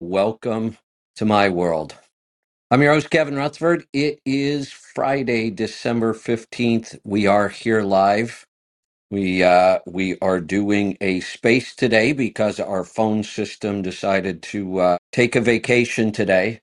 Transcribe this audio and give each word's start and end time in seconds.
Welcome 0.00 0.76
to 1.16 1.24
my 1.24 1.48
world. 1.48 1.94
I'm 2.70 2.82
your 2.82 2.94
host, 2.94 3.10
Kevin 3.10 3.36
Rutherford. 3.36 3.86
It 3.92 4.20
is 4.26 4.72
Friday, 4.72 5.50
December 5.50 6.14
15th. 6.14 6.98
We 7.04 7.26
are 7.26 7.48
here 7.48 7.82
live. 7.82 8.46
We 9.10 9.42
uh, 9.42 9.80
we 9.86 10.18
are 10.20 10.40
doing 10.40 10.98
a 11.00 11.20
space 11.20 11.74
today 11.76 12.12
because 12.12 12.60
our 12.60 12.84
phone 12.84 13.24
system 13.24 13.82
decided 13.82 14.42
to 14.44 14.80
uh, 14.80 14.98
take 15.12 15.36
a 15.36 15.42
vacation 15.42 16.12
today. 16.12 16.60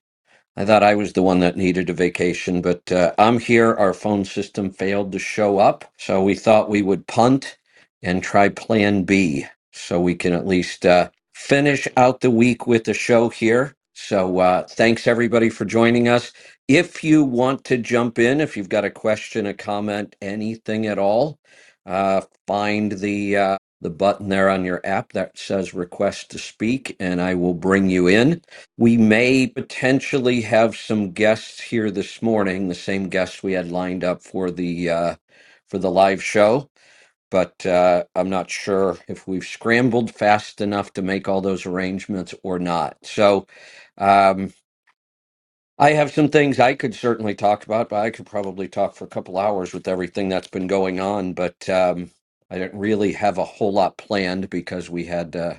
I 0.56 0.66
thought 0.66 0.84
I 0.84 0.94
was 0.96 1.14
the 1.14 1.22
one 1.24 1.40
that 1.40 1.56
needed 1.56 1.90
a 1.90 1.94
vacation, 1.94 2.62
but 2.62 2.92
uh, 2.92 3.14
I'm 3.18 3.40
here. 3.40 3.74
Our 3.74 3.94
phone 3.94 4.24
system 4.26 4.70
failed 4.70 5.12
to 5.12 5.20
show 5.20 5.58
up. 5.58 5.86
So 5.98 6.22
we 6.22 6.36
thought 6.36 6.70
we 6.70 6.82
would 6.82 7.08
punt 7.08 7.58
and 8.02 8.22
try 8.22 8.50
plan 8.50 9.04
B 9.04 9.46
so 9.72 10.00
we 10.00 10.14
can 10.14 10.34
at 10.34 10.46
least 10.46 10.86
uh, 10.86 11.10
finish 11.34 11.88
out 11.98 12.22
the 12.22 12.32
week 12.32 12.68
with 12.68 12.84
the 12.84 12.94
show 12.94 13.30
here. 13.30 13.76
So 13.94 14.40
uh, 14.40 14.64
thanks 14.68 15.08
everybody 15.08 15.50
for 15.50 15.66
joining 15.66 16.08
us. 16.08 16.32
If 16.68 17.04
you 17.04 17.24
want 17.24 17.64
to 17.66 17.78
jump 17.78 18.18
in, 18.20 18.40
if 18.42 18.56
you've 18.56 18.70
got 18.70 18.86
a 18.86 18.90
question, 18.90 19.46
a 19.46 19.54
comment, 19.54 20.16
anything 20.22 20.86
at 20.88 20.98
all, 20.98 21.40
uh, 21.86 22.22
find 22.48 22.92
the 22.94 23.38
uh, 23.38 23.58
the 23.82 23.90
button 23.90 24.30
there 24.30 24.50
on 24.50 24.64
your 24.66 24.82
app 24.84 25.14
that 25.14 25.38
says 25.38 25.74
request 25.74 26.32
to 26.32 26.40
speak, 26.40 26.96
and 27.00 27.22
I 27.22 27.34
will 27.36 27.54
bring 27.54 27.90
you 27.90 28.08
in. 28.08 28.42
We 28.78 28.98
may 28.98 29.48
potentially 29.48 30.42
have 30.42 30.76
some 30.76 31.12
guests 31.12 31.60
here 31.62 31.90
this 31.92 32.22
morning, 32.22 32.68
the 32.68 32.76
same 32.76 33.10
guests 33.10 33.42
we 33.44 33.54
had 33.54 33.72
lined 33.72 34.04
up 34.04 34.22
for 34.22 34.50
the 34.52 34.90
uh, 34.90 35.16
for 35.68 35.78
the 35.78 35.92
live 35.92 36.22
show, 36.24 36.70
but 37.34 37.66
uh, 37.66 38.04
I'm 38.16 38.30
not 38.30 38.50
sure 38.50 38.98
if 39.08 39.28
we've 39.28 39.46
scrambled 39.46 40.14
fast 40.14 40.62
enough 40.62 40.94
to 40.94 41.02
make 41.02 41.28
all 41.28 41.42
those 41.42 41.66
arrangements 41.66 42.34
or 42.44 42.60
not. 42.60 42.98
So 43.04 43.48
um, 43.98 44.54
I 45.78 45.92
have 45.92 46.12
some 46.12 46.30
things 46.30 46.60
I 46.60 46.74
could 46.74 46.94
certainly 46.94 47.36
talk 47.36 47.66
about, 47.66 47.90
but 47.90 48.00
I 48.00 48.10
could 48.10 48.26
probably 48.26 48.68
talk 48.68 48.96
for 48.96 49.04
a 49.04 49.08
couple 49.10 49.38
hours 49.38 49.74
with 49.74 49.88
everything 49.88 50.30
that's 50.30 50.48
been 50.48 50.68
going 50.68 51.00
on. 51.00 51.34
But 51.34 51.68
um, 51.70 52.12
I 52.50 52.58
didn't 52.58 52.80
really 52.80 53.12
have 53.14 53.38
a 53.38 53.44
whole 53.46 53.74
lot 53.74 53.98
planned 53.98 54.50
because 54.50 54.90
we 54.90 55.06
had 55.06 55.36
uh, 55.36 55.54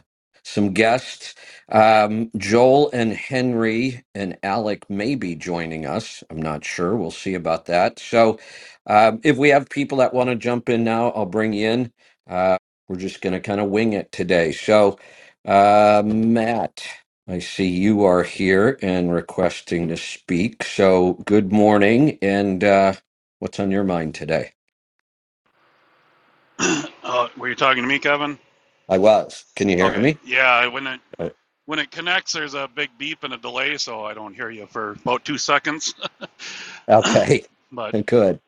some 0.45 0.73
guests. 0.73 1.35
Um, 1.71 2.31
Joel 2.37 2.91
and 2.93 3.13
Henry 3.13 4.05
and 4.15 4.37
Alec 4.43 4.89
may 4.89 5.15
be 5.15 5.35
joining 5.35 5.87
us. 5.87 6.23
I'm 6.31 6.41
not 6.41 6.65
sure. 6.65 6.97
We'll 6.97 7.11
see 7.11 7.35
about 7.35 7.67
that. 7.67 7.99
So 7.99 8.39
um, 8.87 9.21
if 9.25 9.37
we 9.37 9.49
have 9.51 9.69
people 9.69 9.99
that 9.99 10.15
want 10.15 10.31
to 10.31 10.37
jump 10.37 10.69
in 10.69 10.85
now, 10.85 11.11
I'll 11.11 11.27
bring 11.27 11.53
you 11.53 11.69
in. 11.69 11.93
Uh, 12.29 12.59
we're 12.89 12.97
just 12.97 13.21
going 13.21 13.33
to 13.33 13.41
kind 13.41 13.61
of 13.61 13.69
wing 13.69 13.93
it 13.93 14.13
today. 14.13 14.53
So, 14.53 14.99
uh, 15.45 16.03
Matt. 16.05 16.85
I 17.27 17.39
see 17.39 17.69
you 17.69 18.05
are 18.05 18.23
here 18.23 18.79
and 18.83 19.11
requesting 19.13 19.89
to 19.89 19.97
speak. 19.97 20.63
So, 20.63 21.15
good 21.25 21.53
morning. 21.53 22.19
And 22.21 22.63
uh, 22.63 22.93
what's 23.39 23.59
on 23.61 23.71
your 23.71 23.85
mind 23.85 24.15
today? 24.15 24.53
Uh, 27.03 27.29
were 27.37 27.49
you 27.49 27.55
talking 27.55 27.83
to 27.83 27.89
me, 27.89 27.99
Kevin? 27.99 28.39
I 28.89 28.97
was. 28.97 29.45
Can 29.55 29.69
you 29.69 29.77
hear 29.77 29.87
Okay. 29.87 30.01
me? 30.01 30.17
Yeah, 30.25 30.67
when 30.67 30.87
it 30.87 31.01
Uh, 31.17 31.29
when 31.65 31.79
it 31.79 31.89
connects, 31.89 32.31
there's 32.31 32.53
a 32.53 32.67
big 32.67 32.89
beep 32.97 33.23
and 33.23 33.33
a 33.33 33.37
delay, 33.37 33.77
so 33.77 34.05
I 34.05 34.13
don't 34.13 34.35
hear 34.35 34.51
you 34.51 34.67
for 34.67 34.91
about 34.91 35.25
two 35.25 35.37
seconds. 35.37 35.93
Okay, 36.87 37.43
but 37.71 38.05
good. 38.05 38.39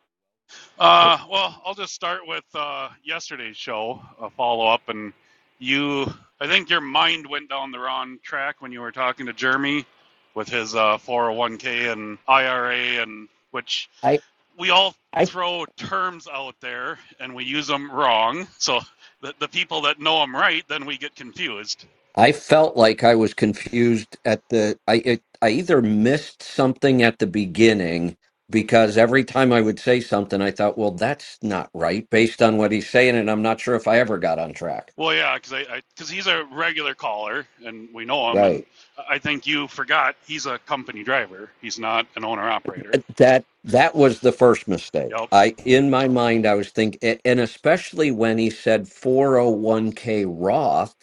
uh, 0.78 1.18
well, 1.28 1.60
I'll 1.66 1.74
just 1.74 1.94
start 1.96 2.28
with 2.28 2.44
uh, 2.54 2.90
yesterday's 3.04 3.58
show, 3.58 4.00
a 4.22 4.30
follow 4.30 4.68
up, 4.68 4.90
and 4.90 5.12
you. 5.60 6.06
I 6.40 6.46
think 6.46 6.70
your 6.70 6.82
mind 6.82 7.26
went 7.26 7.50
down 7.50 7.72
the 7.72 7.80
wrong 7.80 8.20
track 8.22 8.62
when 8.62 8.72
you 8.72 8.82
were 8.82 8.92
talking 8.92 9.26
to 9.26 9.34
Jeremy 9.34 9.88
with 10.36 10.48
his 10.50 10.76
uh, 10.76 11.00
401k 11.00 11.92
and 11.92 12.20
IRA, 12.28 13.02
and 13.02 13.28
which 13.50 13.90
I, 14.04 14.20
we 14.56 14.70
all 14.70 14.94
I, 15.14 15.26
throw 15.26 15.66
terms 15.78 16.28
out 16.32 16.54
there 16.62 17.00
and 17.20 17.34
we 17.34 17.44
use 17.44 17.66
them 17.66 17.90
wrong. 17.92 18.48
So 18.60 18.82
the, 19.22 19.34
the 19.40 19.48
people 19.48 19.82
that 19.84 20.00
know 20.00 20.20
them 20.22 20.36
right, 20.36 20.64
then 20.70 20.86
we 20.86 20.98
get 20.98 21.16
confused. 21.16 21.86
I 22.16 22.34
felt 22.34 22.78
like 22.78 23.04
I 23.04 23.16
was 23.16 23.34
confused 23.36 24.18
at 24.26 24.44
the. 24.50 24.80
I, 24.88 24.96
it, 25.06 25.24
I 25.42 25.50
either 25.52 25.82
missed 25.82 26.44
something 26.44 27.04
at 27.04 27.20
the 27.20 27.28
beginning 27.28 28.18
because 28.52 28.98
every 28.98 29.26
time 29.26 29.54
I 29.54 29.62
would 29.62 29.80
say 29.80 30.02
something, 30.02 30.42
I 30.42 30.52
thought, 30.52 30.78
well, 30.78 30.92
that's 30.92 31.40
not 31.44 31.72
right 31.74 32.10
based 32.12 32.44
on 32.44 32.58
what 32.60 32.72
he's 32.72 32.90
saying, 32.90 33.18
and 33.18 33.32
I'm 33.32 33.44
not 33.44 33.62
sure 33.62 33.76
if 33.76 33.90
I 33.90 34.00
ever 34.00 34.20
got 34.20 34.40
on 34.40 34.54
track. 34.54 34.94
Well, 34.98 35.16
yeah, 35.16 35.36
because 35.36 35.54
I, 35.54 35.62
I, 35.78 35.82
cause 35.98 36.10
he's 36.10 36.28
a 36.28 36.46
regular 36.52 36.96
caller 36.96 37.48
and 37.66 37.90
we 37.94 38.06
know 38.06 38.32
him, 38.32 38.44
and 38.44 38.54
Right. 38.54 38.68
I 39.10 39.20
think 39.20 39.48
you 39.48 39.68
forgot 39.68 40.16
he's 40.28 40.46
a 40.46 40.60
company 40.60 41.04
driver. 41.04 41.52
He's 41.62 41.80
not 41.80 42.08
an 42.16 42.26
owner 42.26 42.50
operator. 42.50 43.00
that 43.18 43.46
that 43.68 43.96
was 43.96 44.22
the 44.22 44.34
first 44.34 44.68
mistake 44.68 45.16
Yep. 45.18 45.30
i 45.32 45.56
in 45.66 45.92
my 45.92 46.10
mind 46.10 46.48
i 46.48 46.56
was 46.56 46.72
thinking 46.72 47.20
and 47.26 47.42
especially 47.42 48.12
when 48.12 48.40
he 48.40 48.52
said 48.52 48.86
401k 48.86 50.26
roth 50.28 50.96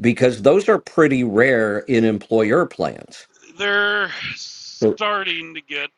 because 0.00 0.42
those 0.42 0.68
are 0.68 0.78
pretty 0.80 1.24
rare 1.24 1.80
in 1.80 2.04
employer 2.04 2.66
plans 2.66 3.28
They're 3.58 4.12
So- 4.34 4.96
starting 4.96 5.54
to 5.54 5.62
get, 5.62 5.90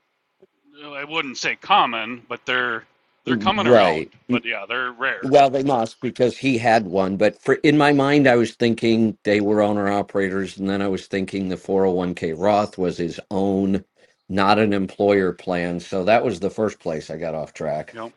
I 0.84 1.04
wouldn't 1.04 1.38
say 1.38 1.56
common, 1.56 2.25
but 2.28 2.47
they're 2.47 2.84
they're 3.25 3.37
mm, 3.37 3.38
coming 3.38 3.66
around. 3.69 4.00
right 4.00 4.12
But 4.31 4.44
yeah, 4.44 4.66
they're 4.69 4.93
rare. 4.93 5.25
well 5.25 5.50
they 5.50 5.64
must 5.64 6.00
because 6.00 6.38
he 6.38 6.59
had 6.59 6.87
one 6.87 7.16
but 7.16 7.41
for 7.43 7.54
in 7.56 7.78
my 7.78 7.93
mind 7.93 8.28
i 8.28 8.37
was 8.37 8.54
thinking 8.54 9.19
they 9.25 9.41
were 9.41 9.62
owner 9.62 9.91
operators 9.91 10.59
and 10.59 10.69
then 10.70 10.82
i 10.82 10.88
was 10.88 11.06
thinking 11.09 11.48
the 11.48 11.56
401k 11.56 12.34
roth 12.38 12.78
was 12.78 12.98
his 12.98 13.20
own 13.31 13.84
not 14.28 14.58
an 14.58 14.72
employer 14.72 15.32
plan 15.32 15.80
so 15.80 16.04
that 16.04 16.24
was 16.24 16.40
the 16.40 16.50
first 16.50 16.78
place 16.80 17.10
i 17.10 17.16
got 17.16 17.34
off 17.34 17.52
track 17.52 17.92
Yep. 17.94 18.12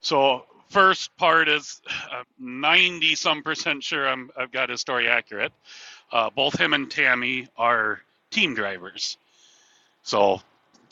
So 0.00 0.46
first 0.68 1.16
part 1.16 1.48
is 1.48 1.80
ninety 2.38 3.14
some 3.14 3.42
percent 3.42 3.82
sure 3.82 4.08
I'm 4.08 4.30
I've 4.36 4.52
got 4.52 4.68
his 4.68 4.80
story 4.80 5.08
accurate. 5.08 5.52
Uh, 6.12 6.30
both 6.30 6.58
him 6.58 6.72
and 6.74 6.90
Tammy 6.90 7.48
are 7.56 8.00
team 8.30 8.54
drivers, 8.54 9.18
so 10.02 10.40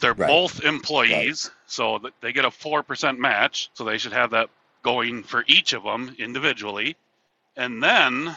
they're 0.00 0.14
right 0.14 0.28
both 0.28 0.64
employees. 0.64 1.50
So 1.66 1.98
th- 1.98 2.14
they 2.20 2.32
get 2.32 2.44
a 2.44 2.50
four 2.50 2.82
percent 2.82 3.20
match. 3.20 3.70
So 3.74 3.84
they 3.84 3.98
should 3.98 4.12
have 4.12 4.30
that 4.32 4.50
going 4.82 5.22
for 5.22 5.44
each 5.46 5.72
of 5.72 5.84
them 5.84 6.14
individually, 6.18 6.96
and 7.56 7.82
then 7.82 8.36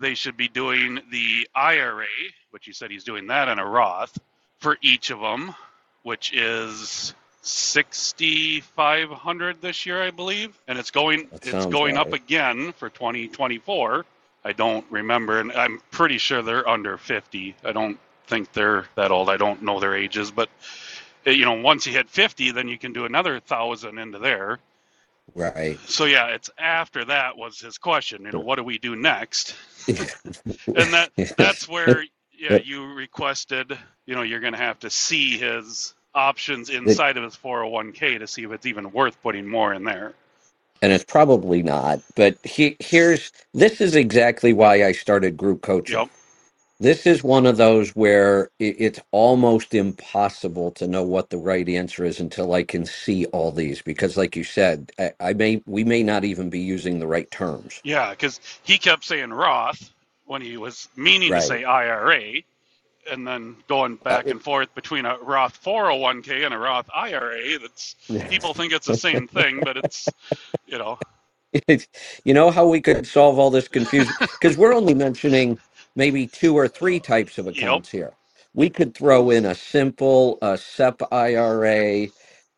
they 0.00 0.14
should 0.14 0.36
be 0.36 0.48
doing 0.48 1.00
the 1.10 1.46
IRA, 1.54 2.06
which 2.52 2.66
you 2.66 2.72
said 2.72 2.90
he's 2.90 3.04
doing 3.04 3.26
that 3.26 3.48
in 3.48 3.58
a 3.58 3.66
Roth 3.66 4.18
for 4.60 4.78
each 4.82 5.10
of 5.10 5.20
them, 5.20 5.54
which 6.02 6.32
is 6.32 7.14
6500 7.42 9.62
this 9.62 9.86
year 9.86 10.02
I 10.02 10.10
believe. 10.10 10.58
And 10.68 10.78
it's 10.78 10.90
going 10.90 11.28
that 11.30 11.42
it's 11.42 11.50
sounds 11.50 11.66
going 11.66 11.96
up 11.96 12.12
again 12.12 12.72
for 12.72 12.90
2024 12.90 14.04
I 14.44 14.52
don't 14.52 14.84
remember 14.90 15.40
and 15.40 15.50
I'm 15.52 15.80
pretty 15.90 16.18
sure 16.18 16.42
they're 16.42 16.68
under 16.68 16.98
50 16.98 17.56
I 17.64 17.72
don't 17.72 17.98
think 18.26 18.52
they're 18.52 18.84
that 18.94 19.10
old. 19.10 19.30
I 19.30 19.38
don't 19.38 19.62
know 19.62 19.80
their 19.80 19.96
ages 19.96 20.30
but 20.30 20.50
uh, 21.26 21.30
you 21.30 21.46
know 21.46 21.54
once 21.54 21.86
you 21.86 21.92
hit 21.92 22.10
50 22.10 22.50
then 22.52 22.68
you 22.68 22.78
can 22.78 22.92
do 22.92 23.06
another 23.06 23.40
thousand 23.40 23.98
into 23.98 24.18
there. 24.18 24.58
Right. 25.34 25.78
So 25.86 26.04
yeah 26.04 26.26
it's 26.26 26.50
after 26.58 27.06
that 27.06 27.38
was 27.38 27.58
his 27.58 27.78
question 27.78 28.24
you 28.24 28.32
know 28.32 28.40
what 28.40 28.56
do 28.56 28.64
we 28.64 28.76
do 28.78 28.96
next? 28.96 29.54
And 30.66 30.92
that 30.92 31.10
that's 31.36 31.66
where 31.74 32.04
yeah 32.40 32.56
But 32.56 32.64
you 32.64 32.86
requested 32.94 33.78
you 34.06 34.16
know 34.16 34.22
you're 34.22 34.40
going 34.40 34.54
to 34.54 34.60
have 34.60 34.80
to 34.80 34.90
see 34.90 35.38
his 35.38 35.94
options 36.14 36.70
it, 36.84 37.02
inside 37.02 37.18
of 37.18 37.24
his 37.24 37.36
401k 37.36 38.20
to 38.20 38.28
see 38.28 38.44
if 38.44 38.52
it's 38.52 38.66
even 38.66 38.92
worth 38.92 39.22
putting 39.22 39.48
more 39.48 39.74
in 39.74 39.84
there 39.84 40.14
and 40.82 40.92
it's 40.92 41.04
probably 41.04 41.62
not. 41.62 42.02
But 42.16 42.38
he, 42.44 42.76
here's 42.80 43.32
this 43.54 43.80
is 43.80 43.96
exactly 43.96 44.52
why 44.52 44.84
I 44.84 44.92
started 44.92 45.36
group 45.36 45.62
coaching. 45.62 46.00
yep 46.00 46.08
This 46.80 47.06
is 47.06 47.24
one 47.24 47.46
of 47.46 47.56
those 47.56 47.90
where 47.90 48.50
it, 48.58 48.76
it's 48.78 49.00
almost 49.12 49.74
impossible 49.74 50.72
to 50.72 50.86
know 50.86 51.04
what 51.04 51.30
the 51.30 51.38
right 51.38 51.68
answer 51.68 52.04
is 52.04 52.20
until 52.20 52.52
I 52.54 52.64
can 52.64 52.86
see 52.86 53.26
all 53.26 53.52
these. 53.52 53.82
Because, 53.82 54.16
like 54.16 54.36
you 54.36 54.44
said, 54.44 54.92
I, 54.98 55.12
I 55.20 55.32
may 55.34 55.62
we 55.66 55.84
may 55.84 56.02
not 56.02 56.24
even 56.24 56.50
be 56.50 56.60
using 56.60 56.98
the 56.98 57.06
right 57.06 57.30
terms. 57.30 57.82
yeah 57.84 58.10
because 58.10 58.40
he 58.64 58.78
kept 58.78 59.04
saying 59.04 59.30
roth 59.32 59.90
when 60.30 60.42
he 60.42 60.58
was 60.58 60.88
meaning 60.96 61.34
to 61.36 61.42
say 61.42 61.64
ira 61.64 62.42
and 63.10 63.26
then 63.26 63.56
going 63.68 63.96
Uh, 64.08 64.18
back 64.18 64.30
and 64.30 64.42
forth 64.42 64.74
between 64.74 65.06
a 65.06 65.18
roth 65.20 65.62
401k 65.64 66.44
and 66.46 66.54
a 66.54 66.58
roth 66.58 66.90
ira 66.94 67.58
that's 67.60 67.96
people 68.28 68.54
think 68.54 68.72
it's 68.72 68.86
the 68.86 68.94
same 68.94 69.28
thing 69.28 69.62
but 69.62 69.76
it's 69.78 70.14
you 70.66 70.78
know 70.78 70.98
you 72.24 72.34
know 72.34 72.50
how 72.50 72.68
we 72.68 72.80
could 72.80 73.06
solve 73.06 73.38
all 73.38 73.50
this 73.50 73.68
confusion? 73.68 74.16
Because 74.40 74.58
we're 74.58 74.74
only 74.74 74.94
mentioning 74.94 75.58
maybe 75.96 76.26
two 76.26 76.56
or 76.56 76.68
three 76.68 77.00
types 77.00 77.38
of 77.38 77.46
yep 77.52 77.80
accounts 77.80 77.90
here. 77.90 78.16
We 78.54 78.70
could 78.70 78.94
throw 78.94 79.30
in 79.30 79.46
a 79.46 79.54
simple 79.54 80.38
uh, 80.42 80.56
SEP 80.56 81.02
IRA, 81.12 82.08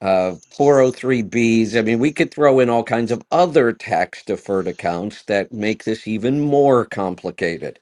uh, 0.03 0.37
403Bs. 0.59 1.79
I 1.79 1.83
mean, 1.83 2.01
we 2.01 2.13
could 2.13 2.35
throw 2.35 2.61
in 2.61 2.71
all 2.71 2.85
kinds 2.85 3.13
of 3.13 3.25
other 3.33 3.73
tax 3.75 4.25
deferred 4.25 4.69
accounts 4.69 5.25
that 5.25 5.53
make 5.53 5.85
this 5.85 6.09
even 6.09 6.41
more 6.43 6.87
complicated. 6.87 7.81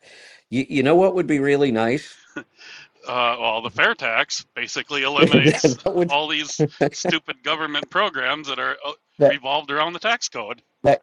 You, 0.51 0.67
you 0.71 0.85
know 0.85 0.97
what 0.97 1.17
would 1.17 1.29
be 1.29 1.41
really 1.41 1.73
nice? 1.73 2.17
Uh, 3.09 3.37
well, 3.41 3.63
the 3.63 3.71
fair 3.71 3.95
tax 3.95 4.47
basically 4.55 5.03
eliminates 5.05 5.79
that 5.85 5.95
would 5.95 6.11
all 6.11 6.29
these 6.29 6.67
stupid 6.93 7.43
government 7.43 7.91
programs 7.91 8.49
that 8.49 8.59
are 8.61 8.77
uh, 8.87 8.93
that 9.19 9.37
revolved 9.37 9.71
around 9.73 9.95
the 9.95 10.01
tax 10.01 10.29
code. 10.29 10.63
that 10.85 11.03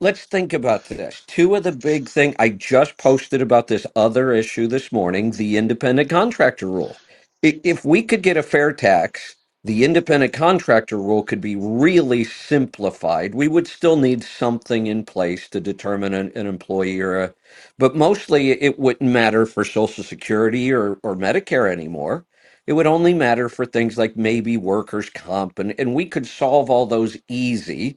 let's 0.00 0.24
think 0.26 0.52
about 0.52 0.86
this. 0.86 1.22
Two 1.26 1.54
of 1.56 1.64
the 1.64 1.72
big 1.72 2.08
thing 2.08 2.36
I 2.38 2.50
just 2.50 2.98
posted 2.98 3.42
about 3.42 3.68
this 3.68 3.86
other 3.96 4.32
issue 4.32 4.66
this 4.68 4.92
morning, 4.92 5.32
the 5.32 5.56
independent 5.58 6.10
contractor 6.10 6.68
rule. 6.68 6.96
I- 7.44 7.60
If 7.64 7.84
we 7.84 8.02
could 8.02 8.22
get 8.22 8.36
a 8.38 8.42
fair 8.44 8.72
tax, 8.72 9.36
the 9.64 9.84
independent 9.84 10.32
contractor 10.32 10.98
rule 10.98 11.22
could 11.22 11.40
be 11.40 11.56
really 11.56 12.24
simplified. 12.24 13.34
We 13.34 13.48
would 13.48 13.66
still 13.66 13.96
need 13.96 14.24
something 14.24 14.86
in 14.86 15.04
place 15.04 15.48
to 15.50 15.60
determine 15.60 16.14
an, 16.14 16.32
an 16.34 16.46
employee 16.46 17.00
or 17.00 17.20
a, 17.20 17.34
but 17.78 17.96
mostly 17.96 18.52
it 18.52 18.78
wouldn't 18.78 19.10
matter 19.10 19.46
for 19.46 19.64
Social 19.64 20.04
Security 20.04 20.72
or, 20.72 20.98
or 21.02 21.16
Medicare 21.16 21.70
anymore. 21.70 22.24
It 22.66 22.74
would 22.74 22.86
only 22.86 23.14
matter 23.14 23.48
for 23.50 23.66
things 23.66 23.98
like 23.98 24.16
maybe 24.16 24.56
workers' 24.56 25.10
comp, 25.10 25.58
and, 25.58 25.74
and 25.78 25.94
we 25.94 26.06
could 26.06 26.26
solve 26.26 26.70
all 26.70 26.86
those 26.86 27.18
easy 27.28 27.90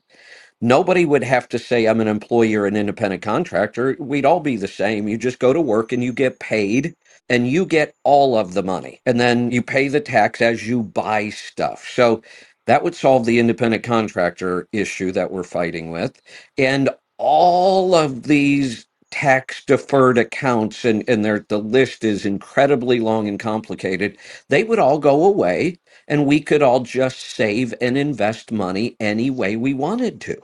Nobody 0.61 1.05
would 1.05 1.23
have 1.23 1.47
to 1.49 1.59
say, 1.59 1.85
I'm 1.85 2.01
an 2.01 2.07
employee 2.07 2.55
or 2.55 2.65
an 2.65 2.75
independent 2.75 3.21
contractor. 3.21 3.95
We'd 3.99 4.25
all 4.25 4.39
be 4.39 4.55
the 4.57 4.67
same. 4.67 5.07
You 5.07 5.17
just 5.17 5.37
go 5.37 5.53
to 5.53 5.61
work 5.61 5.91
and 5.91 6.03
you 6.03 6.11
get 6.11 6.39
paid 6.39 6.95
and 7.29 7.47
you 7.47 7.65
get 7.65 7.95
all 8.05 8.37
of 8.37 8.53
the 8.55 8.63
money. 8.63 9.01
And 9.05 9.19
then 9.19 9.51
you 9.51 9.61
pay 9.63 9.89
the 9.89 10.01
tax 10.01 10.41
as 10.41 10.67
you 10.67 10.83
buy 10.83 11.29
stuff. 11.29 11.87
So 11.89 12.23
that 12.67 12.83
would 12.83 12.95
solve 12.95 13.25
the 13.25 13.39
independent 13.39 13.83
contractor 13.83 14.67
issue 14.73 15.11
that 15.13 15.31
we're 15.31 15.43
fighting 15.43 15.91
with. 15.91 16.21
And 16.57 16.89
all 17.19 17.95
of 17.95 18.23
these 18.23 18.87
tax 19.11 19.63
deferred 19.65 20.17
accounts 20.17 20.85
and, 20.85 21.03
and 21.09 21.25
their 21.25 21.45
the 21.49 21.59
list 21.59 22.03
is 22.03 22.25
incredibly 22.25 22.99
long 22.99 23.27
and 23.27 23.39
complicated. 23.39 24.17
They 24.49 24.63
would 24.65 24.79
all 24.79 24.99
go 24.99 25.25
away 25.25 25.79
and 26.07 26.27
we 26.27 26.41
could 26.41 26.63
all 26.63 26.81
just 26.81 27.19
save 27.21 27.73
and 27.81 27.97
invest 27.97 28.51
money 28.51 28.97
any 28.99 29.31
way 29.31 29.55
we 29.57 29.73
wanted 29.73 30.21
to. 30.23 30.37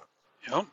Yep. 0.50 0.68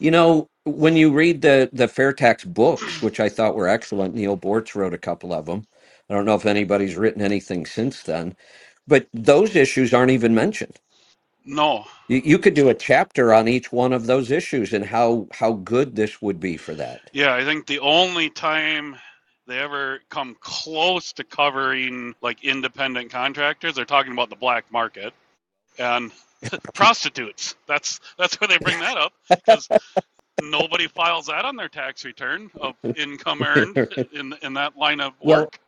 You 0.00 0.10
know, 0.12 0.50
when 0.68 0.96
you 0.96 1.12
read 1.12 1.42
the 1.42 1.70
the 1.72 1.88
fair 1.88 2.12
tax 2.14 2.44
books, 2.44 3.02
which 3.02 3.20
I 3.20 3.28
thought 3.30 3.56
were 3.56 3.68
excellent, 3.68 4.14
Neal 4.14 4.38
Boortz 4.38 4.74
wrote 4.76 4.94
a 4.94 4.98
couple 4.98 5.34
of 5.34 5.46
them. 5.46 5.66
I 6.10 6.14
don't 6.14 6.26
know 6.26 6.36
if 6.36 6.46
anybody's 6.46 6.96
written 6.96 7.22
anything 7.22 7.66
since 7.66 8.02
then, 8.04 8.36
but 8.86 9.08
those 9.14 9.56
issues 9.56 9.94
aren't 9.94 10.12
even 10.12 10.34
mentioned. 10.34 10.78
No. 11.44 11.86
You, 12.08 12.22
you 12.24 12.38
could 12.38 12.54
do 12.54 12.68
a 12.70 12.74
chapter 12.74 13.34
on 13.34 13.48
each 13.48 13.72
one 13.72 13.92
of 13.92 14.06
those 14.06 14.30
issues 14.30 14.72
and 14.74 14.84
how 14.86 15.28
how 15.32 15.54
good 15.54 15.96
this 15.96 16.22
would 16.22 16.40
be 16.40 16.56
for 16.58 16.74
that. 16.76 17.10
Yeah, 17.12 17.34
I 17.34 17.44
think 17.44 17.66
the 17.66 17.80
only 17.80 18.30
time 18.30 18.96
they 19.48 19.58
ever 19.58 20.00
come 20.10 20.36
close 20.40 21.12
to 21.14 21.24
covering 21.24 22.14
like 22.22 22.44
independent 22.44 23.10
contractors, 23.10 23.74
they're 23.76 23.84
talking 23.86 24.12
about 24.12 24.30
the 24.30 24.36
black 24.36 24.70
market 24.72 25.14
and 25.78 26.12
prostitutes. 26.74 27.56
That's 27.68 28.00
that's 28.18 28.40
where 28.40 28.48
they 28.48 28.58
bring 28.58 28.80
that 28.80 28.98
up 28.98 29.12
because 29.46 29.70
nobody 30.42 30.88
files 30.88 31.26
that 31.26 31.44
on 31.44 31.56
their 31.56 31.68
tax 31.70 32.04
return 32.04 32.50
of 32.60 32.76
income 32.96 33.42
earned 33.42 33.78
in 34.12 34.34
in 34.42 34.54
that 34.54 34.76
line 34.76 35.00
of 35.00 35.14
well, 35.22 35.42
work. 35.42 35.60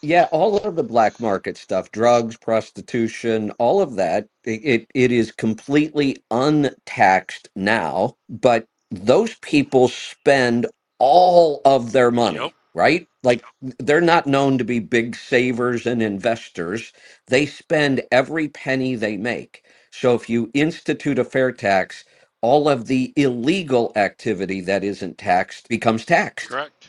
Yeah, 0.00 0.28
all 0.30 0.56
of 0.58 0.76
the 0.76 0.84
black 0.84 1.18
market 1.18 1.56
stuff, 1.56 1.90
drugs, 1.90 2.36
prostitution, 2.36 3.50
all 3.58 3.80
of 3.80 3.96
that, 3.96 4.28
it, 4.44 4.60
it, 4.64 4.86
it 4.94 5.10
is 5.12 5.32
completely 5.32 6.18
untaxed 6.30 7.48
now, 7.56 8.14
but 8.28 8.64
those 8.92 9.34
people 9.36 9.88
spend 9.88 10.66
all 11.00 11.60
of 11.64 11.90
their 11.92 12.12
Yep. 12.30 12.42
money, 12.42 12.54
right? 12.74 13.08
Like 13.24 13.44
they're 13.80 14.00
not 14.00 14.28
known 14.28 14.56
to 14.58 14.64
be 14.64 14.78
big 14.78 15.16
savers 15.16 15.84
and 15.84 16.00
investors. 16.00 16.92
They 17.26 17.44
spend 17.46 18.02
every 18.12 18.48
penny 18.48 18.94
they 18.94 19.16
make. 19.16 19.64
So 19.90 20.14
if 20.14 20.30
you 20.30 20.48
institute 20.54 21.18
a 21.18 21.24
fair 21.24 21.50
tax, 21.50 22.04
all 22.42 22.68
of 22.68 22.86
the 22.88 23.12
illegal 23.16 23.92
activity 23.96 24.60
that 24.62 24.84
isn't 24.84 25.18
taxed 25.18 25.68
becomes 25.68 26.04
taxed. 26.06 26.50
Correct. 26.50 26.88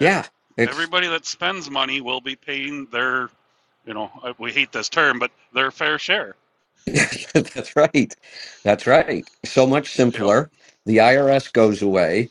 Yeah, 0.00 0.26
it's 0.56 0.78
Everybody 0.78 1.08
that 1.08 1.26
spends 1.26 1.70
money 1.70 2.00
will 2.02 2.20
be 2.22 2.36
paying 2.36 2.86
their, 2.86 3.30
you 3.86 3.94
know, 3.94 4.10
uh, 4.22 4.34
we 4.38 4.52
hate 4.52 4.72
this 4.72 4.88
term, 4.90 5.18
but 5.18 5.32
their 5.54 5.70
fair 5.70 5.98
share. 5.98 6.36
That's 7.34 7.76
right. 7.76 8.14
That's 8.64 8.86
right. 8.86 9.28
So 9.44 9.66
much 9.66 9.90
Yep. 10.12 10.30
simpler. 10.30 10.50
The 10.86 10.98
IRS 10.98 11.52
goes 11.52 11.82
away. 11.82 12.30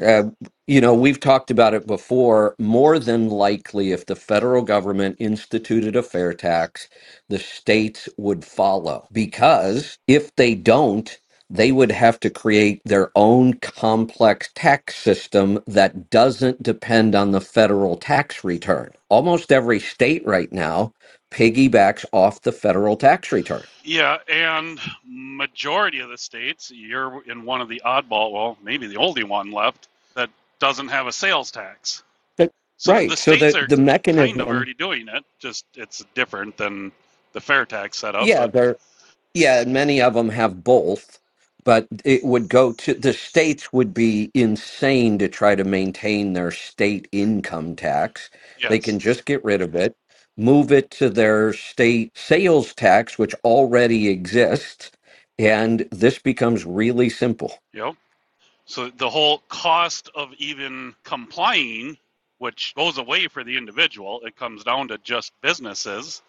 Uh, 0.00 0.24
you 0.66 0.80
know, 0.80 0.94
we've 0.94 1.20
talked 1.20 1.50
about 1.50 1.74
it 1.74 1.86
before. 1.86 2.56
More 2.58 2.98
than 2.98 3.30
likely, 3.30 3.92
if 3.92 4.06
the 4.06 4.16
federal 4.16 4.62
government 4.62 5.16
instituted 5.20 5.96
a 5.96 6.02
fair 6.02 6.34
tax, 6.34 6.88
the 7.28 7.38
states 7.38 8.08
would 8.18 8.44
follow. 8.44 9.08
Because 9.12 9.98
if 10.08 10.34
they 10.36 10.54
don't, 10.54 11.18
they 11.52 11.72
would 11.72 11.92
have 11.92 12.20
to 12.22 12.30
create 12.30 12.82
their 12.86 13.12
own 13.16 13.54
complex 13.56 14.50
tax 14.56 14.96
system 14.96 15.62
that 15.68 16.10
doesn't 16.10 16.64
depend 16.64 17.14
on 17.16 17.32
the 17.32 17.42
federal 17.42 17.96
tax 17.98 18.44
return. 18.44 18.90
Almost 19.10 19.52
every 19.52 19.80
state 19.80 20.26
right 20.26 20.52
now 20.52 20.94
piggybacks 21.32 22.06
off 22.12 22.42
the 22.42 22.52
federal 22.52 22.96
tax 22.96 23.32
return. 23.32 23.66
Yeah, 23.84 24.18
and 24.28 24.80
majority 25.06 26.00
of 26.00 26.10
the 26.10 26.18
states, 26.18 26.70
you're 26.74 27.22
in 27.30 27.44
one 27.44 27.62
of 27.62 27.68
the 27.70 27.82
oddball, 27.84 28.32
well, 28.32 28.58
maybe 28.62 28.86
the 28.88 28.98
only 28.98 29.24
one 29.24 29.52
left 29.52 29.88
that 30.14 30.30
doesn't 30.60 30.88
have 30.88 31.06
a 31.08 31.12
sales 31.12 31.50
tax. 31.50 32.04
But, 32.38 32.52
So 32.78 32.92
right. 32.92 33.08
the 33.08 33.16
So 33.16 33.36
states 33.36 33.36
the, 33.36 33.56
are 33.56 33.68
the 33.68 33.78
kind 34.10 34.40
of 34.40 34.48
mechanism, 34.48 34.48
already 34.48 34.74
doing 34.74 35.08
it, 35.08 35.24
just 35.40 35.66
it's 35.74 36.04
different 36.14 36.56
than 36.58 36.92
the 37.34 37.40
fair 37.40 37.66
tax 37.66 37.98
setup, 37.98 38.30
yeah, 38.30 38.38
but 38.38 38.52
they're 38.52 38.76
Yeah, 39.34 39.60
and 39.62 39.72
many 39.72 40.00
of 40.02 40.14
them 40.14 40.30
have 40.30 40.64
both, 40.64 41.20
but 41.64 41.88
it 42.04 42.24
would 42.24 42.48
go 42.48 42.72
to 42.74 42.94
the 42.94 43.14
states 43.14 43.72
would 43.72 43.94
be 43.94 44.30
insane 44.34 45.18
to 45.20 45.28
try 45.28 45.56
to 45.56 45.64
maintain 45.64 46.34
their 46.34 46.52
state 46.52 47.08
income 47.12 47.76
tax. 47.76 48.30
They 48.68 48.78
yes. 48.78 48.80
can 48.80 49.00
just 49.00 49.26
get 49.26 49.44
rid 49.44 49.62
of 49.62 49.76
it, 49.76 49.96
move 50.38 50.72
it 50.72 50.90
to 50.92 51.10
their 51.10 51.54
state 51.54 52.16
sales 52.18 52.74
tax, 52.74 53.18
which 53.18 53.34
already 53.44 54.08
exists, 54.10 54.92
and 55.38 55.88
this 55.92 56.18
becomes 56.20 56.66
really 56.66 57.10
simple. 57.10 57.58
Yep. 57.74 57.94
So 58.66 58.90
the 58.90 59.10
whole 59.10 59.38
cost 59.48 60.10
of 60.14 60.32
even 60.38 60.94
complying, 61.04 61.98
which 62.38 62.74
goes 62.76 62.98
away 62.98 63.28
for 63.28 63.44
the 63.44 63.56
individual, 63.56 64.22
it 64.24 64.36
comes 64.36 64.64
down 64.64 64.88
to 64.88 64.98
just 64.98 65.32
businesses. 65.42 66.22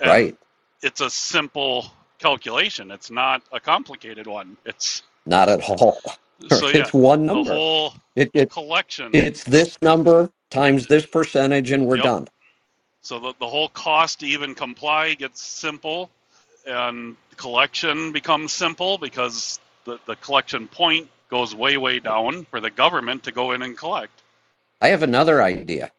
And 0.00 0.20
Right. 0.20 0.36
it's 0.82 1.00
a 1.02 1.10
simple 1.10 1.90
calculation. 2.18 2.90
It's 2.92 3.10
not 3.10 3.42
a 3.52 3.60
complicated 3.60 4.26
one. 4.26 4.56
It's 4.66 5.02
Not 5.26 5.48
at 5.48 5.60
all. 5.70 6.02
so 6.48 6.68
yeah, 6.68 6.90
It's 6.90 6.94
one 6.94 7.26
number. 7.26 7.34
the 7.34 7.44
whole 7.44 7.94
It, 8.16 8.30
it 8.34 8.52
collection. 8.52 9.28
it's 9.30 9.44
this 9.44 9.78
number 9.82 10.30
times 10.50 10.86
this 10.88 11.06
percentage, 11.06 11.72
and 11.72 11.86
we're 11.86 11.96
Yep. 11.96 12.12
done. 12.12 12.28
So 13.02 13.18
the, 13.20 13.34
the 13.40 13.48
whole 13.48 13.68
cost 13.70 14.20
to 14.20 14.26
even 14.26 14.54
comply 14.54 15.14
gets 15.14 15.42
simple 15.42 16.10
and 16.66 17.16
collection 17.36 18.12
becomes 18.12 18.52
simple 18.52 18.98
because 18.98 19.60
the, 19.84 19.98
the 20.06 20.16
collection 20.16 20.68
point 20.68 21.08
goes 21.30 21.54
way, 21.54 21.76
way 21.78 22.00
down 22.00 22.46
for 22.46 22.60
the 22.60 22.70
government 22.70 23.24
to 23.24 23.32
go 23.32 23.52
in 23.52 23.62
and 23.62 23.76
collect. 23.78 24.22
I 24.80 24.88
have 24.88 25.02
another 25.04 25.42
idea. 25.42 25.92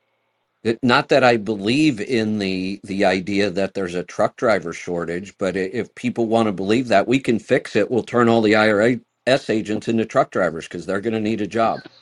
It, 0.64 0.80
not 0.84 1.10
that 1.10 1.24
I 1.26 1.38
believe 1.38 2.02
in 2.02 2.40
the 2.40 2.82
the 2.86 3.06
idea 3.06 3.50
that 3.52 3.74
there's 3.76 3.96
a 3.96 4.04
truck 4.04 4.38
driver 4.38 4.74
shortage, 4.74 5.36
but 5.40 5.58
i- 5.58 5.62
if 5.62 5.96
people 5.96 6.28
want 6.28 6.48
to 6.48 6.54
believe 6.54 6.90
that, 6.90 7.08
we 7.08 7.20
can 7.20 7.40
fix 7.40 7.76
it. 7.78 7.92
We'll 7.92 8.04
turn 8.04 8.30
all 8.30 8.42
the 8.44 8.54
IRS 8.54 9.02
agents 9.50 9.90
into 9.90 10.06
truck 10.06 10.32
drivers 10.32 10.68
because 10.68 10.86
they're 10.86 11.02
going 11.02 11.16
to 11.16 11.22
need 11.22 11.42
a 11.42 11.48
job. 11.48 11.88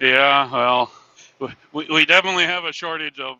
Yeah, 0.00 0.50
well, 0.52 0.92
we, 1.72 1.86
we 1.88 2.06
definitely 2.06 2.44
have 2.44 2.64
a 2.64 2.72
shortage 2.72 3.20
of 3.20 3.38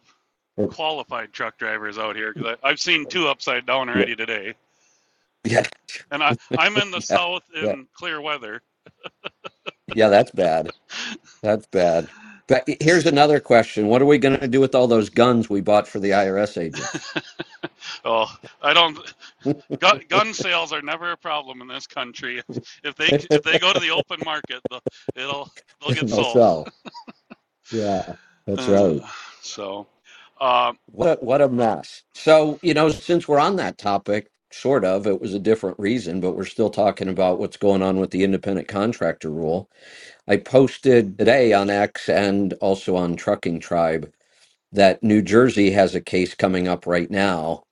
oh. 0.58 0.74
qualified 0.74 1.32
truck 1.32 1.58
drivers 1.58 1.98
out 1.98 2.16
here 2.16 2.34
because 2.34 2.56
I've 2.64 2.80
seen 2.80 3.06
two 3.06 3.28
upside 3.28 3.66
down 3.66 3.88
Yeah, 3.94 4.06
already 4.06 4.16
today. 4.16 4.54
yeah, 5.44 5.66
And 6.12 6.22
I, 6.24 6.34
I'm 6.56 6.76
in 6.78 6.90
the 6.92 7.00
yeah, 7.10 7.18
south 7.18 7.44
yeah, 7.60 7.74
in 7.74 7.88
clear 7.94 8.20
weather. 8.20 8.62
yeah. 9.94 10.08
That's 10.10 10.32
bad. 10.32 10.72
That's 11.42 11.66
bad. 11.68 12.10
But 12.50 12.68
here's 12.82 13.06
another 13.06 13.40
question: 13.40 13.88
What 13.88 14.02
are 14.02 14.06
we 14.06 14.18
going 14.18 14.40
to 14.40 14.48
do 14.48 14.60
with 14.60 14.76
all 14.76 14.88
those 14.88 15.10
guns 15.10 15.50
we 15.50 15.62
bought 15.62 15.88
for 15.88 16.00
the 16.00 16.12
IRS 16.12 16.62
agents? 16.62 17.16
Oh, 18.04 18.26
I 18.62 18.74
don't. 18.74 18.98
Gun, 19.80 20.00
gun 20.08 20.34
sales 20.34 20.72
are 20.72 20.82
never 20.82 21.12
a 21.12 21.16
problem 21.18 21.62
in 21.62 21.68
this 21.68 21.86
country. 21.86 22.42
If 22.84 22.96
they 22.96 23.12
if 23.32 23.42
they 23.42 23.58
go 23.58 23.72
to 23.74 23.80
the 23.80 23.90
open 23.90 24.20
market, 24.24 24.62
they'll, 24.70 24.82
it'll 25.16 25.50
they'll 25.80 25.92
get 25.92 26.08
They'll 26.10 26.24
sold. 26.24 26.42
sell. 26.42 26.72
Yeah, 27.70 28.16
that's 28.46 28.68
Uh, 28.68 28.68
right. 28.68 29.02
so, 29.40 29.86
uh, 30.40 30.72
What 30.86 31.22
what 31.24 31.42
a 31.42 31.48
mess. 31.48 32.04
So, 32.14 32.60
you 32.62 32.74
know, 32.74 32.90
since 32.90 33.28
we're 33.28 33.40
on 33.40 33.56
that 33.56 33.78
topic, 33.78 34.29
sort 34.52 34.84
of, 34.84 35.06
it 35.06 35.20
was 35.20 35.34
a 35.34 35.40
different 35.40 35.78
reason, 35.78 36.20
but 36.20 36.32
we're 36.32 36.44
still 36.46 36.70
talking 36.70 37.08
about 37.08 37.40
what's 37.40 37.58
going 37.58 37.82
on 37.82 37.98
with 37.98 38.10
the 38.10 38.24
independent 38.24 38.68
contractor 38.68 39.30
rule. 39.30 39.70
I 40.28 40.38
posted 40.38 41.18
today 41.18 41.52
on 41.52 41.70
X 41.70 42.08
and 42.08 42.54
also 42.54 42.96
on 42.96 43.16
Trucking 43.16 43.60
Tribe 43.60 44.10
that 44.72 45.02
New 45.02 45.22
Jersey 45.22 45.70
has 45.72 45.94
a 45.94 46.00
case 46.00 46.34
coming 46.34 46.68
up 46.68 46.86
right 46.86 47.10
now. 47.10 47.64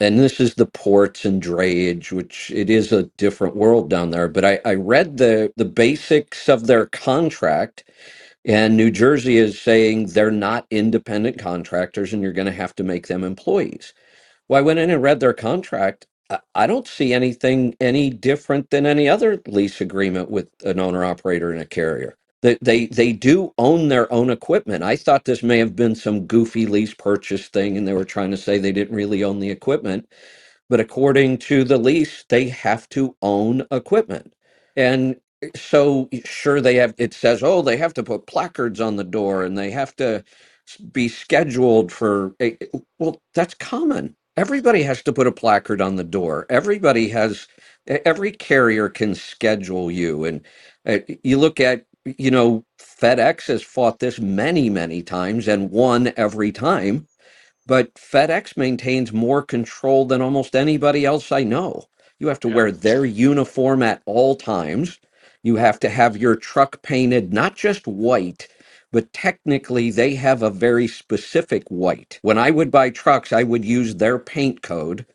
And 0.00 0.18
this 0.18 0.40
is 0.40 0.56
the 0.56 0.66
ports 0.66 1.24
and 1.24 1.42
drayage, 1.42 2.12
which 2.12 2.50
it 2.52 2.70
is 2.70 2.92
a 2.92 3.04
different 3.18 3.56
world 3.56 3.90
down 3.90 4.10
there. 4.10 4.28
But 4.28 4.44
I, 4.44 4.60
I 4.64 4.74
read 4.74 5.18
the, 5.18 5.52
the 5.56 5.64
basics 5.66 6.48
of 6.48 6.66
their 6.66 6.86
contract, 6.86 7.84
and 8.44 8.76
New 8.76 8.90
Jersey 8.90 9.38
is 9.38 9.60
saying 9.60 10.08
they're 10.08 10.30
not 10.32 10.66
independent 10.70 11.38
contractors 11.38 12.12
and 12.12 12.22
you're 12.22 12.32
going 12.32 12.46
to 12.46 12.52
have 12.52 12.74
to 12.76 12.84
make 12.84 13.08
them 13.08 13.24
employees. 13.24 13.94
Well, 14.52 14.60
I 14.60 14.62
went 14.62 14.80
in 14.80 14.90
and 14.90 15.02
read 15.02 15.20
their 15.20 15.34
contract. 15.34 16.06
I 16.56 16.68
don't 16.68 16.88
see 16.88 17.14
anything 17.14 17.76
any 17.80 18.10
different 18.10 18.70
than 18.70 18.86
any 18.86 19.08
other 19.08 19.42
lease 19.48 19.80
agreement 19.82 20.30
with 20.30 20.48
an 20.64 20.80
owner 20.80 21.04
operator 21.04 21.52
and 21.52 21.62
a 21.62 21.66
carrier. 21.66 22.16
They, 22.42 22.58
they 22.62 22.86
they 22.88 23.12
do 23.14 23.54
own 23.58 23.88
their 23.88 24.12
own 24.12 24.30
equipment. 24.30 24.84
I 24.84 24.96
thought 24.96 25.26
this 25.26 25.42
may 25.42 25.58
have 25.60 25.76
been 25.76 25.96
some 25.96 26.26
goofy 26.28 26.66
lease 26.66 26.94
purchase 26.94 27.48
thing, 27.48 27.78
and 27.78 27.88
they 27.88 27.94
were 27.94 28.04
trying 28.06 28.32
to 28.32 28.38
say 28.38 28.58
they 28.58 28.72
didn't 28.72 28.96
really 28.96 29.24
own 29.24 29.40
the 29.40 29.50
equipment. 29.50 30.08
But 30.70 30.80
according 30.80 31.38
to 31.40 31.64
the 31.64 31.78
lease, 31.78 32.24
they 32.30 32.50
have 32.50 32.88
to 32.90 33.16
own 33.22 33.66
equipment. 33.72 34.34
And 34.76 35.16
eh, 35.42 35.50
so, 35.56 36.10
sure, 36.26 36.60
they 36.62 36.76
have, 36.76 36.94
it 36.98 37.14
says, 37.14 37.44
oh, 37.44 37.62
they 37.62 37.78
have 37.78 37.94
to 37.96 38.04
put 38.04 38.26
placards 38.28 38.82
on 38.82 38.96
the 38.96 39.04
door 39.04 39.44
and 39.44 39.58
they 39.58 39.70
have 39.72 39.96
to 39.98 40.24
be 40.92 41.08
scheduled 41.08 41.92
for, 41.92 42.34
a, 42.42 42.58
well, 43.00 43.22
that's 43.34 43.54
common. 43.54 44.16
Everybody 44.36 44.82
has 44.84 45.02
to 45.04 45.14
put 45.14 45.28
a 45.28 45.32
placard 45.32 45.80
on 45.82 45.96
the 45.96 46.04
door. 46.04 46.46
Everybody 46.50 47.10
has, 47.10 47.48
every 47.86 48.32
carrier 48.32 48.90
can 48.90 49.14
schedule 49.14 49.92
you. 49.92 50.24
And 50.26 50.42
uh, 50.88 51.00
you 51.24 51.38
look 51.38 51.60
at, 51.60 51.86
you 52.18 52.32
know, 52.32 52.64
FedEx 52.80 53.46
has 53.48 53.62
fought 53.62 54.00
this 54.00 54.20
many, 54.20 54.70
many 54.70 55.02
times 55.04 55.48
and 55.48 55.70
won 55.70 56.12
every 56.18 56.52
time 56.52 57.02
but 57.66 57.94
FedEx 57.94 58.58
maintains 58.58 59.14
more 59.14 59.42
control 59.42 60.06
than 60.06 60.22
almost 60.22 60.56
anybody 60.56 61.06
else 61.06 61.32
I 61.32 61.44
know. 61.44 61.86
You 62.20 62.28
have 62.28 62.40
to 62.42 62.48
Yeah. 62.48 62.54
wear 62.56 62.72
their 62.72 63.06
uniform 63.06 63.82
at 63.82 64.02
all 64.06 64.36
times. 64.36 65.00
You 65.44 65.56
have 65.56 65.80
to 65.80 65.90
have 65.90 66.16
your 66.18 66.36
truck 66.36 66.82
painted 66.82 67.32
not 67.34 67.56
just 67.56 67.86
white, 67.88 68.48
but 68.92 69.12
technically 69.14 69.90
they 69.90 70.16
have 70.16 70.42
a 70.42 70.50
very 70.50 70.88
specific 70.88 71.64
white. 71.70 72.20
When 72.22 72.38
I 72.38 72.50
would 72.52 72.70
buy 72.72 72.90
trucks, 72.90 73.32
I 73.32 73.44
would 73.44 73.64
use 73.64 73.96
their 73.96 74.18
paint 74.18 74.62
code 74.62 75.06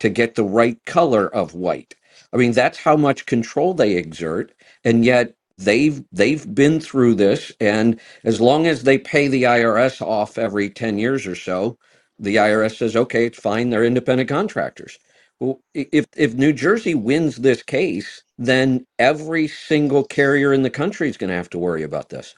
to 0.00 0.08
get 0.10 0.34
the 0.34 0.44
right 0.44 0.78
color 0.86 1.34
of 1.34 1.54
white. 1.54 1.94
I 2.32 2.36
mean, 2.36 2.52
that's 2.52 2.78
how 2.78 2.96
much 2.96 3.26
control 3.26 3.74
they 3.74 3.96
exert, 3.96 4.52
and 4.84 5.04
yet 5.04 5.34
they've 5.58 6.04
they've 6.12 6.54
been 6.54 6.80
through 6.80 7.14
this 7.14 7.52
and 7.60 7.98
as 8.24 8.40
long 8.42 8.66
as 8.66 8.82
they 8.84 8.98
pay 8.98 9.28
the 9.28 9.44
IRS 9.44 10.02
off 10.02 10.36
every 10.38 10.70
10 10.70 10.98
years 10.98 11.26
or 11.26 11.34
so, 11.36 11.78
the 12.18 12.36
IRS 12.36 12.78
says, 12.78 12.96
"Okay, 12.96 13.26
it's 13.26 13.40
fine, 13.40 13.70
they're 13.70 13.84
independent 13.84 14.28
contractors." 14.28 14.98
Well, 15.40 15.60
if 15.74 16.06
if 16.16 16.34
New 16.34 16.52
Jersey 16.54 16.94
wins 16.94 17.38
this 17.38 17.62
case, 17.62 18.22
then 18.38 18.86
every 18.98 19.48
single 19.48 20.04
carrier 20.04 20.52
in 20.54 20.62
the 20.62 20.70
country 20.70 21.08
is 21.10 21.16
going 21.18 21.30
to 21.30 21.36
have 21.36 21.50
to 21.52 21.58
worry 21.60 21.84
about 21.84 22.10
this. 22.10 22.34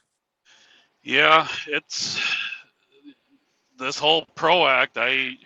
Yeah, 1.02 1.48
it's 1.68 2.20
this 3.78 3.98
whole 3.98 4.26
Pro 4.34 4.66
Act. 4.66 4.98
I 4.98 5.36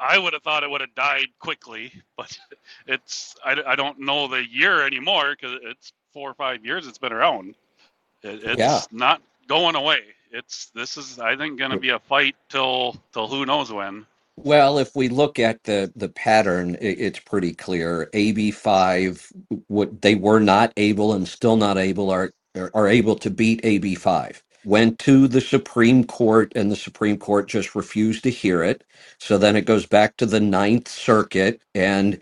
I 0.00 0.18
would 0.18 0.32
have 0.32 0.42
thought 0.42 0.64
it 0.64 0.70
would 0.70 0.80
have 0.82 0.94
died 0.94 1.28
quickly, 1.40 1.92
but 2.16 2.36
it's 2.86 3.36
I, 3.44 3.62
I 3.66 3.76
don't 3.76 4.00
know 4.00 4.28
the 4.28 4.46
year 4.48 4.86
anymore 4.86 5.36
because 5.40 5.58
it's 5.64 5.92
four 6.12 6.30
or 6.30 6.34
five 6.34 6.64
years 6.64 6.86
it's 6.86 6.98
been 6.98 7.12
around. 7.12 7.54
It, 8.22 8.42
Yeah. 8.56 8.82
it's 8.82 8.88
not 8.92 9.22
going 9.48 9.76
away. 9.76 10.00
It's 10.32 10.66
this 10.74 10.96
is 10.96 11.18
I 11.18 11.36
think 11.36 11.58
going 11.58 11.72
to 11.72 11.78
be 11.78 11.90
a 11.90 11.98
fight 12.00 12.36
till 12.50 12.96
till 13.12 13.28
who 13.28 13.46
knows 13.46 13.72
when. 13.72 14.06
Well, 14.36 14.78
if 14.78 14.96
we 14.96 15.08
look 15.10 15.38
at 15.38 15.64
the 15.64 15.92
the 15.96 16.10
pattern, 16.10 16.76
i 16.76 16.84
it's 16.86 17.20
pretty 17.20 17.54
clear. 17.54 18.10
AB 18.14 18.52
five, 18.52 19.32
what 19.68 20.02
they 20.02 20.16
were 20.16 20.40
not 20.40 20.72
able 20.76 21.14
and 21.14 21.28
still 21.28 21.56
not 21.56 21.78
able 21.78 22.10
are 22.10 22.32
are 22.56 22.70
are 22.74 22.88
able 22.88 23.16
to 23.16 23.30
beat 23.30 23.60
AB 23.64 23.94
five. 23.96 24.42
Went 24.66 25.00
to 25.00 25.28
the 25.28 25.42
Supreme 25.42 26.04
Court, 26.04 26.52
and 26.56 26.70
the 26.72 26.76
Supreme 26.76 27.18
Court 27.18 27.48
just 27.48 27.76
refused 27.76 28.24
to 28.24 28.30
hear 28.30 28.64
it. 28.64 28.84
So 29.20 29.38
then 29.38 29.56
it 29.56 29.66
goes 29.66 29.86
back 29.86 30.18
to 30.18 30.26
the 30.26 30.40
Ninth 30.40 30.88
Circuit, 30.88 31.62
and 31.74 32.20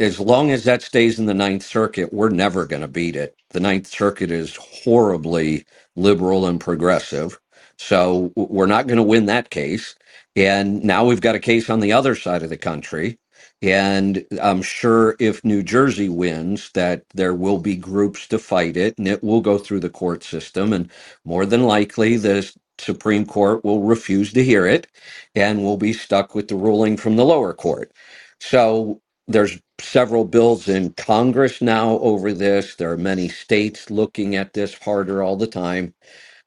as 0.00 0.20
long 0.20 0.52
as 0.52 0.64
that 0.66 0.82
stays 0.82 1.20
in 1.20 1.26
the 1.26 1.34
Ninth 1.34 1.64
Circuit, 1.64 2.12
we're 2.14 2.30
never 2.30 2.66
going 2.66 2.82
to 2.82 2.88
beat 2.88 3.16
it. 3.16 3.36
The 3.52 3.60
Ninth 3.62 3.88
Circuit 3.88 4.30
is 4.30 4.56
horribly 4.58 5.66
liberal 5.96 6.46
and 6.46 6.60
progressive. 6.60 7.40
So 7.78 8.32
we're 8.36 8.66
not 8.66 8.88
going 8.88 8.98
to 8.98 9.04
win 9.04 9.26
that 9.28 9.50
case. 9.50 9.96
And 10.36 10.84
now 10.84 11.06
we've 11.06 11.22
got 11.22 11.36
a 11.36 11.40
case 11.40 11.70
on 11.70 11.80
the 11.80 11.94
other 11.94 12.16
side 12.16 12.44
of 12.44 12.50
the 12.50 12.58
country. 12.58 13.18
And 13.64 14.26
I'm 14.42 14.62
sure 14.62 15.16
if 15.20 15.44
New 15.44 15.64
Jersey 15.64 16.10
wins, 16.10 16.70
that 16.74 17.04
there 17.14 17.34
will 17.34 17.58
be 17.58 17.76
groups 17.76 18.28
to 18.28 18.38
fight 18.40 18.76
it 18.78 18.98
and 18.98 19.08
it 19.08 19.24
will 19.24 19.42
go 19.42 19.58
through 19.58 19.80
the 19.80 19.90
court 19.90 20.24
system. 20.24 20.72
And 20.74 20.90
more 21.24 21.46
than 21.46 21.64
likely, 21.64 22.18
the 22.18 22.50
Supreme 22.78 23.26
Court 23.26 23.64
will 23.64 23.82
refuse 23.82 24.32
to 24.34 24.44
hear 24.44 24.66
it 24.66 24.88
and 25.36 25.64
we'll 25.64 25.78
be 25.78 25.94
stuck 25.94 26.36
with 26.36 26.48
the 26.48 26.56
ruling 26.56 26.98
from 26.98 27.16
the 27.16 27.26
lower 27.26 27.54
court. 27.54 27.92
So 28.40 29.02
there's 29.28 29.60
several 29.80 30.26
bills 30.26 30.68
in 30.68 30.92
Congress 30.94 31.62
now 31.62 31.98
over 32.00 32.32
this. 32.34 32.76
There 32.76 32.92
are 32.92 32.98
many 32.98 33.28
states 33.28 33.90
looking 33.90 34.36
at 34.36 34.54
this 34.54 34.74
harder 34.78 35.22
all 35.24 35.36
the 35.36 35.48
time. 35.48 35.94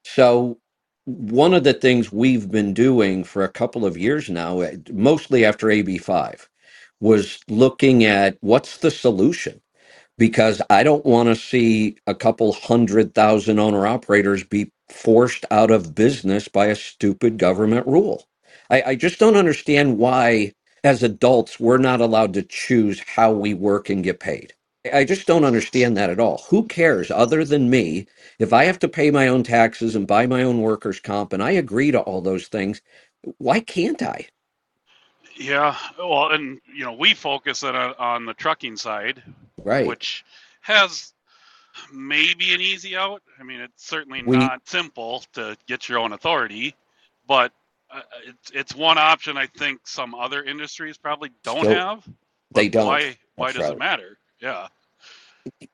So, 0.04 0.58
one 1.06 1.54
of 1.54 1.64
the 1.64 1.74
things 1.74 2.12
we've 2.12 2.50
been 2.50 2.74
doing 2.74 3.24
for 3.24 3.44
a 3.44 3.48
couple 3.50 3.86
of 3.86 3.98
years 3.98 4.30
now, 4.30 4.60
eh, 4.60 4.76
mostly 4.92 5.44
after 5.44 5.68
AB5, 5.68 6.48
was 7.00 7.40
looking 7.48 8.04
at 8.04 8.38
what's 8.42 8.78
the 8.78 8.90
solution 8.92 9.54
because 10.18 10.62
I 10.70 10.82
don't 10.82 11.04
want 11.04 11.28
to 11.28 11.36
see 11.36 11.96
a 12.06 12.14
couple 12.14 12.52
hundred 12.52 13.14
thousand 13.14 13.58
owner 13.58 13.86
operators 13.86 14.44
be 14.44 14.70
forced 14.88 15.44
out 15.50 15.70
of 15.70 15.94
business 15.94 16.48
by 16.48 16.66
a 16.66 16.76
stupid 16.76 17.38
government 17.38 17.86
rule. 17.86 18.26
I, 18.70 18.82
I 18.88 18.94
just 18.94 19.18
don't 19.18 19.36
understand 19.36 19.98
why, 19.98 20.52
as 20.84 21.02
adults, 21.02 21.58
we're 21.58 21.78
not 21.78 22.00
allowed 22.00 22.34
to 22.34 22.42
choose 22.42 23.00
how 23.00 23.32
we 23.32 23.54
work 23.54 23.90
and 23.90 24.04
get 24.04 24.20
paid. 24.20 24.54
I 24.92 25.04
just 25.04 25.26
don't 25.26 25.44
understand 25.44 25.96
that 25.96 26.10
at 26.10 26.20
all. 26.20 26.44
Who 26.50 26.66
cares 26.66 27.10
other 27.10 27.44
than 27.44 27.70
me 27.70 28.06
if 28.38 28.52
I 28.52 28.64
have 28.64 28.78
to 28.80 28.88
pay 28.88 29.10
my 29.10 29.28
own 29.28 29.42
taxes 29.42 29.96
and 29.96 30.06
buy 30.06 30.26
my 30.26 30.42
own 30.42 30.60
workers' 30.60 31.00
comp 31.00 31.32
and 31.32 31.42
I 31.42 31.52
agree 31.52 31.90
to 31.90 32.00
all 32.00 32.20
those 32.20 32.48
things? 32.48 32.82
Why 33.38 33.60
can't 33.60 34.02
I? 34.02 34.28
Yeah, 35.38 35.76
well, 35.98 36.30
and 36.32 36.60
you 36.74 36.84
know 36.84 36.92
we 36.92 37.14
focus 37.14 37.62
on 37.62 37.74
on 37.76 38.26
the 38.26 38.34
trucking 38.34 38.76
side, 38.76 39.22
Right. 39.62 39.86
which 39.86 40.24
has 40.62 41.12
maybe 41.92 42.54
an 42.54 42.60
easy 42.60 42.96
out. 42.96 43.22
I 43.38 43.44
mean, 43.44 43.60
it's 43.60 43.86
certainly 43.86 44.22
We 44.24 44.36
not 44.36 44.68
simple 44.68 45.24
to 45.34 45.56
get 45.66 45.88
your 45.88 45.98
own 46.00 46.12
authority, 46.12 46.74
but 47.26 47.52
uh, 47.90 48.00
it's 48.26 48.50
it's 48.52 48.74
one 48.74 48.98
option 48.98 49.36
I 49.36 49.46
think 49.46 49.86
some 49.86 50.14
other 50.14 50.42
industries 50.42 50.96
probably 50.98 51.30
don't 51.44 51.66
have. 51.66 52.06
they 52.52 52.68
don't. 52.68 52.86
why 52.86 53.16
why 53.36 53.48
That's 53.48 53.58
does 53.58 53.64
right. 53.68 53.72
it 53.74 53.78
matter? 53.78 54.18
Yeah. 54.40 54.68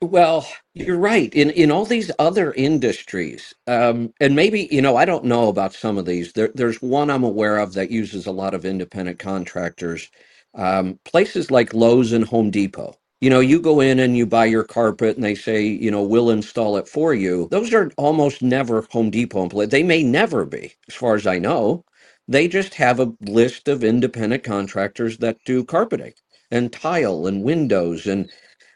Well, 0.01 0.49
you're 0.75 0.99
right. 0.99 1.35
In 1.35 1.51
in 1.51 1.73
all 1.73 1.85
these 1.87 2.13
other 2.21 2.53
industries, 2.55 3.55
um, 3.67 4.15
and 4.21 4.37
maybe, 4.37 4.69
you 4.71 4.81
know, 4.83 4.97
I 4.97 5.07
don't 5.07 5.27
know 5.27 5.49
about 5.49 5.75
some 5.75 5.99
of 5.99 6.07
these. 6.07 6.35
There, 6.35 6.53
there's 6.55 6.81
one 6.83 7.11
I'm 7.11 7.25
aware 7.25 7.59
of 7.59 7.75
that 7.75 7.91
uses 7.91 8.29
a 8.29 8.33
lot 8.33 8.55
of 8.55 8.65
independent 8.65 9.19
contractors. 9.19 10.11
Um, 10.55 11.01
places 11.05 11.51
like 11.51 11.75
Lowe's 11.75 12.13
and 12.13 12.27
Home 12.27 12.53
Depot. 12.53 12.95
You 13.23 13.31
know, 13.31 13.41
you 13.41 13.61
go 13.61 13.81
in 13.81 13.99
and 14.01 14.17
you 14.17 14.27
buy 14.27 14.47
your 14.47 14.65
carpet 14.65 15.17
and 15.17 15.25
they 15.25 15.35
say, 15.35 15.65
you 15.67 15.91
know, 15.91 16.05
we'll 16.05 16.31
install 16.31 16.79
it 16.79 16.89
for 16.89 17.15
you. 17.15 17.49
Those 17.51 17.75
are 17.75 17.91
almost 17.99 18.43
never 18.43 18.87
Home 18.93 19.11
Depot 19.11 19.43
employees. 19.45 19.71
They 19.71 19.83
may 19.85 20.05
never 20.05 20.47
be, 20.47 20.75
as 20.89 20.95
far 20.95 21.17
as 21.17 21.27
I 21.27 21.41
know. 21.41 21.85
They 22.29 22.49
just 22.49 22.77
have 22.77 23.01
a 23.01 23.15
list 23.23 23.69
of 23.69 23.85
independent 23.85 24.45
contractors 24.45 25.19
that 25.19 25.39
do 25.45 25.65
carpeting 25.65 26.15
and 26.53 26.73
tile 26.73 27.27
and 27.27 27.43
windows 27.45 28.07
and 28.07 28.27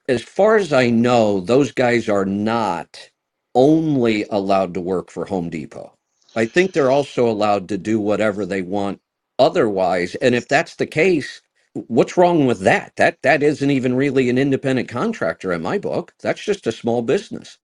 as 0.09 0.23
far 0.23 0.57
as 0.57 0.73
I 0.73 0.91
know, 0.91 1.41
those 1.41 1.73
guys 1.73 2.09
are 2.09 2.27
not 2.27 3.11
only 3.55 4.25
allowed 4.31 4.75
to 4.75 4.83
work 4.83 5.11
for 5.11 5.27
Home 5.27 5.51
Depot. 5.51 5.95
I 6.37 6.47
think 6.47 6.73
they're 6.73 6.91
also 6.93 7.29
allowed 7.29 7.69
to 7.71 7.79
do 7.79 8.01
whatever 8.01 8.47
they 8.47 8.63
want 8.63 9.01
otherwise. 9.39 10.17
And 10.17 10.35
if 10.35 10.49
that's 10.49 10.77
the 10.77 10.87
case, 10.87 11.43
what's 11.75 12.17
wrong 12.19 12.47
with 12.47 12.61
that? 12.63 12.95
That 12.97 13.19
that 13.23 13.43
isn't 13.43 13.71
even 13.71 13.95
really 13.97 14.31
an 14.31 14.39
independent 14.39 14.89
contractor 14.89 15.53
in 15.53 15.63
my 15.63 15.79
book. 15.79 16.15
That's 16.23 16.45
just 16.45 16.67
a 16.67 16.73
small 16.73 17.03
business. 17.03 17.59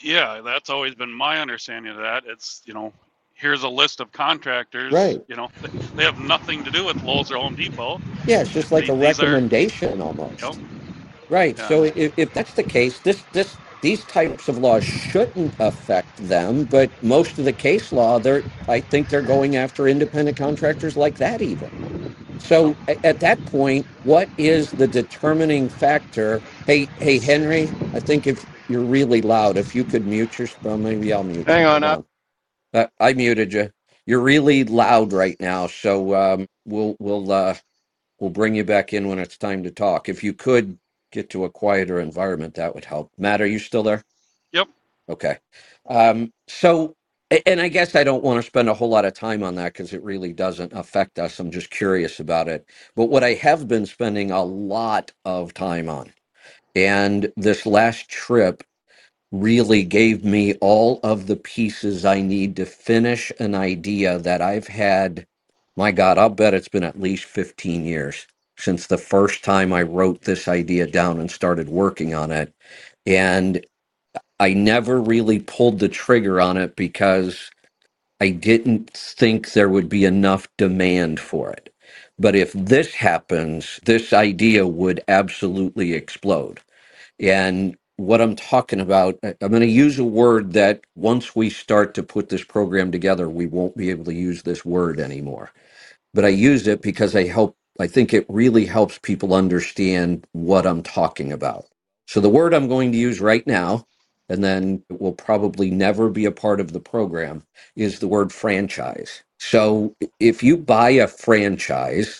Yeah, 0.00 0.42
that's 0.44 0.70
always 0.70 0.94
been 0.94 1.12
my 1.12 1.40
understanding 1.40 1.92
of 1.92 1.98
that. 1.98 2.24
It's, 2.26 2.62
you 2.66 2.74
know, 2.74 2.92
here's 3.34 3.64
a 3.64 3.68
list 3.70 4.00
of 4.00 4.12
contractors, 4.12 4.92
Right. 4.92 5.22
you 5.28 5.36
know, 5.36 5.50
they 5.96 6.04
have 6.04 6.20
nothing 6.20 6.64
to 6.64 6.70
do 6.72 6.84
with 6.86 7.02
Lowe's 7.04 7.32
or 7.32 7.38
Home 7.38 7.56
Depot. 7.56 8.00
Yeah, 8.26 8.42
it's 8.42 8.52
just 8.52 8.72
like 8.72 8.88
The- 8.88 8.90
a 8.90 8.94
These 9.00 9.20
are, 9.20 9.38
recommendation 9.38 10.02
you 10.40 10.40
know, 10.40 10.54
almost. 10.54 10.60
Right. 11.28 11.58
yeah. 11.58 11.64
So 11.64 11.84
if, 11.84 12.14
if 12.16 12.32
that's 12.34 12.54
the 12.54 12.64
case, 12.64 13.00
this 13.00 13.26
this 13.32 13.60
these 13.82 14.06
types 14.06 14.48
of 14.48 14.58
laws 14.58 14.84
shouldn't 14.84 15.56
affect 15.60 16.16
them, 16.18 16.66
but 16.66 16.94
most 17.02 17.38
of 17.38 17.46
the 17.46 17.54
case 17.54 17.92
law, 17.92 18.20
they're 18.20 18.46
I 18.68 18.80
think 18.80 19.08
they're 19.10 19.22
going 19.22 19.56
after 19.56 19.88
independent 19.88 20.38
contractors 20.38 20.96
like 20.96 21.18
that 21.18 21.42
even. 21.42 21.72
So 22.38 22.78
a- 22.88 23.04
at 23.06 23.20
that 23.20 23.44
point, 23.46 23.88
what 24.02 24.32
is 24.38 24.72
the 24.72 24.88
determining 24.88 25.70
factor? 25.70 26.44
Hey, 26.66 26.92
hey, 27.00 27.20
Henry, 27.20 27.74
I 27.94 28.00
think 28.00 28.26
if 28.26 28.46
you're 28.68 28.84
really 28.84 29.22
loud, 29.22 29.58
if 29.58 29.74
you 29.74 29.84
could 29.84 30.06
mute 30.06 30.38
your, 30.38 30.48
well, 30.62 30.78
maybe 30.78 31.12
I'll 31.12 31.24
mute 31.24 31.54
you. 31.54 31.54
Hang 31.54 31.66
on 31.66 31.84
Hold 31.84 31.84
up. 31.84 31.94
on. 31.94 32.06
Uh, 32.74 32.86
I 33.00 33.14
muted 33.14 33.52
you. 33.52 33.70
You're 34.06 34.20
really 34.20 34.64
loud 34.64 35.12
right 35.12 35.36
now, 35.40 35.66
so 35.68 36.14
um, 36.14 36.48
we'll 36.66 36.96
we'll 37.00 37.30
uh, 37.32 37.56
we'll 38.20 38.30
bring 38.30 38.54
you 38.56 38.64
back 38.64 38.92
in 38.94 39.08
when 39.08 39.18
it's 39.20 39.38
time 39.38 39.64
to 39.64 39.72
talk. 39.72 40.08
If 40.08 40.24
you 40.24 40.34
could 40.34 40.78
get 41.12 41.30
to 41.32 41.44
a 41.46 41.50
quieter 41.50 42.00
environment, 42.00 42.54
that 42.56 42.74
would 42.74 42.86
help. 42.86 43.12
Matt, 43.18 43.42
are 43.42 43.46
you 43.48 43.60
still 43.60 43.84
there? 43.84 44.02
Yep. 44.52 44.68
Okay. 45.10 45.38
Um, 45.88 46.32
so, 46.48 46.96
a- 47.32 47.48
and 47.48 47.60
I 47.60 47.68
guess 47.68 47.96
I 47.96 48.04
don't 48.04 48.24
want 48.24 48.40
to 48.42 48.46
spend 48.48 48.70
a 48.70 48.74
whole 48.74 48.90
lot 48.90 49.06
of 49.06 49.14
time 49.14 49.44
on 49.44 49.56
that 49.56 49.74
because 49.74 49.94
it 49.94 50.02
really 50.04 50.34
doesn't 50.34 50.74
affect 50.74 51.18
us. 51.20 51.40
I'm 51.40 51.52
just 51.52 51.70
curious 51.70 52.20
about 52.20 52.48
it. 52.48 52.66
But 52.96 53.06
what 53.06 53.24
I 53.24 53.34
have 53.34 53.68
been 53.68 53.86
spending 53.86 54.32
a 54.32 54.44
lot 54.44 55.12
of 55.24 55.54
time 55.54 55.88
on, 55.90 56.12
and 56.76 57.32
this 57.36 57.66
last 57.66 58.08
trip 58.10 58.64
really 59.32 59.84
gave 59.84 60.24
me 60.24 60.54
all 60.56 61.00
of 61.02 61.26
the 61.26 61.36
pieces 61.36 62.04
I 62.04 62.20
need 62.22 62.56
to 62.56 62.66
finish 62.66 63.32
an 63.40 63.54
idea 63.54 64.18
that 64.18 64.42
I've 64.42 64.68
had. 64.68 65.26
My 65.76 65.92
God, 65.92 66.18
I'll 66.18 66.30
bet 66.30 66.54
it's 66.54 66.68
been 66.68 66.84
at 66.84 67.00
least 67.00 67.24
15 67.24 67.84
years 67.84 68.26
since 68.62 68.88
the 68.88 68.98
first 68.98 69.44
time 69.44 69.72
I 69.74 69.82
wrote 69.82 70.22
this 70.22 70.48
idea 70.48 70.88
down 70.88 71.20
and 71.20 71.30
started 71.30 71.70
working 71.70 72.14
on 72.14 72.32
it. 72.32 72.54
And 73.06 73.66
I 74.40 74.54
never 74.54 75.00
really 75.00 75.40
pulled 75.40 75.80
the 75.80 75.88
trigger 75.90 76.40
on 76.40 76.56
it 76.58 76.76
because 76.76 77.50
I 78.20 78.30
didn't 78.30 78.90
think 78.92 79.52
there 79.52 79.70
would 79.70 79.88
be 79.88 80.04
enough 80.06 80.48
demand 80.58 81.20
for 81.20 81.52
it. 81.52 81.74
But 82.18 82.36
if 82.36 82.52
this 82.54 82.94
happens, 82.94 83.80
this 83.84 84.12
idea 84.12 84.66
would 84.66 85.02
absolutely 85.08 85.94
explode. 85.94 86.60
And 87.20 87.76
what 87.98 88.20
I'm 88.22 88.36
talking 88.36 88.80
about, 88.80 89.18
I'm 89.24 89.36
going 89.50 89.60
to 89.62 89.66
use 89.68 89.98
a 89.98 90.04
word 90.04 90.54
that 90.54 90.82
once 90.96 91.36
we 91.36 91.50
start 91.50 91.94
to 91.94 92.02
put 92.04 92.30
this 92.30 92.44
program 92.44 92.92
together, 92.92 93.28
we 93.28 93.46
won't 93.46 93.76
be 93.76 93.90
able 93.90 94.04
to 94.06 94.14
use 94.14 94.42
this 94.42 94.64
word 94.64 95.00
anymore 95.00 95.50
but 96.14 96.24
I 96.24 96.28
used 96.28 96.66
it 96.66 96.82
because 96.82 97.14
I 97.14 97.24
help 97.26 97.56
I 97.80 97.86
think 97.88 98.14
it 98.14 98.26
really 98.28 98.66
helps 98.66 98.98
people 98.98 99.34
understand 99.34 100.26
what 100.32 100.66
I'm 100.66 100.82
talking 100.82 101.32
about. 101.32 101.66
So 102.06 102.20
the 102.20 102.30
word 102.30 102.54
I'm 102.54 102.68
going 102.68 102.92
to 102.92 102.98
use 102.98 103.20
right 103.20 103.46
now 103.46 103.86
and 104.28 104.44
then 104.44 104.82
it 104.90 105.00
will 105.00 105.12
probably 105.14 105.70
never 105.70 106.10
be 106.10 106.24
a 106.26 106.32
part 106.32 106.60
of 106.60 106.72
the 106.72 106.80
program 106.80 107.44
is 107.76 107.98
the 108.00 108.08
word 108.08 108.32
franchise. 108.32 109.22
So 109.40 109.96
if 110.20 110.42
you 110.42 110.56
buy 110.56 110.90
a 110.90 111.08
franchise 111.08 112.14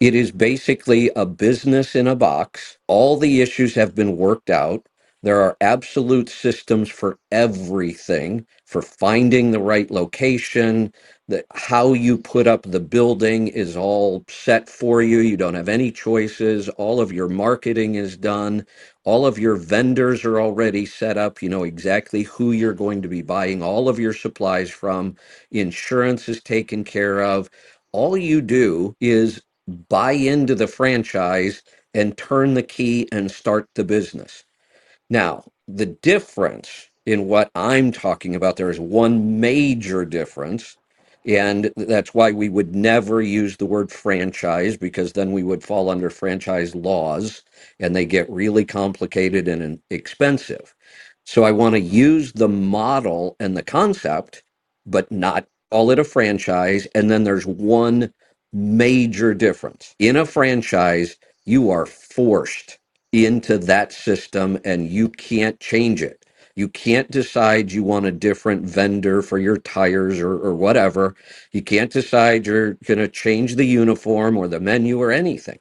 it 0.00 0.14
is 0.14 0.30
basically 0.30 1.10
a 1.16 1.24
business 1.24 1.94
in 1.96 2.06
a 2.06 2.16
box. 2.16 2.76
All 2.86 3.16
the 3.16 3.40
issues 3.40 3.74
have 3.76 3.94
been 3.94 4.16
worked 4.16 4.50
out. 4.50 4.86
There 5.26 5.42
are 5.42 5.58
absolute 5.60 6.30
systems 6.30 6.90
for 6.90 7.18
everything, 7.32 8.46
for 8.66 8.82
finding 8.82 9.52
the 9.52 9.60
right 9.60 9.92
location, 9.92 10.94
that 11.28 11.46
how 11.54 11.92
you 11.94 12.18
put 12.18 12.48
up 12.48 12.64
the 12.64 12.80
building 12.80 13.48
is 13.50 13.76
all 13.76 14.24
set 14.30 14.70
for 14.70 15.02
you. 15.02 15.20
You 15.20 15.36
don't 15.36 15.54
have 15.56 15.68
any 15.68 15.92
choices. 15.92 16.70
All 16.70 17.02
of 17.02 17.12
your 17.12 17.28
marketing 17.28 17.96
is 17.96 18.16
done. 18.16 18.66
All 19.04 19.26
of 19.26 19.38
your 19.38 19.56
vendors 19.58 20.24
are 20.24 20.40
already 20.40 20.86
set 20.86 21.18
up. 21.18 21.42
You 21.42 21.50
know 21.50 21.64
exactly 21.64 22.24
who 22.24 22.52
you're 22.54 22.74
going 22.74 23.02
to 23.02 23.08
be 23.10 23.22
buying 23.22 23.62
all 23.62 23.90
of 23.90 24.00
your 24.00 24.14
supplies 24.14 24.70
from. 24.70 25.16
Insurance 25.52 26.30
is 26.30 26.42
taken 26.42 26.84
care 26.84 27.22
of 27.22 27.50
all 27.92 28.16
you 28.18 28.42
do 28.42 28.96
is 29.02 29.42
buy 29.90 30.12
into 30.14 30.56
the 30.56 30.68
franchise 30.68 31.62
and 31.94 32.18
turn 32.18 32.54
the 32.54 32.64
key 32.64 33.08
and 33.12 33.30
start 33.32 33.68
the 33.76 33.84
business. 33.84 34.45
Now, 35.08 35.44
the 35.68 35.86
difference 35.86 36.88
in 37.04 37.26
what 37.26 37.50
I'm 37.54 37.92
talking 37.92 38.34
about, 38.34 38.56
there 38.56 38.70
is 38.70 38.80
one 38.80 39.40
major 39.40 40.04
difference. 40.04 40.76
And 41.24 41.72
that's 41.76 42.14
why 42.14 42.30
we 42.32 42.48
would 42.48 42.74
never 42.74 43.20
use 43.20 43.56
the 43.56 43.66
word 43.66 43.90
franchise 43.90 44.76
because 44.76 45.12
then 45.12 45.32
we 45.32 45.42
would 45.42 45.62
fall 45.64 45.90
under 45.90 46.08
franchise 46.08 46.74
laws 46.74 47.42
and 47.80 47.94
they 47.96 48.04
get 48.04 48.30
really 48.30 48.64
complicated 48.64 49.48
and 49.48 49.80
expensive. 49.90 50.72
So 51.24 51.42
I 51.42 51.50
want 51.50 51.74
to 51.74 51.80
use 51.80 52.32
the 52.32 52.48
model 52.48 53.34
and 53.40 53.56
the 53.56 53.62
concept, 53.64 54.44
but 54.86 55.10
not 55.10 55.46
call 55.72 55.90
it 55.90 55.98
a 55.98 56.04
franchise. 56.04 56.86
And 56.94 57.10
then 57.10 57.24
there's 57.24 57.46
one 57.46 58.12
major 58.52 59.34
difference. 59.34 59.96
In 59.98 60.14
a 60.16 60.24
franchise, 60.26 61.16
you 61.44 61.70
are 61.70 61.86
forced 61.86 62.74
into 63.24 63.58
that 63.58 63.92
system 63.92 64.58
and 64.64 64.88
you 64.90 65.08
can't 65.08 65.58
change 65.60 66.02
it. 66.02 66.24
You 66.56 66.68
can't 66.68 67.10
decide 67.10 67.72
you 67.72 67.82
want 67.84 68.06
a 68.06 68.12
different 68.12 68.64
vendor 68.64 69.22
for 69.22 69.38
your 69.38 69.58
tires 69.58 70.20
or, 70.20 70.32
or 70.32 70.54
whatever. 70.54 71.14
You 71.52 71.62
can't 71.62 71.92
decide 71.92 72.46
you're 72.46 72.74
going 72.86 72.98
to 72.98 73.08
change 73.08 73.56
the 73.56 73.66
uniform 73.66 74.36
or 74.36 74.48
the 74.48 74.60
menu 74.60 75.00
or 75.00 75.12
anything. 75.12 75.58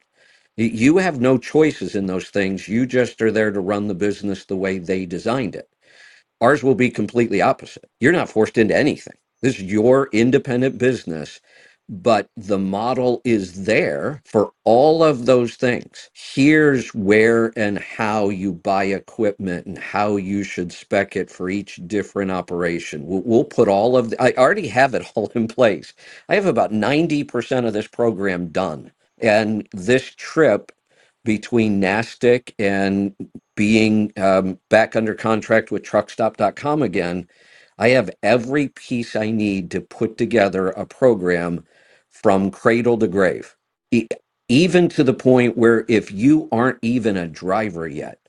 You 0.57 0.97
have 0.97 1.19
no 1.19 1.37
choices 1.39 1.95
in 1.95 2.05
those 2.07 2.29
things. 2.29 2.67
You 2.67 2.85
just 2.85 3.21
are 3.21 3.31
there 3.31 3.51
to 3.51 3.59
run 3.59 3.87
the 3.87 3.95
business 3.95 4.45
the 4.45 4.55
way 4.55 4.77
they 4.79 5.05
designed 5.05 5.55
it. 5.55 5.69
Ours 6.41 6.63
will 6.63 6.75
be 6.75 6.89
completely 6.89 7.41
opposite. 7.41 7.89
You're 7.99 8.11
not 8.13 8.29
forced 8.29 8.57
into 8.57 8.75
anything. 8.75 9.15
This 9.41 9.55
is 9.57 9.63
your 9.63 10.09
independent 10.13 10.77
business, 10.77 11.41
but 11.89 12.29
the 12.35 12.57
model 12.57 13.21
is 13.25 13.65
there 13.65 14.21
for 14.25 14.51
all 14.63 15.03
of 15.03 15.25
those 15.25 15.55
things. 15.55 16.09
Here's 16.13 16.89
where 16.95 17.53
and 17.57 17.77
how 17.79 18.29
you 18.29 18.53
buy 18.53 18.85
equipment 18.85 19.67
and 19.67 19.77
how 19.77 20.17
you 20.17 20.43
should 20.43 20.71
spec 20.73 21.15
it 21.15 21.29
for 21.29 21.49
each 21.49 21.79
different 21.87 22.31
operation. 22.31 23.05
We'll, 23.05 23.21
we'll 23.23 23.43
put 23.45 23.67
all 23.67 23.97
of 23.97 24.11
the, 24.11 24.21
I 24.21 24.33
already 24.33 24.67
have 24.69 24.95
it 24.95 25.05
all 25.15 25.31
in 25.35 25.47
place. 25.47 25.93
I 26.29 26.35
have 26.35 26.47
about 26.47 26.71
90% 26.71 27.67
of 27.67 27.73
this 27.73 27.87
program 27.87 28.47
done. 28.49 28.91
And 29.21 29.67
this 29.73 30.13
trip 30.15 30.71
between 31.23 31.81
NASTC 31.81 32.53
and 32.59 33.15
being 33.55 34.11
um, 34.17 34.59
back 34.69 34.95
under 34.95 35.15
contract 35.15 35.71
with 35.71 35.83
truckstop.com 35.83 36.81
again, 36.83 37.27
I 37.79 37.89
have 37.89 38.09
every 38.23 38.69
piece 38.69 39.15
I 39.15 39.31
need 39.31 39.71
to 39.71 39.81
put 39.81 40.17
together 40.17 40.69
a 40.69 40.85
program 40.85 41.63
from 42.23 42.51
cradle 42.51 42.97
to 42.99 43.07
grave. 43.07 43.55
E- 43.91 44.07
even 44.49 44.89
to 44.89 45.03
the 45.05 45.13
point 45.15 45.57
where 45.57 45.85
if 45.89 46.11
you 46.11 46.49
aren't 46.51 46.79
even 46.83 47.17
a 47.17 47.27
driver 47.27 47.87
yet, 47.87 48.19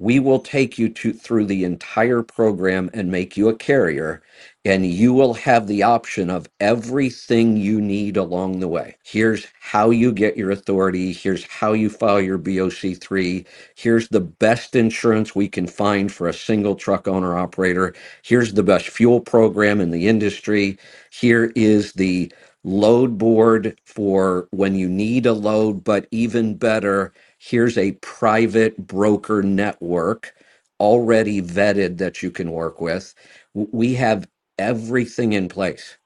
we 0.00 0.20
will 0.20 0.40
take 0.40 0.78
you 0.78 0.90
to 0.90 1.12
through 1.14 1.46
the 1.46 1.64
entire 1.64 2.22
program 2.22 2.90
and 2.94 3.10
make 3.12 3.36
you 3.36 3.48
a 3.50 3.56
carrier 3.56 4.22
and 4.64 4.86
you 4.86 5.12
will 5.14 5.34
have 5.34 5.66
the 5.66 5.82
option 5.82 6.30
of 6.30 6.48
everything 6.60 7.58
you 7.58 7.82
need 7.82 8.16
along 8.16 8.60
the 8.60 8.68
way. 8.68 8.96
Here's 9.04 9.48
how 9.60 9.90
you 9.90 10.12
get 10.12 10.38
your 10.38 10.52
authority, 10.52 11.14
here's 11.14 11.44
how 11.46 11.74
you 11.74 11.90
file 11.90 12.22
your 12.22 12.38
BOC3, 12.38 13.46
here's 13.76 14.08
the 14.10 14.20
best 14.22 14.76
insurance 14.76 15.34
we 15.34 15.48
can 15.48 15.66
find 15.66 16.12
for 16.12 16.28
a 16.28 16.34
single 16.34 16.76
truck 16.76 17.08
owner 17.08 17.38
operator, 17.38 17.96
here's 18.22 18.54
the 18.54 18.62
best 18.64 18.88
fuel 18.90 19.20
program 19.20 19.82
in 19.82 19.90
the 19.90 20.08
industry, 20.08 20.78
here 21.10 21.52
is 21.56 21.94
the 21.94 22.32
load 22.64 23.18
board 23.18 23.78
for 23.84 24.48
when 24.50 24.74
you 24.74 24.88
need 24.88 25.26
a 25.26 25.32
load, 25.32 25.84
but 25.84 26.06
even 26.10 26.56
better, 26.56 27.12
here's 27.38 27.78
a 27.78 27.92
private 27.94 28.76
broker 28.86 29.42
network 29.42 30.34
already 30.80 31.40
vetted 31.42 31.98
that 31.98 32.22
you 32.22 32.30
can 32.30 32.52
work 32.52 32.80
with. 32.80 33.14
We 33.54 33.94
have 33.94 34.28
everything 34.58 35.32
in 35.32 35.48
place. 35.48 35.96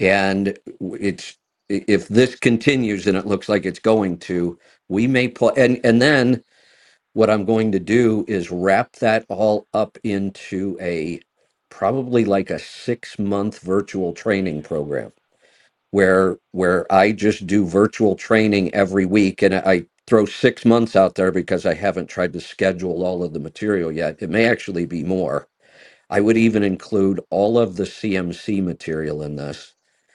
And 0.00 0.58
it's 0.80 1.38
if 1.68 2.08
this 2.08 2.36
continues 2.36 3.06
and 3.06 3.16
it 3.16 3.26
looks 3.26 3.48
like 3.48 3.66
it's 3.66 3.80
going 3.80 4.18
to, 4.20 4.58
we 4.88 5.06
may 5.08 5.28
pull 5.28 5.52
and 5.56 5.80
and 5.84 6.02
then 6.02 6.44
what 7.14 7.30
I'm 7.30 7.44
going 7.44 7.72
to 7.72 7.80
do 7.80 8.24
is 8.28 8.50
wrap 8.50 8.92
that 8.96 9.26
all 9.28 9.66
up 9.74 9.98
into 10.04 10.76
a 10.80 11.20
probably 11.70 12.24
like 12.24 12.50
a 12.50 12.58
six 12.58 13.18
month 13.18 13.60
virtual 13.60 14.12
training 14.12 14.62
program 14.62 15.12
where 15.92 16.38
where 16.52 16.92
I 16.92 17.12
just 17.12 17.48
do 17.48 17.66
virtual 17.66 18.16
training 18.16 18.74
every 18.74 19.06
week 19.06 19.42
and 19.42 19.56
I 19.56 19.86
throw 20.08 20.26
6 20.26 20.66
months 20.66 20.96
out 20.96 21.16
there 21.16 21.32
because 21.32 21.66
I 21.66 21.74
haven't 21.74 22.08
tried 22.08 22.34
to 22.34 22.42
schedule 22.42 23.04
all 23.04 23.24
of 23.24 23.34
the 23.34 23.40
material 23.40 23.92
yet. 23.92 24.18
It 24.22 24.30
may 24.30 24.46
actually 24.46 24.86
be 24.86 25.04
more. 25.04 25.48
I 26.10 26.20
would 26.20 26.36
even 26.36 26.62
include 26.62 27.20
all 27.30 27.58
of 27.58 27.76
the 27.76 27.84
CMC 27.84 28.62
material 28.62 29.22
in 29.22 29.36
this 29.36 29.74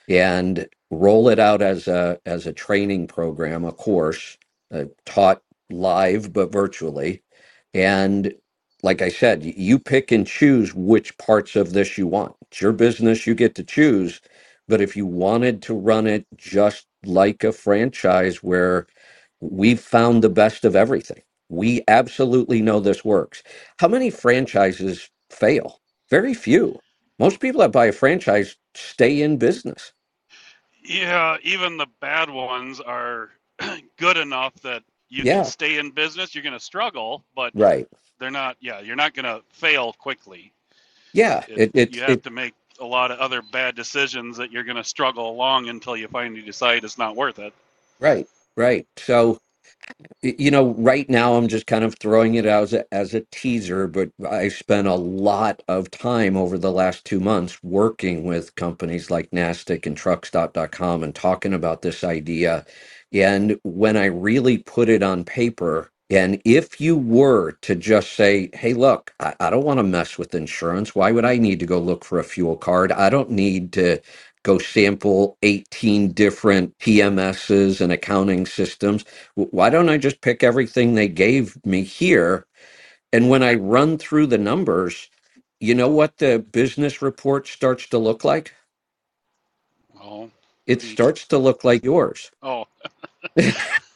and 0.10 0.68
roll 0.90 1.30
it 1.30 1.40
out 1.40 1.62
as 1.62 1.88
a 1.88 2.20
as 2.26 2.48
a 2.48 2.54
training 2.54 3.08
program, 3.08 3.66
a 3.66 3.72
course 3.72 4.38
uh, 4.74 4.86
taught 5.06 5.42
live 5.70 6.32
but 6.34 6.52
virtually. 6.52 7.24
And 7.74 8.34
like 8.84 9.02
I 9.02 9.10
said, 9.10 9.44
you 9.44 9.80
pick 9.80 10.12
and 10.12 10.26
choose 10.26 10.74
which 10.74 11.18
parts 11.18 11.56
of 11.56 11.74
this 11.74 11.98
you 11.98 12.08
want. 12.08 12.36
It's 12.52 12.62
your 12.62 12.74
business, 12.74 13.28
you 13.28 13.36
get 13.36 13.56
to 13.56 13.63
choose. 13.63 14.22
But 14.67 14.82
if 14.82 14.97
you 14.97 15.06
wanted 15.08 15.62
to 15.63 15.75
run 15.75 16.08
it 16.08 16.25
just 16.38 16.88
like 17.06 17.43
a 17.43 17.53
franchise 17.53 18.43
where 18.43 18.88
we've 19.41 19.82
found 19.82 20.23
the 20.23 20.30
best 20.30 20.65
of 20.65 20.75
everything, 20.75 21.21
we 21.49 21.84
absolutely 21.88 22.62
know 22.62 22.80
this 22.80 23.06
works. 23.06 23.43
How 23.80 23.89
many 23.89 24.10
franchises 24.12 25.10
fail? 25.32 25.80
Very 26.12 26.34
few. 26.34 26.80
Most 27.19 27.39
people 27.41 27.62
that 27.62 27.71
buy 27.73 27.88
a 27.88 27.93
franchise 27.93 28.58
stay 28.75 29.21
in 29.21 29.38
business. 29.38 29.93
Yeah, 30.84 31.38
even 31.43 31.77
the 31.77 31.88
bad 32.01 32.30
ones 32.30 32.80
are 32.82 33.32
good 33.97 34.17
enough 34.17 34.56
that 34.63 34.84
you 35.10 35.25
can 35.25 35.43
Yeah, 35.43 35.45
stay 35.45 35.80
in 35.80 35.91
business. 35.91 36.36
You're 36.36 36.43
going 36.43 36.53
to 36.53 36.60
struggle, 36.62 37.23
but 37.36 37.53
right. 37.53 37.88
they're 38.19 38.32
not, 38.32 38.58
yeah, 38.62 38.82
you're 38.82 38.95
not 38.97 39.13
going 39.15 39.25
to 39.25 39.43
fail 39.51 39.93
quickly. 39.93 40.53
Yeah, 41.13 41.45
It, 41.47 41.71
it, 41.73 41.91
you 41.91 42.01
have 42.01 42.21
it, 42.21 42.23
to 42.23 42.32
make 42.32 42.53
a 42.80 42.86
lot 42.86 43.12
of 43.12 43.20
other 43.20 43.42
bad 43.42 43.76
decisions 43.76 44.38
that 44.38 44.52
you're 44.52 44.63
going 44.66 44.78
to 44.78 44.84
struggle 44.84 45.30
along 45.32 45.70
until 45.70 45.98
you 45.98 46.08
finally 46.10 46.42
decide 46.42 46.84
it's 46.84 46.98
not 46.98 47.16
worth 47.16 47.40
it. 47.40 47.54
right, 48.00 48.28
right. 48.58 48.88
So 48.98 49.38
You 50.22 50.52
know, 50.52 50.74
right 50.74 51.10
now 51.10 51.36
I'm 51.36 51.48
just 51.48 51.66
kind 51.66 51.86
of 51.86 51.96
throwing 51.98 52.36
it 52.36 52.46
out 52.46 52.63
as 52.63 52.74
a, 52.74 52.94
as 52.94 53.13
a 53.13 53.22
teaser, 53.32 53.88
but 53.88 54.10
I 54.30 54.50
spent 54.50 54.86
a 54.90 54.96
lot 54.96 55.63
of 55.70 55.90
time 55.92 56.36
over 56.36 56.58
the 56.58 56.74
last 56.74 57.06
two 57.06 57.22
months 57.22 57.63
working 57.63 58.26
with 58.26 58.54
companies 58.56 59.10
like 59.10 59.32
NASTC 59.32 59.86
and 59.86 59.96
Truckstop.com 59.96 61.04
and 61.04 61.16
talking 61.16 61.54
about 61.54 61.84
this 61.84 62.04
idea. 62.04 62.66
And 63.13 63.58
when 63.63 63.96
I 63.96 64.06
really 64.08 64.58
put 64.58 64.90
it 64.90 65.04
on 65.04 65.24
paper, 65.24 65.90
and 66.10 66.41
if 66.46 66.82
you 66.82 66.98
were 66.98 67.54
to 67.63 67.76
just 67.76 68.13
say, 68.13 68.50
hey, 68.54 68.74
look, 68.74 69.13
I, 69.20 69.36
I 69.41 69.50
don't 69.52 69.65
want 69.65 69.80
to 69.80 69.84
mess 69.84 70.17
with 70.17 70.36
insurance. 70.36 70.96
Why 70.96 71.12
would 71.12 71.26
I 71.26 71.38
need 71.38 71.60
to 71.62 71.67
go 71.67 71.80
look 71.80 72.06
for 72.06 72.20
a 72.20 72.24
fuel 72.26 72.58
card? 72.58 72.91
I 72.93 73.10
don't 73.10 73.32
need 73.32 73.74
to 73.74 74.02
go 74.43 74.60
sample 74.60 75.38
18 75.43 76.13
different 76.13 76.78
PMSs 76.80 77.82
and 77.82 77.91
accounting 77.93 78.46
systems 78.48 78.98
W- 79.38 79.50
Why 79.52 79.72
don't 79.72 79.89
I 79.89 79.98
just 80.00 80.22
pick 80.22 80.43
everything 80.43 80.96
they 80.96 81.10
gave 81.10 81.58
me 81.65 81.84
here? 81.84 82.48
And 83.13 83.30
when 83.30 83.43
I 83.43 83.56
run 83.56 83.98
through 84.00 84.28
the 84.28 84.38
numbers, 84.39 85.10
you 85.60 85.76
know 85.76 85.89
what 85.89 86.17
the 86.17 86.39
business 86.39 87.02
report 87.02 87.48
starts 87.48 87.88
to 87.89 88.00
look 88.00 88.24
like? 88.26 88.54
Oh, 90.02 90.32
It 90.67 90.82
the, 90.82 90.84
starts 90.84 91.28
to 91.30 91.39
look 91.39 91.63
like 91.65 91.84
yours. 91.84 92.32
oh, 92.43 92.65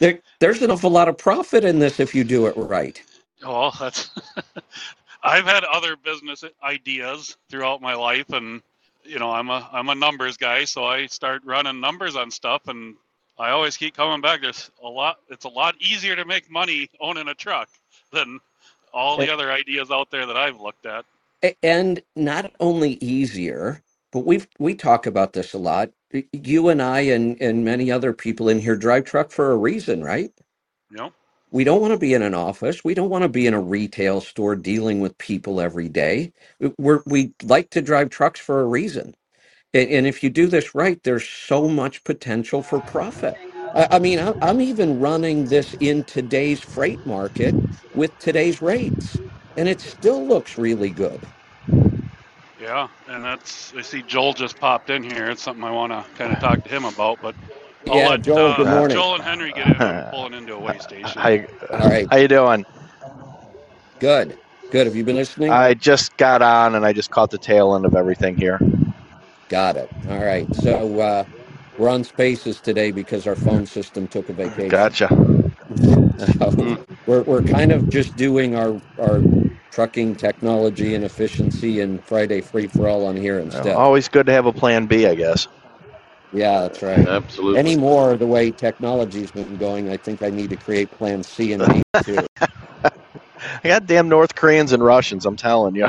There, 0.00 0.20
there's 0.40 0.62
an 0.62 0.70
awful 0.72 0.90
lot 0.90 1.08
of 1.08 1.18
profit 1.18 1.64
in 1.64 1.80
this 1.80 2.00
if 2.00 2.14
you 2.14 2.24
do 2.24 2.46
it 2.48 2.56
right. 2.56 3.02
well, 3.46 3.74
that's, 3.78 4.10
I've 5.24 5.46
had 5.46 5.64
other 5.64 5.96
business 5.96 6.44
ideas 6.64 7.36
throughout 7.50 7.82
my 7.82 7.94
life 7.94 8.30
and 8.32 8.62
you 9.04 9.18
know, 9.18 9.32
I'm 9.32 9.50
a 9.50 9.68
I'm 9.72 9.88
a 9.90 9.96
numbers 9.96 10.36
guy, 10.36 10.64
so 10.66 10.84
I 10.84 11.06
start 11.06 11.42
running 11.46 11.80
numbers 11.80 12.16
on 12.16 12.30
stuff 12.30 12.68
and 12.68 12.96
I 13.38 13.50
always 13.50 13.76
keep 13.78 13.96
coming 13.96 14.20
back. 14.22 14.42
There's 14.42 14.70
a 14.84 14.88
lot 14.88 15.18
it's 15.30 15.46
a 15.46 15.50
lot 15.50 15.76
easier 15.80 16.16
to 16.16 16.26
make 16.26 16.50
money 16.50 16.90
owning 17.00 17.28
a 17.28 17.34
truck 17.34 17.70
than 18.12 18.40
all 18.94 19.18
the 19.18 19.28
A- 19.28 19.30
other 19.30 19.52
ideas 19.52 19.90
out 19.90 20.10
there 20.12 20.26
that 20.26 20.36
I've 20.36 20.60
looked 20.60 20.86
at. 20.86 21.06
a- 21.44 21.56
And 21.64 22.02
not 22.16 22.52
only 22.60 22.94
easier, 22.94 23.83
but 24.14 24.26
we've 24.26 24.48
we 24.60 24.76
talk 24.76 25.06
about 25.06 25.34
this 25.34 25.54
a 25.54 25.58
lot. 25.58 25.90
You 26.32 26.70
and 26.70 26.82
I 26.82 27.02
and, 27.02 27.42
and 27.42 27.66
many 27.66 27.92
other 27.92 28.14
people 28.14 28.48
in 28.50 28.60
here 28.60 28.76
drive 28.76 29.06
truck 29.06 29.32
for 29.32 29.52
a 29.52 29.58
reason, 29.58 30.04
right? 30.04 30.32
Know? 30.90 31.12
We 31.50 31.64
don't 31.64 31.80
want 31.82 31.92
to 31.94 31.98
be 31.98 32.14
in 32.14 32.22
an 32.22 32.34
office. 32.34 32.84
We 32.84 32.94
don't 32.94 33.10
want 33.10 33.22
to 33.24 33.30
be 33.30 33.46
in 33.46 33.54
a 33.54 33.60
retail 33.62 34.20
store 34.20 34.56
dealing 34.56 35.00
with 35.00 35.18
people 35.18 35.60
every 35.62 35.88
day. 35.88 36.32
We're, 36.78 37.02
we 37.06 37.34
like 37.42 37.70
to 37.72 37.82
drive 37.82 38.10
trucks 38.10 38.40
for 38.40 38.60
a 38.62 38.66
reason. 38.66 39.14
And, 39.74 39.90
and 39.90 40.06
if 40.06 40.22
you 40.22 40.30
do 40.30 40.46
this 40.48 40.74
right, 40.74 41.02
there's 41.04 41.28
so 41.28 41.68
much 41.68 42.04
potential 42.04 42.62
for 42.62 42.80
profit. 42.80 43.40
I, 43.74 43.88
I 43.92 43.98
mean, 44.00 44.20
I, 44.20 44.34
I'm 44.42 44.60
even 44.60 45.00
running 45.00 45.48
this 45.48 45.74
in 45.74 46.04
today's 46.04 46.60
freight 46.60 47.06
market 47.06 47.60
with 47.94 48.18
today's 48.18 48.62
rates, 48.62 49.20
and 49.56 49.68
it 49.68 49.80
still 49.80 50.26
looks 50.26 50.58
really 50.58 50.90
good. 50.90 51.26
Yeah, 52.64 52.88
and 53.08 53.24
that's 53.24 53.74
I 53.74 53.82
see 53.82 54.02
Joel 54.02 54.34
just 54.34 54.58
popped 54.60 54.90
in 54.90 55.04
here. 55.04 55.30
It's 55.30 55.42
something 55.42 55.64
I 55.64 55.72
want 55.72 55.92
to 55.92 56.06
kind 56.14 56.32
of 56.32 56.40
talk 56.40 56.64
to 56.64 56.70
him 56.70 56.86
about, 56.86 57.20
but 57.22 57.36
I'll 57.88 58.02
Yeah, 58.02 58.04
let 58.04 58.22
Joel, 58.22 58.54
uh, 58.66 58.66
Uh, 58.66 58.82
morning. 58.82 58.88
Joel 58.88 59.16
and 59.16 59.24
Henry 59.24 59.52
get 59.52 59.68
in. 59.68 59.86
I'm 59.86 60.02
pulling 60.10 60.34
into 60.34 60.54
a 60.54 60.60
way 60.60 60.78
station. 60.78 61.24
How 61.24 61.30
All 61.70 61.88
right, 61.88 62.10
how 62.10 62.18
you 62.18 62.28
doing? 62.28 62.66
good. 64.00 64.38
Good. 64.70 64.86
Have 64.86 64.96
you 64.96 65.04
been 65.04 65.16
listening? 65.16 65.60
I 65.60 65.74
just 65.74 66.16
got 66.18 66.42
on 66.42 66.74
and 66.76 66.86
I 66.86 66.92
just 66.94 67.10
caught 67.10 67.30
the 67.30 67.38
tail 67.38 67.74
end 67.76 67.86
of 67.86 67.94
everything 67.96 68.36
here. 68.36 68.62
Got 69.48 69.76
it. 69.78 69.90
All 70.08 70.24
right. 70.24 70.54
So 70.54 71.00
uh, 71.00 71.24
we're 71.76 71.90
on 71.90 72.04
spaces 72.04 72.60
today 72.60 72.92
because 72.92 73.26
our 73.26 73.36
phone 73.36 73.66
system 73.66 74.08
took 74.08 74.28
a 74.30 74.34
vacation. 74.34 74.98
Gotcha. 74.98 75.08
So 76.18 76.50
Mm, 76.50 76.86
we're 77.06 77.22
we're 77.22 77.42
kind 77.42 77.72
of 77.72 77.90
just 77.90 78.16
doing 78.16 78.54
our 78.56 78.80
our 79.00 79.20
trucking 79.70 80.14
technology 80.14 80.94
and 80.94 81.04
efficiency 81.04 81.80
and 81.80 82.02
Friday 82.04 82.40
free 82.40 82.66
for 82.66 82.88
all 82.88 83.06
on 83.06 83.16
here 83.16 83.34
well, 83.38 83.44
instead. 83.44 83.76
always 83.76 84.08
good 84.08 84.26
to 84.26 84.32
have 84.32 84.46
a 84.46 84.52
plan 84.52 84.86
B, 84.86 85.06
I 85.06 85.14
guess. 85.14 85.48
Yeah, 86.32 86.62
that's 86.62 86.82
right. 86.82 87.06
Absolutely. 87.06 87.58
Anymore 87.58 88.16
the 88.16 88.26
way 88.26 88.50
technology's 88.50 89.30
been 89.30 89.56
going, 89.56 89.90
I 89.90 89.96
think 89.96 90.22
I 90.22 90.30
need 90.30 90.50
to 90.50 90.56
create 90.56 90.90
plan 90.92 91.22
C 91.22 91.52
and 91.52 91.66
D 91.72 91.82
too. 92.02 92.26
I 92.40 93.68
got 93.68 93.86
damn 93.86 94.08
North 94.08 94.34
Koreans 94.34 94.72
and 94.72 94.82
Russians. 94.82 95.26
I'm 95.26 95.36
telling 95.36 95.74
you. 95.74 95.86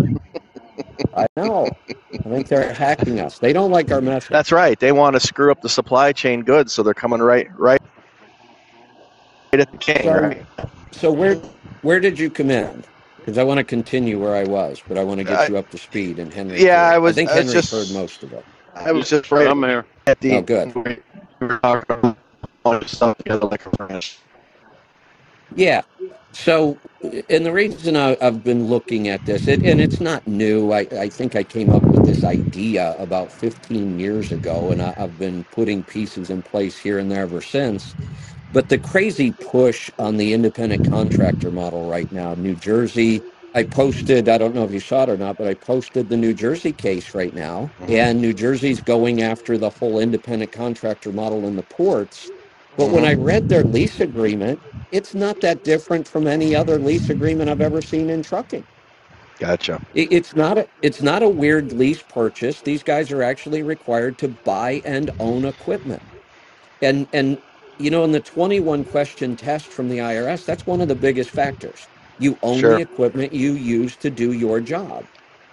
I 1.16 1.28
know. 1.38 1.70
I 2.14 2.30
think 2.30 2.48
they're 2.48 2.74
hacking 2.74 3.20
us. 3.20 3.40
They 3.40 3.54
don't 3.54 3.72
like 3.72 3.92
our 3.92 4.02
message. 4.02 4.32
That's 4.32 4.52
right. 4.52 4.80
They 4.80 4.92
want 4.92 5.16
to 5.16 5.20
screw 5.20 5.52
up 5.52 5.62
the 5.62 5.70
supply 5.70 6.12
chain 6.12 6.42
goods, 6.42 6.74
so 6.74 6.84
they're 6.84 6.94
coming 6.94 7.22
right, 7.22 7.48
right 7.58 7.80
at 9.62 9.72
the 9.72 9.78
king, 9.80 10.10
So 10.10 10.14
right? 10.14 10.46
so 10.92 11.12
where 11.14 11.38
where 11.82 12.00
did 12.02 12.20
you 12.20 12.32
come 12.32 12.52
in? 12.52 12.86
Because 13.20 13.38
I 13.40 13.44
want 13.46 13.60
to 13.60 13.66
continue 13.66 14.22
where 14.22 14.36
I 14.36 14.46
was, 14.46 14.84
but 14.88 14.98
I 14.98 15.04
want 15.04 15.20
to 15.20 15.26
get 15.26 15.48
I, 15.48 15.50
you 15.50 15.58
up 15.58 15.70
to 15.72 15.78
speed 15.80 16.20
and 16.20 16.34
Henry 16.34 16.64
yeah, 16.64 16.84
too. 16.84 16.94
I 16.94 17.00
I 17.06 17.12
was. 17.12 17.14
think 17.14 17.32
I 17.32 17.38
was 17.38 17.52
Henry's 17.52 17.68
heard 17.70 17.90
just. 17.90 17.92
most 17.92 18.24
of 18.24 18.34
it. 18.34 18.48
I 18.76 18.92
was 18.94 19.10
just 19.10 19.32
right 19.32 19.50
I'm 19.50 19.64
here. 19.64 19.86
at 20.08 20.20
the. 20.22 20.38
Oh, 20.38 20.42
good. 20.42 20.76
We 21.42 21.48
were 21.48 21.60
talking 21.60 21.86
about 21.90 22.18
all 22.66 22.80
this 22.80 22.92
stuff 22.92 23.18
together 23.20 23.48
like 23.48 23.66
a 23.66 23.72
friend. 23.72 24.04
Yeah. 25.56 25.84
So, 26.34 26.80
and 27.30 27.46
the 27.46 27.54
reason 27.54 27.98
I, 27.98 28.18
I've 28.22 28.44
been 28.44 28.66
looking 28.68 29.10
at 29.10 29.26
this, 29.26 29.48
it, 29.48 29.62
and 29.64 29.82
it's 29.82 30.02
not 30.02 30.28
new. 30.28 30.72
I, 30.72 30.82
I 30.92 31.10
think 31.10 31.36
I 31.36 31.44
came 31.44 31.74
up 31.74 31.92
with 31.92 32.06
this 32.06 32.24
idea 32.24 32.96
about 33.00 33.32
15 33.34 34.00
years 34.00 34.32
ago, 34.32 34.72
and 34.72 34.82
I, 34.82 34.96
I've 34.98 35.18
been 35.20 35.46
putting 35.46 35.84
pieces 35.84 36.30
in 36.30 36.44
place 36.44 36.78
here 36.78 37.00
and 37.00 37.12
there 37.12 37.24
ever 37.24 37.42
since. 37.42 37.96
But 38.56 38.70
the 38.70 38.80
crazy 38.80 39.34
push 39.34 39.92
on 40.00 40.18
the 40.18 40.34
independent 40.34 40.84
contractor 40.84 41.52
model 41.52 41.88
right 41.88 42.12
now, 42.12 42.36
New 42.36 42.56
Jersey, 42.56 43.26
I 43.54 43.64
posted, 43.66 44.30
I 44.30 44.40
don't 44.40 44.56
know 44.56 44.66
if 44.66 44.74
you 44.74 44.82
saw 44.82 45.04
it 45.04 45.10
or 45.12 45.18
not, 45.18 45.38
but 45.38 45.48
I 45.48 45.56
posted 45.56 46.10
the 46.10 46.18
New 46.18 46.34
Jersey 46.34 46.74
case 46.74 47.16
right 47.16 47.34
now. 47.36 47.74
hmm 47.80 47.92
And 47.94 48.22
New 48.22 48.34
Jersey's 48.34 48.82
going 48.82 49.22
after 49.24 49.58
the 49.60 49.72
whole 49.72 50.00
independent 50.00 50.52
contractor 50.54 51.14
model 51.14 51.48
in 51.48 51.58
the 51.58 51.64
ports. 51.64 52.32
But 52.78 52.92
when 52.92 53.06
I 53.06 53.16
read 53.16 53.50
their 53.50 53.66
lease 53.66 54.02
agreement, 54.02 54.64
it's 54.92 55.16
not 55.16 55.42
that 55.42 55.64
different 55.64 56.10
from 56.10 56.28
any 56.28 56.56
other 56.56 56.80
lease 56.80 57.12
agreement 57.12 57.52
I've 57.52 57.62
ever 57.62 57.84
seen 57.84 58.10
in 58.10 58.24
trucking. 58.24 58.68
Gotcha. 59.40 59.82
It- 59.94 60.14
It's 60.14 60.36
not 60.36 60.58
a 60.60 60.70
it's 60.82 61.02
not 61.04 61.24
a 61.24 61.30
weird 61.30 61.74
lease 61.74 62.04
purchase. 62.04 62.62
These 62.64 62.84
guys 62.84 63.12
are 63.12 63.24
actually 63.24 63.64
required 63.64 64.18
to 64.20 64.30
buy 64.30 64.82
and 64.86 65.12
own 65.20 65.46
equipment. 65.46 66.04
And 66.82 67.10
and 67.14 67.42
you 67.80 67.92
know, 67.92 68.04
in 68.06 68.12
the 68.12 68.22
21 68.22 68.86
question 68.86 69.36
test 69.38 69.74
from 69.74 69.90
the 69.90 70.00
IRS, 70.00 70.46
that's 70.46 70.66
one 70.66 70.82
of 70.82 70.88
the 70.90 70.96
biggest 70.96 71.32
factors. 71.32 71.90
You 72.18 72.40
own 72.44 72.68
the 72.68 72.80
Sure. 72.80 72.82
equipment 72.82 73.34
you 73.34 73.54
use 73.54 73.98
to 74.00 74.12
do 74.12 74.32
your 74.34 74.62
job. 74.62 75.08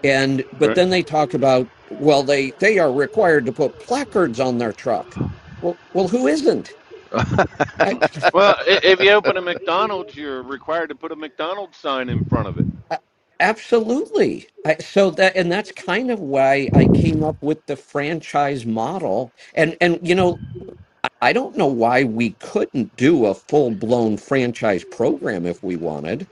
And 0.04 0.46
but 0.52 0.74
Right. 0.74 0.76
then 0.76 0.90
they 0.90 1.02
talk 1.04 1.34
about, 1.34 1.70
well, 1.90 2.22
they 2.24 2.52
they 2.60 2.78
are 2.78 2.92
required 2.92 3.46
to 3.46 3.52
put 3.52 3.78
placards 3.78 4.40
on 4.40 4.58
their 4.58 4.72
truck. 4.72 5.18
Well, 5.60 5.80
well, 5.94 6.08
who 6.08 6.26
isn't? 6.28 6.76
I, 7.80 7.98
Well, 8.32 8.56
i- 8.60 8.80
if 8.84 9.00
you 9.00 9.12
open 9.12 9.36
a 9.38 9.42
McDonald's, 9.42 10.16
you're 10.16 10.42
required 10.42 10.88
to 10.90 10.96
put 10.96 11.12
a 11.12 11.16
McDonald's 11.16 11.78
sign 11.78 12.08
in 12.10 12.22
front 12.24 12.48
of 12.48 12.58
it. 12.58 12.66
a- 12.90 13.00
absolutely. 13.40 14.48
I, 14.66 14.76
so 14.78 15.10
that 15.12 15.36
and 15.36 15.52
that's 15.52 15.72
kind 15.72 16.10
of 16.12 16.20
why 16.20 16.70
I 16.74 16.86
came 16.86 17.24
up 17.24 17.38
with 17.42 17.66
the 17.66 17.76
franchise 17.76 18.66
model. 18.66 19.34
And 19.54 19.76
and 19.80 20.00
you 20.08 20.14
know, 20.16 20.40
I 21.20 21.32
don't 21.32 21.56
know 21.56 21.66
why 21.68 22.04
we 22.04 22.32
couldn't 22.40 22.96
do 22.96 23.26
a 23.26 23.34
full 23.34 23.72
blown 23.72 24.18
franchise 24.18 24.84
program 24.84 25.46
if 25.46 25.62
we 25.62 25.76
wanted. 25.76 26.28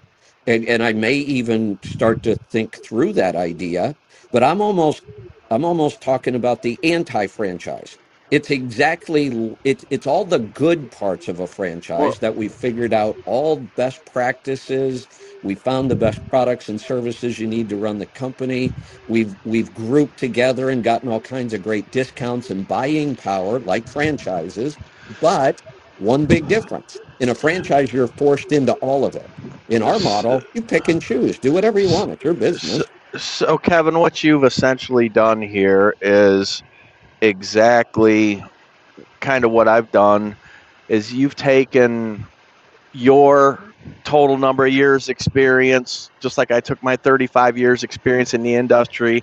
And, 0.47 0.67
and 0.69 0.83
I 0.83 0.93
may 0.95 1.15
even 1.15 1.81
start 1.85 2.23
to 2.25 2.37
think 2.37 2.77
through 2.85 3.15
that 3.15 3.37
idea, 3.37 3.97
but 4.33 4.45
I'm 4.45 4.61
almost 4.61 5.03
I'm 5.51 5.65
almost 5.65 6.03
talking 6.03 6.35
about 6.37 6.63
the 6.63 6.79
anti 6.85 7.27
franchise. 7.29 7.99
It's 8.31 8.51
exactly 8.51 9.57
it's 9.65 9.85
it's 9.91 10.07
all 10.07 10.25
the 10.27 10.39
good 10.41 10.91
parts 10.91 11.29
of 11.29 11.41
a 11.41 11.49
Well, 11.97 12.17
franchise 12.17 12.21
that 12.21 12.37
we 12.37 12.49
figured 12.49 12.95
out 12.95 13.21
all 13.25 13.57
best 13.77 14.05
practices. 14.07 15.09
We 15.43 15.57
found 15.57 15.91
the 15.91 15.97
best 15.97 16.27
products 16.29 16.69
and 16.69 16.81
services 16.81 17.39
you 17.41 17.47
need 17.49 17.71
to 17.71 17.77
run 17.79 17.99
the 17.99 18.07
company. 18.07 18.77
We've 19.09 19.37
we've 19.45 19.75
grouped 19.75 20.19
together 20.19 20.71
and 20.71 20.85
gotten 20.85 21.09
all 21.11 21.23
kinds 21.23 21.55
of 21.55 21.63
great 21.63 21.91
discounts 21.91 22.51
and 22.51 22.69
buying 22.69 23.17
power 23.17 23.61
like 23.61 23.89
franchises 23.89 24.79
but 25.21 25.63
one 25.97 26.27
big 26.27 26.49
difference. 26.49 27.01
In 27.21 27.31
a 27.31 27.37
franchise 27.37 27.93
you're 27.93 28.09
forced 28.09 28.53
into 28.53 28.75
all 28.75 29.07
of 29.07 29.17
it. 29.17 29.33
In 29.69 29.83
our 29.83 29.99
So, 29.99 30.01
model 30.01 30.49
you 30.55 30.63
pick 30.63 30.89
and 30.89 31.03
choose. 31.03 31.39
Do 31.41 31.53
whatever 31.53 31.81
you 31.81 31.91
want. 31.91 32.13
It's 32.13 32.25
your 32.25 32.35
so, 32.53 32.85
business. 32.85 32.91
so, 33.17 33.59
Kevin, 33.59 33.99
what 34.01 34.25
you've 34.25 34.45
essentially 34.45 35.09
done 35.09 35.43
here 35.43 35.97
is 36.01 36.63
exactly 37.21 38.45
kind 39.21 39.45
of 39.45 39.51
what 39.51 39.69
I've 39.69 39.91
done. 39.93 40.37
Is 40.89 41.13
you've 41.13 41.37
taken 41.37 42.27
your 42.93 43.61
total 44.05 44.37
number 44.37 44.67
of 44.67 44.73
years 44.73 45.09
experience, 45.09 46.11
just 46.21 46.37
like 46.37 46.51
I 46.51 46.61
took 46.61 46.83
my 46.83 46.97
35 46.97 47.57
years 47.57 47.85
experience 47.85 48.35
in 48.35 48.43
the 48.43 48.55
industry. 48.55 49.23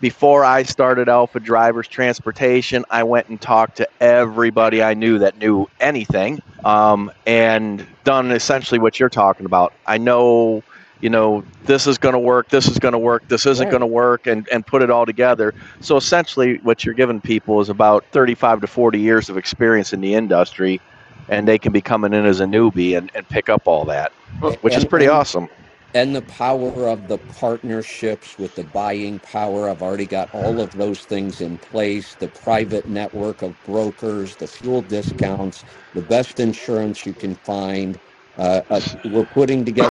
Before 0.00 0.44
I 0.44 0.62
started 0.62 1.08
Alpha 1.08 1.40
Drivers 1.40 1.88
Transportation, 1.88 2.84
I 2.90 3.04
went 3.04 3.28
and 3.28 3.40
talked 3.40 3.78
to 3.78 3.88
everybody 4.00 4.82
I 4.82 4.92
knew 4.92 5.18
that 5.20 5.38
knew 5.38 5.68
anything, 5.80 6.42
um, 6.64 7.10
and 7.26 7.86
done 8.04 8.30
essentially 8.30 8.78
what 8.78 9.00
you're 9.00 9.08
talking 9.08 9.46
about. 9.46 9.72
I 9.86 9.96
know, 9.96 10.62
you 11.00 11.10
know, 11.10 11.44
this 11.64 11.86
is 11.86 11.98
going 11.98 12.14
to 12.14 12.18
work, 12.18 12.48
this 12.48 12.68
is 12.68 12.78
going 12.78 12.92
to 12.92 12.98
work, 12.98 13.28
this 13.28 13.44
isn't 13.46 13.68
going 13.68 13.80
to 13.80 13.86
work, 13.86 14.26
and 14.26 14.48
and 14.48 14.66
put 14.66 14.82
it 14.82 14.90
all 14.90 15.04
together. 15.04 15.54
So 15.80 15.96
essentially, 15.96 16.58
what 16.58 16.84
you're 16.84 16.94
giving 16.94 17.20
people 17.20 17.60
is 17.60 17.68
about 17.68 18.04
35 18.12 18.62
to 18.62 18.66
40 18.66 18.98
years 18.98 19.28
of 19.28 19.36
experience 19.36 19.92
in 19.92 20.00
the 20.00 20.14
industry, 20.14 20.80
and 21.28 21.46
they 21.46 21.58
can 21.58 21.72
be 21.72 21.80
coming 21.80 22.12
in 22.12 22.24
as 22.24 22.40
a 22.40 22.46
newbie 22.46 22.96
and, 22.96 23.10
and 23.14 23.28
pick 23.28 23.48
up 23.48 23.66
all 23.66 23.84
that, 23.86 24.12
which 24.62 24.74
is 24.74 24.84
pretty 24.84 25.06
and 25.06 25.14
awesome. 25.14 25.48
and 25.92 26.16
the 26.16 26.22
power 26.22 26.88
of 26.88 27.08
the 27.08 27.18
partnerships 27.18 28.38
with 28.38 28.54
the 28.54 28.64
buying 28.64 29.18
power. 29.18 29.68
I've 29.68 29.82
already 29.82 30.06
got 30.06 30.34
all 30.34 30.60
of 30.60 30.72
those 30.72 31.00
things 31.00 31.42
in 31.42 31.58
place 31.58 32.14
the 32.14 32.28
private 32.28 32.88
network 32.88 33.42
of 33.42 33.54
brokers, 33.66 34.36
the 34.36 34.46
fuel 34.46 34.80
discounts, 34.80 35.62
the 35.92 36.02
best 36.02 36.40
insurance 36.40 37.04
you 37.04 37.12
can 37.12 37.34
find. 37.34 37.98
Uh, 38.38 38.60
uh, 38.70 38.80
we're 39.06 39.24
putting 39.24 39.64
together 39.64 39.88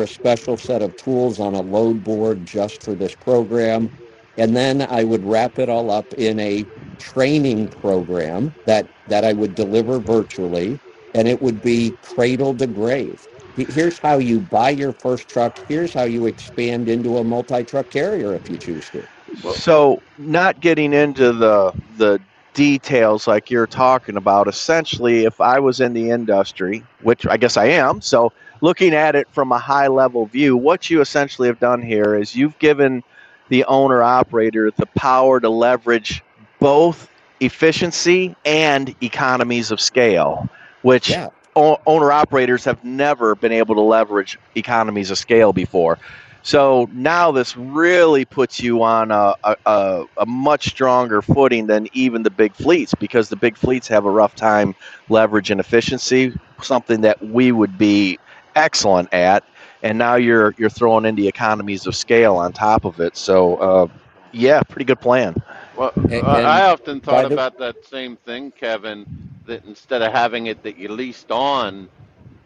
a 0.00 0.06
special 0.06 0.56
set 0.56 0.80
of 0.80 0.96
tools 0.96 1.38
on 1.38 1.54
a 1.54 1.60
load 1.60 2.02
board 2.02 2.46
just 2.46 2.82
for 2.82 2.94
this 2.94 3.14
program. 3.14 3.90
And 4.38 4.56
then 4.56 4.80
I 4.82 5.04
would 5.04 5.22
wrap 5.24 5.58
it 5.58 5.68
all 5.68 5.90
up 5.90 6.14
in 6.14 6.40
a 6.40 6.66
training 6.98 7.68
program 7.68 8.54
that, 8.64 8.88
that 9.08 9.24
I 9.24 9.34
would 9.34 9.54
deliver 9.54 9.98
virtually, 9.98 10.80
and 11.12 11.28
it 11.28 11.42
would 11.42 11.60
be 11.60 11.94
cradle 12.02 12.54
to 12.56 12.66
grave 12.66 13.20
Here's 13.56 13.98
how 13.98 14.18
you 14.18 14.40
buy 14.40 14.70
your 14.70 14.92
first 14.94 15.28
truck. 15.28 15.60
Here's 15.68 15.92
how 15.92 16.04
you 16.04 16.26
expand 16.26 16.88
into 16.88 17.18
a 17.18 17.24
multi-truck 17.24 17.90
carrier 17.90 18.34
if 18.34 18.48
you 18.48 18.56
choose 18.56 18.88
to. 18.90 19.06
So, 19.52 20.02
not 20.18 20.60
getting 20.60 20.94
into 20.94 21.32
the 21.32 21.74
the 21.98 22.20
details 22.54 23.26
like 23.26 23.50
you're 23.50 23.66
talking 23.66 24.16
about, 24.16 24.48
essentially, 24.48 25.24
if 25.24 25.40
I 25.40 25.58
was 25.60 25.80
in 25.80 25.92
the 25.92 26.10
industry, 26.10 26.82
which 27.02 27.26
I 27.26 27.36
guess 27.36 27.56
I 27.58 27.66
am, 27.66 28.00
so 28.00 28.32
looking 28.62 28.94
at 28.94 29.16
it 29.16 29.28
from 29.32 29.52
a 29.52 29.58
high 29.58 29.88
level 29.88 30.26
view, 30.26 30.56
what 30.56 30.90
you 30.90 31.02
essentially 31.02 31.48
have 31.48 31.60
done 31.60 31.82
here 31.82 32.16
is 32.16 32.34
you've 32.34 32.58
given 32.58 33.04
the 33.50 33.64
owner 33.66 34.02
operator 34.02 34.70
the 34.72 34.86
power 34.96 35.40
to 35.40 35.50
leverage 35.50 36.24
both 36.60 37.10
efficiency 37.40 38.36
and 38.46 38.94
economies 39.02 39.72
of 39.72 39.80
scale, 39.80 40.48
which 40.82 41.10
Yeah, 41.10 41.30
owner 41.56 42.12
operators 42.12 42.64
have 42.64 42.82
never 42.84 43.36
been 43.36 43.52
able 43.52 43.74
to 43.76 43.82
leverage 43.82 44.38
economies 44.56 45.10
of 45.10 45.18
scale 45.18 45.52
before. 45.52 45.98
So 46.42 46.88
now 46.92 47.32
this 47.32 47.56
really 47.56 48.24
puts 48.24 48.60
you 48.60 48.82
on 48.82 49.10
a, 49.12 49.34
a, 49.44 50.04
a 50.16 50.26
much 50.26 50.68
stronger 50.68 51.22
footing 51.22 51.66
than 51.66 51.88
even 51.92 52.22
the 52.22 52.30
big 52.30 52.54
fleets 52.56 52.94
because 52.94 53.28
the 53.28 53.36
big 53.36 53.56
fleets 53.56 53.88
have 53.88 54.06
a 54.06 54.10
rough 54.10 54.34
time 54.34 54.74
leveraging 55.10 55.60
efficiency, 55.60 56.32
something 56.62 57.02
that 57.02 57.22
we 57.22 57.52
would 57.52 57.78
be 57.78 58.18
excellent 58.54 59.12
at. 59.12 59.44
And 59.82 59.98
now 59.98 60.14
you're 60.14 60.54
you're 60.58 60.70
throwing 60.70 61.04
in 61.04 61.16
the 61.16 61.26
economies 61.26 61.86
of 61.86 61.96
scale 61.96 62.36
on 62.36 62.52
top 62.52 62.84
of 62.84 63.00
it. 63.00 63.16
So 63.16 63.56
uh, 63.56 63.86
yeah, 64.32 64.62
pretty 64.62 64.84
good 64.84 65.00
plan. 65.00 65.34
well, 65.76 65.92
and, 65.96 66.24
I 66.24 66.60
I 66.60 66.70
often 66.70 67.00
thought 67.00 67.28
the 67.28 67.34
about 67.34 67.58
that 67.58 67.84
same 67.84 68.16
thing, 68.16 68.52
Kevin. 68.52 69.06
That 69.46 69.64
instead 69.64 70.02
of 70.02 70.12
having 70.12 70.46
it 70.46 70.62
that 70.62 70.76
you 70.78 70.88
leased 70.88 71.32
on 71.32 71.88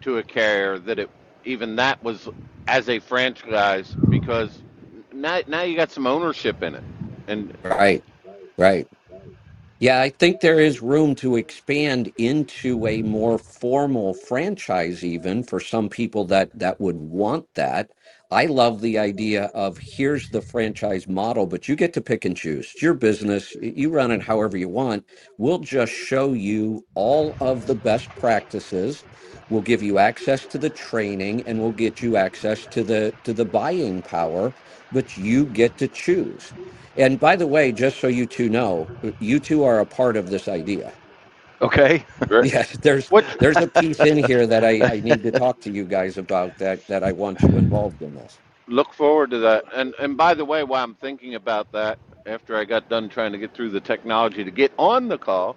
to 0.01 0.17
a 0.19 0.23
carrier, 0.23 0.79
that 0.79 0.99
it 0.99 1.11
even 1.45 1.77
that 1.77 2.03
was 2.03 2.29
as 2.67 2.89
a 2.89 2.99
franchise 2.99 3.95
because 4.09 4.63
now 5.13 5.41
now 5.47 5.63
you 5.63 5.77
got 5.77 5.91
some 5.91 6.07
ownership 6.07 6.63
in 6.63 6.75
it, 6.75 6.85
and 7.29 7.57
right, 7.63 8.03
right. 8.57 8.89
Yeah, 9.79 10.01
I 10.01 10.09
think 10.09 10.41
there 10.41 10.59
is 10.59 10.81
room 10.81 11.15
to 11.17 11.37
expand 11.37 12.11
into 12.17 12.87
a 12.87 13.03
more 13.03 13.39
formal 13.39 14.15
franchise 14.15 15.05
even 15.05 15.43
for 15.43 15.61
some 15.61 15.91
people 15.91 16.25
that 16.27 16.51
that 16.59 16.81
would 16.81 16.97
want 16.97 17.47
that. 17.57 17.91
I 18.31 18.47
love 18.47 18.81
the 18.81 18.99
idea 18.99 19.47
of 19.55 19.79
here's 19.79 20.31
the 20.31 20.41
franchise 20.41 21.07
model, 21.07 21.47
but 21.47 21.69
you 21.69 21.77
get 21.77 21.93
to 21.95 22.01
pick 22.01 22.25
and 22.25 22.35
choose. 22.37 22.71
It's 22.73 22.83
your 22.83 22.95
business. 22.95 23.55
You 23.61 23.91
run 23.91 24.13
it 24.13 24.23
however 24.23 24.57
you 24.57 24.71
want. 24.71 25.05
We'll 25.39 25.59
just 25.61 25.93
show 25.93 26.33
you 26.33 26.87
all 26.95 27.37
of 27.41 27.67
the 27.67 27.77
best 27.77 28.15
practices. 28.17 29.05
We'll 29.51 29.63
give 29.63 29.83
you 29.83 29.99
access 29.99 30.47
to 30.49 30.59
the 30.59 30.71
training 30.71 31.43
and 31.47 31.61
we'll 31.61 31.73
get 31.73 32.01
you 32.03 32.17
access 32.17 32.67
to 32.69 32.83
the 32.83 33.19
to 33.25 33.35
the 33.35 33.45
buying 33.45 34.03
power, 34.03 34.55
but 34.91 35.19
you 35.19 35.47
get 35.47 35.77
to 35.79 35.89
choose. 35.89 36.55
And 36.97 37.21
by 37.21 37.37
the 37.37 37.47
way, 37.49 37.73
just 37.73 37.99
so 38.01 38.09
you 38.09 38.27
two 38.27 38.51
know, 38.51 38.91
you 39.21 39.41
two 39.41 39.65
are 39.65 39.81
a 39.81 39.87
part 39.87 40.17
of 40.17 40.31
this 40.31 40.49
idea. 40.49 40.95
Okay. 41.63 42.05
Right. 42.29 42.53
Yes, 42.55 42.79
there's 42.83 43.11
what 43.11 43.27
there's 43.41 43.61
a 43.61 43.69
piece 43.69 44.05
in 44.05 44.19
here 44.19 44.47
that 44.47 44.65
I, 44.65 44.85
I 44.97 45.01
need 45.01 45.25
to 45.25 45.33
talk 45.33 45.61
to 45.63 45.71
you 45.73 45.87
guys 45.87 46.19
about 46.19 46.59
that 46.59 46.87
that 46.89 47.05
I 47.05 47.13
want 47.13 47.47
you 47.47 47.57
involved 47.57 48.03
in 48.03 48.15
this. 48.15 48.41
look 48.69 48.95
forward 48.95 49.31
to 49.33 49.39
that. 49.41 49.67
And 49.75 49.95
and 50.01 50.17
by 50.17 50.35
the 50.35 50.45
way, 50.47 50.65
while 50.65 50.85
I'm 50.85 50.97
thinking 50.97 51.37
about 51.37 51.73
that, 51.73 51.99
after 52.27 52.57
I 52.57 52.65
got 52.65 52.89
done 52.89 53.09
trying 53.09 53.33
to 53.33 53.39
get 53.39 53.55
through 53.55 53.71
the 53.71 53.81
technology 53.81 54.45
to 54.45 54.53
get 54.53 54.73
on 54.79 55.09
the 55.09 55.19
call, 55.19 55.57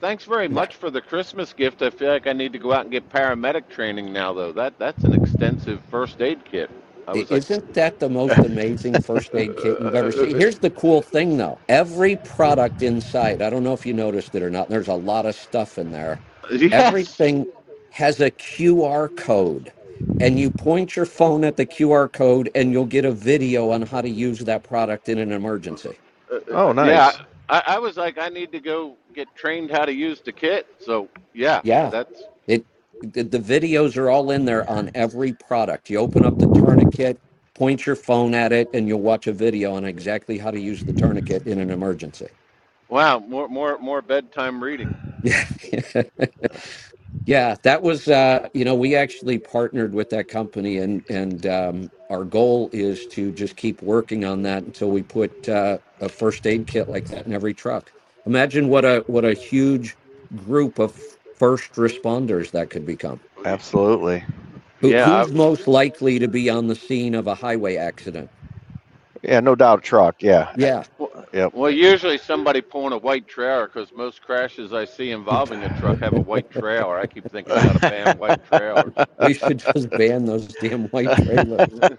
thanks 0.00 0.24
very 0.24 0.48
Yeah. 0.48 0.54
much 0.54 0.76
for 0.76 0.90
the 0.90 1.02
Christmas 1.02 1.52
gift. 1.54 1.82
I 1.82 1.90
feel 1.90 2.10
like 2.10 2.26
I 2.28 2.34
need 2.34 2.52
to 2.54 2.60
go 2.60 2.72
out 2.72 2.82
and 2.82 2.92
get 2.92 3.10
paramedic 3.10 3.68
training 3.70 4.12
now, 4.12 4.32
though. 4.34 4.52
That 4.52 4.78
that's 4.78 5.04
an 5.04 5.14
extensive 5.14 5.82
first 5.90 6.22
aid 6.22 6.44
kit. 6.44 6.70
I 7.06 7.14
I- 7.14 7.16
was 7.16 7.30
like, 7.30 7.44
Isn't 7.44 7.74
that 7.74 7.98
the 8.00 8.10
most 8.10 8.44
amazing 8.44 9.00
first 9.00 9.34
aid 9.34 9.56
kit 9.56 9.80
you've 9.80 9.94
ever 9.94 10.12
seen? 10.12 10.30
Here's 10.36 10.60
the 10.60 10.70
cool 10.70 11.02
thing 11.02 11.36
though. 11.38 11.60
Every 11.68 12.16
product 12.16 12.82
inside, 12.82 13.42
I 13.42 13.50
don't 13.50 13.64
know 13.64 13.74
if 13.74 13.86
you 13.86 13.94
noticed 13.94 14.34
it 14.36 14.42
or 14.42 14.50
not, 14.50 14.68
there's 14.70 14.88
a 14.88 14.94
lot 14.94 15.26
of 15.26 15.36
stuff 15.36 15.78
in 15.78 15.92
there. 15.92 16.22
yes. 16.50 16.66
Everything 16.70 17.48
has 17.90 18.20
a 18.20 18.30
QR 18.32 19.14
code. 19.16 19.72
And 20.20 20.38
you 20.38 20.50
point 20.50 20.96
your 20.96 21.06
phone 21.06 21.44
at 21.44 21.56
the 21.56 21.66
QR 21.66 22.12
code 22.12 22.50
and 22.54 22.72
you'll 22.72 22.86
get 22.86 23.04
a 23.06 23.12
video 23.12 23.70
on 23.72 23.82
how 23.82 24.02
to 24.02 24.10
use 24.10 24.40
that 24.40 24.64
product 24.64 25.08
in 25.08 25.18
an 25.18 25.32
emergency. 25.32 26.00
Uh, 26.32 26.40
Oh, 26.52 26.72
yeah, 26.80 27.12
nice. 27.12 27.20
I, 27.48 27.62
I 27.66 27.78
was 27.80 27.96
like, 27.98 28.18
I 28.18 28.28
need 28.30 28.52
to 28.52 28.60
go 28.60 28.98
get 29.14 29.34
trained 29.36 29.70
how 29.70 29.84
to 29.86 29.92
use 29.94 30.22
the 30.22 30.32
kit. 30.32 30.68
So 30.80 31.10
yeah, 31.34 31.62
Yeah. 31.62 31.92
that's 31.92 32.24
It 32.46 32.66
the, 33.02 33.22
the 33.24 33.38
videos 33.38 33.96
are 33.96 34.10
all 34.10 34.30
in 34.30 34.44
there 34.44 34.68
on 34.70 34.90
every 34.94 35.32
product. 35.34 35.90
You 35.90 35.98
open 35.98 36.24
up 36.24 36.38
the 36.38 36.48
tourniquet, 36.48 37.20
point 37.54 37.86
your 37.86 37.96
phone 37.96 38.34
at 38.34 38.52
it, 38.52 38.70
and 38.74 38.88
you'll 38.88 39.00
watch 39.00 39.26
a 39.26 39.32
video 39.32 39.74
on 39.74 39.84
exactly 39.84 40.38
how 40.38 40.50
to 40.50 40.60
use 40.60 40.84
the 40.84 40.92
tourniquet 40.92 41.46
in 41.46 41.58
an 41.60 41.70
emergency. 41.70 42.28
wow. 42.88 43.18
More 43.20 43.48
more 43.48 43.78
more 43.78 44.02
bedtime 44.02 44.62
reading. 44.62 44.96
Yeah. 45.22 45.46
yeah, 47.26 47.56
that 47.62 47.82
was 47.82 48.08
uh, 48.08 48.48
you 48.54 48.64
know, 48.64 48.74
we 48.74 48.96
actually 48.96 49.38
partnered 49.38 49.94
with 49.94 50.10
that 50.10 50.28
company 50.28 50.78
and 50.78 51.04
and 51.10 51.46
um 51.46 51.90
our 52.10 52.24
goal 52.24 52.70
is 52.72 53.06
to 53.08 53.32
just 53.32 53.56
keep 53.56 53.82
working 53.82 54.24
on 54.24 54.42
that 54.42 54.62
until 54.64 54.90
we 54.90 55.02
put 55.02 55.48
uh, 55.48 55.78
a 56.00 56.08
first 56.08 56.46
aid 56.46 56.66
kit 56.66 56.88
like 56.88 57.08
that 57.08 57.26
in 57.26 57.32
every 57.32 57.54
truck. 57.54 57.92
Imagine 58.26 58.68
what 58.68 58.84
a 58.84 59.04
what 59.08 59.24
a 59.24 59.34
huge 59.34 59.96
group 60.46 60.78
of 60.78 61.15
first 61.36 61.72
responders 61.74 62.50
that 62.52 62.70
could 62.70 62.86
become. 62.86 63.20
Absolutely. 63.44 64.24
Who, 64.80 64.90
Yeah, 64.90 65.02
who's 65.02 65.32
most 65.32 65.68
likely 65.68 66.18
to 66.18 66.28
be 66.28 66.50
on 66.50 66.66
the 66.66 66.76
scene 66.76 67.14
of 67.14 67.26
a 67.26 67.34
highway 67.34 67.76
accident? 67.76 68.30
Yeah, 69.22 69.40
no 69.40 69.54
doubt. 69.54 69.82
Truck. 69.82 70.22
Yeah. 70.22 70.50
Yeah, 70.54 70.84
Yep. 71.32 71.52
Well, 71.52 71.70
usually 71.70 72.18
somebody 72.18 72.60
pulling 72.60 72.92
a 72.92 72.98
white 72.98 73.26
trailer 73.28 73.66
because 73.66 73.92
most 73.92 74.20
crashes 74.22 74.72
I 74.72 74.84
see 74.84 75.12
involving 75.12 75.64
a 75.64 75.70
truck 75.70 76.00
have 76.00 76.14
a 76.14 76.20
white 76.20 76.50
trailer. 76.50 76.98
I 76.98 77.06
keep 77.06 77.30
thinking 77.30 77.56
about 77.56 77.76
a 77.76 77.80
ban 77.80 78.14
white 78.18 78.44
trailers. 78.44 78.94
we 79.20 79.34
should 79.34 79.58
just 79.58 79.94
ban 79.96 80.26
those 80.26 80.48
damn 80.48 80.84
white 80.88 81.14
trailers. 81.14 81.82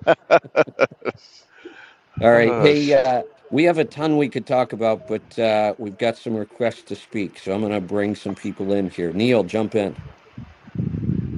All 2.22 2.32
right, 2.32 2.56
Uh, 2.56 2.58
hey, 2.58 2.94
uh, 2.94 3.24
We 3.52 3.64
have 3.66 3.78
a 3.78 3.86
ton 3.86 4.18
we 4.18 4.30
could 4.30 4.46
talk 4.48 4.74
about, 4.74 5.08
but 5.08 5.38
uh, 5.40 5.76
we've 5.78 5.98
got 5.98 6.18
some 6.18 6.36
requests 6.36 6.84
to 6.84 6.96
speak. 6.96 7.40
So 7.40 7.54
I'm 7.54 7.62
going 7.62 7.72
to 7.74 7.82
bring 7.82 8.16
some 8.16 8.36
people 8.36 8.74
in 8.74 8.90
here. 8.90 9.14
Neil, 9.14 9.44
jump 9.44 9.76
in. 9.76 9.98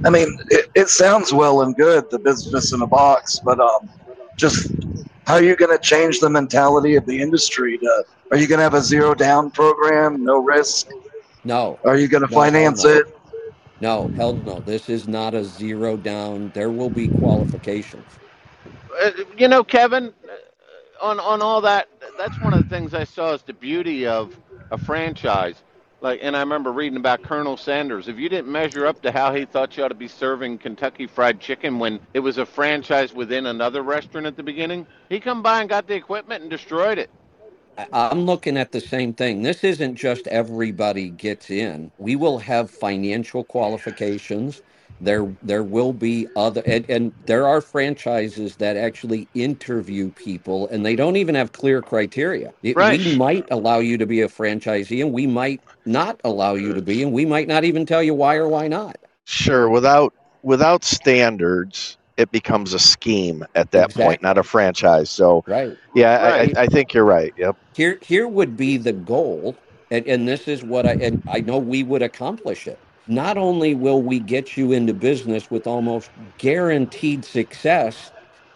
I 0.04 0.10
mean, 0.10 0.28
it, 0.50 0.66
it 0.74 0.88
sounds 0.88 1.32
well 1.32 1.62
and 1.62 1.76
good, 1.76 2.10
the 2.10 2.18
business 2.18 2.72
in 2.72 2.82
a 2.82 2.86
box, 2.86 3.40
but 3.44 3.60
um, 3.60 3.90
just 4.36 4.72
how 5.26 5.34
are 5.34 5.42
you 5.42 5.56
going 5.56 5.76
to 5.76 5.82
change 5.82 6.20
the 6.20 6.30
mentality 6.30 6.96
of 6.96 7.06
the 7.06 7.20
industry? 7.20 7.78
To, 7.78 8.04
are 8.32 8.38
you 8.38 8.48
going 8.48 8.58
to 8.58 8.64
have 8.64 8.74
a 8.74 8.80
zero 8.82 9.14
down 9.14 9.50
program, 9.50 10.24
no 10.24 10.42
risk? 10.42 10.88
No, 11.44 11.80
Are 11.84 11.96
you 11.96 12.08
going 12.08 12.22
to 12.22 12.28
No, 12.28 12.34
finance 12.34 12.84
no. 12.84 12.90
it? 12.98 13.06
no, 13.80 14.12
hell 14.16 14.34
no. 14.34 14.60
This 14.60 14.88
is 14.88 15.08
not 15.08 15.34
a 15.34 15.44
zero 15.44 15.96
down. 15.96 16.50
There 16.50 16.70
will 16.70 16.90
be 16.90 17.08
qualifications. 17.08 18.18
Uh, 19.02 19.10
you 19.36 19.48
know, 19.48 19.64
Kevin, 19.64 20.12
uh, 20.24 21.04
on 21.04 21.20
on 21.20 21.42
all 21.42 21.60
that, 21.62 21.88
that's 22.18 22.40
one 22.40 22.54
of 22.54 22.62
the 22.62 22.68
things 22.68 22.94
I 22.94 23.04
saw 23.04 23.34
is 23.34 23.42
the 23.42 23.52
beauty 23.52 24.06
of 24.06 24.38
a 24.70 24.78
franchise. 24.78 25.62
Like, 26.00 26.20
and 26.22 26.36
I 26.36 26.40
remember 26.40 26.72
reading 26.72 26.96
about 26.96 27.22
Colonel 27.22 27.56
Sanders. 27.56 28.08
If 28.08 28.18
you 28.18 28.28
didn't 28.28 28.50
measure 28.50 28.86
up 28.86 29.02
to 29.02 29.12
how 29.12 29.34
he 29.34 29.44
thought 29.44 29.76
you 29.76 29.84
ought 29.84 29.88
to 29.88 29.94
be 29.94 30.08
serving 30.08 30.58
Kentucky 30.58 31.06
Fried 31.06 31.40
Chicken 31.40 31.78
when 31.78 32.00
it 32.14 32.20
was 32.20 32.38
a 32.38 32.46
franchise 32.46 33.12
within 33.12 33.46
another 33.46 33.82
restaurant 33.82 34.26
at 34.26 34.36
the 34.36 34.42
beginning, 34.42 34.86
he 35.10 35.20
come 35.20 35.42
by 35.42 35.60
and 35.60 35.68
got 35.68 35.86
the 35.86 35.94
equipment 35.94 36.42
and 36.42 36.50
destroyed 36.50 36.98
it. 36.98 37.10
I'm 37.92 38.22
looking 38.22 38.56
at 38.56 38.72
the 38.72 38.80
same 38.80 39.14
thing. 39.14 39.42
This 39.42 39.64
isn't 39.64 39.96
just 39.96 40.26
everybody 40.28 41.10
gets 41.10 41.50
in. 41.50 41.92
We 41.98 42.16
will 42.16 42.38
have 42.38 42.70
financial 42.70 43.44
qualifications. 43.44 44.62
There, 45.00 45.36
there 45.42 45.64
will 45.64 45.92
be 45.92 46.28
other, 46.36 46.62
and, 46.66 46.86
and 46.90 47.12
there 47.26 47.46
are 47.48 47.60
franchises 47.60 48.56
that 48.56 48.76
actually 48.76 49.28
interview 49.34 50.10
people, 50.12 50.68
and 50.68 50.86
they 50.86 50.96
don't 50.96 51.16
even 51.16 51.34
have 51.36 51.52
clear 51.52 51.82
criteria. 51.82 52.52
It- 52.62 52.76
Right. 52.76 53.00
We 53.00 53.16
might 53.16 53.46
allow 53.50 53.78
you 53.80 53.98
to 53.98 54.06
be 54.06 54.22
a 54.22 54.28
franchisee, 54.28 55.02
and 55.02 55.12
we 55.12 55.26
might 55.26 55.62
not 55.86 56.20
allow 56.24 56.54
you 56.54 56.74
to 56.74 56.82
be, 56.82 57.02
and 57.02 57.12
we 57.12 57.26
might 57.26 57.48
not 57.48 57.64
even 57.64 57.86
tell 57.86 58.02
you 58.02 58.14
why 58.14 58.36
or 58.36 58.48
why 58.48 58.68
not. 58.68 58.98
Sure, 59.26 59.68
without 59.70 60.14
without 60.42 60.84
standards, 60.84 61.98
it 62.16 62.30
becomes 62.32 62.74
a 62.74 62.78
scheme 62.80 63.44
at 63.54 63.70
that 63.72 63.94
point, 63.94 64.22
not 64.22 64.38
a 64.38 64.42
franchise. 64.44 65.10
So 65.10 65.44
Right. 65.46 65.78
yeah, 65.94 66.18
Right. 66.20 66.56
I, 66.56 66.60
I, 66.60 66.64
I 66.64 66.66
think 66.68 66.94
you're 66.94 67.04
right. 67.04 67.32
Yep. 67.36 67.56
here 67.74 67.98
here 68.02 68.28
would 68.28 68.56
be 68.56 68.78
the 68.78 68.92
goal 68.94 69.56
and, 69.90 70.06
and 70.06 70.28
this 70.28 70.48
is 70.48 70.64
what 70.64 70.86
i 70.86 70.92
and 71.00 71.22
i 71.28 71.40
know 71.40 71.58
we 71.58 71.82
would 71.84 72.02
accomplish 72.02 72.66
it 72.68 72.80
not 73.10 73.38
only 73.38 73.74
will 73.74 74.02
we 74.02 74.20
get 74.20 74.56
you 74.58 74.72
into 74.72 74.94
business 74.94 75.50
with 75.50 75.66
almost 75.68 76.12
guaranteed 76.38 77.24
success 77.26 78.12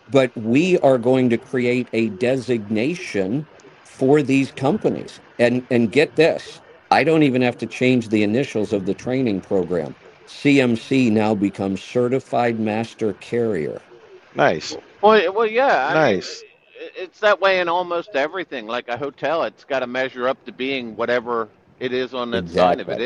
but 0.09 0.33
we 0.37 0.79
are 0.81 0.99
going 0.99 1.31
to 1.31 1.39
create 1.39 1.91
a 1.95 2.11
designation 2.11 3.49
for 3.85 4.23
these 4.23 4.53
companies 4.53 5.21
and 5.39 5.67
and 5.71 5.93
get 5.93 6.17
this 6.17 6.63
i 6.93 7.05
don't 7.05 7.25
even 7.25 7.43
have 7.43 7.59
to 7.59 7.69
change 7.69 8.11
the 8.11 8.25
initials 8.25 8.73
of 8.75 8.87
the 8.87 8.95
training 8.95 9.43
program 9.43 9.97
cmc 10.29 11.13
now 11.13 11.35
becomes 11.35 11.83
certified 11.83 12.61
master 12.61 13.15
carrier 13.15 13.83
Nice. 14.35 14.77
Well, 15.03 15.33
well, 15.35 15.47
yeah. 15.47 15.77
I 15.89 15.95
Nice. 15.95 16.45
it- 16.81 16.95
it's 16.97 17.21
that 17.21 17.41
way 17.41 17.61
in 17.61 17.69
almost 17.69 18.17
everything. 18.17 18.67
Like 18.69 18.89
a 18.89 18.99
hotel, 18.99 19.45
it's 19.45 19.65
got 19.65 19.81
to 19.81 19.89
measure 19.89 20.29
up 20.29 20.45
to 20.47 20.53
being 20.53 20.97
whatever 20.97 21.51
it 21.81 21.93
is 21.93 22.15
on 22.15 22.31
that 22.33 22.49
sign. 22.49 22.81
of 22.81 22.91
it 22.91 23.01
Exactly. 23.01 23.03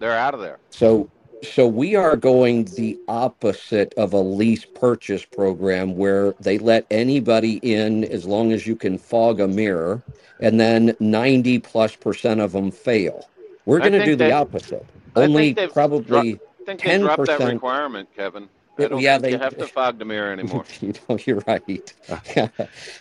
They're 0.00 0.16
out 0.16 0.34
of 0.34 0.40
there. 0.40 0.58
So 0.70 1.08
so 1.42 1.66
we 1.66 1.94
are 1.94 2.16
going 2.16 2.64
the 2.76 2.98
opposite 3.08 3.94
of 3.94 4.12
a 4.12 4.20
lease 4.20 4.64
purchase 4.64 5.24
program 5.24 5.96
where 5.96 6.32
they 6.40 6.58
let 6.58 6.86
anybody 6.90 7.56
in 7.62 8.04
as 8.04 8.26
long 8.26 8.52
as 8.52 8.66
you 8.66 8.76
can 8.76 8.98
fog 8.98 9.40
a 9.40 9.48
mirror 9.48 10.02
and 10.40 10.60
then 10.60 10.94
90 11.00 11.58
plus 11.60 11.96
percent 11.96 12.40
of 12.40 12.52
them 12.52 12.70
fail. 12.70 13.28
We're 13.64 13.80
I 13.80 13.88
going 13.88 14.00
to 14.00 14.04
do 14.04 14.16
the 14.16 14.32
opposite. 14.32 14.84
Only 15.16 15.54
probably 15.54 16.34
I 16.62 16.64
think 16.66 16.82
they 16.82 16.98
dropped 16.98 17.26
that 17.26 17.40
10%. 17.40 17.52
requirement, 17.52 18.08
Kevin. 18.14 18.48
I 18.78 18.88
don't 18.88 19.00
yeah, 19.00 19.18
think 19.18 19.32
you 19.32 19.38
they- 19.38 19.44
have 19.44 19.56
to 19.58 19.66
fog 19.74 19.98
the 19.98 20.04
mirror 20.04 20.32
anymore. 20.32 20.64
you 20.80 20.94
know, 21.08 21.18
you're 21.24 21.42
right. 21.46 21.94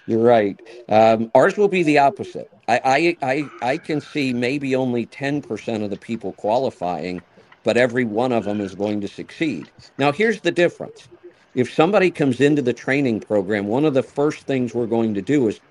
you're 0.08 0.20
right. 0.20 0.60
Um, 0.90 1.32
ours 1.36 1.58
will 1.58 1.68
be 1.68 1.84
the 1.84 2.00
opposite. 2.00 2.52
I, 2.70 2.82
I, 2.86 3.18
I, 3.24 3.54
I 3.64 3.80
can 3.80 4.02
see 4.02 4.34
maybe 4.34 4.76
only 4.78 5.08
10% 5.08 5.84
of 5.86 5.92
the 5.92 5.98
people 5.98 6.34
qualifying, 6.34 7.24
but 7.66 7.78
every 7.78 8.06
one 8.06 8.34
of 8.34 8.46
them 8.46 8.62
is 8.62 8.76
going 8.76 9.02
to 9.02 9.10
succeed. 9.10 9.74
Now, 10.00 10.14
here's 10.14 10.42
the 10.44 10.54
difference. 10.54 11.10
If 11.56 11.74
somebody 11.74 12.12
comes 12.12 12.42
into 12.42 12.64
the 12.64 12.74
training 12.74 13.22
program, 13.22 13.68
one 13.68 13.86
of 13.86 13.96
the 13.96 14.04
first 14.04 14.48
things 14.48 14.76
we're 14.76 14.88
going 14.88 15.16
to 15.16 15.24
do 15.24 15.50
is 15.50 15.62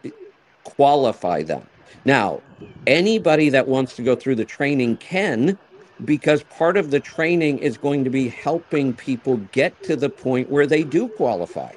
qualify 0.65 1.45
them. 1.45 1.69
Now, 2.07 2.45
anybody 2.87 3.51
that 3.51 3.69
wants 3.69 3.97
to 3.97 4.05
go 4.05 4.17
through 4.17 4.37
the 4.37 4.47
training 4.47 4.99
can, 4.99 5.59
because 6.05 6.45
part 6.45 6.79
of 6.79 6.91
the 6.93 7.01
training 7.01 7.61
is 7.61 7.79
going 7.79 8.05
to 8.05 8.11
be 8.11 8.29
helping 8.31 8.97
people 8.97 9.39
get 9.53 9.83
to 9.85 9.97
the 9.97 10.11
point 10.11 10.51
where 10.51 10.69
they 10.69 10.85
do 10.85 11.09
qualify. 11.11 11.75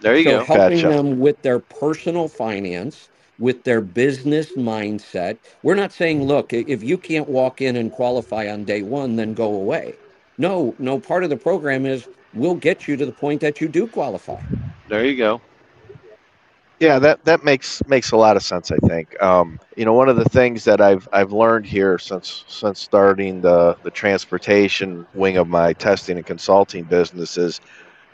There 0.00 0.16
you 0.16 0.24
so 0.24 0.38
go. 0.38 0.46
helping 0.46 0.86
Gotcha. 0.86 0.88
them 0.88 1.18
with 1.18 1.42
their 1.42 1.60
personal 1.60 2.28
finance, 2.28 3.10
with 3.38 3.64
their 3.64 3.80
business 3.80 4.52
mindset. 4.52 5.38
We're 5.62 5.74
not 5.74 5.92
saying, 5.92 6.24
look, 6.24 6.52
if 6.52 6.82
you 6.82 6.98
can't 6.98 7.28
walk 7.28 7.60
in 7.60 7.76
and 7.76 7.92
qualify 7.92 8.48
on 8.50 8.64
day 8.64 8.82
one, 8.82 9.16
then 9.16 9.34
go 9.34 9.54
away. 9.54 9.94
No, 10.38 10.74
no. 10.78 10.98
Part 11.00 11.24
of 11.24 11.30
the 11.30 11.36
program 11.36 11.86
is 11.86 12.08
we'll 12.34 12.54
get 12.54 12.88
you 12.88 12.96
to 12.96 13.06
the 13.06 13.12
point 13.12 13.40
that 13.40 13.60
you 13.60 13.68
do 13.68 13.86
qualify. 13.86 14.40
There 14.88 15.04
you 15.04 15.16
go. 15.16 15.40
Yeah, 16.80 17.00
that 17.00 17.24
that 17.24 17.42
makes 17.42 17.84
makes 17.88 18.12
a 18.12 18.16
lot 18.16 18.36
of 18.36 18.42
sense. 18.44 18.70
I 18.70 18.76
think. 18.86 19.20
Um, 19.20 19.58
you 19.76 19.84
know, 19.84 19.92
one 19.94 20.08
of 20.08 20.16
the 20.16 20.24
things 20.26 20.62
that 20.64 20.80
I've 20.80 21.08
I've 21.12 21.32
learned 21.32 21.66
here 21.66 21.98
since 21.98 22.44
since 22.46 22.78
starting 22.80 23.40
the 23.40 23.76
the 23.82 23.90
transportation 23.90 25.04
wing 25.12 25.36
of 25.38 25.48
my 25.48 25.72
testing 25.72 26.16
and 26.18 26.26
consulting 26.26 26.84
business 26.84 27.36
is 27.36 27.60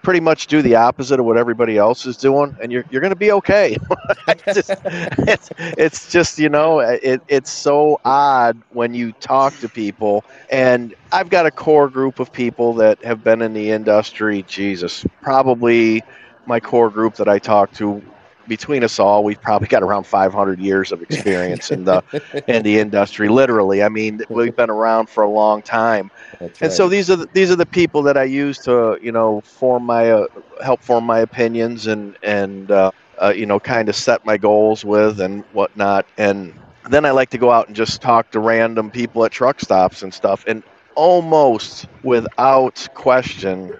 pretty 0.05 0.21
much 0.21 0.49
do 0.49 0.63
the 0.63 0.77
opposite 0.77 1.21
of 1.21 1.27
what 1.27 1.39
everybody 1.39 1.79
else 1.79 2.07
is 2.07 2.19
doing, 2.19 2.57
and 2.63 2.73
you're 2.73 2.87
you're 2.91 3.03
going 3.03 3.13
to 3.13 3.17
be 3.17 3.33
okay. 3.33 3.77
It's 4.29 4.55
just- 4.55 4.83
it's 5.29 5.51
it's 5.59 6.09
just 6.13 6.39
you 6.39 6.51
know 6.51 6.81
it, 6.81 7.23
it's 7.29 7.51
so 7.53 8.01
odd 8.05 8.63
when 8.71 8.95
you 8.95 9.13
talk 9.15 9.59
to 9.61 9.71
people, 9.71 10.27
and 10.51 10.95
I've 11.13 11.31
got 11.31 11.47
a 11.47 11.53
core 11.53 11.91
group 11.91 12.21
of 12.21 12.33
people 12.33 12.75
that 12.77 13.05
have 13.05 13.25
been 13.25 13.43
in 13.43 13.55
the 13.55 13.73
industry. 13.73 14.45
Jesus, 14.45 15.07
probably 15.23 16.05
my 16.47 16.61
core 16.61 16.91
group 16.91 17.17
that 17.17 17.29
I 17.29 17.41
talk 17.41 17.73
to 17.75 18.03
between 18.47 18.85
us 18.85 18.99
all, 18.99 19.25
we've 19.25 19.41
probably 19.41 19.69
got 19.69 19.83
around 19.83 20.05
500 20.05 20.59
years 20.61 20.93
of 20.93 21.03
experience 21.03 21.71
in 21.71 21.85
the 21.85 22.03
in 22.49 22.63
the 22.63 22.79
industry. 22.79 23.29
Literally, 23.29 23.83
I 23.83 23.89
mean, 23.89 24.23
we've 24.29 24.55
been 24.55 24.71
around 24.71 25.09
for 25.09 25.23
a 25.23 25.29
long 25.31 25.63
time, 25.63 26.11
That's 26.39 26.61
and 26.61 26.73
so 26.73 26.89
these 26.89 27.11
are 27.11 27.17
the, 27.17 27.27
these 27.33 27.51
are 27.51 27.57
the 27.57 27.67
people 27.67 28.03
that 28.03 28.17
I 28.17 28.25
use 28.25 28.59
to 28.61 28.99
you 29.03 29.13
know 29.13 29.41
form 29.43 29.85
my 29.85 30.11
uh, 30.11 30.27
help 30.63 30.83
form 30.83 31.05
my 31.05 31.21
opinions 31.21 31.87
and 31.87 32.17
and 32.23 32.71
uh, 32.71 32.91
uh, 33.23 33.33
you 33.35 33.47
know 33.47 33.61
kind 33.61 33.89
of 33.89 33.97
set 33.97 34.25
my 34.25 34.37
goals 34.37 34.85
with 34.85 35.21
and 35.21 35.45
whatnot. 35.53 36.07
And 36.19 36.55
then 36.91 37.05
I 37.05 37.11
like 37.11 37.31
to 37.31 37.39
go 37.39 37.51
out 37.51 37.67
and 37.67 37.77
just 37.77 38.01
talk 38.03 38.31
to 38.33 38.41
random 38.41 38.91
people 38.91 39.25
at 39.25 39.33
truck 39.33 39.61
stops 39.61 40.03
and 40.03 40.13
stuff, 40.13 40.45
and 40.47 40.63
almost 40.95 41.87
without 42.03 42.87
question, 42.95 43.79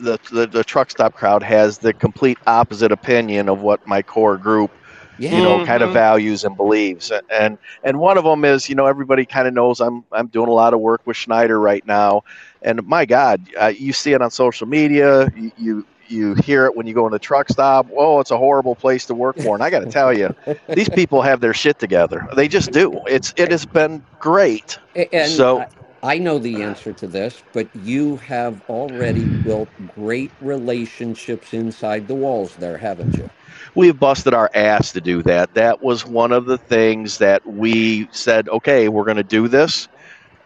the, 0.00 0.18
the 0.32 0.46
the 0.46 0.64
truck 0.64 0.90
stop 0.90 1.14
crowd 1.14 1.42
has 1.42 1.78
the 1.78 1.92
complete 1.92 2.38
opposite 2.46 2.92
opinion 2.92 3.48
of 3.48 3.60
what 3.60 3.86
my 3.86 4.02
core 4.02 4.36
group 4.36 4.70
yeah. 5.18 5.36
you 5.36 5.42
know 5.42 5.64
kind 5.64 5.82
of 5.82 5.92
values 5.92 6.44
and 6.44 6.56
believes. 6.56 7.12
And 7.30 7.58
and 7.82 7.98
one 7.98 8.16
of 8.18 8.24
them 8.24 8.44
is 8.44 8.68
you 8.68 8.74
know 8.74 8.86
everybody 8.86 9.26
kind 9.26 9.48
of 9.48 9.54
knows 9.54 9.80
i'm 9.80 10.04
i'm 10.12 10.28
doing 10.28 10.48
a 10.48 10.52
lot 10.52 10.74
of 10.74 10.80
work 10.80 11.02
with 11.04 11.16
Schneider 11.16 11.60
right 11.60 11.86
now. 11.86 12.22
And 12.62 12.86
my 12.86 13.04
god 13.04 13.42
uh, 13.60 13.66
you 13.66 13.92
see 13.92 14.12
it 14.12 14.22
on 14.22 14.30
social 14.30 14.66
media 14.66 15.30
you, 15.36 15.52
you 15.56 15.86
you 16.06 16.34
hear 16.34 16.64
it 16.64 16.74
when 16.74 16.86
you 16.86 16.94
go 16.94 17.04
in 17.06 17.12
the 17.12 17.18
truck 17.18 17.50
stop 17.50 17.86
oh 17.94 18.18
it's 18.18 18.30
a 18.30 18.38
horrible 18.38 18.74
place 18.74 19.06
to 19.06 19.14
work 19.14 19.38
for. 19.38 19.54
And 19.54 19.62
i 19.62 19.70
got 19.70 19.80
to 19.80 19.90
tell 19.90 20.16
you 20.16 20.34
these 20.68 20.88
people 20.88 21.22
have 21.22 21.40
their 21.40 21.54
shit 21.54 21.78
together. 21.78 22.26
They 22.34 22.48
just 22.48 22.72
do. 22.72 23.00
It's 23.06 23.34
it 23.36 23.50
has 23.50 23.66
been 23.66 24.04
great. 24.20 24.78
And 24.94 25.30
So- 25.30 25.66
I, 26.02 26.18
know 26.18 26.38
the 26.38 26.62
answer 26.62 26.92
to 26.92 27.06
this, 27.06 27.42
but 27.52 27.68
you 27.74 28.16
have 28.18 28.60
already 28.68 29.24
built 29.24 29.68
great 29.94 30.30
relationships 30.40 31.52
inside 31.52 32.08
the 32.08 32.14
walls 32.14 32.54
there, 32.56 32.78
haven't 32.78 33.16
you? 33.16 33.28
we've 33.74 33.98
busted 33.98 34.34
our 34.34 34.50
ass 34.54 34.92
to 34.92 35.00
do 35.00 35.22
that. 35.22 35.54
That 35.54 35.82
was 35.82 36.04
one 36.04 36.32
of 36.32 36.46
the 36.46 36.58
things 36.58 37.18
that 37.18 37.46
we 37.46 38.08
said, 38.12 38.48
okay, 38.48 38.88
we're 38.88 39.04
going 39.04 39.18
to 39.18 39.22
do 39.22 39.48
this. 39.48 39.88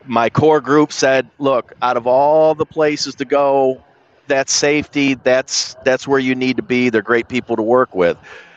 My 0.05 0.29
core 0.29 0.61
group 0.61 0.93
said, 0.93 1.31
look, 1.39 1.73
out 1.83 1.97
of 1.97 2.07
all 2.07 2.55
the 2.55 2.67
places 2.67 3.15
to 3.17 3.25
go, 3.25 3.83
that's 4.27 4.53
safety. 4.53 5.15
That's 5.15 5.75
that's 5.85 6.07
where 6.07 6.19
you 6.19 6.35
need 6.35 6.57
to 6.57 6.63
be. 6.63 6.91
They're 6.91 7.03
great 7.03 7.29
people 7.29 7.57
to 7.57 7.63
work 7.63 7.95
with. 7.95 8.17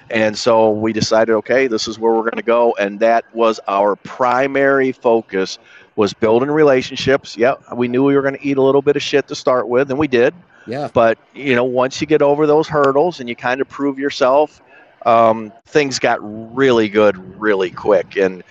And 0.10 0.38
so 0.38 0.72
we 0.72 0.94
decided, 0.94 1.34
okay, 1.36 1.68
this 1.68 1.88
is 1.88 1.98
where 1.98 2.14
we're 2.14 2.22
going 2.22 2.38
to 2.38 2.44
go 2.44 2.76
and 2.80 3.00
that 3.00 3.26
was 3.34 3.60
our 3.68 3.96
primary 3.96 4.92
focus 4.92 5.58
was 5.96 6.14
building 6.14 6.52
relationships. 6.52 7.38
Yeah, 7.38 7.56
we 7.74 7.88
knew 7.88 8.04
we 8.04 8.16
were 8.16 8.22
going 8.22 8.36
to 8.36 8.46
eat 8.46 8.58
a 8.58 8.62
little 8.62 8.82
bit 8.82 8.96
of 8.96 9.02
shit 9.02 9.28
to 9.28 9.36
start 9.36 9.68
with 9.68 9.90
and 9.90 10.00
we 10.00 10.08
did 10.08 10.34
Yeah. 10.68 10.90
but 10.94 11.18
you 11.34 11.56
know 11.56 11.64
once 11.64 12.02
you 12.02 12.08
get 12.08 12.22
over 12.22 12.46
those 12.46 12.68
hurdles 12.68 13.20
and 13.20 13.30
you 13.30 13.36
kind 13.36 13.62
of 13.62 13.70
prove 13.70 13.98
yourself 13.98 14.62
um, 15.06 15.54
things 15.68 16.00
got 16.00 16.20
really 16.56 16.90
good 16.90 17.40
really 17.40 17.70
quick. 17.70 18.18
And, 18.18 18.44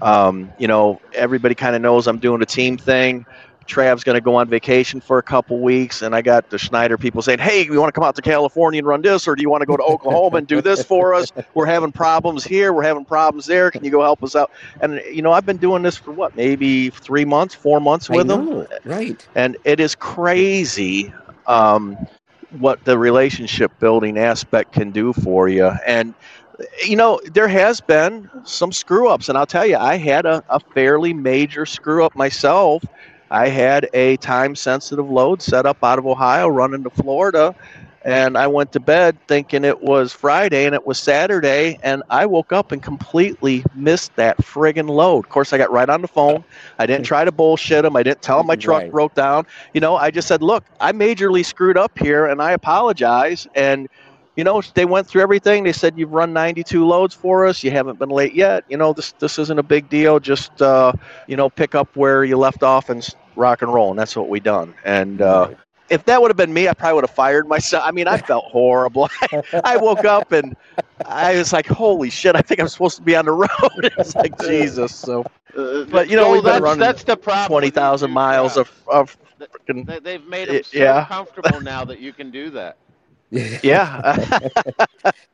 um, 0.00 0.52
you 0.58 0.68
know, 0.68 1.00
everybody 1.14 1.54
kind 1.54 1.74
of 1.74 1.82
knows 1.82 2.06
I'm 2.06 2.18
doing 2.18 2.42
a 2.42 2.46
team 2.46 2.76
thing. 2.76 3.26
Trav's 3.66 4.04
going 4.04 4.14
to 4.14 4.20
go 4.20 4.34
on 4.36 4.48
vacation 4.48 5.00
for 5.00 5.18
a 5.18 5.22
couple 5.22 5.60
weeks, 5.60 6.02
and 6.02 6.14
I 6.14 6.22
got 6.22 6.50
the 6.50 6.58
Schneider 6.58 6.98
people 6.98 7.22
saying, 7.22 7.38
"Hey, 7.38 7.64
you 7.64 7.80
want 7.80 7.92
to 7.92 7.98
come 7.98 8.06
out 8.06 8.14
to 8.16 8.22
California 8.22 8.78
and 8.78 8.86
run 8.86 9.02
this, 9.02 9.26
or 9.26 9.34
do 9.34 9.42
you 9.42 9.50
want 9.50 9.62
to 9.62 9.66
go 9.66 9.76
to 9.76 9.82
Oklahoma 9.82 10.38
and 10.38 10.46
do 10.46 10.60
this 10.60 10.84
for 10.84 11.14
us? 11.14 11.32
We're 11.54 11.66
having 11.66 11.92
problems 11.92 12.44
here, 12.44 12.72
we're 12.72 12.82
having 12.82 13.04
problems 13.04 13.46
there. 13.46 13.70
Can 13.70 13.84
you 13.84 13.90
go 13.90 14.02
help 14.02 14.22
us 14.22 14.36
out?" 14.36 14.50
And 14.80 15.00
you 15.10 15.22
know, 15.22 15.32
I've 15.32 15.46
been 15.46 15.58
doing 15.58 15.82
this 15.82 15.96
for 15.96 16.12
what, 16.12 16.36
maybe 16.36 16.90
three 16.90 17.24
months, 17.24 17.54
four 17.54 17.80
months 17.80 18.08
with 18.08 18.30
I 18.30 18.36
them, 18.36 18.66
right? 18.84 19.28
and 19.34 19.56
it 19.64 19.80
is 19.80 19.94
crazy 19.94 21.12
um, 21.46 21.96
what 22.58 22.84
the 22.84 22.98
relationship 22.98 23.72
building 23.78 24.18
aspect 24.18 24.72
can 24.72 24.90
do 24.90 25.12
for 25.12 25.48
you. 25.48 25.66
And 25.86 26.14
you 26.84 26.96
know, 26.96 27.20
there 27.32 27.48
has 27.48 27.80
been 27.80 28.30
some 28.44 28.72
screw 28.72 29.08
ups, 29.08 29.28
and 29.28 29.38
I'll 29.38 29.46
tell 29.46 29.66
you, 29.66 29.76
I 29.76 29.96
had 29.96 30.26
a, 30.26 30.42
a 30.48 30.60
fairly 30.60 31.12
major 31.12 31.66
screw 31.66 32.04
up 32.04 32.14
myself. 32.14 32.84
I 33.32 33.48
had 33.48 33.88
a 33.94 34.16
time 34.18 34.54
sensitive 34.54 35.10
load 35.10 35.42
set 35.42 35.66
up 35.66 35.82
out 35.82 35.98
of 35.98 36.06
Ohio 36.06 36.48
running 36.48 36.84
to 36.84 36.90
Florida, 36.90 37.54
and 38.04 38.36
I 38.38 38.46
went 38.48 38.72
to 38.72 38.80
bed 38.80 39.18
thinking 39.28 39.64
it 39.64 39.80
was 39.82 40.12
Friday 40.12 40.66
and 40.66 40.74
it 40.74 40.86
was 40.86 40.98
Saturday, 40.98 41.78
and 41.82 42.02
I 42.10 42.26
woke 42.26 42.52
up 42.52 42.72
and 42.72 42.82
completely 42.82 43.64
missed 43.74 44.16
that 44.16 44.38
friggin' 44.38 44.88
load. 44.88 45.24
Of 45.24 45.30
course, 45.30 45.52
I 45.52 45.58
got 45.58 45.72
right 45.72 45.88
on 45.88 46.02
the 46.02 46.08
phone. 46.08 46.44
I 46.78 46.86
didn't 46.86 47.04
try 47.06 47.24
to 47.24 47.32
bullshit 47.32 47.82
them. 47.84 47.96
I 47.96 48.02
didn't 48.02 48.22
tell 48.22 48.38
them 48.38 48.46
my 48.46 48.56
truck 48.56 48.84
Right. 48.84 48.90
broke 48.90 49.14
down. 49.14 49.44
You 49.74 49.80
know, 49.80 49.96
I 49.96 50.10
just 50.10 50.28
said, 50.28 50.42
look, 50.42 50.64
I 50.80 50.92
majorly 50.92 51.44
screwed 51.44 51.78
up 51.78 51.98
here, 51.98 52.26
and 52.26 52.42
I 52.42 52.52
apologize. 52.52 53.46
And 53.54 53.88
you 54.36 54.44
know, 54.44 54.62
they 54.74 54.84
went 54.86 55.06
through 55.08 55.22
everything. 55.22 55.64
They 55.64 55.72
said 55.72 55.98
you've 55.98 56.12
run 56.12 56.32
92 56.32 56.86
loads 56.86 57.14
for 57.14 57.46
us. 57.46 57.62
You 57.62 57.70
haven't 57.70 57.98
been 57.98 58.08
late 58.10 58.34
yet. 58.34 58.64
You 58.68 58.76
know, 58.78 58.92
this 58.92 59.12
this 59.12 59.38
isn't 59.38 59.58
a 59.58 59.62
big 59.62 59.88
deal. 59.88 60.20
Just 60.20 60.60
uh, 60.62 60.92
you 61.26 61.36
know, 61.36 61.50
pick 61.50 61.74
up 61.74 61.96
where 61.96 62.24
you 62.24 62.36
left 62.38 62.62
off 62.62 62.88
and 62.90 63.06
rock 63.36 63.62
and 63.62 63.72
roll. 63.72 63.90
And 63.90 63.98
that's 63.98 64.16
what 64.16 64.28
we 64.28 64.40
done. 64.40 64.74
And 64.84 65.20
uh, 65.20 65.50
if 65.88 66.04
that 66.06 66.20
would 66.20 66.30
have 66.30 66.36
been 66.36 66.52
me, 66.52 66.68
I 66.68 66.74
probably 66.74 66.94
would 66.96 67.04
have 67.04 67.10
fired 67.14 67.46
myself. 67.48 67.84
I 67.86 67.92
mean, 67.92 68.08
I 68.08 68.18
felt 68.18 68.44
horrible. 68.46 69.08
I 69.64 69.76
woke 69.76 70.04
up 70.04 70.32
and 70.32 70.54
I 71.04 71.36
was 71.36 71.52
like, 71.52 71.66
holy 71.66 72.10
shit! 72.10 72.36
I 72.36 72.40
think 72.42 72.60
I'm 72.60 72.68
supposed 72.68 72.96
to 72.96 73.02
be 73.02 73.16
on 73.16 73.26
the 73.26 73.32
road. 73.32 73.48
it's 73.98 74.14
like 74.16 74.38
Jesus. 74.38 74.94
So 74.94 75.24
Uh, 75.56 75.84
But, 75.90 76.08
you 76.08 76.16
know, 76.16 76.24
Joel, 76.24 76.32
we've 76.32 76.42
been 76.44 76.60
that's, 76.60 76.62
running 76.62 76.78
that's 76.80 77.04
the 77.04 77.16
problem. 77.16 77.48
20,000 77.48 78.10
miles 78.10 78.56
crowd. 78.56 78.66
of 78.66 78.70
of 78.90 79.16
freaking 79.68 79.86
They, 79.86 79.98
they've 80.00 80.26
made 80.26 80.48
them 80.48 80.56
It- 80.56 80.66
so 80.66 80.78
yeah. 80.78 81.06
comfortable 81.08 81.60
now 81.60 81.84
that 81.84 81.98
you 82.00 82.12
can 82.12 82.30
do 82.30 82.50
that. 82.50 82.76
yeah. 83.30 84.16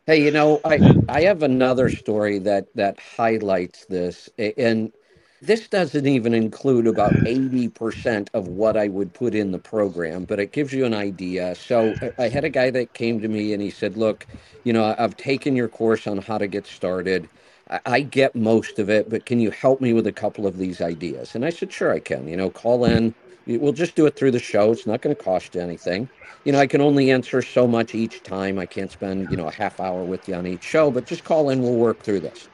Hey, 0.07 0.23
you 0.25 0.31
know, 0.31 0.61
I 0.65 0.81
I 1.09 1.23
have 1.23 1.43
another 1.43 1.89
story 1.89 2.39
that 2.41 2.67
that 2.75 2.99
highlights 3.01 3.87
this, 3.87 4.29
a- 4.39 4.59
and 4.61 4.93
this 5.41 5.69
doesn't 5.69 6.07
even 6.07 6.35
include 6.35 6.87
about 6.87 7.13
80% 7.13 8.29
of 8.35 8.49
what 8.49 8.77
I 8.77 8.89
would 8.89 9.13
put 9.15 9.35
in 9.35 9.53
the 9.53 9.59
program, 9.59 10.25
but 10.25 10.41
it 10.41 10.53
gives 10.53 10.73
you 10.73 10.85
an 10.85 10.95
idea. 10.95 11.55
So 11.55 11.95
I 12.19 12.29
had 12.29 12.45
a 12.45 12.49
guy 12.49 12.71
that 12.71 12.95
came 12.95 13.21
to 13.21 13.29
me 13.29 13.53
and 13.53 13.63
he 13.63 13.71
said, 13.71 13.97
"Look, 13.97 14.27
you 14.65 14.73
know, 14.73 14.95
I've 14.99 15.17
taken 15.17 15.57
your 15.57 15.69
course 15.69 16.07
on 16.07 16.19
how 16.19 16.39
to 16.39 16.47
get 16.47 16.67
started. 16.67 17.29
I, 17.71 17.81
I 17.87 18.01
get 18.01 18.35
most 18.35 18.79
of 18.79 18.91
it, 18.91 19.09
but 19.11 19.27
can 19.27 19.41
you 19.41 19.51
help 19.51 19.81
me 19.81 19.93
with 19.93 20.07
a 20.07 20.13
couple 20.13 20.47
of 20.47 20.59
these 20.59 20.81
ideas?" 20.81 21.35
And 21.35 21.45
I 21.45 21.51
said, 21.51 21.73
"Sure, 21.73 21.93
I 21.93 22.01
can. 22.01 22.29
You 22.29 22.37
know, 22.37 22.51
call 22.51 22.85
in. 22.85 23.15
We'll 23.47 23.73
just 23.73 23.95
do 23.95 24.07
it 24.07 24.17
through 24.17 24.33
the 24.33 24.39
show. 24.39 24.73
It's 24.73 24.87
not 24.87 25.03
going 25.03 25.15
to 25.15 25.23
cost 25.23 25.55
you 25.55 25.61
anything." 25.61 26.11
you 26.45 26.53
know, 26.53 26.61
I 26.61 26.67
can 26.67 26.81
only 26.81 27.11
answer 27.11 27.43
so 27.43 27.67
much 27.67 27.95
each 27.95 28.23
time. 28.23 28.59
I 28.59 28.67
can't 28.67 28.91
spend, 28.91 29.31
you 29.31 29.37
know, 29.37 29.49
a 29.49 29.53
half 29.53 29.81
hour 29.81 30.05
with 30.05 30.29
you 30.29 30.35
on 30.35 30.47
each 30.47 30.63
show, 30.63 30.91
but 30.91 31.05
just 31.07 31.25
call 31.25 31.51
in, 31.51 31.63
we'll 31.63 31.75
work 31.75 32.03
through 32.03 32.21
this. 32.21 32.49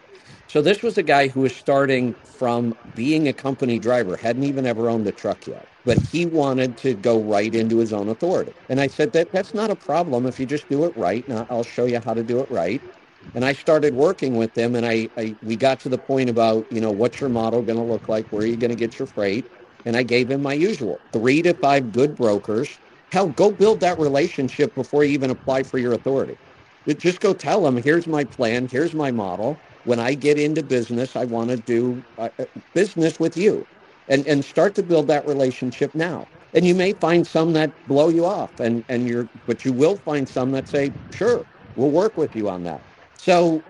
So 0.55 0.63
this 0.63 0.85
was 0.85 0.97
a 0.97 1.03
guy 1.03 1.27
who 1.27 1.41
was 1.41 1.57
starting 1.57 2.15
from 2.39 2.79
being 2.95 3.27
a 3.27 3.33
company 3.33 3.81
driver, 3.81 4.17
hadn't 4.17 4.45
even 4.45 4.67
ever 4.67 4.89
owned 4.89 5.05
a 5.09 5.11
truck 5.11 5.49
yet, 5.49 5.67
but 5.85 5.99
he 5.99 6.27
wanted 6.27 6.77
to 6.77 6.95
go 6.95 7.21
right 7.21 7.53
into 7.53 7.79
his 7.79 7.93
own 7.93 8.09
authority. 8.09 8.53
And 8.69 8.81
I 8.81 8.87
said 8.87 9.13
that 9.15 9.33
that's 9.33 9.53
not 9.53 9.73
a 9.73 9.75
problem 9.75 10.27
if 10.27 10.39
you 10.39 10.47
just 10.47 10.69
do 10.69 10.85
it 10.85 10.97
right. 10.97 11.25
I'll 11.51 11.65
show 11.65 11.87
you 11.87 12.01
how 12.05 12.15
to 12.15 12.23
do 12.23 12.39
it 12.39 12.49
right. 12.53 12.81
And 13.35 13.45
I 13.45 13.53
started 13.53 13.95
working 13.95 14.37
with 14.37 14.55
them, 14.55 14.77
and 14.77 14.87
I, 14.87 15.09
I 15.17 15.35
we 15.43 15.57
got 15.57 15.81
to 15.81 15.89
the 15.89 15.99
point 15.99 16.31
about, 16.31 16.69
you 16.71 16.81
know, 16.81 16.93
what's 16.93 17.21
your 17.21 17.31
model 17.31 17.61
going 17.61 17.79
to 17.79 17.85
look 17.85 18.09
like? 18.09 18.29
Where 18.31 18.45
are 18.45 18.47
you 18.47 18.57
going 18.57 18.71
to 18.71 18.77
get 18.77 18.97
your 18.97 19.09
freight? 19.09 19.51
And 19.85 19.97
I 19.97 20.05
gave 20.05 20.31
him 20.31 20.41
my 20.43 20.55
usual 20.55 21.01
three 21.13 21.43
to 21.43 21.55
five 21.55 21.91
good 21.91 22.15
brokers 22.15 22.79
Hell, 23.11 23.29
go 23.31 23.51
build 23.51 23.81
that 23.81 23.99
relationship 23.99 24.75
before 24.77 25.03
you 25.03 25.13
even 25.15 25.31
apply 25.31 25.65
for 25.65 25.79
your 25.79 25.95
authority. 25.95 26.37
Just 26.99 27.21
go 27.21 27.33
tell 27.35 27.63
them, 27.63 27.77
here's 27.77 28.07
my 28.07 28.23
plan, 28.25 28.69
here's 28.69 28.95
my 28.95 29.11
model. 29.11 29.59
When 29.85 30.01
I 30.01 30.15
get 30.15 30.39
into 30.39 30.63
business, 30.65 31.17
I 31.17 31.27
want 31.27 31.51
to 31.51 31.59
do 31.59 32.05
uh, 32.19 32.31
uh, 32.39 32.47
business 32.75 33.21
with 33.21 33.37
you 33.37 33.69
and, 34.09 34.27
and 34.29 34.45
start 34.45 34.77
to 34.77 34.85
build 34.85 35.09
that 35.09 35.27
relationship 35.27 35.95
now. 35.95 36.29
And 36.55 36.67
you 36.67 36.75
may 36.77 36.95
find 36.95 37.27
some 37.27 37.55
that 37.55 37.75
blow 37.87 38.11
you 38.11 38.27
off 38.27 38.61
and, 38.61 38.85
and 38.91 39.09
you're, 39.09 39.31
but 39.47 39.65
you 39.65 39.73
will 39.75 39.97
find 39.99 40.29
some 40.29 40.53
that 40.53 40.69
say, 40.69 40.95
sure, 41.13 41.47
we'll 41.77 41.93
work 41.93 42.19
with 42.19 42.37
you 42.37 42.51
on 42.51 42.65
that. 42.65 42.85
So 43.19 43.65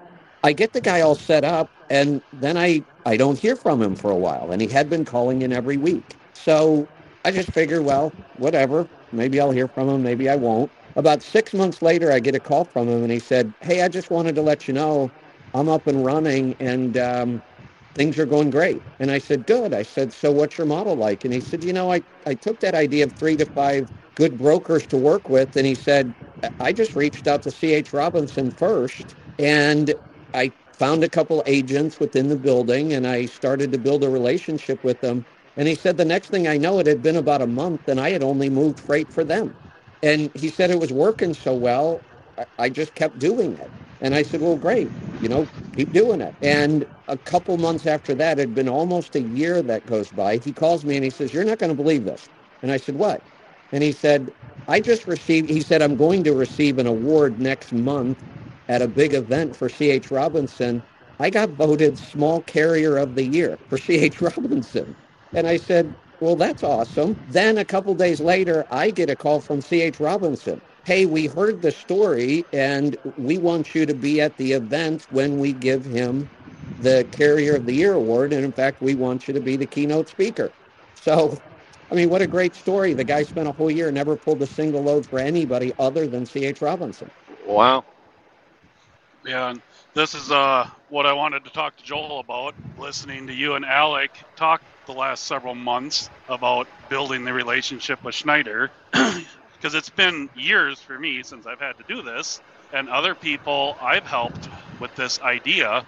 I 0.45 0.55
get 0.55 0.73
the 0.75 0.83
guy 0.83 1.03
all 1.03 1.17
set 1.17 1.45
up 1.45 1.73
and 1.91 2.23
then 2.33 2.59
I, 2.59 2.87
I 3.07 3.19
don't 3.19 3.39
hear 3.39 3.57
from 3.57 3.83
him 3.83 3.97
for 3.97 4.11
a 4.13 4.17
while 4.19 4.53
and 4.53 4.63
he 4.63 4.69
had 4.69 4.91
been 4.91 5.07
calling 5.07 5.43
in 5.43 5.53
every 5.53 5.79
week. 5.79 6.17
So 6.35 6.91
I 7.25 7.33
just 7.33 7.53
figured, 7.53 7.85
well, 7.85 8.17
whatever. 8.37 8.89
Maybe 9.13 9.41
I'll 9.41 9.53
hear 9.53 9.69
from 9.69 9.91
him. 9.91 10.03
Maybe 10.03 10.31
I 10.31 10.37
won't. 10.37 10.73
About 10.97 11.23
six 11.23 11.55
months 11.55 11.83
later, 11.83 12.13
I 12.13 12.21
get 12.21 12.37
a 12.37 12.41
call 12.41 12.67
from 12.67 12.89
him, 12.89 13.03
and 13.05 13.13
he 13.13 13.21
said, 13.21 13.55
"Hey, 13.63 13.83
I 13.83 13.89
just 13.89 14.11
wanted 14.11 14.35
to 14.37 14.43
let 14.43 14.69
you 14.69 14.75
know 14.75 15.13
I'm 15.55 15.69
up 15.71 15.89
and 15.89 16.05
running, 16.05 16.57
and 16.61 16.99
um, 16.99 17.45
things 17.97 18.19
are 18.19 18.27
going 18.27 18.51
great." 18.51 18.85
And 19.01 19.11
I 19.11 19.19
said, 19.19 19.47
"Good." 19.47 19.75
I 19.75 19.85
said, 19.85 20.13
"So 20.15 20.33
what's 20.33 20.59
your 20.59 20.69
model 20.69 20.97
like?" 20.97 21.25
And 21.25 21.35
he 21.35 21.41
said, 21.43 21.65
"You 21.65 21.75
know, 21.75 21.93
I 21.93 22.05
I 22.27 22.35
took 22.35 22.61
that 22.61 22.75
idea 22.77 23.05
of 23.05 23.15
three 23.15 23.37
to 23.39 23.47
five 23.47 23.91
good 24.17 24.39
brokers 24.39 24.87
to 24.89 24.99
work 24.99 25.29
with, 25.31 25.57
and 25.57 25.67
he 25.67 25.77
said, 25.77 26.15
I 26.61 26.73
just 26.73 26.97
reached 26.97 27.27
out 27.29 27.43
to 27.45 27.53
C.H. 27.53 27.93
Robinson 27.95 28.53
first, 28.53 29.17
and 29.39 29.95
I 30.35 30.55
found 30.75 31.05
a 31.05 31.11
couple 31.11 31.43
agents 31.47 32.01
within 32.01 32.29
the 32.29 32.37
building, 32.39 32.93
and 32.95 33.07
I 33.07 33.27
started 33.27 33.73
to 33.73 33.79
build 33.79 34.05
a 34.05 34.11
relationship 34.11 34.85
with 34.85 35.01
them." 35.01 35.27
And 35.57 35.69
he 35.69 35.77
said, 35.77 35.99
the 35.99 36.07
next 36.07 36.31
thing 36.31 36.49
I 36.49 36.59
know, 36.59 36.81
it 36.81 36.89
had 36.89 37.03
been 37.03 37.17
about 37.17 37.43
a 37.43 37.49
month 37.49 37.89
and 37.89 38.01
I 38.01 38.11
had 38.11 38.25
only 38.25 38.51
moved 38.51 38.81
freight 38.81 39.13
for 39.13 39.25
them. 39.25 39.57
And 40.03 40.33
he 40.37 40.51
said 40.51 40.71
it 40.73 40.81
was 40.81 40.93
working 40.93 41.35
so 41.35 41.55
well, 41.55 42.05
I, 42.39 42.47
I 42.59 42.71
just 42.71 42.97
kept 42.97 43.21
doing 43.21 43.59
it. 43.59 43.73
And 44.05 44.15
I 44.15 44.23
said, 44.25 44.43
well, 44.43 44.59
great, 44.59 44.95
you 45.21 45.29
know, 45.29 45.51
keep 45.77 45.93
doing 45.93 46.23
it. 46.23 46.37
And 46.43 46.87
a 47.09 47.19
couple 47.19 47.59
months 47.59 47.87
after 47.87 48.15
that, 48.17 48.39
it 48.39 48.43
had 48.43 48.55
been 48.55 48.71
almost 48.71 49.17
a 49.17 49.23
year 49.23 49.63
that 49.65 49.87
goes 49.87 50.13
by. 50.13 50.39
He 50.39 50.55
calls 50.55 50.87
me 50.87 50.97
and 50.97 51.05
he 51.05 51.11
says, 51.11 51.35
you're 51.35 51.45
not 51.45 51.59
going 51.59 51.73
to 51.73 51.77
believe 51.77 52.07
this. 52.07 52.31
And 52.63 52.73
I 52.73 52.79
said, 52.79 52.97
what? 52.97 53.25
And 53.73 53.85
he 53.85 53.93
said, 53.93 54.35
I 54.69 54.81
just 54.81 55.09
received, 55.09 55.51
he 55.51 55.63
said, 55.63 55.83
I'm 55.83 55.97
going 55.97 56.25
to 56.27 56.35
receive 56.35 56.79
an 56.79 56.89
award 56.89 57.41
next 57.41 57.73
month 57.75 58.25
at 58.69 58.83
a 58.83 58.89
big 58.89 59.15
event 59.15 59.57
for 59.57 59.69
C.H. 59.71 60.13
Robinson. 60.13 60.85
I 61.21 61.31
got 61.31 61.51
voted 61.51 61.99
small 61.99 62.43
carrier 62.45 62.99
of 62.99 63.17
the 63.17 63.27
year 63.27 63.59
for 63.69 63.79
C.H. 63.79 64.23
Robinson. 64.23 64.97
And 65.35 65.49
I 65.49 65.59
said, 65.59 65.97
well, 66.21 66.37
that's 66.37 66.65
awesome. 66.65 67.19
Then 67.27 67.59
a 67.59 67.67
couple 67.67 67.95
days 67.97 68.21
later, 68.21 68.67
I 68.71 68.93
get 68.93 69.11
a 69.11 69.17
call 69.17 69.43
from 69.43 69.63
C.H. 69.63 70.01
Robinson. 70.01 70.63
Hey, 70.85 71.07
we 71.07 71.27
heard 71.27 71.63
the 71.63 71.73
story 71.73 72.47
and 72.53 72.97
we 73.17 73.39
want 73.39 73.75
you 73.75 73.87
to 73.87 73.95
be 73.95 74.21
at 74.21 74.37
the 74.37 74.53
event 74.53 75.07
when 75.11 75.39
we 75.39 75.53
give 75.53 75.85
him 75.85 76.31
the 76.79 77.09
Carrier 77.13 77.57
of 77.57 77.67
the 77.67 77.75
Year 77.75 77.95
award. 77.95 78.33
And 78.33 78.45
in 78.45 78.53
fact, 78.53 78.83
we 78.83 78.95
want 78.95 79.27
you 79.29 79.35
to 79.35 79.41
be 79.41 79.57
the 79.57 79.67
keynote 79.67 80.09
speaker. 80.09 80.53
So, 80.95 81.39
I 81.91 81.95
mean, 81.95 82.11
what 82.11 82.23
a 82.23 82.27
great 82.27 82.55
story. 82.55 82.95
The 82.95 83.05
guy 83.05 83.23
spent 83.23 83.49
a 83.49 83.53
whole 83.53 83.71
year, 83.71 83.91
never 83.93 84.17
pulled 84.17 84.43
a 84.43 84.47
single 84.47 84.83
load 84.83 85.07
for 85.09 85.19
anybody 85.19 85.73
other 85.79 86.07
than 86.07 86.27
C.H. 86.27 86.61
Robinson. 86.61 87.11
Wow. 87.47 87.87
Yeah, 89.25 89.51
and 89.51 89.63
this 89.95 90.15
is 90.15 90.31
uh, 90.31 90.69
what 90.89 91.07
I 91.07 91.13
wanted 91.15 91.45
to 91.45 91.51
talk 91.51 91.77
to 91.77 91.85
Joel 91.85 92.21
about. 92.21 92.55
Listening 92.77 93.27
to 93.29 93.33
you 93.33 93.55
and 93.55 93.65
Alec 93.65 94.25
talk 94.37 94.63
the 94.87 94.93
last 94.93 95.27
several 95.27 95.55
months 95.55 96.11
about 96.29 96.69
building 96.89 97.25
the 97.25 97.33
relationship 97.33 98.01
with 98.05 98.15
Schneider, 98.15 98.73
because 99.65 99.77
it's 99.77 99.91
been 99.91 100.31
years 100.35 100.81
for 100.81 100.99
me 100.99 101.23
since 101.25 101.47
I've 101.47 101.61
had 101.61 101.79
to 101.79 101.85
do 101.89 102.03
this, 102.03 102.43
and 102.75 102.91
other 102.91 103.15
people 103.17 103.77
I've 103.81 104.07
helped 104.07 104.51
with 104.79 104.95
this 104.95 105.21
idea. 105.23 105.87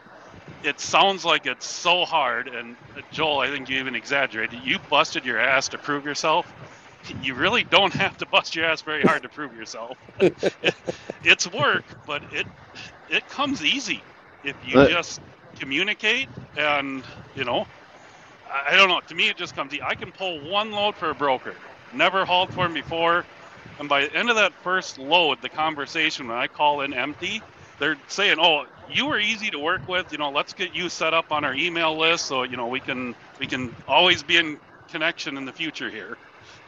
It 0.65 0.81
sounds 0.81 1.25
like 1.27 1.47
it's 1.47 1.67
so 1.69 2.07
hard, 2.07 2.49
and 2.49 2.79
uh, 2.97 3.03
Joel, 3.13 3.41
I 3.41 3.51
think 3.51 3.69
you 3.69 3.79
even 3.79 3.95
exaggerated. 3.95 4.61
You 4.65 4.79
busted 4.91 5.27
your 5.27 5.39
ass 5.41 5.69
to 5.71 5.79
prove 5.79 6.07
yourself. 6.07 6.55
You 7.23 7.35
really 7.35 7.65
don't 7.65 7.95
have 8.05 8.17
to 8.19 8.27
bust 8.27 8.57
your 8.57 8.67
ass 8.67 8.83
very 8.83 9.05
hard 9.05 9.23
to 9.25 9.31
prove 9.31 9.55
yourself. 9.55 9.99
it's 11.25 11.53
work, 11.53 11.85
but 12.07 12.25
it 12.33 12.47
it 13.09 13.29
comes 13.29 13.65
easy 13.65 14.05
if 14.45 14.57
you 14.65 14.75
But- 14.75 14.91
just 14.91 15.21
communicate 15.59 16.31
and 16.57 17.05
you 17.35 17.45
know 17.45 17.67
I, 18.47 18.73
I 18.73 18.77
don't 18.77 18.89
know 18.89 19.01
to 19.09 19.15
me 19.17 19.29
it 19.29 19.37
just 19.39 19.55
comes 19.55 19.73
easy. 19.75 19.83
i 19.83 19.95
can 19.97 20.13
pull 20.13 20.51
one 20.51 20.73
load 20.73 20.97
for 20.97 21.11
a 21.11 21.17
broker 21.17 21.57
never 21.93 22.25
hauled 22.27 22.53
for 22.53 22.67
him 22.67 22.75
before 22.75 23.27
and 23.79 23.89
by 23.89 24.03
the 24.03 24.15
end 24.15 24.31
of 24.31 24.37
that 24.37 24.53
first 24.63 24.99
load 24.99 25.41
the 25.43 25.51
conversation 25.51 26.29
when 26.29 26.37
i 26.37 26.47
call 26.49 26.83
in 26.83 26.95
empty 26.95 27.43
they're 27.79 27.97
saying, 28.09 28.39
"Oh, 28.41 28.67
you 28.87 29.07
were 29.07 29.19
easy 29.19 29.51
to 29.51 29.59
work 29.59 29.83
with. 29.89 30.11
You 30.13 30.19
know, 30.19 30.31
let's 30.31 30.55
get 30.55 30.73
you 30.73 30.89
set 30.89 31.15
up 31.15 31.33
on 31.33 31.45
our 31.45 31.55
email 31.55 31.99
list 31.99 32.27
so 32.27 32.45
you 32.45 32.57
know 32.57 32.69
we 32.69 32.81
can 32.81 33.15
we 33.39 33.47
can 33.47 33.75
always 33.87 34.23
be 34.23 34.37
in 34.39 34.61
connection 34.89 35.37
in 35.37 35.45
the 35.45 35.53
future 35.53 35.91
here." 35.91 36.19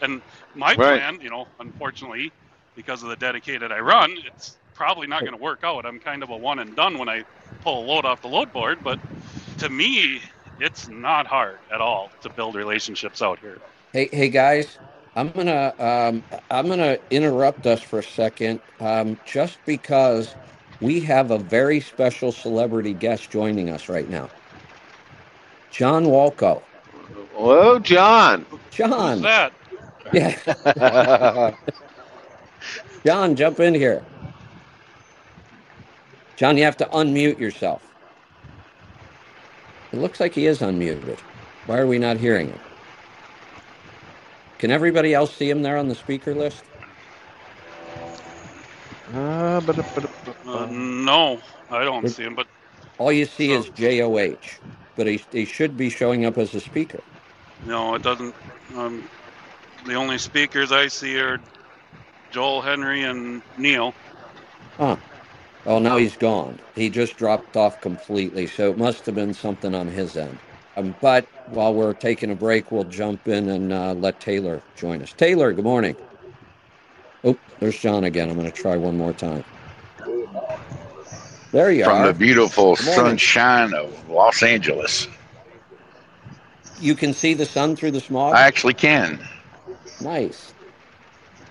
And 0.03 0.23
my 0.55 0.77
Right. 0.77 1.01
plan, 1.01 1.21
you 1.21 1.31
know, 1.31 1.47
unfortunately, 1.61 2.33
because 2.77 3.03
of 3.03 3.09
the 3.09 3.17
dedicated 3.17 3.73
I 3.73 3.79
run, 3.81 4.17
it's 4.27 4.59
probably 4.75 5.07
not 5.07 5.25
going 5.25 5.37
to 5.37 5.43
work 5.43 5.61
out. 5.65 5.87
I'm 5.87 6.01
kind 6.01 6.23
of 6.23 6.31
a 6.31 6.37
one 6.37 6.59
and 6.59 6.77
done 6.77 6.99
when 6.99 7.09
I 7.09 7.25
pull 7.63 7.85
a 7.85 7.87
load 7.87 8.05
off 8.05 8.21
the 8.21 8.29
load 8.29 8.53
board, 8.53 8.79
but 8.85 9.01
to 9.59 9.69
me, 9.71 10.23
it's 10.59 10.89
not 10.89 11.27
hard 11.27 11.61
at 11.73 11.81
all 11.81 12.13
to 12.23 12.31
build 12.31 12.57
relationships 12.57 13.23
out 13.23 13.39
here. 13.41 13.61
Hey, 13.93 14.09
hey 14.13 14.29
guys, 14.29 14.79
I'm 15.19 15.31
gonna 15.33 15.75
um, 15.81 16.23
I'm 16.49 16.69
gonna 16.69 16.97
interrupt 17.11 17.67
us 17.67 17.83
for 17.83 17.99
a 17.99 18.05
second, 18.05 18.61
um, 18.79 19.19
just 19.27 19.59
because 19.67 20.37
we 20.81 21.01
have 21.01 21.33
a 21.33 21.39
very 21.39 21.81
special 21.81 22.31
celebrity 22.31 22.95
guest 22.95 23.29
joining 23.29 23.69
us 23.69 23.89
right 23.89 24.09
now. 24.09 24.31
John 25.73 26.05
Walco. 26.05 26.63
Whoa, 27.35 27.81
John. 27.81 28.47
Who's 28.49 28.61
John, 28.71 29.23
that? 29.23 29.53
yeah, 30.13 30.37
John, 33.05 33.35
jump 33.35 33.59
in 33.59 33.75
here. 33.75 34.05
John, 36.37 36.57
you 36.57 36.63
have 36.63 36.77
to 36.77 36.85
unmute 36.87 37.41
yourself. 37.41 37.83
It 39.93 39.99
looks 39.99 40.21
like 40.21 40.35
he 40.35 40.47
is 40.47 40.61
unmuted. 40.61 41.19
Why 41.67 41.79
are 41.79 41.89
we 41.89 41.99
not 41.99 42.19
hearing 42.19 42.51
him? 42.51 42.61
Can 44.59 44.71
everybody 44.71 45.15
else 45.15 45.35
see 45.35 45.49
him 45.49 45.63
there 45.63 45.77
on 45.77 45.89
the 45.89 45.95
speaker 45.95 46.35
list? 46.35 46.65
Uh, 49.15 49.61
but, 49.61 49.77
but, 49.95 50.11
Uh, 50.47 50.67
no, 50.71 51.41
I 51.71 51.85
don't 51.85 52.05
It- 52.05 52.11
see 52.11 52.25
him. 52.25 52.35
But 52.35 52.47
All 52.99 53.13
you 53.13 53.27
see 53.27 53.49
So- 53.49 53.55
is 53.61 53.71
JOH, 53.71 54.59
but 54.97 55.07
he, 55.07 55.23
he 55.31 55.45
should 55.45 55.77
be 55.77 55.89
showing 55.89 56.25
up 56.25 56.37
as 56.37 56.55
a 56.55 56.61
speaker. 56.61 57.01
no, 57.67 57.95
it 57.95 58.03
doesn't. 58.03 58.35
Um, 58.77 59.09
the 59.87 59.95
only 59.95 60.19
speakers 60.19 60.73
I 60.73 60.89
see 60.89 61.19
are 61.21 61.41
Joel, 62.33 62.61
Henry, 62.63 63.05
and 63.05 63.41
Neil. 63.57 63.95
Huh. 64.77 64.97
Oh, 65.67 65.79
now 65.79 65.97
he's 65.97 66.17
gone. 66.17 66.59
He 66.75 66.89
just 66.91 67.17
dropped 67.17 67.57
off 67.57 67.81
completely, 67.81 68.47
so 68.47 68.71
it 68.71 68.79
must 68.79 69.07
have 69.07 69.15
been 69.15 69.35
something 69.35 69.75
on 69.75 69.87
his 69.89 70.17
end. 70.17 70.39
Um, 70.79 70.95
but 71.01 71.27
while 71.49 71.75
we're 71.75 71.93
taking 71.93 72.31
a 72.31 72.37
break, 72.37 72.71
we'll 72.71 72.85
jump 72.85 73.27
in 73.27 73.49
and 73.49 73.73
uh, 73.73 73.95
let 73.95 74.21
Taylor 74.21 74.63
join 74.77 75.03
us. 75.03 75.13
Taylor, 75.13 75.53
good 75.53 75.65
morning. 75.65 75.97
Oh, 77.25 77.37
there's 77.59 77.77
John 77.77 78.05
again. 78.05 78.31
I'm 78.31 78.39
going 78.39 78.51
to 78.51 78.57
try 78.57 78.77
one 78.77 78.97
more 78.97 79.13
time. 79.13 79.43
There 81.51 81.73
you 81.73 81.83
from 81.83 81.97
are. 81.97 81.97
From 81.97 82.07
the 82.07 82.19
beautiful 82.19 82.77
sunshine 82.77 83.75
of 83.75 84.09
Los 84.09 84.45
Angeles. 84.45 85.09
You 86.81 86.95
can 86.95 87.13
see 87.13 87.35
the 87.35 87.47
sun 87.47 87.75
through 87.75 87.91
the 87.91 88.01
smog. 88.01 88.37
I 88.37 88.43
actually 88.43 88.75
can. 88.75 89.27
Nice. 90.01 90.55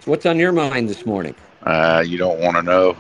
So, 0.06 0.12
what's 0.12 0.26
on 0.26 0.40
your 0.40 0.54
mind 0.54 0.88
this 0.88 1.06
morning? 1.06 1.36
Uh, 1.64 2.02
you 2.06 2.18
don't 2.18 2.40
want 2.40 2.56
to 2.56 2.64
know. 2.64 2.96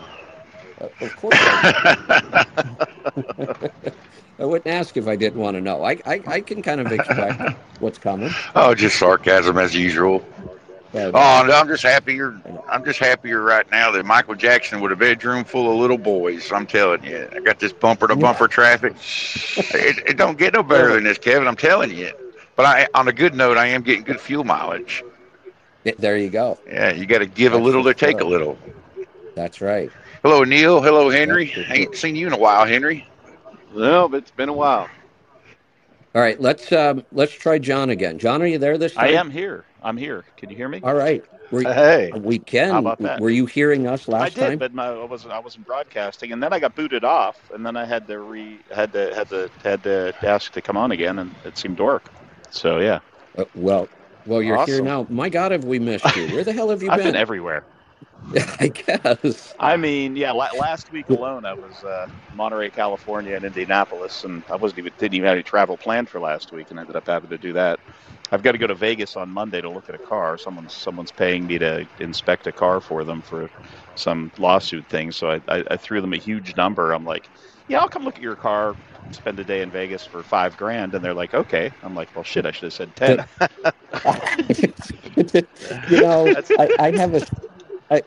Uh, 0.81 0.89
of 0.99 1.15
course, 1.15 1.37
I, 4.39 4.45
wouldn't 4.45 4.67
ask 4.67 4.97
if 4.97 5.07
I 5.07 5.15
didn't 5.15 5.39
want 5.39 5.55
to 5.55 5.61
know. 5.61 5.83
I, 5.83 5.99
I, 6.05 6.21
I 6.27 6.41
can 6.41 6.61
kind 6.61 6.81
of 6.81 6.91
expect 6.91 7.57
what's 7.79 7.97
coming. 7.97 8.31
oh, 8.55 8.75
just 8.75 8.99
sarcasm 8.99 9.57
as 9.57 9.75
usual. 9.75 10.25
But, 10.93 11.13
Oh, 11.15 11.51
I'm 11.51 11.67
just 11.67 11.83
happier. 11.83 12.39
I'm 12.69 12.83
just 12.85 12.99
happier 12.99 13.41
right 13.41 13.69
now 13.69 13.91
that 13.91 14.05
Michael 14.05 14.35
Jackson 14.35 14.79
with 14.79 14.91
a 14.91 14.95
bedroom 14.95 15.43
full 15.43 15.69
of 15.71 15.77
little 15.77 15.97
boys. 15.97 16.51
I'm 16.51 16.65
telling 16.65 17.03
you, 17.03 17.27
I 17.31 17.39
got 17.39 17.59
this 17.59 17.73
bumper 17.73 18.07
to 18.07 18.15
bumper 18.15 18.47
traffic. 18.47 18.93
It, 19.57 19.97
it 20.07 20.17
don't 20.17 20.37
get 20.37 20.53
no 20.53 20.63
better 20.63 20.93
than 20.93 21.03
this, 21.03 21.17
Kevin. 21.17 21.47
I'm 21.47 21.57
telling 21.57 21.91
you. 21.91 22.11
But 22.55 22.65
I, 22.65 22.87
on 22.95 23.07
a 23.07 23.13
good 23.13 23.35
note, 23.35 23.57
I 23.57 23.67
am 23.67 23.83
getting 23.83 24.03
good 24.03 24.19
fuel 24.19 24.43
mileage. 24.43 25.03
There 25.99 26.17
you 26.17 26.29
go. 26.29 26.57
Yeah, 26.67 26.91
you 26.91 27.05
got 27.05 27.19
to 27.19 27.25
give 27.27 27.53
a 27.53 27.57
little 27.57 27.83
to 27.83 27.93
take 27.93 28.19
a 28.19 28.25
little. 28.25 28.57
That's 29.35 29.61
right. 29.61 29.91
Hello, 30.23 30.43
Neil. 30.43 30.81
Hello, 30.81 31.09
Henry. 31.09 31.53
I 31.69 31.75
ain't 31.75 31.95
seen 31.95 32.15
you 32.15 32.27
in 32.27 32.33
a 32.33 32.37
while, 32.37 32.65
Henry. 32.65 33.07
No, 33.73 34.07
but 34.07 34.17
it's 34.17 34.31
been 34.31 34.49
a 34.49 34.53
while. 34.53 34.89
All 36.15 36.21
right, 36.21 36.39
let's 36.39 36.71
um, 36.71 37.03
let's 37.11 37.33
try 37.33 37.59
John 37.59 37.89
again. 37.89 38.17
John, 38.17 38.41
are 38.41 38.47
you 38.47 38.57
there 38.57 38.77
this 38.77 38.93
time? 38.93 39.05
I 39.05 39.09
am 39.09 39.29
here. 39.29 39.65
I'm 39.83 39.97
here. 39.97 40.25
Can 40.37 40.49
you 40.49 40.55
hear 40.55 40.67
me? 40.67 40.81
All 40.83 40.95
right. 40.95 41.23
Were, 41.51 41.61
hey, 41.61 42.11
we 42.11 42.39
can. 42.39 42.71
How 42.71 42.79
about 42.79 42.99
that? 42.99 43.21
Were 43.21 43.29
you 43.29 43.45
hearing 43.45 43.87
us 43.87 44.07
last 44.07 44.09
time? 44.09 44.15
I 44.15 44.23
last 44.23 44.35
did, 44.35 44.41
time? 44.41 44.57
but 44.57 44.73
my, 44.73 44.87
I 44.87 45.03
wasn't. 45.05 45.33
I 45.33 45.39
wasn't 45.39 45.65
broadcasting, 45.67 46.31
and 46.31 46.41
then 46.41 46.53
I 46.53 46.59
got 46.59 46.75
booted 46.75 47.03
off, 47.03 47.51
and 47.53 47.65
then 47.65 47.77
I 47.77 47.85
had 47.85 48.07
to 48.07 48.19
re 48.19 48.59
had 48.73 48.93
to 48.93 49.13
had 49.15 49.29
to 49.29 49.49
had 49.63 49.83
to 49.83 50.13
ask 50.23 50.51
to 50.53 50.61
come 50.61 50.75
on 50.75 50.91
again, 50.91 51.19
and 51.19 51.35
it 51.45 51.57
seemed 51.57 51.77
to 51.77 51.83
work. 51.83 52.11
So 52.49 52.79
yeah, 52.79 52.99
Uh, 53.37 53.45
well, 53.53 53.87
well, 54.25 54.41
you're 54.41 54.65
here 54.65 54.81
now. 54.81 55.05
My 55.09 55.29
God, 55.29 55.51
have 55.51 55.65
we 55.65 55.79
missed 55.79 56.15
you? 56.15 56.27
Where 56.33 56.43
the 56.43 56.53
hell 56.53 56.69
have 56.69 56.81
you 56.81 56.89
I've 56.89 56.97
been? 56.97 57.13
been 57.13 57.15
I 58.59 58.67
guess. 58.67 59.53
I 59.59 59.77
mean, 59.77 60.15
yeah. 60.15 60.31
La- 60.31 60.51
last 60.59 60.91
week 60.91 61.09
alone, 61.09 61.45
I 61.45 61.53
was 61.53 61.83
uh, 61.83 62.09
Monterey, 62.35 62.69
California, 62.69 63.35
and 63.35 63.45
Indianapolis, 63.45 64.23
and 64.25 64.43
I 64.49 64.55
wasn't 64.55 64.79
even 64.79 64.93
didn't 64.97 65.15
even 65.15 65.27
have 65.27 65.35
any 65.35 65.43
travel 65.43 65.77
planned 65.77 66.09
for 66.09 66.19
last 66.19 66.51
week, 66.51 66.69
and 66.69 66.79
ended 66.79 66.95
up 66.95 67.07
having 67.07 67.29
to 67.29 67.37
do 67.37 67.53
that. 67.53 67.79
I've 68.31 68.43
got 68.43 68.51
to 68.51 68.57
go 68.57 68.67
to 68.67 68.75
Vegas 68.75 69.15
on 69.15 69.29
Monday 69.29 69.61
to 69.61 69.69
look 69.69 69.87
at 69.87 69.95
a 69.95 69.99
car. 69.99 70.37
Someone's 70.37 70.73
someone's 70.73 71.11
paying 71.11 71.47
me 71.47 71.57
to 71.59 71.87
inspect 71.99 72.47
a 72.47 72.51
car 72.51 72.81
for 72.81 73.05
them 73.05 73.21
for 73.21 73.49
some 73.95 74.31
lawsuit 74.37 74.85
thing. 74.89 75.11
So 75.11 75.31
I, 75.31 75.41
I, 75.47 75.63
I 75.71 75.77
threw 75.77 76.01
them 76.01 76.13
a 76.13 76.17
huge 76.17 76.55
number. 76.57 76.91
I'm 76.91 77.05
like, 77.05 77.29
yeah, 77.69 77.79
I'll 77.79 77.87
come 77.87 78.03
look 78.03 78.17
at 78.17 78.21
your 78.21 78.35
car, 78.35 78.75
spend 79.11 79.39
a 79.39 79.45
day 79.45 79.61
in 79.61 79.71
Vegas 79.71 80.05
for 80.05 80.21
five 80.21 80.57
grand, 80.57 80.93
and 80.93 81.03
they're 81.03 81.13
like, 81.13 81.33
okay. 81.33 81.71
I'm 81.81 81.95
like, 81.95 82.13
well, 82.13 82.25
shit, 82.25 82.45
I 82.45 82.51
should 82.51 82.63
have 82.63 82.73
said 82.73 82.93
ten. 82.97 83.25
you 85.89 86.01
know, 86.01 86.27
I, 86.59 86.69
I 86.79 86.91
have 86.97 87.15
a, 87.15 87.21
I, 87.89 88.03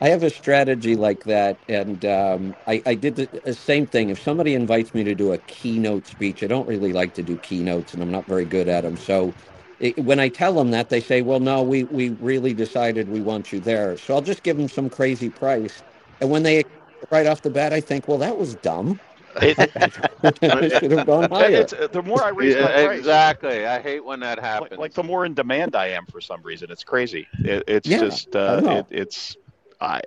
I 0.00 0.08
have 0.08 0.22
a 0.24 0.30
strategy 0.30 0.96
like 0.96 1.24
that, 1.24 1.64
and 1.68 2.04
um, 2.06 2.56
I, 2.66 2.82
I 2.86 2.94
did 2.96 3.16
the, 3.16 3.28
the 3.44 3.54
same 3.54 3.86
thing. 3.86 4.10
If 4.10 4.20
somebody 4.20 4.54
invites 4.54 4.94
me 4.94 5.04
to 5.04 5.14
do 5.14 5.32
a 5.32 5.38
keynote 5.38 6.06
speech, 6.06 6.42
I 6.42 6.48
don't 6.48 6.68
really 6.68 6.92
like 6.92 7.14
to 7.14 7.22
do 7.22 7.38
keynotes, 7.38 7.94
and 7.94 8.02
I'm 8.02 8.10
not 8.10 8.26
very 8.26 8.46
good 8.46 8.68
at 8.68 8.82
them. 8.82 8.96
So, 8.96 9.36
it, 9.78 9.98
when 10.04 10.20
I 10.20 10.28
tell 10.28 10.54
them 10.54 10.72
that, 10.72 10.88
they 10.90 11.00
say, 11.00 11.22
"Well, 11.22 11.40
no, 11.40 11.62
we 11.62 11.84
we 11.84 12.10
really 12.10 12.54
decided 12.54 13.08
we 13.08 13.22
want 13.22 13.52
you 13.52 13.60
there." 13.60 13.96
So 13.96 14.14
I'll 14.14 14.22
just 14.22 14.42
give 14.42 14.56
them 14.58 14.68
some 14.68 14.90
crazy 14.90 15.30
price, 15.30 15.82
and 16.20 16.30
when 16.30 16.42
they 16.44 16.64
right 17.10 17.26
off 17.26 17.42
the 17.42 17.50
bat, 17.50 17.72
I 17.72 17.80
think, 17.80 18.08
"Well, 18.08 18.18
that 18.18 18.38
was 18.38 18.56
dumb. 18.56 19.00
It- 19.40 19.58
I 20.48 20.68
should 20.68 20.90
have 20.92 21.04
gone 21.06 21.28
higher." 21.30 21.50
it's, 21.60 21.74
the 21.92 22.02
more 22.02 22.22
I 22.22 22.30
raise 22.30 22.56
Yeah, 22.56 22.62
my 22.62 22.72
price, 22.72 22.98
exactly. 22.98 23.66
I 23.66 23.80
hate 23.80 24.04
when 24.04 24.20
that 24.20 24.38
happens. 24.38 24.78
like 24.78 24.94
the 24.94 25.02
more 25.02 25.24
in 25.24 25.34
demand 25.34 25.76
I 25.76 25.88
am 25.88 26.06
for 26.06 26.20
some 26.20 26.42
reason. 26.42 26.70
It's 26.70 26.84
crazy. 26.84 27.26
It, 27.44 27.64
it's 27.68 27.88
Yeah, 27.88 28.00
just 28.00 28.34
I 28.46 28.56
uh, 28.56 28.60
know. 28.60 28.78
it, 28.78 28.86
it's 28.90 29.36
I 29.80 30.00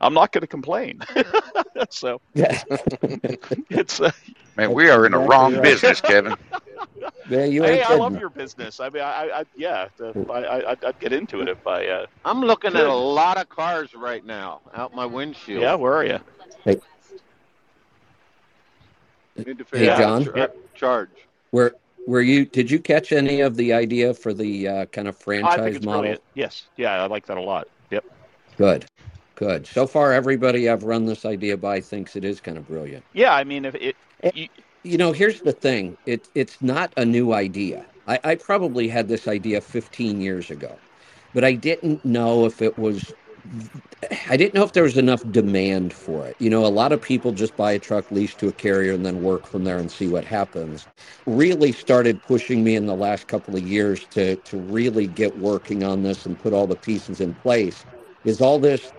I'm 0.00 0.14
not 0.14 0.32
going 0.32 0.42
to 0.42 0.48
complain. 0.48 1.00
so 1.90 2.20
Yeah, 2.34 2.62
it's 3.70 4.00
uh, 4.00 4.10
Man, 4.56 4.72
we 4.72 4.90
are 4.90 5.06
in 5.06 5.12
the 5.12 5.18
wrong 5.18 5.60
right. 5.60 5.62
business, 5.62 6.00
Kevin. 6.00 6.36
yeah, 7.26 7.44
you 7.44 7.64
hey, 7.64 7.72
ain't 7.72 7.82
I 7.82 7.94
love 7.94 8.14
kidding. 8.14 8.18
your 8.18 8.30
business. 8.30 8.80
I 8.80 8.90
mean, 8.90 9.02
I, 9.02 9.10
I, 9.28 9.40
I 9.40 9.44
yeah, 9.54 9.88
the, 9.98 10.14
I, 10.28 10.38
I 10.38 10.70
I'd- 10.72 10.86
I'd 10.86 10.98
get 11.00 11.12
into 11.12 11.40
it 11.40 11.48
if 11.48 11.66
I 11.66 11.86
uh, 11.86 12.06
I'm 12.24 12.40
looking 12.40 12.76
at 12.76 12.86
a 12.86 12.94
lot 12.94 13.38
of 13.38 13.48
cars 13.48 13.94
right 13.94 14.24
now 14.24 14.62
out 14.74 14.92
my 14.94 15.06
windshield. 15.06 15.62
yeah. 15.62 15.74
Where 15.74 15.94
are 15.94 16.04
you? 16.06 16.20
Need 19.46 19.58
to 19.58 19.64
Hey, 19.74 19.90
figure 19.90 19.92
out 19.92 20.02
John? 20.02 20.28
how 20.34 20.46
to 20.46 20.52
charge. 20.74 21.28
Were 21.52 21.76
were 22.06 22.22
you? 22.22 22.46
Did 22.46 22.70
you 22.70 22.80
catch 22.80 23.12
any 23.12 23.40
of 23.40 23.56
the 23.56 23.72
idea 23.72 24.14
for 24.14 24.34
the 24.34 24.68
uh, 24.68 24.86
kind 24.86 25.08
of 25.08 25.18
I 25.42 25.58
franchise 25.58 25.58
think 25.58 25.76
it's 25.76 25.86
model? 25.86 25.88
brilliant. 25.88 26.22
Yes, 26.34 26.68
yeah, 26.76 27.02
I 27.02 27.06
like 27.06 27.26
that 27.26 27.36
a 27.38 27.42
lot. 27.42 27.68
Yep. 27.90 28.04
Good, 28.56 28.86
good. 29.36 29.66
So 29.66 29.86
far, 29.86 30.12
everybody 30.12 30.68
I've 30.68 30.84
run 30.84 31.06
this 31.06 31.24
idea 31.26 31.56
by 31.58 31.80
thinks 31.80 32.16
it 32.16 32.24
is 32.24 32.40
kind 32.40 32.58
of 32.58 32.66
brilliant. 32.66 33.04
Yeah, 33.12 33.34
I 33.34 33.44
mean, 33.44 33.64
if 33.64 33.74
it, 33.74 33.96
you, 34.32 34.48
You 34.84 34.96
know, 34.98 35.12
here's 35.12 35.42
the 35.42 35.52
thing. 35.52 35.98
It 36.06 36.28
it's 36.34 36.62
not 36.62 36.92
a 36.96 37.04
new 37.04 37.32
idea. 37.32 37.86
I, 38.06 38.18
I 38.24 38.34
probably 38.36 38.88
had 38.88 39.08
this 39.08 39.28
idea 39.28 39.60
15 39.60 40.20
years 40.20 40.50
ago, 40.50 40.80
but 41.34 41.44
I 41.44 41.54
didn't 41.54 42.04
know 42.04 42.46
if 42.46 42.62
it 42.62 42.78
was. 42.78 43.12
I 44.28 44.36
didn't 44.36 44.54
know 44.54 44.64
if 44.64 44.72
there 44.72 44.84
was 44.84 44.98
enough 44.98 45.22
demand 45.32 45.92
for 45.92 46.26
it. 46.26 46.36
You 46.40 46.50
know, 46.50 46.66
a 46.66 46.68
lot 46.68 46.92
of 46.92 47.02
people 47.02 47.32
just 47.32 47.56
buy 47.56 47.72
a 47.72 47.78
truck 47.80 48.10
lease 48.10 48.34
to 48.36 48.48
a 48.48 48.52
carrier 48.52 48.92
and 48.94 49.06
then 49.06 49.22
work 49.22 49.46
from 49.46 49.64
there 49.64 49.78
and 49.78 49.90
see 49.90 50.08
what 50.08 50.24
happens. 50.24 50.88
Really 51.26 51.72
started 51.72 52.22
pushing 52.22 52.64
me 52.64 52.76
in 52.76 52.86
the 52.86 52.96
last 52.96 53.28
couple 53.28 53.56
of 53.56 53.62
years 53.62 54.06
to 54.08 54.36
to 54.36 54.58
really 54.58 55.08
get 55.08 55.38
working 55.38 55.84
on 55.84 56.02
this 56.02 56.26
and 56.26 56.38
put 56.38 56.52
all 56.54 56.66
the 56.66 56.76
pieces 56.76 57.20
in 57.20 57.34
place. 57.34 57.86
Is 58.24 58.40
all 58.40 58.58
this 58.60 58.92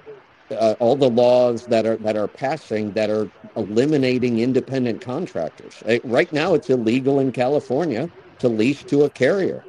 uh, 0.51 0.75
all 0.79 0.95
the 0.97 1.09
laws 1.09 1.67
that 1.67 1.85
are 1.85 1.97
that 1.97 2.17
are 2.17 2.27
passing 2.29 2.93
that 2.93 3.09
are 3.09 3.31
eliminating 3.55 4.39
independent 4.39 5.01
contractors. 5.01 5.83
Uh, 5.87 5.99
Right 6.03 6.31
now, 6.33 6.53
it's 6.55 6.69
illegal 6.69 7.19
in 7.19 7.31
California 7.33 8.11
to 8.39 8.49
lease 8.49 8.83
to 8.85 9.03
a 9.03 9.09
carrier. 9.11 9.67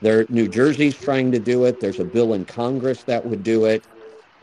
There, 0.00 0.26
New 0.30 0.48
Jersey's 0.48 0.98
trying 0.98 1.32
to 1.32 1.40
do 1.40 1.64
it. 1.64 1.80
There's 1.80 2.00
a 2.00 2.04
bill 2.04 2.34
in 2.34 2.46
Congress 2.46 3.04
that 3.04 3.26
would 3.26 3.42
do 3.42 3.64
it, 3.66 3.88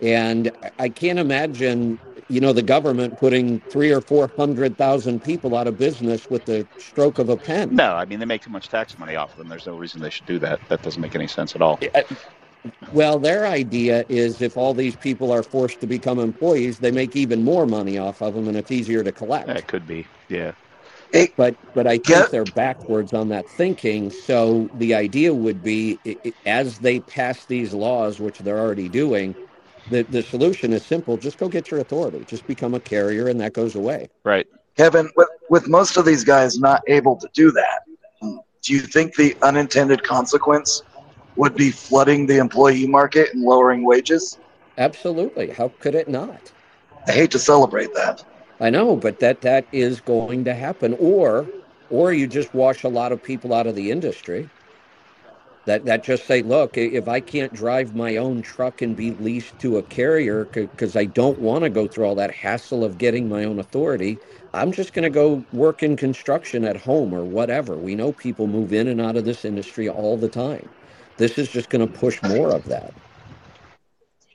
and 0.02 0.52
I- 0.64 0.72
I 0.86 0.90
can't 0.90 1.20
imagine. 1.20 2.00
you 2.30 2.40
know 2.40 2.54
the 2.54 2.62
government 2.62 3.18
putting 3.18 3.60
three 3.70 3.92
or 3.92 4.00
four 4.00 4.32
hundred 4.38 4.78
thousand 4.78 5.22
people 5.22 5.54
out 5.54 5.68
of 5.68 5.78
business 5.78 6.30
with 6.30 6.46
the 6.46 6.66
stroke 6.78 7.20
of 7.20 7.28
a 7.28 7.36
pen. 7.36 7.76
No, 7.76 7.94
I 7.94 8.06
mean 8.06 8.20
they 8.20 8.26
make 8.26 8.42
too 8.42 8.50
much 8.50 8.70
tax 8.70 8.98
money 8.98 9.18
off 9.18 9.32
of 9.34 9.38
them. 9.38 9.50
There's 9.50 9.66
no 9.66 9.76
reason 9.76 10.00
they 10.02 10.10
should 10.10 10.28
do 10.28 10.40
that. 10.40 10.62
That 10.70 10.82
doesn't 10.82 11.02
make 11.02 11.14
any 11.14 11.28
sense 11.28 11.56
at 11.56 11.62
all. 11.62 11.78
Well, 12.94 13.20
their 13.20 13.46
idea 13.48 14.06
is 14.08 14.42
if 14.42 14.56
all 14.56 14.74
these 14.74 14.96
people 14.96 15.32
are 15.32 15.44
forced 15.44 15.82
to 15.82 15.88
become 15.88 16.20
employees, 16.20 16.80
they 16.80 16.92
make 16.92 17.16
even 17.18 17.44
more 17.44 17.66
money 17.66 17.98
off 17.98 18.22
of 18.22 18.34
them, 18.34 18.48
and 18.48 18.56
it's 18.56 18.72
easier 18.72 19.04
to 19.04 19.12
collect. 19.12 19.48
That 19.48 19.68
could 19.68 19.86
be. 19.88 20.06
Yeah. 20.30 20.54
But 21.36 21.56
but 21.74 21.86
I 21.88 21.98
think 21.98 22.06
Get- 22.06 22.32
they're 22.32 22.46
backwards 22.46 23.14
on 23.14 23.28
that 23.30 23.50
thinking. 23.50 24.10
So 24.10 24.70
the 24.78 24.94
idea 24.96 25.34
would 25.34 25.62
be, 25.64 26.00
i- 26.06 26.16
i- 26.26 26.34
as 26.46 26.80
they 26.80 27.02
pass 27.02 27.46
these 27.46 27.74
laws, 27.74 28.20
which 28.22 28.40
they're 28.40 28.60
already 28.60 28.88
doing, 28.88 29.36
the 29.90 30.04
the 30.04 30.24
solution 30.24 30.74
is 30.74 30.86
simple: 30.86 31.18
just 31.18 31.38
go 31.38 31.48
get 31.50 31.72
your 31.72 31.80
authority, 31.80 32.24
just 32.28 32.46
become 32.48 32.74
a 32.74 32.80
carrier, 32.80 33.28
and 33.28 33.40
that 33.40 33.54
goes 33.54 33.76
away. 33.76 34.10
Right. 34.24 34.48
Kevin, 34.78 35.10
with, 35.18 35.28
with 35.50 35.68
most 35.68 35.98
of 35.98 36.06
these 36.06 36.24
guys 36.24 36.60
not 36.60 36.82
able 36.88 37.18
to 37.18 37.28
do 37.34 37.52
that, 37.52 37.82
do 38.62 38.74
you 38.74 38.80
think 38.80 39.16
the 39.16 39.36
unintended 39.42 40.04
consequence 40.04 40.84
would 41.36 41.56
be 41.56 41.72
flooding 41.72 42.26
the 42.26 42.38
employee 42.38 42.88
market 42.88 43.34
and 43.34 43.44
lowering 43.44 43.84
wages? 43.84 44.38
Absolutely. 44.78 45.50
How 45.50 45.70
could 45.80 45.96
it 45.96 46.08
not? 46.08 46.52
I 47.08 47.12
hate 47.12 47.32
to 47.32 47.40
celebrate 47.40 47.94
that. 47.96 48.24
I 48.60 48.70
know, 48.70 48.96
but 48.96 49.20
that 49.20 49.42
that 49.42 49.66
is 49.72 50.00
going 50.02 50.46
to 50.46 50.54
happen, 50.54 50.96
or 51.00 51.48
or 51.90 52.14
you 52.14 52.28
just 52.28 52.54
wash 52.54 52.84
a 52.84 52.90
lot 52.90 53.12
of 53.12 53.22
people 53.22 53.54
out 53.54 53.68
of 53.68 53.76
the 53.76 53.92
industry. 53.92 54.50
That 55.66 55.86
that 55.86 56.04
just 56.04 56.26
say, 56.26 56.42
look, 56.42 56.78
if 56.78 57.08
I 57.08 57.20
can't 57.20 57.54
drive 57.54 57.96
my 57.96 58.18
own 58.18 58.42
truck 58.42 58.82
and 58.82 58.96
be 58.96 59.12
leased 59.12 59.60
to 59.60 59.78
a 59.78 59.84
carrier 59.84 60.46
because 60.46 60.96
I 60.96 61.06
don't 61.06 61.40
want 61.40 61.64
to 61.64 61.70
go 61.70 61.88
through 61.88 62.06
all 62.06 62.16
that 62.16 62.32
hassle 62.32 62.84
of 62.84 62.98
getting 62.98 63.30
my 63.30 63.44
own 63.44 63.60
authority, 63.60 64.18
I'm 64.54 64.72
just 64.72 64.94
going 64.94 65.04
to 65.04 65.10
go 65.12 65.46
work 65.54 65.84
in 65.84 65.98
construction 65.98 66.66
at 66.66 66.78
home 66.78 67.14
or 67.14 67.24
whatever. 67.24 67.78
We 67.78 67.96
know 67.96 68.12
people 68.12 68.48
move 68.48 68.74
in 68.74 68.88
and 68.88 69.00
out 69.00 69.18
of 69.18 69.26
this 69.26 69.46
industry 69.46 69.88
all 69.88 70.18
the 70.18 70.30
time. 70.30 70.68
This 71.18 71.38
is 71.38 71.50
just 71.50 71.70
going 71.70 71.88
to 71.88 72.00
push 72.00 72.22
more 72.24 72.52
of 72.52 72.66
that. 72.66 72.94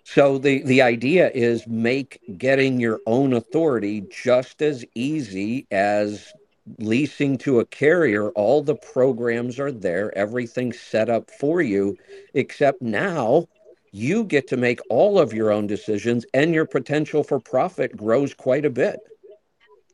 So 0.04 0.38
the 0.38 0.62
the 0.62 0.82
idea 0.82 1.30
is 1.34 1.66
make 1.66 2.20
getting 2.38 2.80
your 2.80 3.00
own 3.06 3.32
authority 3.32 4.02
just 4.02 4.62
as 4.62 4.84
easy 4.94 5.66
as 5.72 6.32
leasing 6.78 7.38
to 7.38 7.60
a 7.60 7.66
carrier. 7.66 8.30
All 8.30 8.62
the 8.62 8.74
programs 8.74 9.58
are 9.58 9.72
there, 9.72 10.16
everything's 10.16 10.80
set 10.80 11.08
up 11.08 11.30
for 11.30 11.62
you, 11.62 11.96
except 12.34 12.82
now 12.82 13.46
you 13.92 14.24
get 14.24 14.46
to 14.48 14.56
make 14.56 14.80
all 14.90 15.18
of 15.18 15.32
your 15.32 15.50
own 15.50 15.66
decisions 15.66 16.26
and 16.34 16.52
your 16.52 16.66
potential 16.66 17.22
for 17.22 17.40
profit 17.40 17.96
grows 17.96 18.34
quite 18.34 18.64
a 18.64 18.70
bit. 18.70 19.00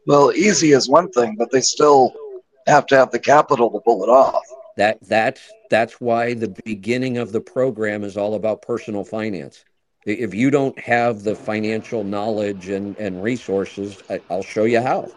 Well, 0.07 0.33
easy 0.33 0.73
is 0.73 0.89
one 0.89 1.11
thing, 1.11 1.37
but 1.39 1.51
they 1.53 1.61
still 1.61 2.13
have 2.67 2.87
to 2.87 2.97
have 2.97 3.11
the 3.11 3.19
capital 3.19 3.71
to 3.71 3.81
pull 3.81 4.03
it 4.03 4.09
off. 4.09 4.43
That 4.77 4.99
that's 5.03 5.41
that's 5.71 6.01
why 6.01 6.35
the 6.35 6.55
beginning 6.65 7.19
of 7.19 7.33
the 7.33 7.41
program 7.41 8.03
is 8.05 8.17
all 8.17 8.35
about 8.35 8.63
personal 8.63 9.05
finance. 9.05 9.65
If 10.05 10.35
you 10.35 10.51
don't 10.51 10.77
have 10.81 11.23
the 11.23 11.37
financial 11.37 12.03
knowledge 12.03 12.69
and, 12.69 12.97
and 12.97 13.23
resources, 13.23 14.03
I, 14.11 14.21
I'll 14.31 14.43
show 14.43 14.65
you 14.65 14.81
how. 14.81 15.09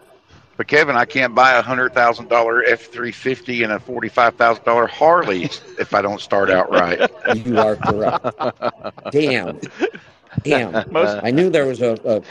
But 0.56 0.68
Kevin, 0.68 0.96
I 0.96 1.04
can't 1.04 1.34
buy 1.34 1.52
a 1.52 1.62
hundred 1.62 1.92
thousand 1.92 2.28
dollar 2.28 2.64
F 2.64 2.86
three 2.86 3.12
fifty 3.12 3.62
and 3.62 3.72
a 3.72 3.78
forty 3.78 4.08
five 4.08 4.36
thousand 4.36 4.64
dollar 4.64 4.86
Harley 4.86 5.44
if 5.78 5.92
I 5.94 6.00
don't 6.02 6.20
start 6.20 6.50
out 6.50 6.70
right. 6.70 7.10
You 7.34 7.58
are 7.58 7.76
correct. 7.76 8.24
Damn. 9.10 9.60
Damn. 10.42 10.84
Most 10.90 11.18
I 11.22 11.30
knew 11.30 11.50
there 11.50 11.66
was 11.66 11.82
a, 11.82 11.98
a 12.04 12.22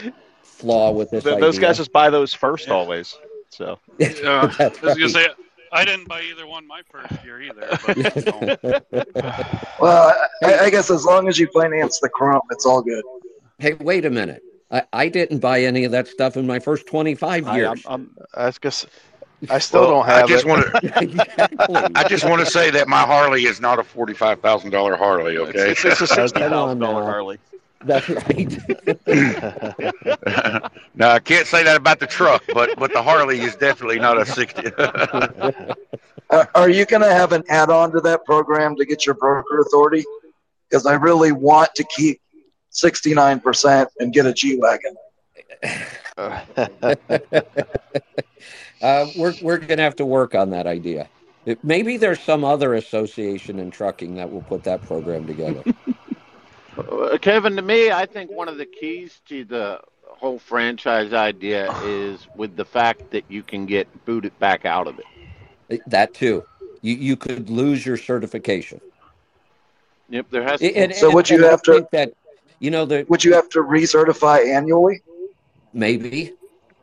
flaw 0.42 0.90
with 0.90 1.10
this 1.10 1.22
th- 1.24 1.34
idea. 1.34 1.40
those 1.46 1.58
guys 1.58 1.76
just 1.76 1.92
buy 1.92 2.10
those 2.10 2.34
first 2.34 2.66
Yeah. 2.66 2.74
always. 2.74 3.16
So 3.50 3.78
Uh, 4.00 4.48
That's 4.48 4.60
I 4.60 4.64
was 4.66 4.80
gonna 4.80 4.98
right. 4.98 5.10
say 5.10 5.28
I 5.72 5.84
didn't 5.84 6.08
buy 6.08 6.22
either 6.22 6.46
one 6.46 6.66
my 6.66 6.82
first 6.90 7.12
year 7.24 7.40
either. 7.42 7.68
But, 7.86 7.96
you 7.96 8.04
know, 8.26 8.54
Well, 9.80 10.14
I, 10.42 10.58
I 10.60 10.70
guess 10.70 10.90
as 10.90 11.04
long 11.04 11.28
as 11.28 11.38
you 11.38 11.46
finance 11.52 11.98
the 12.00 12.08
crump, 12.08 12.44
it's 12.50 12.66
all 12.66 12.82
good. 12.82 13.04
hey, 13.58 13.74
wait 13.74 14.04
a 14.04 14.10
minute. 14.10 14.42
I, 14.70 14.82
I 14.92 15.08
didn't 15.08 15.38
buy 15.38 15.62
any 15.62 15.84
of 15.84 15.92
that 15.92 16.08
stuff 16.08 16.36
in 16.36 16.46
my 16.46 16.58
first 16.58 16.86
25 16.86 17.46
I, 17.46 17.50
I'm, 17.50 17.56
years. 17.56 17.82
I'm, 17.86 18.14
I 18.34 18.52
guess 18.60 18.86
I 19.48 19.58
still 19.58 19.82
Well, 19.82 19.90
don't 19.90 20.06
have 20.06 20.24
I 20.24 20.26
just 20.26 20.44
it. 20.44 20.48
want 20.48 20.66
to. 20.66 21.02
exactly. 21.02 21.76
I 21.94 22.04
just 22.08 22.24
want 22.24 22.40
to 22.40 22.46
say 22.46 22.70
that 22.70 22.88
my 22.88 23.02
Harley 23.02 23.44
is 23.44 23.60
not 23.60 23.78
a 23.78 23.84
forty-five 23.84 24.40
thousand 24.40 24.70
dollar 24.70 24.96
Harley. 24.96 25.38
Okay. 25.38 25.70
it's, 25.70 25.84
it's, 25.84 26.00
it's 26.00 26.00
a 26.00 26.06
sixty 26.06 26.40
come 26.40 26.52
on 26.52 26.78
thousand 26.78 26.78
dollar. 26.80 27.02
Harley. 27.04 27.38
That's 27.84 28.08
right. 28.08 28.58
now 30.94 31.10
I 31.10 31.18
can't 31.20 31.46
say 31.46 31.62
that 31.62 31.76
about 31.76 32.00
the 32.00 32.06
truck, 32.06 32.42
but 32.54 32.76
but 32.78 32.92
the 32.92 33.02
Harley 33.02 33.40
is 33.40 33.54
definitely 33.56 33.98
not 33.98 34.18
a 34.18 34.26
sixty. 34.26 34.70
Uh, 36.28 36.44
are 36.56 36.68
you 36.68 36.84
going 36.84 37.02
to 37.02 37.08
have 37.08 37.30
an 37.30 37.44
add-on 37.48 37.92
to 37.92 38.00
that 38.00 38.24
program 38.24 38.74
to 38.74 38.84
get 38.84 39.06
your 39.06 39.14
broker 39.14 39.60
authority? 39.60 40.04
Because 40.68 40.84
I 40.84 40.94
really 40.94 41.30
want 41.30 41.72
to 41.76 41.84
keep 41.96 42.20
69% 42.76 43.86
and 43.98 44.12
get 44.12 44.26
a 44.26 44.32
G-Wagon. 44.32 44.94
uh, 48.82 49.06
we're 49.16 49.34
we're 49.42 49.58
going 49.58 49.78
to 49.78 49.82
have 49.82 49.96
to 49.96 50.04
work 50.06 50.34
on 50.34 50.50
that 50.50 50.66
idea. 50.66 51.08
It- 51.46 51.62
maybe 51.64 51.96
there's 51.96 52.20
some 52.20 52.44
other 52.44 52.74
association 52.74 53.58
in 53.58 53.70
trucking 53.70 54.16
that 54.16 54.30
will 54.30 54.42
put 54.42 54.64
that 54.64 54.82
program 54.82 55.26
together. 55.26 55.62
Uh, 56.76 57.16
Kevin, 57.16 57.56
to 57.56 57.62
me, 57.62 57.90
I 57.90 58.04
think 58.04 58.30
one 58.30 58.48
of 58.48 58.58
the 58.58 58.66
keys 58.66 59.22
to 59.30 59.46
the 59.46 59.80
whole 60.04 60.38
franchise 60.38 61.14
idea 61.14 61.72
is 61.84 62.26
with 62.36 62.54
the 62.54 62.66
fact 62.66 63.10
that 63.12 63.24
you 63.30 63.42
can 63.42 63.64
get 63.64 63.88
booted 64.04 64.38
back 64.40 64.66
out 64.66 64.86
of 64.86 65.00
it. 65.68 65.80
that 65.86 66.12
too. 66.12 66.44
You 66.82 66.94
you 66.96 67.16
could 67.16 67.48
lose 67.48 67.86
your 67.86 67.96
certification. 67.96 68.82
Yep, 70.10 70.26
there 70.30 70.42
has. 70.42 70.60
And, 70.60 70.94
So 70.94 71.18
and- 71.18 71.30
you 71.30 71.36
and 71.36 71.46
I 71.46 71.48
have 71.48 71.62
to- 71.62 71.88
that 71.92 72.12
you 72.58 72.70
know 72.70 72.84
the 72.84 73.04
Would 73.08 73.24
you 73.24 73.34
have 73.34 73.48
to 73.50 73.60
recertify 73.60 74.46
annually? 74.54 75.02
maybe 75.72 76.32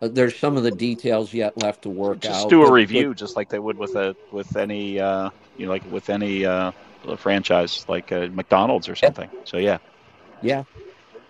uh, 0.01 0.07
there's 0.07 0.35
some 0.37 0.57
of 0.57 0.63
the 0.63 0.71
details 0.71 1.33
yet 1.33 1.57
left 1.57 1.83
to 1.83 1.89
work 1.89 2.19
Just 2.19 2.33
out. 2.33 2.37
Just 2.37 2.49
do 2.49 2.61
a 2.61 2.65
but- 2.65 2.69
but- 2.69 2.73
review, 2.73 3.13
just 3.15 3.35
like 3.35 3.49
they 3.49 3.59
would 3.59 3.77
with 3.77 3.95
a 3.95 4.15
with 4.31 4.55
any 4.55 4.99
uh, 4.99 5.29
you 5.57 5.65
know 5.65 5.71
like 5.71 5.89
with 5.91 6.09
any 6.09 6.45
uh, 6.45 6.71
franchise 7.17 7.85
like 7.87 8.11
uh, 8.11 8.27
McDonald's 8.33 8.87
or 8.89 8.95
something. 8.95 9.29
So 9.45 9.57
yeah, 9.57 9.77
Yeah. 10.41 10.63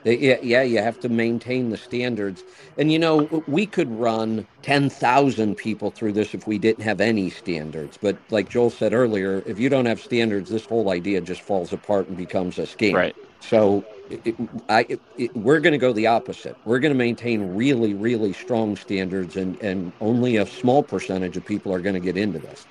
They- 0.04 0.18
Yeah, 0.18 0.38
yeah, 0.44 0.64
you 0.64 0.80
have 0.80 1.00
to 1.02 1.10
maintain 1.10 1.70
the 1.70 1.78
standards. 1.78 2.44
And 2.78 2.92
you 2.92 3.00
know, 3.00 3.44
we 3.48 3.66
could 3.66 3.90
run 3.90 4.46
10,000 4.64 5.56
people 5.56 5.92
through 5.92 6.12
this 6.12 6.34
if 6.34 6.46
we 6.46 6.58
didn't 6.58 6.84
have 6.84 7.00
any 7.00 7.30
standards. 7.30 7.98
But 8.02 8.18
like 8.30 8.50
Joel 8.50 8.70
said 8.70 8.94
earlier, 8.94 9.42
if 9.46 9.60
you 9.60 9.70
don't 9.70 9.86
have 9.86 10.02
standards, 10.02 10.50
this 10.50 10.66
whole 10.66 10.90
idea 10.90 11.22
just 11.22 11.42
falls 11.42 11.72
apart 11.72 12.10
and 12.10 12.18
becomes 12.18 12.60
a 12.60 12.64
scam. 12.64 12.96
right. 12.96 13.16
So 13.40 13.86
it, 14.14 14.22
it- 14.28 14.50
I, 14.70 14.86
it, 14.90 15.02
it- 15.18 15.36
we're 15.36 15.60
going 15.60 15.74
to 15.74 15.78
go 15.78 15.94
the 15.94 16.08
opposite. 16.08 16.56
We're 16.66 16.80
going 16.80 16.94
to 16.94 16.98
maintain 16.98 17.56
really, 17.56 17.94
really 17.94 18.34
strong 18.34 18.76
standards, 18.76 19.36
and, 19.36 19.60
and 19.62 19.92
only 20.02 20.38
a 20.38 20.46
small 20.46 20.84
percentage 20.84 21.38
of 21.38 21.46
people 21.46 21.74
are 21.74 21.80
going 21.80 21.96
to 21.96 22.00
get 22.02 22.18
into 22.18 22.40
this. 22.40 22.66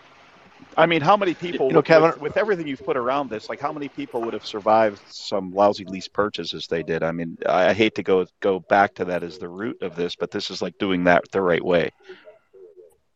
I 0.76 0.86
mean, 0.86 1.02
how 1.02 1.16
many 1.18 1.34
people, 1.34 1.66
You 1.66 1.74
know, 1.74 1.78
with, 1.80 1.86
Kevin- 1.86 2.10
with, 2.12 2.20
with 2.20 2.36
everything 2.38 2.66
you've 2.66 2.84
put 2.84 2.96
around 2.96 3.28
this, 3.30 3.48
like 3.48 3.60
how 3.60 3.72
many 3.72 3.88
people 3.88 4.22
would 4.22 4.32
have 4.32 4.46
survived 4.46 5.00
some 5.08 5.52
lousy 5.52 5.84
lease 5.84 6.08
purchases 6.08 6.66
they 6.66 6.82
did? 6.82 7.02
I 7.02 7.12
mean, 7.12 7.36
I, 7.46 7.68
I 7.70 7.72
hate 7.74 7.94
to 7.96 8.02
go 8.02 8.24
go 8.40 8.60
back 8.60 8.94
to 8.94 9.04
that 9.06 9.22
as 9.22 9.38
the 9.38 9.48
root 9.48 9.82
of 9.82 9.96
this, 9.96 10.16
but 10.16 10.30
this 10.30 10.50
is 10.50 10.62
like 10.62 10.78
doing 10.78 11.04
that 11.04 11.30
the 11.30 11.42
right 11.42 11.64
way. 11.64 11.90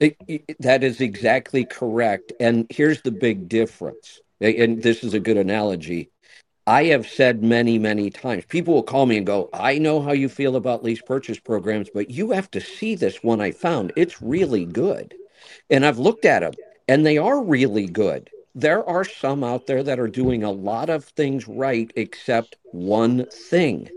It, 0.00 0.16
it- 0.28 0.56
that 0.60 0.84
is 0.84 1.00
exactly 1.00 1.64
correct. 1.64 2.32
And 2.40 2.66
here's 2.68 3.00
the 3.02 3.10
big 3.12 3.48
difference. 3.48 4.20
And 4.40 4.82
this 4.82 5.02
is 5.02 5.14
a 5.14 5.20
good 5.20 5.38
analogy. 5.38 6.10
I 6.68 6.84
have 6.86 7.06
said 7.06 7.44
many, 7.44 7.78
many 7.78 8.10
times, 8.10 8.44
people 8.44 8.74
will 8.74 8.82
call 8.82 9.06
me 9.06 9.16
and 9.16 9.26
go, 9.26 9.48
I 9.52 9.78
know 9.78 10.00
how 10.00 10.10
you 10.10 10.28
feel 10.28 10.56
about 10.56 10.82
lease 10.82 11.00
purchase 11.00 11.38
programs, 11.38 11.88
but 11.94 12.10
you 12.10 12.32
have 12.32 12.50
to 12.50 12.60
see 12.60 12.96
this 12.96 13.22
one 13.22 13.40
I 13.40 13.52
found. 13.52 13.92
It's 13.94 14.20
really 14.20 14.64
good. 14.64 15.14
And 15.70 15.86
I've 15.86 16.00
looked 16.00 16.24
at 16.24 16.40
them 16.40 16.54
and 16.88 17.06
they 17.06 17.18
are 17.18 17.40
really 17.40 17.86
good. 17.86 18.30
There 18.56 18.84
are 18.88 19.04
some 19.04 19.44
out 19.44 19.66
there 19.66 19.84
that 19.84 20.00
are 20.00 20.08
doing 20.08 20.42
a 20.42 20.50
lot 20.50 20.90
of 20.90 21.04
things 21.04 21.46
right, 21.46 21.92
except 21.94 22.56
one 22.72 23.26
thing 23.26 23.88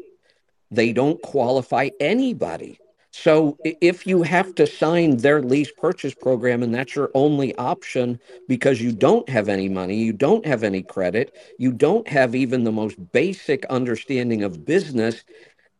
they 0.70 0.94
don't 0.94 1.20
qualify 1.24 1.90
anybody. 2.00 2.80
So 3.12 3.58
if 3.64 4.06
you 4.06 4.22
have 4.22 4.54
to 4.56 4.68
sign 4.68 5.18
their 5.18 5.42
lease 5.42 5.72
purchase 5.72 6.14
program 6.14 6.62
and 6.62 6.74
that's 6.74 6.96
your 6.96 7.10
only 7.16 7.56
option 7.56 8.20
because 8.48 8.82
you 8.82 8.92
don't 8.92 9.28
have 9.28 9.50
any 9.50 9.68
money, 9.68 9.96
you 9.96 10.14
don't 10.14 10.46
have 10.46 10.64
any 10.64 10.84
credit, 10.84 11.36
you 11.58 11.72
don't 11.72 12.08
have 12.08 12.36
even 12.36 12.64
the 12.64 12.72
most 12.72 13.12
basic 13.12 13.66
understanding 13.66 14.44
of 14.44 14.64
business, 14.64 15.24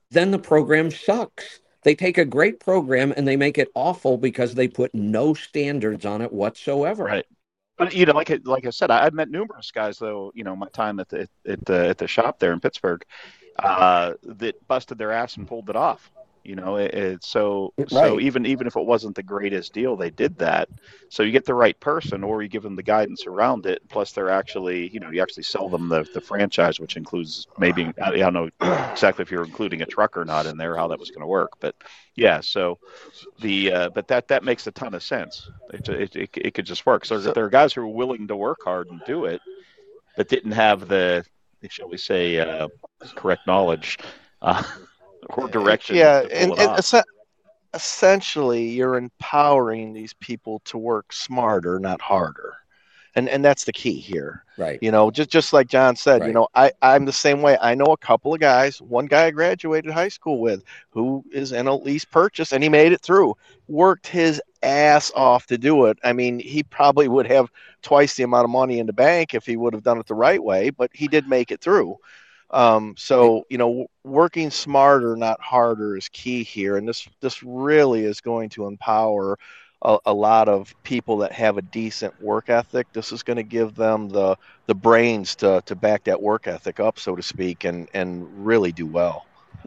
then 0.10 0.32
the 0.32 0.40
program 0.40 0.90
sucks. 0.90 1.60
They 1.84 1.96
take 1.96 2.18
a 2.18 2.26
great 2.26 2.60
program 2.60 3.14
and 3.16 3.28
they 3.28 3.38
make 3.38 3.58
it 3.58 3.72
awful 3.76 4.18
because 4.18 4.56
they 4.56 4.68
put 4.68 4.94
no 4.94 5.34
standards 5.34 6.06
on 6.06 6.22
it 6.22 6.34
whatsoever. 6.34 7.06
Right. 7.06 7.26
But 7.78 7.94
you 7.94 8.06
know, 8.06 8.14
like 8.14 8.30
I, 8.30 8.40
like 8.44 8.66
I 8.66 8.72
said, 8.72 8.92
I, 8.92 9.06
I've 9.06 9.14
met 9.14 9.30
numerous 9.30 9.72
guys 9.72 9.98
though. 10.00 10.34
You 10.36 10.44
know, 10.44 10.56
my 10.56 10.68
time 10.68 11.00
at 11.00 11.08
the 11.08 11.30
at 11.48 11.64
the 11.64 11.88
at 11.88 11.98
the 11.98 12.08
shop 12.08 12.38
there 12.38 12.52
in 12.52 12.60
Pittsburgh, 12.60 13.06
uh, 13.58 14.14
that 14.24 14.68
busted 14.68 14.98
their 14.98 15.14
ass 15.14 15.38
and 15.38 15.48
pulled 15.48 15.70
it 15.70 15.78
off. 15.78 16.12
You 16.44 16.56
know, 16.56 16.78
it, 16.78 16.94
it, 16.94 17.24
so 17.24 17.74
so 17.88 18.20
even 18.20 18.46
even 18.46 18.66
if 18.66 18.76
it 18.76 18.86
wasn't 18.86 19.16
the 19.16 19.24
greatest 19.24 19.74
deal, 19.74 19.96
they 19.96 20.10
did 20.10 20.38
that. 20.38 20.70
So 21.10 21.24
you 21.24 21.32
get 21.32 21.46
the 21.46 21.54
right 21.54 21.80
person, 21.80 22.24
or 22.24 22.42
you 22.42 22.48
give 22.48 22.64
them 22.64 22.76
the 22.76 22.84
guidance 22.84 23.28
around 23.28 23.66
it. 23.66 23.82
Plus, 23.90 24.14
they're 24.14 24.30
actually, 24.30 24.90
you 24.90 25.00
know, 25.00 25.10
you 25.12 25.22
actually 25.22 25.44
sell 25.44 25.70
them 25.70 25.90
the, 25.90 26.06
the 26.14 26.22
franchise, 26.22 26.80
which 26.80 26.98
includes 26.98 27.46
maybe 27.58 27.92
I 28.02 28.12
don't 28.12 28.34
know 28.34 28.50
exactly 28.92 29.24
if 29.24 29.32
you're 29.32 29.44
including 29.44 29.82
a 29.82 29.86
truck 29.86 30.18
or 30.18 30.26
not 30.26 30.46
in 30.46 30.58
there, 30.58 30.76
how 30.76 30.88
that 30.88 31.00
was 31.00 31.12
going 31.12 31.22
to 31.22 31.28
work. 31.28 31.52
But 31.60 31.76
yeah, 32.16 32.40
so 32.40 32.80
the 33.42 33.72
uh, 33.74 33.90
but 33.90 34.08
that 34.08 34.28
that 34.30 34.44
makes 34.44 34.66
a 34.68 34.72
ton 34.72 34.94
of 34.94 35.04
sense. 35.04 35.50
It 35.74 35.90
it, 35.90 36.16
it, 36.16 36.30
it 36.36 36.54
could 36.54 36.66
just 36.66 36.86
work. 36.86 37.06
So, 37.06 37.20
So- 37.20 37.32
there 37.34 37.46
are 37.46 37.50
guys 37.50 37.74
who 37.74 37.82
are 37.82 37.88
willing 37.88 38.28
to 38.28 38.36
work 38.36 38.60
hard 38.64 38.88
and 38.90 39.02
do 39.06 39.26
it, 39.26 39.42
but 40.16 40.30
didn't 40.30 40.52
have 40.52 40.88
the 40.88 41.26
shall 41.70 41.90
we 41.90 41.98
say 41.98 42.40
uh, 42.40 42.70
correct 43.16 43.46
knowledge 43.46 43.98
uh, 44.42 44.64
or 45.30 45.48
direction. 45.48 45.96
Yeah, 45.96 46.22
and, 46.32 46.52
and 46.52 46.70
off. 46.70 46.80
essen- 46.80 47.04
essentially, 47.74 48.70
you're 48.70 48.96
empowering 48.96 49.94
these 49.94 50.14
people 50.14 50.60
to 50.66 50.78
work 50.78 51.12
smarter, 51.14 51.80
not 51.80 52.02
harder, 52.02 52.56
and 53.16 53.30
and 53.30 53.44
that's 53.44 53.66
the 53.66 53.74
key 53.74 54.00
here. 54.00 54.44
Right. 54.58 54.80
You 54.82 54.92
know, 54.92 55.12
just 55.12 55.30
just 55.30 55.54
like 55.54 55.68
John 55.68 55.96
said, 55.96 56.22
right. 56.22 56.28
you 56.28 56.34
know, 56.34 56.48
I 56.56 56.72
I'm 56.82 57.06
the 57.06 57.14
same 57.14 57.42
way. 57.42 57.58
I 57.62 57.76
know 57.76 57.86
a 57.86 57.98
couple 57.98 58.34
of 58.34 58.40
guys. 58.40 58.82
One 58.82 59.06
guy 59.06 59.26
I 59.26 59.32
graduated 59.32 59.92
high 59.92 60.10
school 60.10 60.40
with, 60.42 60.64
who 60.90 61.24
is 61.32 61.52
in 61.52 61.68
a 61.68 61.76
lease 61.76 62.06
purchase, 62.06 62.52
and 62.52 62.64
he 62.64 62.70
made 62.70 62.92
it 62.92 63.02
through. 63.02 63.36
Worked 63.68 64.08
his 64.08 64.42
ass 64.64 65.12
off 65.16 65.46
to 65.48 65.58
do 65.58 65.86
it. 65.86 65.98
I 66.04 66.14
mean, 66.14 66.40
he 66.40 66.64
probably 66.64 67.08
would 67.08 67.28
have 67.28 67.50
twice 67.82 68.16
the 68.16 68.24
amount 68.24 68.46
of 68.46 68.52
money 68.52 68.80
in 68.80 68.88
the 68.88 68.94
bank 68.94 69.34
if 69.34 69.46
he 69.46 69.56
would 69.56 69.74
have 69.74 69.84
done 69.84 70.00
it 70.00 70.08
the 70.08 70.16
right 70.16 70.44
way, 70.44 70.70
but 70.70 70.92
he 70.94 71.08
did 71.08 71.28
make 71.28 71.52
it 71.52 71.62
through. 71.62 71.98
Um, 72.52 72.96
so 72.98 73.46
you 73.50 73.58
know, 73.58 73.88
working 74.04 74.50
smarter, 74.50 75.16
not 75.16 75.40
harder, 75.42 75.96
is 75.98 76.10
key 76.10 76.44
here, 76.44 76.78
and 76.78 76.88
this 76.88 77.08
this 77.22 77.44
really 77.44 78.04
is 78.04 78.22
going 78.22 78.50
to 78.50 78.66
empower 78.66 79.38
a, 79.82 79.98
a 80.08 80.14
lot 80.14 80.50
of 80.50 80.74
people 80.84 81.18
that 81.20 81.32
have 81.34 81.58
a 81.58 81.62
decent 81.62 82.20
work 82.22 82.50
ethic. 82.50 82.88
This 82.94 83.12
is 83.12 83.24
going 83.24 83.38
to 83.38 83.44
give 83.44 83.76
them 83.76 84.10
the 84.10 84.36
the 84.68 84.76
brains 84.76 85.36
to 85.38 85.62
to 85.66 85.76
back 85.76 86.06
that 86.06 86.22
work 86.22 86.48
ethic 86.48 86.80
up, 86.80 87.00
so 87.00 87.16
to 87.16 87.24
speak, 87.24 87.66
and 87.66 87.88
and 87.94 88.46
really 88.46 88.72
do 88.72 88.88
well. 88.88 89.26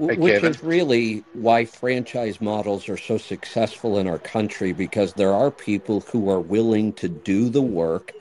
Hey, 0.08 0.16
Which 0.16 0.34
Kevin. 0.34 0.50
is 0.50 0.62
really 0.62 1.24
why 1.34 1.64
franchise 1.66 2.40
models 2.40 2.88
are 2.88 2.96
so 2.96 3.18
successful 3.18 3.98
in 3.98 4.08
our 4.08 4.18
country 4.18 4.72
because 4.72 5.12
there 5.12 5.34
are 5.34 5.50
people 5.50 6.00
who 6.00 6.30
are 6.30 6.40
willing 6.40 6.92
to 6.94 7.08
do 7.08 7.50
the 7.50 7.62
work, 7.62 8.12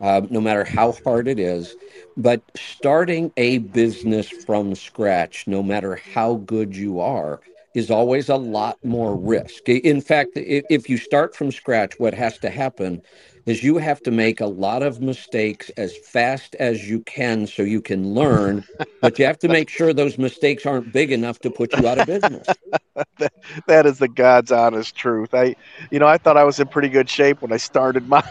uh, 0.00 0.22
no 0.30 0.40
matter 0.40 0.64
how 0.64 0.92
hard 1.04 1.28
it 1.28 1.38
is. 1.38 1.76
But 2.16 2.42
starting 2.56 3.32
a 3.36 3.58
business 3.58 4.28
from 4.28 4.74
scratch, 4.74 5.46
no 5.46 5.62
matter 5.62 5.96
how 6.14 6.36
good 6.36 6.76
you 6.76 7.00
are, 7.00 7.40
is 7.74 7.90
always 7.90 8.28
a 8.28 8.36
lot 8.36 8.78
more 8.82 9.16
risk. 9.16 9.68
In 9.68 10.00
fact, 10.00 10.32
if 10.36 10.88
you 10.88 10.96
start 10.98 11.36
from 11.36 11.52
scratch, 11.52 11.98
what 11.98 12.14
has 12.14 12.38
to 12.40 12.50
happen 12.50 13.02
is 13.46 13.62
you 13.62 13.78
have 13.78 14.02
to 14.02 14.10
make 14.10 14.40
a 14.40 14.46
lot 14.46 14.82
of 14.82 15.00
mistakes 15.00 15.70
as 15.76 15.96
fast 15.96 16.54
as 16.56 16.88
you 16.88 17.00
can 17.00 17.46
so 17.46 17.62
you 17.62 17.80
can 17.80 18.14
learn 18.14 18.64
but 19.00 19.18
you 19.18 19.24
have 19.24 19.38
to 19.40 19.48
make 19.48 19.68
sure 19.68 19.92
those 19.92 20.18
mistakes 20.18 20.66
aren't 20.66 20.92
big 20.92 21.12
enough 21.12 21.40
to 21.40 21.50
put 21.50 21.76
you 21.76 21.88
out 21.88 21.98
of 21.98 22.06
business. 22.06 22.58
that, 23.18 23.32
that 23.66 23.86
is 23.86 23.98
the 23.98 24.08
God's 24.08 24.52
honest 24.52 24.94
truth. 24.94 25.34
I, 25.34 25.56
you 25.90 25.98
know, 25.98 26.06
I 26.06 26.18
thought 26.18 26.36
I 26.36 26.44
was 26.44 26.60
in 26.60 26.68
pretty 26.68 26.88
good 26.88 27.08
shape 27.08 27.42
when 27.42 27.52
I 27.52 27.56
started 27.56 28.08
mine. 28.08 28.22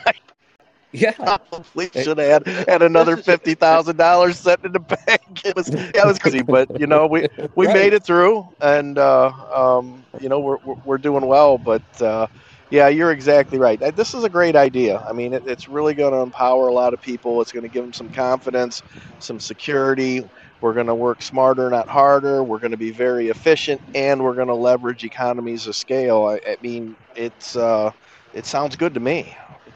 Yeah, 0.91 1.13
Probably 1.51 1.89
should 1.93 2.17
have 2.17 2.45
had, 2.45 2.67
had 2.67 2.81
another 2.81 3.17
fifty 3.17 3.55
thousand 3.55 3.97
dollars 3.97 4.39
set 4.39 4.59
in 4.63 4.71
the 4.73 4.79
bank. 4.79 5.21
It 5.45 5.55
was 5.55 5.71
yeah, 5.93 6.03
it 6.03 6.07
was 6.07 6.19
crazy, 6.19 6.41
but 6.41 6.69
you 6.75 6.87
know 6.87 7.07
we 7.07 7.25
we 7.55 7.67
Right. 7.67 7.67
made 7.67 7.93
it 7.93 8.03
through, 8.03 8.49
and 8.61 8.97
uh, 8.97 9.31
um, 9.53 10.05
you 10.17 10.29
know 10.29 10.39
we're 10.39 10.57
we're, 10.63 10.75
we're 10.83 10.97
doing 10.97 11.25
well. 11.25 11.57
But 11.57 11.83
uh, 12.01 12.27
yeah, 12.69 12.87
you're 12.87 13.11
exactly 13.11 13.57
right. 13.59 13.79
This 13.95 14.13
is 14.13 14.23
a 14.23 14.29
great 14.29 14.55
idea. 14.55 14.99
I 15.07 15.13
mean, 15.13 15.33
it, 15.33 15.43
it's 15.45 15.67
really 15.67 15.93
going 15.93 16.13
to 16.13 16.19
empower 16.19 16.67
a 16.67 16.73
lot 16.73 16.93
of 16.93 17.01
people. 17.01 17.41
It's 17.41 17.51
going 17.51 17.63
to 17.63 17.69
give 17.69 17.83
them 17.83 17.93
some 17.93 18.09
confidence, 18.09 18.81
some 19.19 19.39
security. 19.39 20.21
We're 20.61 20.73
going 20.73 20.87
to 20.87 20.95
work 20.95 21.21
smarter, 21.21 21.69
not 21.69 21.89
harder. 21.89 22.43
We're 22.43 22.59
going 22.59 22.71
to 22.71 22.77
be 22.77 22.91
very 22.91 23.29
efficient, 23.29 23.81
and 23.93 24.23
we're 24.23 24.35
going 24.35 24.47
to 24.47 24.55
leverage 24.55 25.03
economies 25.03 25.67
of 25.67 25.75
scale. 25.75 26.25
I, 26.25 26.39
I 26.49 26.57
mean, 26.61 26.97
it's 27.15 27.55
uh, 27.55 27.91
it 28.33 28.45
sounds 28.45 28.75
good 28.75 28.93
to 28.95 28.99
me. 28.99 29.35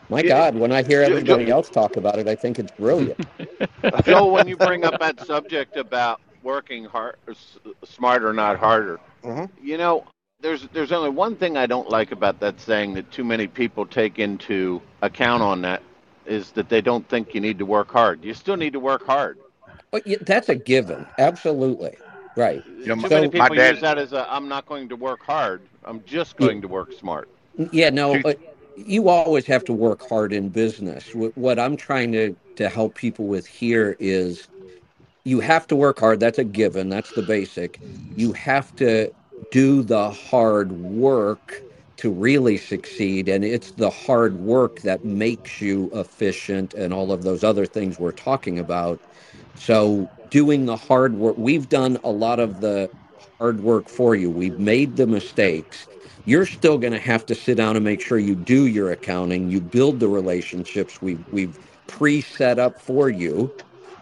My 0.10 0.22
God, 0.22 0.56
when 0.56 0.72
I 0.72 0.84
hear 0.84 1.01
everybody 1.01 1.49
else 1.49 1.70
talk 1.70 1.97
about 1.97 2.20
it, 2.20 2.28
I 2.28 2.36
think 2.36 2.60
it's 2.60 2.72
brilliant. 2.74 3.26
Joe, 4.06 4.28
when 4.32 4.47
you 4.47 4.58
bring 4.58 4.86
up 4.86 4.99
that 4.99 5.20
subject 5.26 5.78
about 5.78 6.22
working 6.43 6.86
hard, 6.86 7.16
s- 7.30 7.58
smarter, 7.84 8.34
not 8.34 8.58
harder, 8.60 8.99
Mhm. 9.24 9.49
you 9.62 9.78
know, 9.78 10.06
there's 10.41 10.68
there's 10.74 10.91
only 10.91 11.10
one 11.10 11.36
thing 11.36 11.58
I 11.58 11.66
don't 11.66 11.89
like 11.89 12.12
about 12.12 12.39
that 12.41 12.60
saying 12.60 12.93
that 12.95 13.10
too 13.12 13.24
many 13.24 13.47
people 13.47 13.86
take 13.86 14.20
into 14.20 14.82
account 15.01 15.41
on 15.41 15.62
that 15.62 15.82
is 16.26 16.51
that 16.51 16.70
they 16.70 16.82
don't 16.82 17.08
think 17.10 17.34
you 17.34 17.41
need 17.41 17.58
to 17.60 17.66
work 17.66 17.91
hard. 17.91 18.24
You 18.24 18.34
still 18.34 18.58
need 18.58 18.74
to 18.74 18.80
work 18.80 19.06
hard. 19.06 19.38
But 19.91 20.06
yeah, 20.06 20.18
that's 20.22 20.49
a 20.49 20.56
given. 20.56 21.06
Absolutely. 21.18 21.97
Right. 22.36 22.64
know, 22.88 22.95
too 22.95 23.01
my- 23.01 23.10
many 23.10 23.28
my 23.28 23.32
people 23.32 23.56
dad- 23.56 23.74
use 23.76 23.82
that 23.82 23.97
as 23.97 24.14
a 24.14 24.28
I'm 24.32 24.47
not 24.49 24.66
going 24.66 24.89
to 24.89 24.95
work 24.95 25.24
hard. 25.24 25.62
I'm 25.86 26.04
just 26.06 26.36
going 26.38 26.62
to 26.62 26.68
work 26.68 26.91
smart. 26.93 27.30
Yeah, 27.72 27.89
no, 27.89 28.14
Dude. 28.16 28.24
You 28.76 29.09
always 29.09 29.45
have 29.45 29.63
to 29.65 29.74
work 29.74 30.07
hard 30.07 30.34
in 30.34 30.49
business. 30.49 31.09
What 31.13 31.59
I'm 31.59 31.78
trying 31.78 32.11
to, 32.13 32.36
to 32.55 32.69
help 32.69 32.95
people 32.95 33.28
with 33.28 33.45
here 33.45 33.95
is 33.99 34.47
you 35.24 35.39
have 35.39 35.67
to 35.67 35.76
work 35.76 35.99
hard. 35.99 36.19
That's 36.19 36.39
a 36.39 36.43
given. 36.43 36.89
That's 36.89 37.11
the 37.11 37.21
basic. 37.21 37.80
You 38.15 38.34
have 38.34 38.76
to 38.78 39.13
do 39.51 39.84
the 39.84 40.09
hard 40.09 40.71
work 40.71 41.61
to 41.97 42.11
really 42.11 42.57
succeed. 42.57 43.30
And 43.30 43.45
it's 43.45 43.71
the 43.71 43.89
hard 43.89 44.39
work 44.39 44.82
that 44.82 45.05
makes 45.05 45.61
you 45.61 45.89
efficient 45.93 46.74
and 46.74 46.93
all 46.93 47.11
of 47.11 47.24
those 47.24 47.43
other 47.43 47.65
things 47.65 47.99
we're 47.99 48.11
talking 48.11 48.59
about. 48.59 48.99
So, 49.55 50.09
doing 50.30 50.65
the 50.65 50.76
hard 50.76 51.15
work, 51.15 51.38
we've 51.38 51.69
done 51.69 51.99
a 52.03 52.09
lot 52.11 52.39
of 52.39 52.59
the 52.59 52.89
hard 53.39 53.61
work 53.61 53.88
for 53.88 54.15
you. 54.15 54.30
We've 54.30 54.59
made 54.59 54.97
the 54.97 55.07
mistakes. 55.07 55.88
You're 56.26 56.45
still 56.45 56.78
going 56.78 56.93
to 56.93 56.99
have 56.99 57.26
to 57.28 57.36
sit 57.36 57.57
down 57.57 57.76
and 57.76 57.86
make 57.86 58.01
sure 58.01 58.19
you 58.19 58.36
do 58.36 58.67
your 58.67 58.91
accounting, 58.91 59.49
you 59.49 59.61
build 59.61 59.99
the 59.99 60.07
relationships 60.09 61.01
we've, 61.01 61.24
we've 61.32 61.59
pre 61.88 62.21
set 62.21 62.59
up 62.59 62.80
for 62.80 63.09
you. 63.09 63.51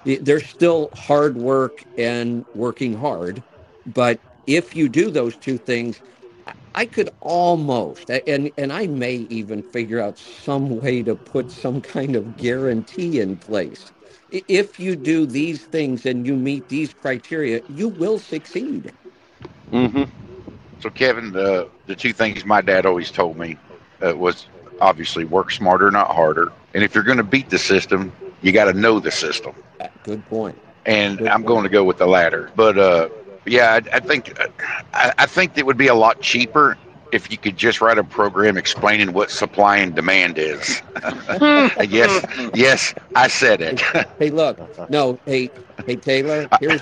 There's 0.05 0.45
still 0.47 0.91
hard 0.95 1.37
work 1.37 1.83
and 1.97 2.45
working 2.55 2.95
hard. 2.95 3.43
But 3.87 4.19
if 4.47 4.75
you 4.75 4.89
do 4.89 5.11
those 5.11 5.37
two 5.37 5.57
things, 5.57 6.01
I- 6.47 6.53
I 6.75 6.85
could 6.87 7.09
almost, 7.21 8.09
and, 8.09 8.51
and 8.57 8.73
I 8.73 8.87
may 8.87 9.15
even 9.29 9.63
figure 9.63 9.99
out 9.99 10.17
some 10.19 10.79
way 10.81 11.03
to 11.03 11.15
put 11.15 11.51
some 11.51 11.81
kind 11.81 12.15
of 12.15 12.37
guarantee 12.37 13.19
in 13.19 13.37
place. 13.37 13.91
If 14.31 14.79
you 14.79 14.95
do 14.95 15.25
these 15.25 15.63
things 15.65 16.05
and 16.05 16.25
you 16.27 16.35
meet 16.35 16.69
these 16.69 16.93
criteria, 16.93 17.61
you 17.69 17.89
will 17.89 18.19
succeed. 18.19 18.93
Mm-hmm. 19.71 20.03
So, 20.81 20.89
Kevin, 20.89 21.31
the 21.31 21.69
the 21.85 21.95
two 21.95 22.13
things 22.13 22.43
my 22.45 22.61
dad 22.61 22.85
always 22.85 23.11
told 23.11 23.37
me 23.37 23.57
uh, 24.05 24.15
was 24.15 24.47
obviously 24.79 25.25
work 25.25 25.51
smarter, 25.51 25.91
not 25.91 26.07
harder. 26.13 26.51
And 26.73 26.83
if 26.83 26.95
you're 26.95 27.03
going 27.03 27.17
to 27.17 27.23
beat 27.23 27.49
the 27.49 27.59
system, 27.59 28.11
you 28.41 28.51
got 28.51 28.65
to 28.65 28.73
know 28.73 28.99
the 28.99 29.11
system. 29.11 29.53
Good 30.03 30.25
point. 30.27 30.57
And 30.85 31.19
Good 31.19 31.27
I'm 31.27 31.41
point. 31.41 31.47
going 31.47 31.63
to 31.63 31.69
go 31.69 31.83
with 31.83 31.99
the 31.99 32.07
latter. 32.07 32.51
But 32.55 32.77
uh, 32.77 33.09
yeah, 33.45 33.73
I, 33.73 33.97
I 33.97 33.99
think 33.99 34.37
I, 34.93 35.13
I 35.17 35.25
think 35.27 35.57
it 35.57 35.65
would 35.65 35.77
be 35.77 35.87
a 35.87 35.95
lot 35.95 36.19
cheaper 36.21 36.77
if 37.11 37.29
you 37.29 37.37
could 37.37 37.57
just 37.57 37.81
write 37.81 37.97
a 37.97 38.03
program 38.03 38.57
explaining 38.57 39.13
what 39.13 39.29
supply 39.29 39.77
and 39.77 39.93
demand 39.93 40.37
is. 40.37 40.81
yes, 41.87 42.25
yes, 42.55 42.93
I 43.15 43.27
said 43.27 43.61
it. 43.61 43.81
Hey, 44.17 44.29
look, 44.29 44.57
no, 44.89 45.19
hey, 45.25 45.49
hey, 45.85 45.97
Taylor, 45.97 46.47
here's 46.59 46.81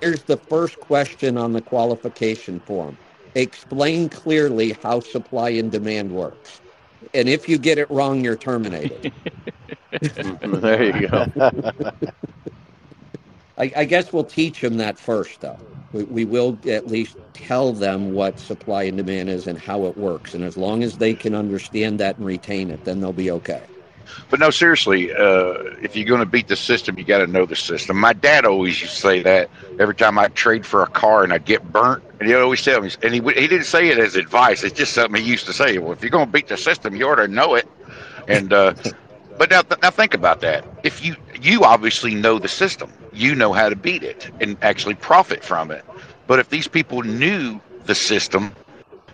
here's 0.00 0.22
the 0.24 0.36
first 0.36 0.80
question 0.80 1.36
on 1.36 1.52
the 1.52 1.60
qualification 1.60 2.60
form. 2.60 2.96
Explain 3.38 4.10
clearly 4.10 4.76
how 4.82 5.00
supply 5.00 5.50
and 5.50 5.72
demand 5.72 6.12
works. 6.12 6.60
And 7.14 7.28
if 7.28 7.48
you 7.48 7.58
get 7.58 7.78
it 7.78 7.90
wrong, 7.90 8.24
you're 8.24 8.36
terminated. 8.36 9.12
there 10.42 10.84
you 10.84 11.08
go. 11.08 11.26
I, 13.58 13.72
I 13.76 13.84
guess 13.86 14.12
we'll 14.12 14.24
teach 14.24 14.60
them 14.60 14.78
that 14.78 14.98
first, 14.98 15.40
though. 15.40 15.60
We, 15.92 16.04
we 16.04 16.26
will 16.26 16.60
at 16.66 16.88
least 16.88 17.18
tell 17.34 17.72
them 17.74 18.12
what 18.12 18.40
supply 18.40 18.84
and 18.84 18.96
demand 18.98 19.30
is 19.30 19.46
and 19.46 19.58
how 19.58 19.86
it 19.86 19.96
works. 19.96 20.34
And 20.34 20.44
as 20.44 20.56
long 20.56 20.82
as 20.82 20.98
they 20.98 21.14
can 21.14 21.34
understand 21.34 22.00
that 22.00 22.18
and 22.18 22.26
retain 22.26 22.70
it, 22.70 22.84
then 22.84 23.00
they'll 23.00 23.12
be 23.14 23.30
okay. 23.32 23.66
But 24.30 24.40
no, 24.40 24.50
seriously, 24.50 25.12
uh, 25.12 25.54
if 25.82 25.96
you're 25.96 26.06
going 26.06 26.20
to 26.20 26.26
beat 26.26 26.48
the 26.48 26.56
system, 26.56 26.98
you 26.98 27.04
got 27.04 27.18
to 27.18 27.26
know 27.26 27.46
the 27.46 27.56
system. 27.56 27.96
My 27.98 28.12
dad 28.12 28.44
always 28.44 28.80
used 28.80 28.94
to 28.94 29.00
say 29.00 29.22
that 29.22 29.50
every 29.78 29.94
time 29.94 30.18
I 30.18 30.28
trade 30.28 30.66
for 30.66 30.82
a 30.82 30.86
car 30.86 31.24
and 31.24 31.32
I'd 31.32 31.44
get 31.44 31.72
burnt, 31.72 32.02
and 32.20 32.28
he'd 32.28 32.36
always 32.36 32.62
tell 32.62 32.80
me, 32.80 32.90
and 33.02 33.14
he 33.14 33.20
he 33.20 33.46
didn't 33.46 33.64
say 33.64 33.88
it 33.88 33.98
as 33.98 34.16
advice. 34.16 34.64
It's 34.64 34.76
just 34.76 34.92
something 34.92 35.22
he 35.22 35.30
used 35.30 35.46
to 35.46 35.52
say. 35.52 35.78
Well, 35.78 35.92
if 35.92 36.02
you're 36.02 36.10
going 36.10 36.26
to 36.26 36.32
beat 36.32 36.48
the 36.48 36.56
system, 36.56 36.96
you 36.96 37.08
ought 37.08 37.16
to 37.16 37.28
know 37.28 37.54
it. 37.54 37.68
And 38.26 38.52
uh, 38.52 38.74
but 39.38 39.50
now, 39.50 39.62
now 39.82 39.90
think 39.90 40.14
about 40.14 40.40
that. 40.40 40.64
If 40.82 41.04
you 41.04 41.16
you 41.40 41.64
obviously 41.64 42.14
know 42.14 42.38
the 42.38 42.48
system, 42.48 42.92
you 43.12 43.34
know 43.34 43.52
how 43.52 43.68
to 43.68 43.76
beat 43.76 44.02
it 44.02 44.30
and 44.40 44.56
actually 44.62 44.94
profit 44.94 45.44
from 45.44 45.70
it. 45.70 45.84
But 46.26 46.38
if 46.38 46.50
these 46.50 46.68
people 46.68 47.02
knew 47.02 47.60
the 47.88 47.94
system. 47.94 48.52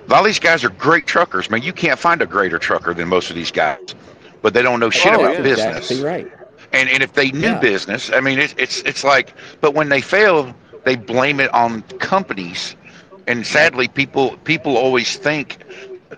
A 0.06 0.10
lot 0.10 0.18
of 0.20 0.26
these 0.26 0.40
guys 0.40 0.62
are 0.64 0.68
great 0.68 1.06
truckers, 1.06 1.48
man. 1.48 1.62
You 1.62 1.72
can't 1.72 1.98
find 1.98 2.20
a 2.20 2.26
greater 2.26 2.58
trucker 2.58 2.92
than 2.92 3.08
most 3.08 3.30
of 3.30 3.36
these 3.36 3.50
guys, 3.50 3.94
but 4.44 4.54
they 4.54 4.62
don't 4.62 4.80
know 4.80 4.90
shit 4.90 5.14
Oh, 5.14 5.16
about 5.16 5.42
yeah. 5.42 5.42
business. 5.42 5.88
Exactly 5.88 5.96
right. 5.96 6.28
And 6.72 6.90
and 6.90 7.02
if 7.02 7.14
they 7.14 7.32
knew 7.32 7.56
Yeah. 7.56 7.56
business, 7.56 8.12
I 8.12 8.20
mean, 8.20 8.38
it's 8.38 8.54
it's 8.58 8.82
it's 8.82 9.04
like, 9.04 9.34
but 9.62 9.74
when 9.74 9.90
they 9.90 10.02
fail, 10.02 10.54
they 10.84 10.96
blame 10.96 11.40
it 11.40 11.52
on 11.54 11.82
companies, 12.00 12.76
and 13.26 13.46
sadly, 13.46 13.88
people 13.88 14.36
people 14.44 14.76
always 14.78 15.16
think, 15.16 15.58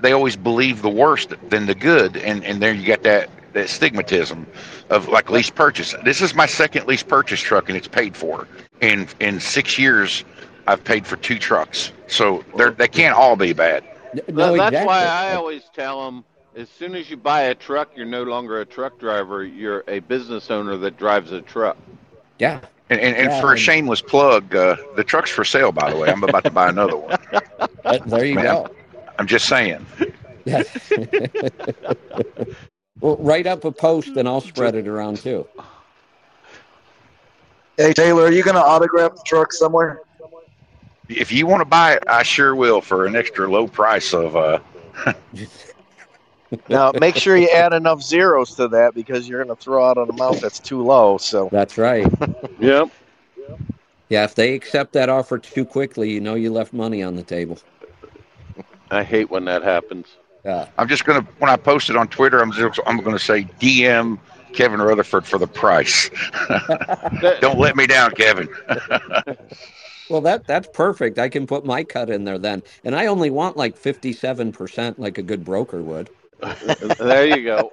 they 0.02 0.12
always 0.12 0.36
believe 0.36 0.82
the 0.82 0.90
worst 0.90 1.34
than 1.50 1.66
the 1.66 1.76
good, 1.76 2.18
and 2.18 2.44
and 2.44 2.62
there 2.62 2.74
you 2.74 2.84
get 2.84 3.04
that 3.04 3.30
that 3.54 3.68
stigmatism 3.68 4.46
of 4.90 5.08
like 5.08 5.30
lease 5.30 5.50
purchase. 5.50 5.94
This 6.04 6.22
is 6.22 6.34
my 6.34 6.46
second 6.46 6.86
lease 6.88 7.04
purchase 7.04 7.40
truck, 7.40 7.68
and 7.70 7.78
it's 7.78 7.88
paid 7.88 8.16
for. 8.16 8.48
In 8.80 9.08
in 9.20 9.40
six 9.40 9.78
years, 9.78 10.24
I've 10.66 10.84
paid 10.84 11.06
for 11.06 11.16
two 11.16 11.38
trucks, 11.38 11.92
so 12.08 12.44
they're 12.56 12.72
they 12.72 12.88
can't 12.88 13.16
all 13.16 13.36
be 13.36 13.54
bad. 13.54 13.84
N- 14.14 14.22
No, 14.36 14.54
That's 14.56 14.80
exactly. 14.80 14.82
why 14.82 15.06
I 15.06 15.34
always 15.34 15.70
tell 15.74 16.04
them 16.06 16.24
as 16.56 16.70
soon 16.70 16.94
as 16.94 17.10
you 17.10 17.16
buy 17.18 17.42
a 17.42 17.54
truck, 17.54 17.90
you're 17.94 18.06
no 18.06 18.22
longer 18.22 18.60
a 18.60 18.66
truck 18.66 18.98
driver. 18.98 19.44
You're 19.44 19.84
a 19.86 19.98
business 20.00 20.50
owner 20.50 20.76
that 20.78 20.96
drives 20.96 21.30
a 21.30 21.42
truck. 21.42 21.76
Yeah. 22.38 22.60
And 22.88 22.98
and, 22.98 23.16
and 23.16 23.28
Yeah, 23.28 23.40
for 23.40 23.52
a 23.52 23.58
shameless 23.58 24.00
plug, 24.00 24.54
uh, 24.56 24.76
the 24.96 25.04
truck's 25.04 25.30
for 25.30 25.44
sale. 25.44 25.70
By 25.70 25.90
the 25.90 25.98
way, 25.98 26.08
I'm 26.08 26.24
about 26.24 26.44
to 26.44 26.50
buy 26.50 26.68
another 26.70 26.96
one. 26.96 27.18
There 28.06 28.24
you 28.24 28.34
Man. 28.34 28.44
go. 28.44 28.68
I'm 29.18 29.28
just 29.28 29.48
saying. 29.48 29.84
Yeah. 30.44 30.62
well, 33.00 33.16
write 33.16 33.46
up 33.46 33.64
a 33.64 33.70
post 33.70 34.08
and 34.08 34.28
I'll 34.28 34.40
spread 34.40 34.74
it 34.74 34.88
around 34.88 35.18
too. 35.18 35.46
Hey 37.76 37.92
Taylor, 37.92 38.24
are 38.24 38.32
you 38.32 38.42
going 38.42 38.56
to 38.56 38.62
autograph 38.62 39.14
the 39.14 39.22
truck 39.24 39.52
somewhere? 39.52 40.00
If 41.08 41.30
you 41.30 41.46
want 41.46 41.60
to 41.60 41.64
buy 41.64 41.94
it, 41.94 42.02
I 42.08 42.24
sure 42.24 42.56
will 42.56 42.80
for 42.80 43.06
an 43.06 43.14
extra 43.14 43.48
low 43.48 43.68
price 43.68 44.12
of 44.12 44.36
uh 44.36 44.58
Now 46.68 46.92
make 47.00 47.16
sure 47.16 47.36
you 47.36 47.48
add 47.50 47.72
enough 47.72 48.02
zeros 48.02 48.54
to 48.56 48.68
that 48.68 48.94
because 48.94 49.28
you're 49.28 49.42
going 49.42 49.56
to 49.56 49.62
throw 49.62 49.84
out 49.84 49.98
an 49.98 50.10
amount 50.10 50.40
that's 50.40 50.58
too 50.58 50.82
low. 50.82 51.18
So 51.18 51.48
That's 51.50 51.76
right. 51.78 52.06
Yep. 52.60 52.90
Yeah, 54.08 54.24
if 54.24 54.34
they 54.36 54.54
accept 54.54 54.92
that 54.92 55.08
offer 55.08 55.38
too 55.38 55.64
quickly, 55.64 56.10
you 56.10 56.20
know 56.20 56.34
you 56.34 56.52
left 56.52 56.72
money 56.72 57.02
on 57.02 57.16
the 57.16 57.24
table. 57.24 57.58
I 58.90 59.02
hate 59.02 59.30
when 59.30 59.44
that 59.46 59.62
happens. 59.62 60.06
Yeah. 60.44 60.68
I'm 60.78 60.86
just 60.86 61.04
gonna 61.04 61.26
when 61.38 61.50
I 61.50 61.56
post 61.56 61.90
it 61.90 61.96
on 61.96 62.06
Twitter, 62.06 62.40
I'm 62.40 62.52
just 62.52 62.78
I'm 62.86 62.98
gonna 62.98 63.18
say 63.18 63.42
DM 63.60 64.18
Kevin 64.52 64.80
Rutherford 64.80 65.26
for 65.26 65.38
the 65.38 65.48
price. 65.48 66.08
Don't 67.40 67.58
let 67.58 67.74
me 67.74 67.86
down, 67.86 68.12
Kevin. 68.12 68.48
Well, 70.08 70.20
that 70.20 70.46
that's 70.46 70.68
perfect. 70.72 71.18
I 71.18 71.28
can 71.28 71.46
put 71.46 71.64
my 71.64 71.82
cut 71.82 72.10
in 72.10 72.24
there 72.24 72.38
then, 72.38 72.62
and 72.84 72.94
I 72.94 73.06
only 73.06 73.30
want 73.30 73.56
like 73.56 73.76
fifty-seven 73.76 74.52
percent, 74.52 74.98
like 75.00 75.18
a 75.18 75.22
good 75.22 75.44
broker 75.44 75.82
would. 75.82 76.10
there 76.98 77.26
you 77.26 77.44
go. 77.44 77.72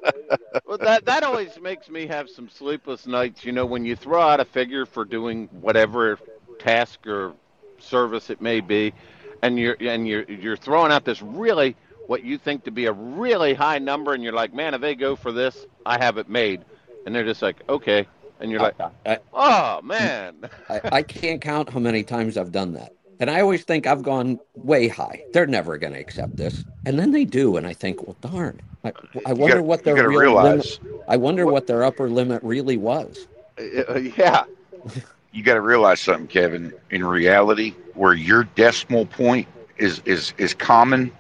Well, 0.66 0.78
that 0.78 1.05
that 1.05 1.24
always 1.24 1.59
makes 1.59 1.89
me 1.89 2.07
have 2.07 2.30
some 2.30 2.49
sleepless 2.49 3.05
nights. 3.05 3.43
You 3.43 3.51
know, 3.51 3.66
when 3.66 3.86
you 3.86 3.95
throw 3.95 4.22
out 4.22 4.39
a 4.39 4.45
figure 4.45 4.86
for 4.86 5.05
doing 5.05 5.49
whatever 5.51 6.18
task 6.59 7.05
or 7.05 7.34
service 7.80 8.30
it 8.30 8.41
may 8.41 8.61
be, 8.61 8.93
and 9.41 9.59
you're 9.59 9.76
and 9.82 10.07
you're 10.07 10.24
you're 10.24 10.57
throwing 10.57 10.91
out 10.91 11.03
this 11.03 11.22
really 11.22 11.76
what 12.07 12.24
you 12.24 12.38
think 12.38 12.64
to 12.66 12.72
be 12.72 12.86
a 12.86 12.91
really 12.91 13.53
high 13.53 13.80
number, 13.80 14.14
and 14.14 14.24
you're 14.24 14.34
like, 14.34 14.53
man, 14.53 14.74
if 14.74 14.82
they 14.82 14.95
go 14.95 15.16
for 15.16 15.32
this, 15.32 15.66
I 15.86 15.97
have 15.97 16.18
it 16.18 16.30
made, 16.30 16.64
and 17.05 17.14
they're 17.14 17.26
just 17.26 17.41
like, 17.41 17.57
okay, 17.70 18.07
and 18.39 18.51
you're 18.51 18.61
like, 18.61 18.76
I, 19.05 19.20
oh 19.34 19.82
man, 19.82 20.49
I, 20.70 20.82
I 20.84 21.01
can't 21.03 21.41
count 21.41 21.70
how 21.70 21.80
many 21.80 22.03
times 22.03 22.38
I've 22.38 22.51
done 22.51 22.74
that, 22.74 22.93
and 23.20 23.30
I 23.30 23.41
always 23.41 23.64
think 23.64 23.88
I've 23.88 24.03
gone 24.03 24.39
way 24.55 24.88
high. 24.88 25.24
They're 25.34 25.45
never 25.47 25.78
going 25.78 25.93
to 25.93 25.99
accept 25.99 26.38
this, 26.38 26.64
and 26.86 26.97
then 26.99 27.11
they 27.11 27.26
do, 27.26 27.57
and 27.57 27.66
I 27.68 27.74
think, 27.74 28.03
well, 28.05 28.16
darn. 28.22 28.61
I, 28.84 28.91
I 29.26 29.34
wonder 29.34 29.55
gotta, 29.55 29.64
what 29.64 29.84
their 29.84 29.95
real 30.07 30.20
realize 30.20 30.80
limit. 30.84 31.03
I 31.07 31.18
wonder 31.18 31.45
what 31.45 31.68
their 31.68 31.84
upper 31.84 32.09
limit 32.09 32.43
really 32.43 32.78
was. 32.78 33.28
Uh, 33.59 33.99
yeah, 34.18 34.43
you 35.32 35.43
gotta 35.43 35.61
realize 35.61 35.99
something, 36.01 36.28
Kevin. 36.28 36.74
In 36.89 37.05
reality, 37.05 37.72
where 37.93 38.14
your 38.14 38.43
decimal 38.55 39.05
point 39.05 39.47
is 39.78 40.01
is 40.05 40.34
is 40.38 40.53
common, 40.53 41.11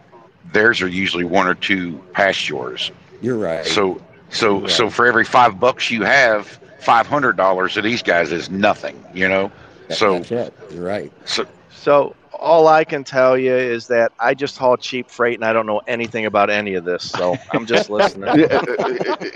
theirs 0.51 0.81
are 0.81 0.87
usually 0.87 1.23
one 1.23 1.47
or 1.47 1.55
two 1.55 1.97
past 2.13 2.49
yours. 2.49 2.91
You're 3.21 3.37
right. 3.37 3.65
So 3.65 4.01
so 4.29 4.61
Right. 4.61 4.69
so 4.69 4.89
for 4.89 5.05
every 5.05 5.23
five 5.25 5.59
bucks 5.59 5.89
you 5.89 6.03
have, 6.03 6.59
five 6.79 7.07
hundred 7.07 7.37
dollars 7.37 7.75
to 7.75 7.81
these 7.81 8.03
guys 8.03 8.31
is 8.31 8.49
nothing, 8.49 9.01
you 9.13 9.27
know? 9.29 9.51
That- 9.87 9.97
So 9.97 10.17
that's 10.19 10.31
it. 10.31 10.53
You're 10.73 10.83
right. 10.83 11.11
so 11.25 11.45
so 11.83 12.15
all 12.39 12.67
I 12.67 12.85
can 12.85 13.03
tell 13.03 13.37
you 13.37 13.53
is 13.53 13.87
that 13.87 14.13
I 14.19 14.33
just 14.33 14.57
haul 14.57 14.77
cheap 14.77 15.11
freight 15.11 15.35
and 15.35 15.43
I 15.45 15.53
don't 15.53 15.65
know 15.65 15.81
anything 15.87 16.25
about 16.25 16.49
any 16.49 16.75
of 16.75 16.85
this. 16.85 17.03
So 17.03 17.35
I'm 17.51 17.65
just 17.65 17.89
listening. 17.89 18.47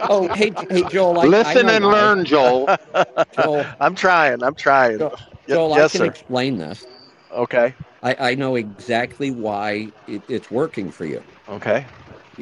Oh, 0.10 0.30
hey, 0.34 0.54
hey, 0.70 0.84
Joel. 0.84 1.20
I, 1.20 1.34
I 1.44 1.56
listen 1.56 1.58
know 1.58 1.76
and 1.76 1.86
why. 1.86 1.92
learn, 1.92 2.26
Joel. 2.26 2.70
Joel. 3.34 3.66
I'm 3.80 3.96
trying. 3.96 4.44
I'm 4.44 4.56
trying. 4.56 5.00
Joel, 5.00 5.18
Joel, 5.48 5.74
yes, 5.76 5.94
I 5.94 5.98
can 5.98 6.06
sir. 6.06 6.06
explain 6.06 6.58
this. 6.58 6.86
Okay. 7.32 7.76
I, 8.04 8.32
I 8.32 8.36
know 8.36 8.56
exactly 8.56 9.32
why 9.32 9.94
it, 10.08 10.24
it's 10.28 10.50
working 10.50 10.92
for 10.92 11.06
you. 11.06 11.26
Okay. 11.48 11.88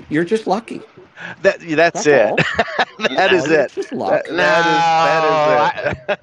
You're 0.10 0.26
just 0.26 0.48
lucky. 0.48 0.84
That 1.42 1.60
that's, 1.62 2.06
That's 2.06 2.08
it. 2.08 2.36
that 3.16 3.34
is 3.34 3.50
it. 3.50 3.72
Just 3.76 3.94
That, 4.08 4.26
luck. 4.26 4.30
that 4.36 4.66
is 4.68 4.96
that 5.02 5.24
is 5.24 5.46
it. 5.48 5.72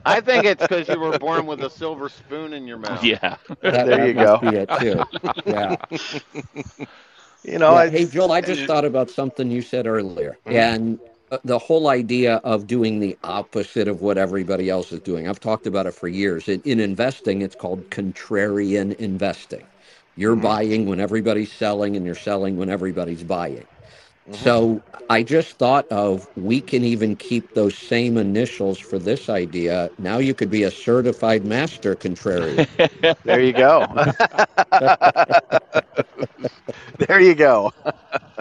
I 0.05 0.21
think 0.21 0.45
it's 0.47 0.63
because 0.65 0.89
you 0.91 1.01
were 1.01 1.15
born 1.15 1.47
with 1.47 1.63
a 1.65 1.71
silver 1.71 2.09
spoon 2.09 2.55
in 2.55 2.67
your 2.67 2.79
mouth. 2.79 3.13
Yeah. 3.13 3.39
That, 3.71 3.91
there 3.91 3.99
that 3.99 4.01
you 4.01 4.15
go. 4.15 4.41
Be 4.41 4.57
it 4.57 4.73
too. 4.75 5.07
Yeah. 5.45 5.77
You 7.45 7.59
know, 7.59 7.75
Yeah, 7.75 7.77
I, 7.77 7.91
hey, 7.91 8.07
Joel, 8.07 8.33
I 8.33 8.43
just 8.43 8.67
thought 8.67 8.85
about 8.85 9.11
something 9.11 9.51
you 9.51 9.63
said 9.63 9.87
earlier, 9.87 10.39
Mhm. 10.47 10.79
and 10.79 11.01
uh, 11.31 11.39
the 11.45 11.59
whole 11.59 11.89
idea 11.89 12.37
of 12.45 12.67
doing 12.67 13.01
the 13.01 13.19
opposite 13.25 13.89
of 13.89 14.03
what 14.03 14.19
everybody 14.19 14.71
else 14.71 14.93
is 14.93 15.01
doing. 15.01 15.29
I've 15.29 15.41
talked 15.41 15.67
about 15.67 15.87
it 15.87 15.95
for 15.95 16.09
years. 16.09 16.49
In, 16.49 16.61
in 16.63 16.81
investing, 16.81 17.43
it's 17.43 17.57
called 17.57 17.89
contrarian 17.91 18.95
investing. 18.97 19.69
You're 20.17 20.37
Mhm. 20.37 20.37
buying 20.37 20.87
when 20.87 21.01
everybody's 21.01 21.53
selling, 21.53 21.97
and 21.97 22.07
you're 22.07 22.15
selling 22.17 22.57
when 22.59 22.71
everybody's 22.71 23.25
buying. 23.25 23.67
Mhm. 24.29 24.39
So 24.39 24.83
I 25.11 25.23
just 25.23 25.59
thought 25.59 25.87
of 25.91 26.29
we 26.37 26.61
can 26.61 26.85
even 26.85 27.17
keep 27.17 27.55
those 27.55 27.77
same 27.77 28.17
initials 28.17 28.79
for 28.79 28.99
this 28.99 29.29
idea. 29.29 29.91
Now 29.99 30.19
you 30.19 30.35
could 30.35 30.51
be 30.51 30.63
a 30.65 30.71
certified 30.71 31.45
master 31.45 31.97
contrarian. 31.97 32.69
there 33.25 33.41
you 33.41 33.53
go. 33.53 33.87
there 36.99 37.21
you 37.21 37.35
go. 37.35 37.71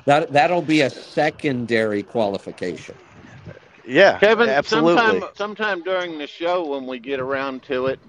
that 0.05 0.31
that'll 0.31 0.61
be 0.61 0.81
a 0.81 0.89
secondary 0.89 2.03
qualification. 2.03 2.95
Yeah, 3.85 4.19
Kevin, 4.19 4.49
absolutely. 4.49 5.19
sometime, 5.19 5.35
sometime 5.35 5.83
during 5.83 6.17
the 6.17 6.27
show 6.27 6.67
when 6.67 6.87
we 6.87 6.99
get 6.99 7.19
around 7.19 7.63
to 7.63 7.87
it 7.87 7.99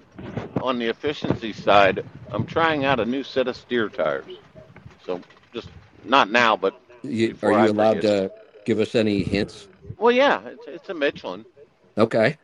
on 0.60 0.78
the 0.78 0.86
efficiency 0.86 1.52
side, 1.52 2.04
I'm 2.30 2.46
trying 2.46 2.84
out 2.84 3.00
a 3.00 3.06
new 3.06 3.24
set 3.24 3.48
of 3.48 3.56
steer 3.56 3.88
tires. 3.88 4.38
So 5.04 5.20
just 5.54 5.68
not 6.04 6.30
now, 6.30 6.56
but 6.56 6.80
You, 7.02 7.30
Before 7.30 7.52
are 7.52 7.58
I 7.60 7.64
you 7.66 7.72
allowed 7.72 8.00
to 8.02 8.30
give 8.64 8.80
us 8.80 8.94
any 8.94 9.22
hints? 9.22 9.68
well, 9.98 10.12
yeah, 10.12 10.40
it's, 10.46 10.64
it's 10.66 10.88
a 10.88 10.94
Michelin. 10.94 11.44
Okay. 11.98 12.36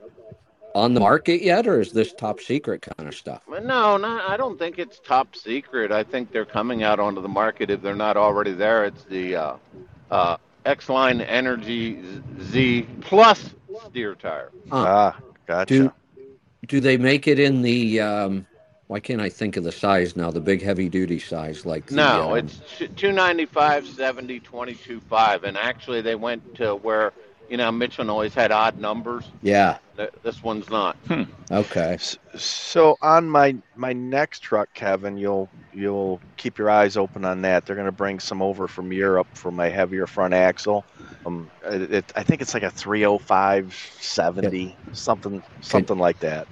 On 0.75 0.95
the 0.95 1.01
market 1.01 1.43
yet, 1.43 1.67
or 1.67 1.81
is 1.81 1.93
this 1.93 2.13
top 2.13 2.41
secret 2.41 2.83
kind 2.83 3.09
of 3.09 3.15
stuff? 3.15 3.43
No, 3.49 3.97
no, 3.97 4.23
I 4.29 4.37
don't 4.37 4.59
think 4.59 4.79
it's 4.79 5.01
top 5.01 5.35
secret. 5.35 5.91
I 5.91 6.05
think 6.05 6.31
they're 6.31 6.45
coming 6.45 6.83
out 6.83 7.01
onto 7.01 7.23
the 7.23 7.29
market 7.29 7.71
if 7.71 7.81
they're 7.83 7.95
not 7.97 8.17
already 8.17 8.53
there. 8.53 8.85
It's 8.85 9.03
the 9.05 9.35
uh, 9.35 9.57
uh, 10.11 10.37
X-Line 10.67 11.21
Energy 11.23 12.03
Z 12.43 12.87
Plus 13.01 13.51
steer 13.87 14.15
tire. 14.15 14.51
Huh. 14.71 14.85
ah, 14.87 15.17
gotcha. 15.47 15.67
Do 15.67 15.93
do 16.67 16.81
they 16.81 16.97
make 16.99 17.27
it 17.27 17.39
in 17.39 17.63
the? 17.63 18.01
Um, 18.01 18.47
why 18.89 19.01
can't 19.01 19.21
I 19.21 19.29
think 19.29 19.57
of 19.57 19.65
the 19.65 19.73
size 19.73 20.17
now? 20.17 20.31
The 20.31 20.41
big 20.41 20.63
heavy 20.63 20.89
duty 20.89 21.19
size, 21.19 21.65
like 21.65 21.87
the, 21.87 21.97
No, 21.97 22.33
um, 22.33 22.39
it's 22.39 22.61
t- 22.79 22.89
295, 22.89 23.87
70, 23.87 24.41
22, 24.41 25.01
5. 25.01 25.45
And 25.45 25.57
actually, 25.57 26.01
they 26.01 26.15
went 26.15 26.55
to 26.57 26.75
where, 26.75 27.13
you 27.51 27.59
know, 27.59 27.71
Michelin 27.71 28.09
always 28.11 28.35
had 28.35 28.51
odd 28.51 28.79
numbers. 28.79 29.31
yeah. 29.43 29.79
Th- 29.97 30.11
This 30.23 30.43
one's 30.43 30.69
not. 30.71 30.97
Okay. 31.51 31.95
S- 31.95 32.17
So 32.37 32.97
on 33.03 33.29
my 33.29 33.57
my 33.75 33.93
next 33.93 34.41
truck, 34.41 34.69
Kevin, 34.75 35.17
you'll 35.19 35.51
you'll 35.71 36.23
keep 36.39 36.57
your 36.57 36.71
eyes 36.71 36.97
open 36.97 37.25
on 37.27 37.43
that. 37.43 37.67
They're 37.67 37.77
going 37.77 37.87
to 37.87 37.93
bring 37.93 38.21
some 38.21 38.41
over 38.41 38.67
from 38.69 38.91
Europe 38.93 39.29
for 39.35 39.51
my 39.51 39.69
heavier 39.69 40.07
front 40.07 40.33
axle. 40.35 40.87
Um, 41.27 41.51
it, 41.65 41.93
it, 41.93 42.13
I 42.17 42.23
think 42.23 42.41
it's 42.41 42.55
like 42.55 42.63
a 42.63 42.71
305 42.71 43.75
70 44.01 44.79
something 44.93 45.43
something 45.61 45.99
like 45.99 46.19
that. 46.21 46.49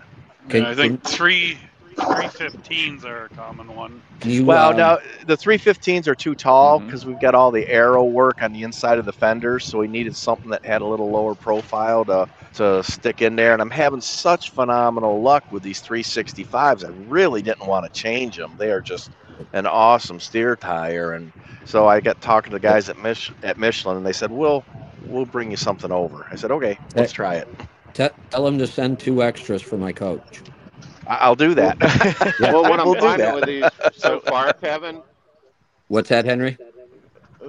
Can- 0.51 0.65
I 0.67 0.75
think 0.75 1.03
three 1.03 1.59
three 1.97 2.29
fifteens 2.29 3.05
are 3.05 3.25
a 3.25 3.29
common 3.31 3.75
one. 3.75 4.03
Can 4.21 4.31
you? 4.31 4.45
Well, 4.45 4.71
um, 4.71 4.77
now 4.77 4.99
the 5.27 5.37
315s 5.37 6.07
are 6.07 6.15
too 6.15 6.35
tall 6.35 6.81
because 6.81 7.07
we've 7.07 7.21
got 7.21 7.35
all 7.35 7.51
the 7.51 7.69
aero 7.69 8.05
work 8.05 8.43
on 8.43 8.53
the 8.53 8.63
inside 8.63 8.99
of 8.99 9.05
the 9.05 9.13
fenders, 9.13 9.65
so 9.65 9.79
we 9.79 9.89
needed 9.89 10.17
something 10.17 10.51
that 10.51 10.65
had 10.65 10.83
a 10.83 10.87
little 10.87 11.11
lower 11.11 11.35
profile 11.35 12.05
to 12.07 12.27
to 12.55 12.83
stick 12.85 13.23
in 13.23 13.37
there. 13.37 13.53
And 13.53 13.63
I'm 13.63 13.71
having 13.71 14.01
such 14.01 14.51
phenomenal 14.51 15.23
luck 15.23 15.45
with 15.53 15.63
these 15.63 15.81
365s. 15.83 16.85
I 16.85 16.89
really 17.09 17.43
didn't 17.43 17.67
want 17.67 17.85
to 17.87 18.01
change 18.01 18.37
them. 18.37 18.57
They 18.59 18.71
are 18.71 18.81
just 18.83 19.17
an 19.53 19.67
awesome 19.67 20.21
steer 20.21 20.57
tire, 20.57 21.13
and 21.13 21.33
so 21.65 21.87
I 21.87 22.01
got 22.01 22.21
talking 22.21 22.51
to 22.51 22.57
the 22.57 22.61
guys 22.61 22.89
at 22.89 22.99
Mich- 22.99 23.33
at 23.43 23.59
Michelin, 23.59 23.97
and 23.97 24.07
they 24.07 24.13
said, 24.13 24.31
"We'll 24.31 24.65
we'll 25.07 25.27
bring 25.27 25.51
you 25.51 25.57
something 25.57 25.93
over." 25.93 26.27
I 26.31 26.37
said, 26.37 26.51
"Okay, 26.51 26.79
let's 26.95 27.13
try 27.13 27.37
it. 27.37 27.49
Tell 28.31 28.45
them 28.45 28.59
to 28.59 28.67
send 28.67 28.99
two 28.99 29.23
extras 29.23 29.63
for 29.63 29.79
my 29.79 29.93
coach. 29.93 30.43
I- 31.07 31.17
I'll 31.17 31.37
do 31.37 31.55
that." 31.55 31.77
Yeah. 32.41 32.53
Well, 32.53 32.63
what 32.63 32.81
I'm 32.81 32.87
We'll 32.87 32.95
do 32.95 33.01
finding 33.01 33.27
that. 33.27 33.35
with 33.35 33.47
these 33.47 33.65
so 34.01 34.21
far, 34.21 34.53
Kevin, 34.55 35.03
What's 35.89 36.09
that, 36.09 36.25
Henry? 36.25 36.59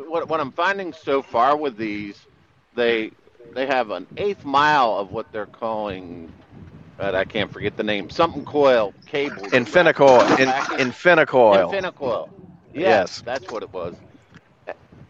what, 0.08 0.28
what 0.30 0.40
I'm 0.40 0.52
finding 0.52 0.94
so 0.94 1.22
far 1.22 1.58
with 1.58 1.76
these, 1.78 2.26
they 2.76 3.12
they 3.54 3.66
have 3.66 3.90
an 3.92 4.06
eighth 4.18 4.46
mile 4.46 4.98
of 4.98 5.12
what 5.12 5.32
they're 5.32 5.46
calling, 5.48 6.32
but 6.98 7.16
I 7.16 7.26
can't 7.26 7.52
forget 7.52 7.76
the 7.78 7.84
name, 7.84 8.10
something 8.10 8.46
coil 8.46 8.94
cable. 9.08 9.42
Infinicoil, 9.48 10.40
in, 10.40 10.50
Infinicoil. 10.78 11.72
Infinicoil. 11.72 12.30
Yes, 12.74 12.82
Yes. 12.84 13.22
that's 13.26 13.52
what 13.52 13.64
it 13.64 13.74
was. 13.74 13.96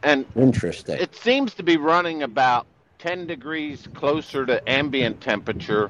And 0.03 0.25
Interesting. 0.35 0.97
it 0.99 1.15
seems 1.15 1.53
to 1.55 1.63
be 1.63 1.75
running 1.77 2.23
about 2.23 2.65
10 2.99 3.27
degrees 3.27 3.87
closer 3.95 4.45
to 4.45 4.69
ambient 4.69 5.19
temperature 5.21 5.89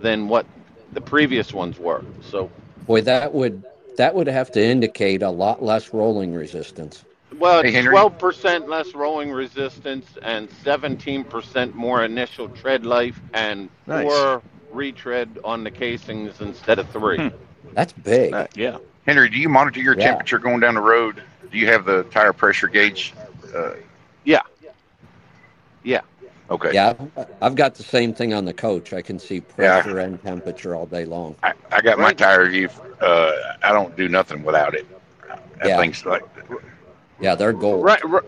than 0.00 0.26
what 0.28 0.46
the 0.92 1.00
previous 1.00 1.52
ones 1.52 1.78
were. 1.78 2.04
So, 2.30 2.50
Boy, 2.86 3.00
that 3.02 3.32
would 3.32 3.62
that 3.96 4.14
would 4.14 4.26
have 4.26 4.50
to 4.52 4.62
indicate 4.64 5.22
a 5.22 5.30
lot 5.30 5.62
less 5.62 5.92
rolling 5.92 6.34
resistance. 6.34 7.04
well, 7.38 7.62
Hey, 7.62 7.68
it's 7.68 7.76
Henry. 7.76 7.94
12% 7.94 8.68
less 8.68 8.94
rolling 8.94 9.30
resistance 9.30 10.06
and 10.22 10.48
17% 10.64 11.74
more 11.74 12.02
initial 12.04 12.48
tread 12.48 12.86
life 12.86 13.20
and 13.34 13.68
Nice. 13.86 14.04
four 14.04 14.42
retread 14.72 15.38
on 15.44 15.62
the 15.62 15.70
casings 15.70 16.40
instead 16.40 16.78
of 16.78 16.88
three. 16.88 17.18
Hmm. 17.18 17.28
That's 17.74 17.92
big. 17.92 18.30
Nice. 18.30 18.48
Yeah. 18.54 18.78
Henry, 19.06 19.28
do 19.28 19.36
you 19.36 19.48
monitor 19.50 19.80
your 19.80 19.96
Yeah. 19.96 20.04
temperature 20.06 20.38
going 20.38 20.60
down 20.60 20.74
the 20.74 20.80
road? 20.80 21.22
Do 21.50 21.58
you 21.58 21.66
have 21.66 21.84
the 21.84 22.04
tire 22.04 22.32
pressure 22.32 22.68
gauge? 22.68 23.12
Uh, 23.54 23.72
Yeah. 24.24 24.40
Yeah. 25.84 26.00
Okay. 26.50 26.72
Yeah, 26.74 26.94
I've- 27.16 27.32
I've 27.40 27.54
got 27.54 27.74
the 27.74 27.82
same 27.82 28.12
thing 28.14 28.34
on 28.34 28.44
the 28.44 28.52
coach. 28.52 28.92
I 28.92 29.02
can 29.02 29.18
see 29.18 29.36
Yeah. 29.58 29.82
pressure 29.82 29.98
and 29.98 30.22
temperature 30.22 30.74
all 30.74 30.86
day 30.86 31.04
long. 31.04 31.36
I, 31.42 31.54
I 31.70 31.80
got 31.80 31.98
my 31.98 32.12
tire 32.12 32.48
view. 32.48 32.68
Uh, 33.00 33.32
I 33.62 33.72
don't 33.72 33.96
do 33.96 34.08
nothing 34.08 34.42
without 34.44 34.74
it. 34.74 34.86
That 35.60 35.68
Yeah. 35.68 35.78
thing's 35.78 36.04
like 36.04 36.22
Yeah, 37.20 37.34
they're 37.36 37.52
gold. 37.52 37.84
Right, 37.84 38.04
right, 38.04 38.22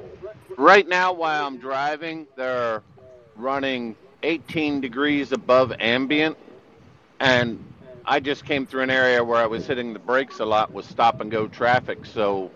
right 0.57 0.89
now, 0.89 1.13
while 1.13 1.47
I'm 1.47 1.59
driving, 1.59 2.27
they're 2.37 2.83
running 3.37 3.97
18 4.23 4.81
degrees 4.81 5.33
above 5.33 5.73
ambient, 5.81 6.37
and 7.21 7.63
I 8.07 8.21
just 8.21 8.45
came 8.45 8.67
through 8.67 8.83
an 8.83 8.91
area 8.91 9.23
where 9.25 9.39
I 9.39 9.47
was 9.47 9.67
hitting 9.67 9.93
the 9.93 9.99
brakes 9.99 10.41
a 10.41 10.45
lot 10.45 10.73
with 10.73 10.89
stop 10.89 11.21
and 11.21 11.31
go 11.31 11.49
traffic, 11.49 12.07
so 12.07 12.51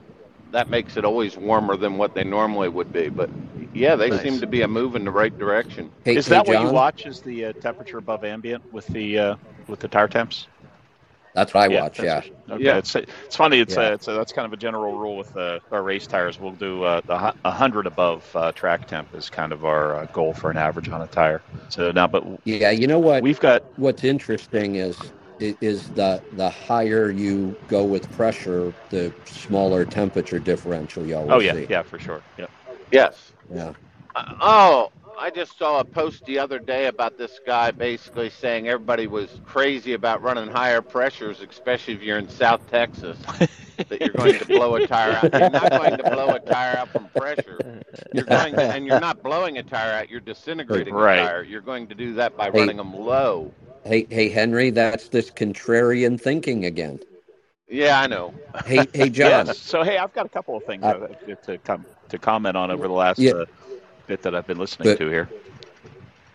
that 0.52 0.70
makes 0.70 0.96
it 0.96 1.04
always 1.04 1.36
warmer 1.36 1.76
than 1.76 1.98
what 1.98 2.14
they 2.14 2.24
normally 2.24 2.68
would 2.68 2.92
be. 2.92 3.08
But 3.08 3.30
yeah, 3.74 3.96
they 3.96 4.10
Nice. 4.10 4.22
seem 4.22 4.40
to 4.40 4.46
be 4.46 4.62
a 4.62 4.68
move 4.68 4.96
in 4.96 5.04
the 5.04 5.10
right 5.10 5.36
direction. 5.38 5.90
Hey, 6.04 6.16
Is 6.16 6.26
hey, 6.26 6.30
that 6.36 6.46
what 6.46 6.58
you 6.58 6.66
John, 6.66 6.74
watch? 6.74 7.06
Is 7.06 7.20
the 7.20 7.46
uh, 7.46 7.52
temperature 7.54 7.98
above 7.98 8.24
ambient 8.24 8.62
with 8.72 8.86
the 8.88 9.18
uh, 9.18 9.36
with 9.66 9.80
the 9.80 9.88
tire 9.88 10.08
temps? 10.08 10.48
That's 11.34 11.54
what 11.54 11.62
I 11.64 11.68
watch. 11.68 11.98
that's 11.98 12.06
Yeah. 12.06 12.16
what- 12.48 12.56
okay. 12.56 12.64
Yeah. 12.64 12.78
It's 12.78 12.94
it's 12.96 13.36
funny. 13.36 13.60
It's 13.60 13.76
Yeah. 13.76 13.88
uh, 13.88 13.94
it's 13.94 14.08
uh, 14.08 14.16
that's 14.16 14.32
kind 14.32 14.46
of 14.46 14.52
a 14.52 14.56
general 14.56 14.98
rule 14.98 15.16
with 15.16 15.36
uh, 15.36 15.60
our 15.70 15.82
race 15.82 16.06
tires. 16.06 16.40
We'll 16.40 16.52
do 16.52 16.82
uh, 16.82 17.00
the 17.06 17.18
hu- 17.18 17.38
a 17.44 17.50
hundred 17.50 17.86
above 17.86 18.24
uh, 18.34 18.52
track 18.52 18.86
temp 18.88 19.14
is 19.14 19.30
kind 19.30 19.52
of 19.52 19.64
our 19.64 19.96
uh, 19.96 20.06
goal 20.06 20.32
for 20.34 20.50
an 20.50 20.56
average 20.56 20.88
on 20.88 21.02
a 21.02 21.06
tire. 21.06 21.42
So 21.68 21.92
now, 21.92 22.06
but 22.08 22.24
Yeah, 22.44 22.70
you 22.70 22.86
know 22.86 22.98
what? 22.98 23.22
we've 23.22 23.38
got 23.40 23.62
What's 23.76 24.02
interesting 24.04 24.76
is 24.76 25.12
is 25.40 25.90
the 25.90 26.20
the 26.32 26.50
higher 26.50 27.10
you 27.10 27.54
go 27.68 27.84
with 27.84 28.10
pressure, 28.12 28.72
the 28.90 29.12
smaller 29.26 29.84
temperature 29.84 30.40
differential 30.40 31.06
you 31.06 31.14
always 31.16 31.28
see. 31.30 31.34
oh 31.34 31.38
yeah 31.40 31.52
see. 31.52 31.66
yeah 31.70 31.82
for 31.82 31.98
sure 32.00 32.22
yeah. 32.36 32.46
Yes. 32.90 33.32
Yeah. 33.52 33.72
Uh, 34.14 34.34
oh, 34.40 34.92
I 35.18 35.30
just 35.30 35.58
saw 35.58 35.80
a 35.80 35.84
post 35.84 36.24
the 36.26 36.38
other 36.38 36.58
day 36.58 36.86
about 36.86 37.18
this 37.18 37.40
guy 37.46 37.70
basically 37.70 38.30
saying 38.30 38.68
everybody 38.68 39.06
was 39.06 39.40
crazy 39.44 39.94
about 39.94 40.22
running 40.22 40.48
higher 40.48 40.80
pressures, 40.80 41.40
especially 41.40 41.94
if 41.94 42.02
you're 42.02 42.18
in 42.18 42.28
South 42.28 42.68
Texas, 42.70 43.18
that 43.88 44.00
you're 44.00 44.12
going 44.12 44.38
to 44.38 44.44
blow 44.44 44.76
a 44.76 44.86
tire 44.86 45.12
out. 45.12 45.32
You're 45.32 45.50
not 45.50 45.70
going 45.70 45.96
to 45.96 46.04
blow 46.04 46.34
a 46.34 46.40
tire 46.40 46.76
out 46.76 46.88
from 46.88 47.08
pressure. 47.08 47.58
You're 48.12 48.24
going 48.26 48.54
to, 48.54 48.74
and 48.74 48.86
you're 48.86 49.00
not 49.00 49.22
blowing 49.22 49.58
a 49.58 49.62
tire 49.62 49.92
out. 49.92 50.08
You're 50.10 50.20
disintegrating 50.20 50.94
Right. 50.94 51.18
a 51.18 51.22
tire. 51.22 51.42
You're 51.42 51.60
going 51.60 51.86
to 51.88 51.94
do 51.94 52.14
that 52.14 52.36
by 52.36 52.50
Hey. 52.50 52.60
running 52.60 52.76
them 52.76 52.94
low. 52.94 53.52
Hey, 53.84 54.06
hey, 54.10 54.28
Henry, 54.28 54.70
that's 54.70 55.08
this 55.08 55.30
contrarian 55.30 56.20
thinking 56.20 56.64
again. 56.64 57.00
Yeah, 57.68 58.00
I 58.00 58.06
know. 58.06 58.34
Hey, 58.66 58.86
hey, 58.92 59.10
John. 59.10 59.46
Yes. 59.46 59.58
So 59.58 59.82
hey, 59.82 59.98
I've 59.98 60.12
got 60.14 60.26
a 60.26 60.28
couple 60.30 60.56
of 60.56 60.64
things 60.64 60.82
Uh, 60.84 61.08
to 61.46 61.58
com- 61.58 61.84
to 62.08 62.18
comment 62.18 62.56
on 62.56 62.70
over 62.70 62.86
the 62.86 62.94
last 62.94 63.18
Yeah. 63.18 63.32
uh, 63.32 63.44
bit 64.06 64.22
that 64.22 64.34
I've 64.34 64.46
been 64.46 64.58
listening 64.58 64.90
But- 64.90 64.98
to 64.98 65.08
here. 65.08 65.28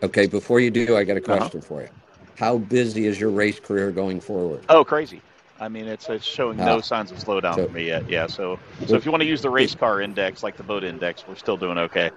Okay, 0.02 0.28
before 0.28 0.60
you 0.60 0.70
do, 0.70 0.98
I 0.98 1.04
got 1.04 1.18
a 1.18 1.22
Uh-huh. 1.24 1.38
question 1.38 1.62
for 1.62 1.82
you. 1.82 1.90
How 2.38 2.58
busy 2.58 3.06
is 3.06 3.20
your 3.20 3.30
race 3.30 3.60
career 3.60 3.92
going 3.92 4.20
forward? 4.20 4.64
Oh, 4.70 4.84
crazy! 4.84 5.22
I 5.62 5.70
mean, 5.70 5.88
it's, 5.88 6.10
it's 6.10 6.26
showing 6.26 6.58
no 6.58 6.78
Ah. 6.78 6.82
signs 6.82 7.12
of 7.12 7.20
slowdown 7.20 7.56
So- 7.56 7.68
for 7.68 7.72
me 7.74 7.86
yet. 7.88 8.10
Yeah. 8.10 8.28
So 8.28 8.60
so 8.86 8.96
if 8.96 9.06
you 9.06 9.12
want 9.12 9.22
to 9.22 9.28
use 9.28 9.42
the 9.42 9.50
race 9.50 9.74
car 9.76 10.02
index 10.02 10.44
like 10.44 10.58
the 10.58 10.64
boat 10.64 10.84
index, 10.84 11.24
we're 11.28 11.36
still 11.36 11.56
doing 11.58 11.78
okay. 11.78 12.10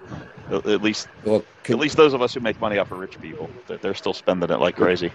At 0.51 0.81
least 0.81 1.07
Well, 1.23 1.45
at 1.69 1.77
least 1.79 1.95
those 1.95 2.13
of 2.13 2.21
us 2.21 2.33
who 2.33 2.39
make 2.41 2.59
money 2.59 2.77
off 2.77 2.91
of 2.91 2.99
rich 2.99 3.21
people, 3.21 3.49
they're 3.67 3.93
still 3.93 4.13
spending 4.13 4.49
it 4.49 4.59
like 4.59 4.75
crazy. 4.75 5.11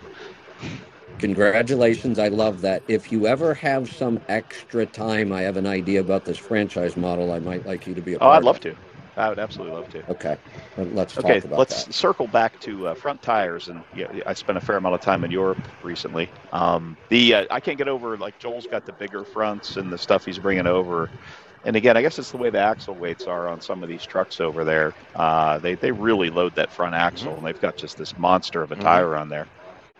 Congratulations. 1.18 2.18
I 2.18 2.28
love 2.28 2.62
that. 2.62 2.84
If 2.88 3.12
you 3.12 3.26
ever 3.26 3.54
have 3.54 3.90
some 3.90 4.20
extra 4.28 4.86
time, 4.86 5.32
I 5.32 5.42
have 5.42 5.56
an 5.56 5.66
idea 5.66 6.00
about 6.00 6.24
this 6.24 6.38
franchise 6.38 6.96
model. 6.96 7.32
I 7.32 7.40
might 7.40 7.66
like 7.66 7.86
you 7.86 7.94
to 7.94 8.02
be 8.02 8.14
a 8.14 8.20
part 8.20 8.22
of. 8.22 8.22
Oh, 8.28 8.30
I'd 8.30 8.44
love 8.44 8.60
to. 8.60 8.76
I 9.16 9.28
would 9.30 9.38
absolutely 9.40 9.76
love 9.76 9.88
to. 9.90 10.04
Okay, 10.08 10.36
let's 10.76 11.18
Okay, 11.18 11.18
talk 11.18 11.44
about 11.44 11.58
let's 11.58 11.68
that. 11.68 11.88
circle 11.96 12.28
back 12.28 12.58
to 12.60 12.88
uh, 12.88 12.94
front 12.94 13.22
tires, 13.22 13.68
and 13.68 13.84
yeah, 13.92 14.06
I 14.26 14.34
spent 14.34 14.58
a 14.58 14.62
fair 14.62 14.78
amount 14.78 14.96
of 14.96 15.00
time 15.02 15.24
in 15.24 15.30
Europe 15.30 15.68
recently. 15.82 16.32
Um, 16.52 16.98
the 17.10 17.34
uh, 17.34 17.46
I 17.50 17.60
can't 17.60 17.78
get 17.78 17.88
over 17.88 18.18
like 18.18 18.38
Joel's 18.38 18.66
got 18.66 18.84
the 18.84 18.94
bigger 18.94 19.24
fronts 19.24 19.76
and 19.76 19.92
the 19.92 19.98
stuff 19.98 20.24
he's 20.24 20.40
bringing 20.40 20.66
over, 20.66 21.12
and 21.64 21.76
again, 21.76 21.96
I 21.96 22.02
guess 22.02 22.18
it's 22.18 22.32
the 22.32 22.38
way 22.38 22.50
the 22.50 22.60
axle 22.60 22.98
weights 22.98 23.28
are 23.28 23.48
on 23.48 23.60
some 23.60 23.82
of 23.82 23.90
these 23.90 24.06
trucks 24.06 24.40
over 24.40 24.64
there. 24.64 24.96
Uh, 25.14 25.60
they 25.60 25.76
they 25.76 25.92
really 25.92 26.30
load 26.30 26.56
that 26.56 26.72
front 26.72 26.96
axle, 26.96 27.38
and 27.38 27.46
they've 27.46 27.60
got 27.60 27.76
just 27.76 27.98
this 27.98 28.16
monster 28.18 28.62
of 28.62 28.72
a 28.72 28.76
Mhm. 28.76 28.82
tire 28.82 29.16
on 29.16 29.28
there, 29.28 29.48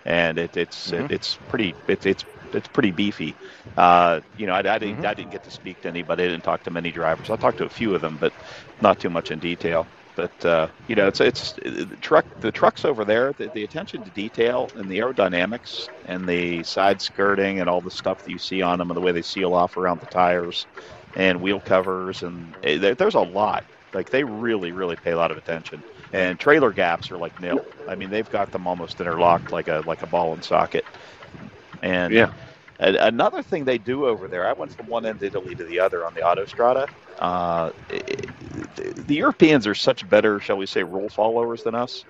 and 0.04 0.38
it, 0.38 0.56
it's 0.56 0.92
Mhm. 0.92 0.92
it, 0.92 1.10
it's 1.10 1.38
pretty 1.48 1.76
it, 1.88 2.06
it's 2.06 2.24
it's 2.52 2.68
pretty 2.68 2.90
beefy. 2.90 3.38
Uh, 3.76 4.20
you 4.36 4.46
know, 4.46 4.52
I, 4.52 4.58
I 4.58 4.78
didn't 4.78 5.04
Mhm. 5.04 5.04
I 5.04 5.14
didn't 5.14 5.30
get 5.32 5.42
to 5.44 5.50
speak 5.50 5.80
to 5.82 5.88
anybody. 5.88 6.24
I 6.24 6.28
didn't 6.28 6.44
talk 6.44 6.62
to 6.64 6.70
many 6.70 6.92
drivers. 6.92 7.30
I 7.30 7.36
talked 7.36 7.58
to 7.58 7.64
a 7.66 7.70
few 7.70 7.94
of 7.94 8.00
them, 8.02 8.18
but 8.18 8.34
not 8.80 8.98
too 8.98 9.10
much 9.10 9.30
in 9.30 9.38
detail. 9.40 9.90
But 10.14 10.32
uh, 10.44 10.68
you 10.86 10.94
know, 10.94 11.06
it's 11.08 11.20
it's 11.20 11.54
the 11.64 11.96
truck. 12.02 12.26
The 12.40 12.52
trucks 12.52 12.84
over 12.84 13.04
there. 13.04 13.32
The, 13.38 13.48
the 13.50 13.64
attention 13.64 14.02
to 14.04 14.10
detail 14.10 14.70
and 14.74 14.90
the 14.90 14.98
aerodynamics 14.98 15.88
and 16.04 16.28
the 16.28 16.62
side 16.64 17.00
skirting 17.00 17.60
and 17.60 17.68
all 17.68 17.80
the 17.80 17.90
stuff 17.90 18.18
that 18.22 18.30
you 18.30 18.38
see 18.38 18.60
on 18.62 18.78
them 18.78 18.90
and 18.90 18.96
the 18.96 19.00
way 19.00 19.12
they 19.12 19.22
seal 19.22 19.54
off 19.54 19.76
around 19.76 20.00
the 20.00 20.06
tires 20.08 20.66
and 21.14 21.40
wheel 21.40 21.60
covers 21.60 22.22
and 22.22 22.54
eh, 22.62 22.94
there's 22.98 23.14
a 23.14 23.20
lot. 23.20 23.64
Like 23.94 24.10
they 24.10 24.24
really, 24.24 24.72
really 24.72 24.96
pay 24.96 25.12
a 25.12 25.16
lot 25.16 25.30
of 25.30 25.36
attention. 25.38 25.82
And 26.12 26.38
trailer 26.38 26.72
gaps 26.72 27.10
are 27.10 27.18
like 27.18 27.38
nil. 27.38 27.66
I 27.86 27.96
mean, 27.96 28.10
they've 28.10 28.28
got 28.28 28.50
them 28.52 28.66
almost 28.66 29.00
interlocked 29.00 29.52
like 29.52 29.68
a 29.68 29.82
like 29.86 30.02
a 30.02 30.06
ball 30.06 30.34
and 30.34 30.44
socket. 30.44 30.86
And 31.82 32.12
Yeah. 32.14 32.30
another 32.78 33.42
thing 33.42 33.64
they 33.64 33.78
do 33.78 34.06
over 34.06 34.28
there, 34.28 34.46
I 34.46 34.52
went 34.54 34.72
from 34.72 34.88
one 34.88 35.06
end 35.06 35.22
of 35.22 35.26
Italy 35.26 35.54
to 35.56 35.64
the 35.64 35.80
other 35.80 36.06
on 36.06 36.14
the 36.14 36.22
Autostrada. 36.22 36.88
Uh, 37.18 37.72
it- 37.88 38.30
the, 38.74 38.94
the 39.06 39.14
Europeans 39.16 39.66
are 39.66 39.74
such 39.74 40.08
better, 40.08 40.40
shall 40.40 40.56
we 40.56 40.66
say, 40.66 40.82
rule 40.84 41.08
followers 41.10 41.62
than 41.62 41.74
us. 41.74 42.04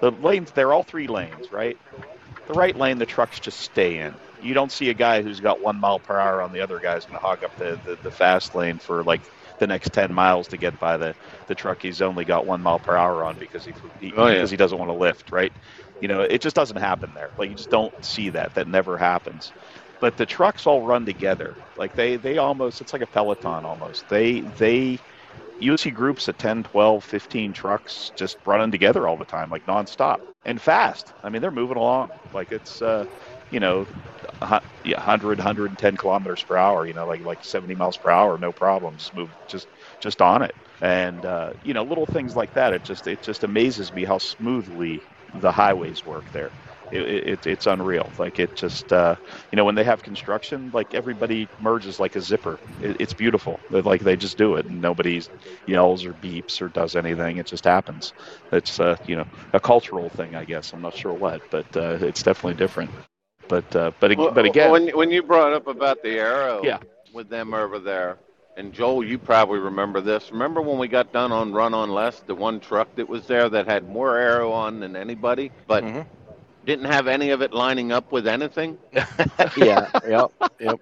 The 0.00 0.10
lanes, 0.10 0.52
they're 0.52 0.72
all 0.72 0.82
three 0.84 1.06
lanes, 1.08 1.50
right? 1.50 1.78
The 2.46 2.54
right 2.54 2.76
lane, 2.76 2.98
the 2.98 3.06
trucks 3.06 3.40
just 3.40 3.60
stay 3.60 3.98
in. 3.98 4.18
You 4.38 4.54
don't 4.54 4.72
see 4.72 4.90
a 4.90 4.94
guy 4.94 5.22
who's 5.22 5.40
got 5.40 5.60
one 5.60 5.80
mile 5.80 6.00
per 6.00 6.18
hour 6.18 6.42
on 6.42 6.52
the 6.52 6.60
other 6.60 6.80
guy's 6.80 7.06
going 7.06 7.20
to 7.20 7.26
hog 7.26 7.44
up 7.44 7.52
the, 7.56 7.78
the, 7.84 7.98
the 8.02 8.10
fast 8.10 8.54
lane 8.54 8.78
for 8.78 9.04
like 9.04 9.28
the 9.58 9.66
next 9.66 9.92
10 9.92 10.12
miles 10.12 10.48
to 10.48 10.58
get 10.58 10.78
by 10.78 10.96
the, 10.96 11.14
the 11.46 11.54
truck 11.54 11.82
he's 11.82 12.02
only 12.02 12.24
got 12.24 12.46
one 12.46 12.62
mile 12.62 12.78
per 12.80 12.96
hour 12.96 13.24
on 13.24 13.38
because 13.38 13.64
he, 13.64 13.74
he 13.98 14.14
Oh, 14.16 14.26
yeah. 14.28 14.34
because 14.34 14.50
he 14.50 14.56
doesn't 14.56 14.78
want 14.78 14.90
to 14.90 14.94
lift, 14.94 15.30
right? 15.32 15.52
You 16.00 16.08
know, 16.08 16.22
it 16.22 16.42
just 16.42 16.56
doesn't 16.56 16.76
happen 16.76 17.12
there. 17.14 17.32
Like 17.38 17.48
you 17.50 17.54
just 17.56 17.70
don't 17.70 17.92
see 18.04 18.30
that. 18.30 18.54
That 18.54 18.68
never 18.68 18.98
happens. 18.98 19.52
But 20.00 20.16
the 20.16 20.26
trucks 20.26 20.66
all 20.66 20.82
run 20.82 21.06
together. 21.06 21.58
Like 21.76 21.94
they 21.94 22.16
they 22.16 22.38
almost 22.38 22.80
it's 22.80 22.92
like 22.92 23.02
a 23.02 23.06
peloton 23.06 23.64
almost. 23.64 24.08
They 24.08 24.42
they 24.42 25.00
you 25.58 25.76
see 25.76 25.90
groups 25.90 26.28
of 26.28 26.36
10, 26.36 26.62
12, 26.62 27.04
15 27.04 27.52
trucks 27.52 28.12
just 28.16 28.38
running 28.46 28.70
together 28.70 29.08
all 29.08 29.16
the 29.18 29.24
time, 29.24 29.50
like 29.50 29.64
nonstop 29.66 30.18
and 30.44 30.60
fast. 30.60 31.12
I 31.22 31.30
mean, 31.30 31.42
they're 31.42 31.50
moving 31.50 31.76
along. 31.78 32.12
Like 32.32 32.52
it's, 32.52 32.82
uh, 32.82 33.06
you 33.50 33.60
know, 33.60 33.86
a 34.40 34.46
hu- 34.46 34.58
yeah, 34.84 34.98
100, 34.98 35.38
110 35.38 35.96
kilometers 35.96 36.42
per 36.44 36.56
hour, 36.56 36.86
you 36.86 36.94
know, 36.94 37.06
like, 37.06 37.22
like 37.24 37.44
70 37.44 37.74
miles 37.74 37.98
per 37.98 38.10
hour, 38.10 38.38
no 38.38 38.52
problems. 38.52 39.10
Move 39.14 39.30
just, 39.48 39.68
just 40.00 40.22
on 40.22 40.42
it. 40.42 40.54
And, 40.80 41.24
uh, 41.24 41.52
you 41.62 41.74
know, 41.74 41.84
little 41.84 42.06
things 42.06 42.34
like 42.36 42.52
that. 42.54 42.72
It 42.74 42.84
just, 42.84 43.06
it 43.06 43.22
just 43.22 43.44
amazes 43.44 43.92
me 43.92 44.04
how 44.04 44.18
smoothly 44.18 45.02
the 45.34 45.50
highways 45.52 46.04
work 46.04 46.26
there. 46.32 46.52
it, 46.90 47.02
it, 47.02 47.46
it's 47.46 47.66
unreal. 47.66 48.12
Like 48.18 48.38
it 48.38 48.54
just, 48.54 48.92
uh, 48.92 49.16
you 49.50 49.56
know, 49.56 49.64
when 49.64 49.74
they 49.74 49.84
have 49.84 50.02
construction, 50.02 50.70
like 50.72 50.94
everybody 50.94 51.48
merges 51.58 51.98
like 51.98 52.14
a 52.16 52.20
zipper. 52.20 52.60
It, 52.78 52.96
it's 53.00 53.14
beautiful. 53.14 53.64
They're 53.70 53.82
like 53.82 54.02
they 54.02 54.16
just 54.16 54.38
do 54.38 54.54
it, 54.56 54.66
and 54.66 54.80
nobody 54.80 55.22
yells 55.66 56.04
or 56.04 56.14
beeps 56.14 56.60
or 56.60 56.68
does 56.68 56.94
anything. 56.94 57.38
It 57.38 57.46
just 57.46 57.64
happens. 57.64 58.12
It's, 58.52 58.78
uh, 58.80 58.96
you 59.06 59.16
know, 59.16 59.24
a 59.52 59.60
cultural 59.60 60.10
thing, 60.10 60.34
I 60.34 60.44
guess. 60.44 60.72
I'm 60.72 60.80
not 60.80 60.94
sure 60.94 61.14
what, 61.14 61.42
but 61.50 61.66
uh, 61.74 61.98
it's 62.00 62.22
definitely 62.22 62.54
different. 62.54 62.92
But, 63.48 63.76
uh, 63.76 63.92
but, 64.00 64.16
Well, 64.16 64.30
but 64.32 64.44
again, 64.44 64.70
when 64.70 64.88
when 64.88 65.10
you 65.10 65.22
brought 65.22 65.52
up 65.52 65.66
about 65.66 66.02
the 66.02 66.18
aero, 66.18 66.62
Yeah. 66.64 66.78
with 67.12 67.28
them 67.28 67.54
over 67.54 67.78
there, 67.78 68.18
and 68.56 68.72
Joel, 68.72 69.04
you 69.04 69.18
probably 69.18 69.58
remember 69.58 70.00
this. 70.00 70.30
Remember 70.32 70.60
when 70.60 70.78
we 70.78 70.88
got 70.88 71.12
done 71.12 71.32
on 71.32 71.52
Run 71.52 71.74
on 71.74 71.90
Less, 71.90 72.20
the 72.20 72.34
one 72.34 72.58
truck 72.60 72.88
that 72.96 73.08
was 73.08 73.26
there 73.26 73.48
that 73.48 73.66
had 73.66 73.88
more 73.88 74.16
aero 74.16 74.50
on 74.52 74.80
than 74.80 74.96
anybody, 74.96 75.50
but 75.66 75.84
Mhm. 75.84 76.06
Didn't 76.66 76.86
have 76.86 77.06
any 77.06 77.30
of 77.30 77.42
it 77.42 77.52
lining 77.54 77.92
up 77.92 78.12
with 78.12 78.26
anything. 78.26 78.76
yeah. 79.56 79.88
Yep. 80.06 80.32
Yep. 80.60 80.80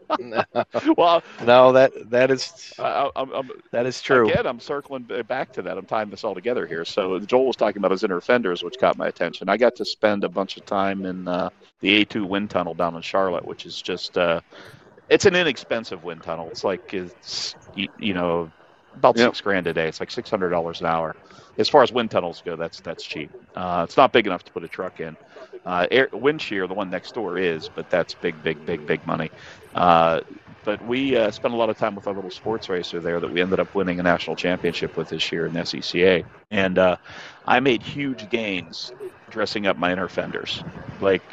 well, 0.97 1.23
no, 1.45 1.73
that 1.73 1.93
that 2.11 2.31
is 2.31 2.73
I, 2.79 3.11
I'm, 3.15 3.31
I'm, 3.33 3.51
that 3.71 3.87
is 3.87 4.01
true. 4.01 4.29
Again, 4.29 4.47
I'm 4.47 4.61
circling 4.61 5.09
back 5.29 5.53
to 5.53 5.63
that. 5.63 5.77
I'm 5.77 5.87
tying 5.87 6.11
this 6.11 6.25
all 6.25 6.35
together 6.35 6.67
here. 6.67 6.85
So 6.85 7.21
Joel 7.21 7.47
was 7.47 7.57
talking 7.57 7.79
about 7.79 7.91
his 7.91 8.03
inner 8.03 8.21
fenders, 8.21 8.65
which 8.65 8.79
caught 8.79 8.97
my 8.97 9.09
attention. 9.09 9.49
I 9.49 9.57
got 9.59 9.77
to 9.77 9.85
spend 9.85 10.25
a 10.25 10.29
bunch 10.29 10.57
of 10.57 10.65
time 10.65 11.05
in 11.05 11.29
uh, 11.29 11.51
the 11.81 12.05
A2 12.05 12.27
wind 12.27 12.51
tunnel 12.51 12.75
down 12.75 12.97
in 12.97 13.03
Charlotte, 13.03 13.47
which 13.47 13.67
is 13.67 13.81
just 13.81 14.17
uh, 14.17 14.41
it's 15.11 15.27
an 15.27 15.37
inexpensive 15.37 16.03
wind 16.03 16.23
tunnel. 16.23 16.49
It's 16.51 16.65
like 16.65 16.95
it's 16.95 17.55
you 17.75 18.15
know 18.15 18.51
about 18.97 19.19
Yep. 19.19 19.19
six 19.19 19.41
grand 19.41 19.67
a 19.67 19.75
day. 19.75 19.89
It's 19.89 20.01
like 20.01 20.11
six 20.11 20.31
hundred 20.31 20.51
dollars 20.51 20.81
an 20.81 20.87
hour. 20.87 21.17
As 21.59 21.69
far 21.69 21.83
as 21.83 21.93
wind 21.93 22.11
tunnels 22.11 22.43
go, 22.45 22.57
that's 22.57 22.81
that's 22.81 23.05
cheap. 23.05 23.33
Uh, 23.55 23.83
it's 23.85 23.97
not 23.97 24.13
big 24.13 24.27
enough 24.27 24.45
to 24.45 24.53
put 24.53 24.65
a 24.65 24.69
truck 24.69 25.01
in. 25.01 25.17
Uh, 25.65 25.87
air, 25.91 26.09
Windshear, 26.13 26.69
the 26.69 26.75
one 26.75 26.91
next 26.91 27.15
door 27.15 27.39
is, 27.39 27.69
but 27.75 27.89
that's 27.89 28.15
big, 28.15 28.43
big, 28.43 28.65
big, 28.67 28.85
big 28.87 29.05
money. 29.07 29.33
Uh, 29.75 30.21
but 30.63 30.81
we 30.83 31.17
uh, 31.17 31.31
spent 31.31 31.55
a 31.55 31.57
lot 31.57 31.71
of 31.71 31.77
time 31.77 31.95
with 31.95 32.07
our 32.07 32.15
little 32.15 32.31
sports 32.31 32.69
racer 32.69 33.01
there 33.01 33.21
that 33.21 33.31
we 33.31 33.41
ended 33.41 33.61
up 33.61 33.69
winning 33.75 33.99
a 33.99 34.03
national 34.03 34.37
championship 34.37 34.97
with 34.97 35.09
this 35.09 35.33
year 35.33 35.47
in 35.47 35.57
SCCA. 35.57 36.25
And 36.51 36.79
uh, 36.79 36.97
I 37.45 37.61
made 37.61 37.83
huge 37.83 38.29
gains 38.29 38.93
dressing 39.31 39.67
up 39.67 39.77
my 39.77 39.93
inner 39.93 40.09
fenders. 40.09 40.65
Like, 41.01 41.25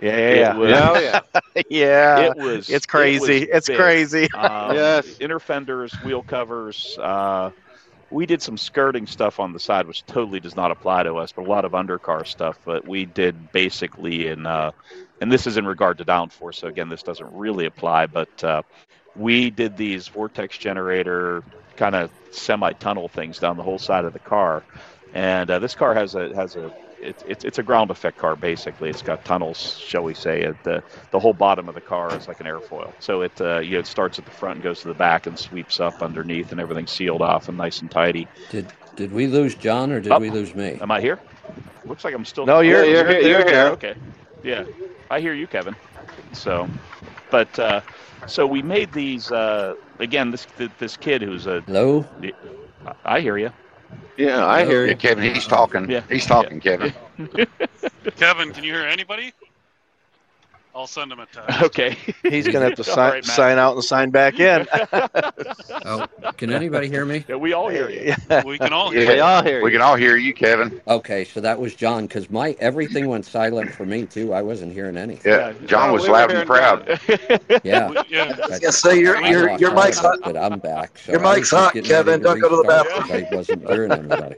Yeah. 0.00 0.16
it 0.34 0.36
Yeah. 0.36 0.52
was, 0.52 0.82
Yeah. 0.92 0.92
Oh 0.92 1.00
yeah, 1.68 2.16
yeah. 2.16 2.26
it 2.26 2.34
was 2.36 2.68
it's 2.68 2.86
crazy. 2.86 3.42
it 3.42 3.48
was 3.48 3.48
it's 3.50 3.68
big. 3.68 3.68
crazy. 3.68 4.28
Um, 4.32 4.88
Yes. 4.96 5.20
Inner 5.20 5.38
fenders, 5.40 6.00
wheel 6.00 6.22
covers. 6.22 6.96
Uh, 7.00 7.50
we 8.10 8.26
did 8.26 8.42
some 8.42 8.56
skirting 8.56 9.06
stuff 9.06 9.38
on 9.40 9.52
the 9.52 9.58
side, 9.58 9.86
which 9.86 10.04
totally 10.06 10.40
does 10.40 10.56
not 10.56 10.70
apply 10.70 11.02
to 11.04 11.16
us, 11.16 11.32
but 11.32 11.42
a 11.42 11.48
lot 11.48 11.64
of 11.64 11.72
undercar 11.72 12.26
stuff. 12.26 12.58
But 12.64 12.86
we 12.86 13.04
did 13.06 13.52
basically 13.52 14.28
in, 14.28 14.46
uh, 14.46 14.72
and 15.20 15.30
this 15.30 15.46
is 15.46 15.56
in 15.56 15.66
regard 15.66 15.98
to 15.98 16.04
downforce. 16.04 16.56
So 16.56 16.68
again, 16.68 16.88
this 16.88 17.02
doesn't 17.02 17.30
really 17.32 17.66
apply, 17.66 18.06
but 18.06 18.42
uh, 18.44 18.62
we 19.14 19.50
did 19.50 19.76
these 19.76 20.08
vortex 20.08 20.56
generator 20.56 21.42
kind 21.76 21.94
of 21.94 22.10
semi-tunnel 22.30 23.08
things 23.08 23.38
down 23.38 23.56
the 23.56 23.62
whole 23.62 23.78
side 23.78 24.04
of 24.04 24.12
the 24.12 24.18
car. 24.20 24.64
And 25.12 25.50
uh, 25.50 25.58
this 25.58 25.74
car 25.74 25.94
has 25.94 26.14
a 26.14 26.34
has 26.34 26.56
a 26.56 26.72
it's 27.00 27.22
it's 27.26 27.44
it's 27.44 27.58
a 27.58 27.62
ground 27.62 27.90
effect 27.90 28.18
car 28.18 28.36
basically. 28.36 28.90
It's 28.90 29.02
got 29.02 29.24
tunnels, 29.24 29.78
shall 29.78 30.02
we 30.04 30.14
say? 30.14 30.42
at 30.42 30.62
the 30.64 30.82
the 31.10 31.18
whole 31.18 31.32
bottom 31.34 31.68
of 31.68 31.74
the 31.74 31.80
car 31.80 32.14
is 32.16 32.28
like 32.28 32.40
an 32.40 32.46
airfoil. 32.46 32.92
So 33.00 33.22
it 33.22 33.40
uh, 33.40 33.60
you 33.60 33.72
know 33.72 33.78
it 33.80 33.86
starts 33.86 34.18
at 34.18 34.24
the 34.24 34.30
front 34.30 34.56
and 34.56 34.62
goes 34.64 34.80
to 34.82 34.88
the 34.88 34.94
back 34.94 35.26
and 35.26 35.38
sweeps 35.38 35.80
up 35.80 36.02
underneath, 36.02 36.50
and 36.52 36.60
everything's 36.60 36.90
sealed 36.90 37.22
off 37.22 37.48
and 37.48 37.56
nice 37.58 37.80
and 37.80 37.90
tidy. 37.90 38.26
Did 38.50 38.72
did 38.96 39.12
we 39.12 39.26
lose 39.26 39.54
John 39.54 39.92
or 39.92 40.00
did 40.00 40.12
Oh. 40.12 40.18
we 40.18 40.30
lose 40.30 40.54
me? 40.54 40.78
Am 40.80 40.90
I 40.90 41.00
here? 41.00 41.18
Looks 41.84 42.04
like 42.04 42.14
I'm 42.14 42.24
still. 42.24 42.46
No, 42.46 42.60
you're 42.60 42.84
you're 42.84 42.94
you're, 42.94 43.08
here- 43.08 43.20
you're 43.22 43.44
there, 43.44 43.64
here. 43.64 43.72
Okay. 43.72 43.94
Yeah, 44.42 44.64
I 45.10 45.20
hear 45.20 45.34
you, 45.34 45.46
Kevin. 45.46 45.74
So, 46.32 46.68
but 47.30 47.58
uh, 47.58 47.80
so 48.26 48.46
we 48.46 48.62
made 48.62 48.92
these 48.92 49.30
uh, 49.32 49.74
again. 49.98 50.30
This 50.30 50.46
this 50.78 50.96
kid 50.96 51.22
who's 51.22 51.46
a 51.46 51.60
Hello? 51.62 52.04
I 53.04 53.20
hear 53.20 53.36
you. 53.38 53.50
Yeah, 54.16 54.46
I 54.46 54.64
hear 54.64 54.86
you. 54.86 54.96
Kevin, 54.96 55.32
he's 55.34 55.46
talking. 55.46 55.90
Yeah. 55.90 56.02
He's 56.08 56.26
talking, 56.26 56.60
Kevin. 56.60 56.92
Kevin, 58.16 58.52
can 58.52 58.64
you 58.64 58.72
hear 58.72 58.84
anybody? 58.84 59.32
I'll 60.74 60.86
send 60.86 61.10
him 61.10 61.18
a 61.18 61.26
text. 61.26 61.62
Okay. 61.68 61.96
He's 62.22 62.46
gonna 62.46 62.66
have 62.66 62.74
to 62.76 62.84
sign 62.96 63.12
right, 63.14 63.24
sign 63.24 63.58
out 63.58 63.74
and 63.74 63.82
sign 63.84 64.10
back 64.10 64.38
in. 64.38 64.66
Oh, 65.84 66.06
can 66.36 66.52
anybody 66.52 66.88
hear 66.88 67.04
me? 67.04 67.24
yeah, 67.28 67.36
we 67.36 67.52
all 67.52 67.68
hear 67.68 67.88
you. 67.88 68.14
Yeah. 68.30 68.44
We 68.44 68.58
can 68.58 68.72
all 68.72 68.90
hear 68.90 69.02
Yeah. 69.04 69.12
We 69.14 69.20
all 69.20 69.42
hear 69.42 69.62
We 69.62 69.70
you. 69.70 69.78
can 69.78 69.82
all 69.86 69.96
hear 69.96 70.16
you, 70.16 70.34
Kevin. 70.34 70.80
Okay, 70.86 71.24
so 71.24 71.40
that 71.40 71.58
was 71.58 71.74
John 71.74 72.06
because 72.06 72.28
my 72.30 72.56
everything 72.60 73.08
went 73.08 73.24
silent 73.24 73.70
for 73.72 73.86
me 73.86 74.04
too. 74.06 74.32
I 74.34 74.42
wasn't 74.42 74.72
hearing 74.72 74.96
anything. 74.96 75.32
Yeah, 75.32 75.50
Yeah. 75.60 75.66
John 75.66 75.90
Oh, 75.90 75.92
was 75.94 76.02
we 76.02 76.08
were 76.10 76.14
loud 76.16 76.30
and 76.32 76.46
proud. 76.46 77.00
Yeah. 77.64 77.88
We- 77.88 77.96
yeah. 78.10 78.36
I 78.42 78.48
was 78.48 78.58
gonna 78.58 78.72
say 78.72 78.98
your 79.00 79.20
your 79.22 79.56
your 79.58 79.74
mic's 79.74 80.00
contact, 80.00 80.24
hot. 80.24 80.34
But 80.34 80.36
I'm 80.36 80.58
back. 80.58 80.98
So 80.98 81.12
Your 81.12 81.20
mic's 81.20 81.50
just 81.50 81.74
hot, 81.74 81.84
Kevin. 81.84 82.20
Don't 82.22 82.40
go 82.40 82.48
to 82.48 82.56
the 82.56 82.64
bathroom. 82.64 83.10
I 83.30 83.34
wasn't 83.34 83.66
hearing 83.68 83.92
anybody. 83.92 84.34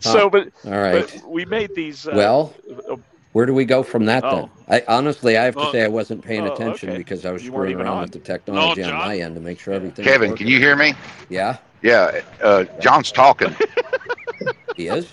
so, 0.00 0.28
but, 0.28 0.48
All 0.66 0.72
right. 0.72 1.06
but 1.20 1.28
we 1.30 1.44
made 1.44 1.74
these. 1.74 2.06
Uh, 2.06 2.12
Well, 2.14 2.54
uh, 2.90 2.96
where 3.32 3.46
do 3.46 3.54
we 3.54 3.64
go 3.64 3.82
from 3.82 4.04
that 4.06 4.22
then? 4.22 4.32
Oh. 4.34 4.50
I 4.68 4.82
honestly, 4.88 5.36
I 5.38 5.44
have 5.44 5.54
to 5.54 5.60
Well- 5.60 5.72
say 5.72 5.82
I 5.84 5.88
wasn't 5.88 6.22
paying 6.24 6.46
Oh, 6.48 6.52
attention 6.52 6.90
okay. 6.90 6.98
because 6.98 7.24
I 7.26 7.32
was 7.32 7.44
You 7.44 7.52
weren't 7.52 7.70
screwing 7.70 7.86
around 7.86 7.96
on. 7.96 8.02
with 8.02 8.12
the 8.12 8.18
technology 8.18 8.82
No, 8.82 8.88
on 8.90 8.94
my 8.98 9.18
end 9.18 9.34
to 9.34 9.40
make 9.40 9.58
sure 9.60 9.74
everything. 9.74 10.04
was 10.04 10.12
Kevin, 10.12 10.36
can 10.36 10.46
you 10.46 10.58
hear 10.58 10.76
me? 10.76 10.94
Yeah, 11.28 11.56
Yeah, 11.82 12.20
uh, 12.42 12.64
John's 12.80 13.10
talking. 13.10 13.54
he 14.76 14.88
is. 14.88 15.12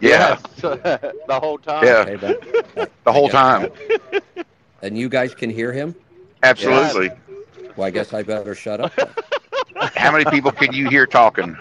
Yeah, 0.00 0.38
the 0.60 1.38
whole 1.40 1.58
time. 1.58 1.84
yeah, 1.84 1.98
Okay, 2.00 2.16
that, 2.16 2.90
the 3.04 3.12
whole 3.12 3.28
time. 3.28 3.70
that- 4.12 4.22
And 4.82 4.96
you 4.96 5.08
guys 5.10 5.34
can 5.34 5.50
hear 5.50 5.72
him. 5.72 5.94
Absolutely. 6.42 7.10
Well, 7.76 7.86
I 7.86 7.90
guess 7.90 8.14
I 8.14 8.22
better 8.22 8.54
shut 8.54 8.80
up. 8.80 8.92
Then. 9.74 9.90
How 9.96 10.12
many 10.12 10.24
people 10.26 10.50
can 10.52 10.72
you 10.72 10.88
hear 10.88 11.06
talking? 11.06 11.56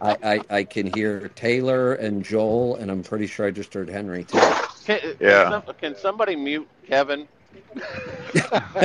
I, 0.00 0.16
I 0.22 0.40
I 0.50 0.64
can 0.64 0.86
hear 0.94 1.28
Taylor 1.30 1.94
and 1.94 2.24
Joel, 2.24 2.76
and 2.76 2.90
I'm 2.90 3.02
pretty 3.02 3.26
sure 3.26 3.46
I 3.46 3.50
just 3.50 3.72
heard 3.74 3.88
Henry 3.88 4.24
too. 4.24 4.38
Can, 4.84 5.00
Yeah. 5.20 5.42
Can, 5.44 5.50
some- 5.66 5.74
can 5.80 5.96
somebody 5.96 6.36
mute 6.36 6.68
Kevin? 6.86 7.26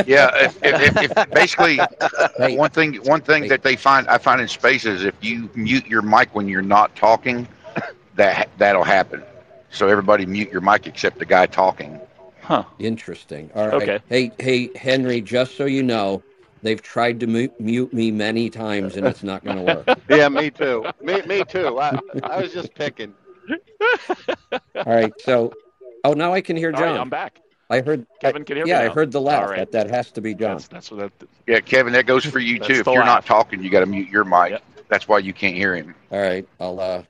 Yeah, 0.05 0.31
if, 0.45 0.63
if, 0.63 0.97
if, 1.01 1.17
if 1.17 1.31
basically 1.31 1.79
Hey, 2.37 2.55
one 2.57 2.69
thing 2.71 2.95
one 3.03 3.21
thing 3.21 3.43
Hey. 3.43 3.49
that 3.49 3.63
they 3.63 3.75
find 3.75 4.07
I 4.07 4.17
find 4.17 4.41
in 4.41 4.47
spaces 4.47 5.03
if 5.03 5.15
you 5.21 5.49
mute 5.55 5.85
your 5.87 6.01
mic 6.01 6.33
when 6.33 6.47
you're 6.47 6.61
not 6.61 6.95
talking, 6.95 7.47
that 8.15 8.49
that'll 8.57 8.83
happen. 8.83 9.23
So 9.69 9.87
everybody 9.87 10.25
mute 10.25 10.51
your 10.51 10.61
mic 10.61 10.87
except 10.87 11.19
the 11.19 11.25
guy 11.25 11.45
talking. 11.45 11.99
huh. 12.41 12.63
Interesting. 12.79 13.51
All 13.55 13.67
right. 13.69 13.81
Okay. 13.81 13.99
Hey, 14.09 14.31
hey, 14.39 14.69
Henry. 14.77 15.21
Just 15.21 15.55
so 15.55 15.65
you 15.65 15.83
know, 15.83 16.23
they've 16.61 16.81
tried 16.81 17.19
to 17.21 17.27
mute, 17.27 17.59
mute 17.59 17.93
me 17.93 18.11
many 18.11 18.49
times, 18.49 18.97
and 18.97 19.07
it's 19.07 19.23
not 19.23 19.43
going 19.43 19.57
to 19.57 19.63
work. 19.63 19.99
Yeah, 20.09 20.27
me 20.29 20.49
too. 20.49 20.85
Me, 21.01 21.21
me 21.21 21.43
too. 21.45 21.79
I, 21.79 21.97
I 22.23 22.41
was 22.41 22.51
just 22.51 22.73
picking. 22.73 23.13
All 24.51 24.83
right. 24.85 25.13
So, 25.21 25.53
oh, 26.03 26.13
now 26.13 26.33
I 26.33 26.41
can 26.41 26.57
hear 26.57 26.73
All 26.73 26.81
right, 26.81 26.89
John. 26.89 26.99
I'm 26.99 27.09
back. 27.09 27.39
I 27.69 27.79
heard. 27.79 28.05
Kevin 28.19 28.43
can 28.43 28.57
hear 28.57 28.67
yeah, 28.67 28.81
me 28.81 28.85
I 28.87 28.89
heard 28.89 29.11
the 29.11 29.21
laugh. 29.21 29.43
All 29.43 29.49
right. 29.49 29.71
That 29.71 29.71
that 29.71 29.89
has 29.89 30.11
to 30.11 30.21
be 30.21 30.35
John. 30.35 30.57
That's, 30.57 30.67
that's 30.67 30.91
what 30.91 31.17
that. 31.19 31.29
Yeah, 31.47 31.59
Kevin, 31.61 31.93
that 31.93 32.05
goes 32.05 32.25
for 32.25 32.39
you 32.39 32.59
too. 32.59 32.81
If 32.81 32.87
you're 32.87 33.05
not 33.05 33.25
talking, 33.25 33.63
you 33.63 33.69
got 33.69 33.81
to 33.81 33.85
mute 33.85 34.09
your 34.09 34.25
mic. 34.25 34.51
Yep. 34.51 34.63
That's 34.89 35.07
why 35.07 35.19
you 35.19 35.33
can't 35.33 35.55
hear 35.55 35.75
him. 35.75 35.95
All 36.11 36.19
right. 36.19 36.47
I'll. 36.59 36.79
uh 36.79 37.03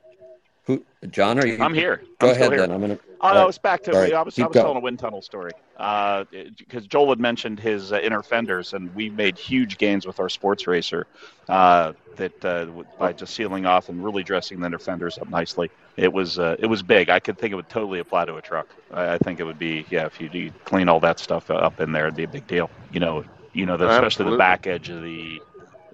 Who? 0.65 0.85
John? 1.09 1.39
Are 1.39 1.45
you? 1.47 1.57
I'm 1.59 1.73
here. 1.73 2.03
Go 2.19 2.29
I'm 2.29 2.35
still 2.35 2.47
ahead 2.47 2.51
here. 2.51 2.59
then. 2.61 2.71
I'm 2.71 2.81
gonna. 2.81 2.99
Oh 3.19 3.27
All 3.27 3.33
no, 3.33 3.39
right. 3.41 3.49
it's 3.49 3.57
back 3.57 3.83
to 3.83 3.93
All 3.93 3.99
right, 3.99 4.13
I 4.13 4.21
was 4.21 4.38
I 4.39 4.45
was 4.47 4.53
going. 4.53 4.63
telling 4.63 4.77
a 4.77 4.79
wind 4.81 4.99
tunnel 4.99 5.21
story 5.21 5.51
because 5.77 6.85
Joel 6.88 7.09
had 7.09 7.19
mentioned 7.19 7.59
his 7.59 7.91
uh, 7.91 7.97
inner 7.99 8.21
fenders, 8.21 8.73
and 8.73 8.93
we 8.95 9.09
made 9.09 9.38
huge 9.38 9.77
gains 9.77 10.05
with 10.05 10.19
our 10.19 10.29
sports 10.29 10.67
racer 10.67 11.07
uh, 11.49 11.93
that 12.15 12.45
uh, 12.45 12.65
by 12.99 13.13
just 13.13 13.33
sealing 13.33 13.65
off 13.65 13.89
and 13.89 14.03
really 14.03 14.23
dressing 14.23 14.59
the 14.59 14.67
inner 14.67 14.77
fenders 14.79 15.17
up 15.17 15.29
nicely. 15.29 15.69
It 15.97 16.11
was 16.13 16.38
uh, 16.38 16.55
it 16.59 16.67
was 16.67 16.83
big. 16.83 17.09
I 17.09 17.19
could 17.19 17.38
think 17.38 17.51
it 17.51 17.55
would 17.55 17.69
totally 17.69 17.99
apply 17.99 18.25
to 18.25 18.35
a 18.35 18.41
truck. 18.41 18.67
I, 18.91 19.13
I 19.13 19.17
think 19.17 19.39
it 19.39 19.43
would 19.43 19.59
be 19.59 19.85
yeah 19.89 20.05
if 20.05 20.21
you 20.21 20.29
do 20.29 20.51
clean 20.65 20.89
all 20.89 20.99
that 20.99 21.19
stuff 21.19 21.49
up 21.49 21.79
in 21.79 21.91
there, 21.91 22.05
it'd 22.05 22.15
be 22.15 22.23
a 22.23 22.27
big 22.27 22.47
deal. 22.47 22.69
You 22.91 22.99
know, 22.99 23.23
you 23.53 23.65
know, 23.65 23.77
the, 23.77 23.85
especially 23.85 24.05
Absolutely. 24.05 24.33
the 24.35 24.38
back 24.38 24.67
edge 24.67 24.89
of 24.89 25.01
the 25.01 25.41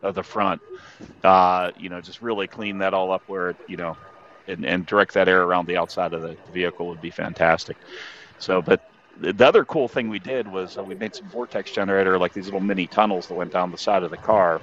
of 0.03 0.15
the 0.15 0.23
front. 0.23 0.61
Uh, 1.23 1.71
you 1.77 1.89
know, 1.89 2.01
just 2.01 2.21
really 2.21 2.47
clean 2.47 2.79
that 2.79 2.93
all 2.93 3.11
up 3.11 3.23
where 3.27 3.49
it, 3.51 3.57
you 3.67 3.77
know 3.77 3.97
and, 4.47 4.65
and 4.65 4.85
direct 4.85 5.13
that 5.15 5.29
air 5.29 5.43
around 5.43 5.67
the 5.67 5.77
outside 5.77 6.13
of 6.13 6.21
the 6.21 6.37
vehicle 6.51 6.87
would 6.87 7.01
be 7.01 7.11
fantastic. 7.11 7.77
So, 8.39 8.61
but 8.61 8.81
the 9.19 9.33
the 9.33 9.47
other 9.47 9.65
cool 9.65 9.87
thing 9.87 10.09
we 10.09 10.19
did 10.19 10.47
was 10.47 10.77
uh, 10.77 10.83
we 10.83 10.95
made 10.95 11.15
some 11.15 11.29
vortex 11.29 11.71
generator, 11.71 12.17
like 12.19 12.33
these 12.33 12.45
little 12.45 12.59
mini 12.61 12.87
tunnels 12.87 13.27
that 13.27 13.35
went 13.35 13.51
down 13.53 13.71
the 13.71 13.77
side 13.77 14.03
of 14.03 14.11
the 14.11 14.17
car, 14.17 14.61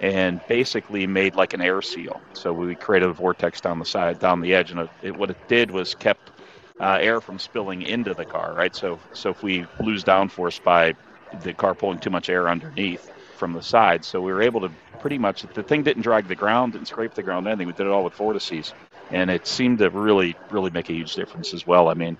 and 0.00 0.40
basically 0.48 1.06
made 1.06 1.34
like 1.36 1.54
an 1.54 1.62
air 1.62 1.82
seal. 1.82 2.20
So 2.34 2.52
we 2.52 2.76
created 2.76 3.08
a 3.08 3.12
vortex 3.14 3.60
down 3.60 3.78
the 3.78 3.84
side, 3.86 4.18
down 4.18 4.40
the 4.40 4.54
edge, 4.54 4.70
and 4.72 4.88
it, 5.02 5.16
what 5.16 5.30
it 5.30 5.38
did 5.48 5.70
was 5.70 5.94
kept 5.94 6.32
uh, 6.80 6.98
air 7.00 7.20
from 7.20 7.38
spilling 7.38 7.82
into 7.82 8.14
the 8.14 8.26
car, 8.26 8.54
right? 8.54 8.74
So, 8.74 9.00
so 9.14 9.30
if 9.30 9.42
we 9.42 9.66
lose 9.80 10.04
downforce 10.04 10.62
by 10.62 10.94
the 11.42 11.54
car 11.54 11.74
pulling 11.74 11.98
too 12.00 12.10
much 12.10 12.28
air 12.28 12.48
underneath 12.48 13.10
from 13.36 13.52
the 13.52 13.62
side, 13.62 14.04
so 14.04 14.20
we 14.20 14.32
were 14.32 14.42
able 14.42 14.60
to 14.62 14.70
pretty 15.04 15.18
much 15.18 15.42
the 15.42 15.62
thing 15.62 15.82
didn't 15.82 16.00
drag 16.02 16.26
the 16.28 16.34
ground, 16.34 16.72
didn't 16.72 16.88
scrape 16.88 17.12
the 17.12 17.22
ground, 17.22 17.46
anything. 17.46 17.66
We 17.66 17.74
did 17.74 17.86
it 17.86 17.92
all 17.92 18.04
with 18.04 18.14
vortices 18.14 18.72
and 19.10 19.30
it 19.30 19.46
seemed 19.46 19.80
to 19.80 19.90
really 19.90 20.34
really 20.50 20.70
make 20.70 20.88
a 20.88 20.94
huge 20.94 21.14
difference 21.14 21.52
as 21.52 21.66
well. 21.66 21.88
I 21.88 21.94
mean, 21.94 22.16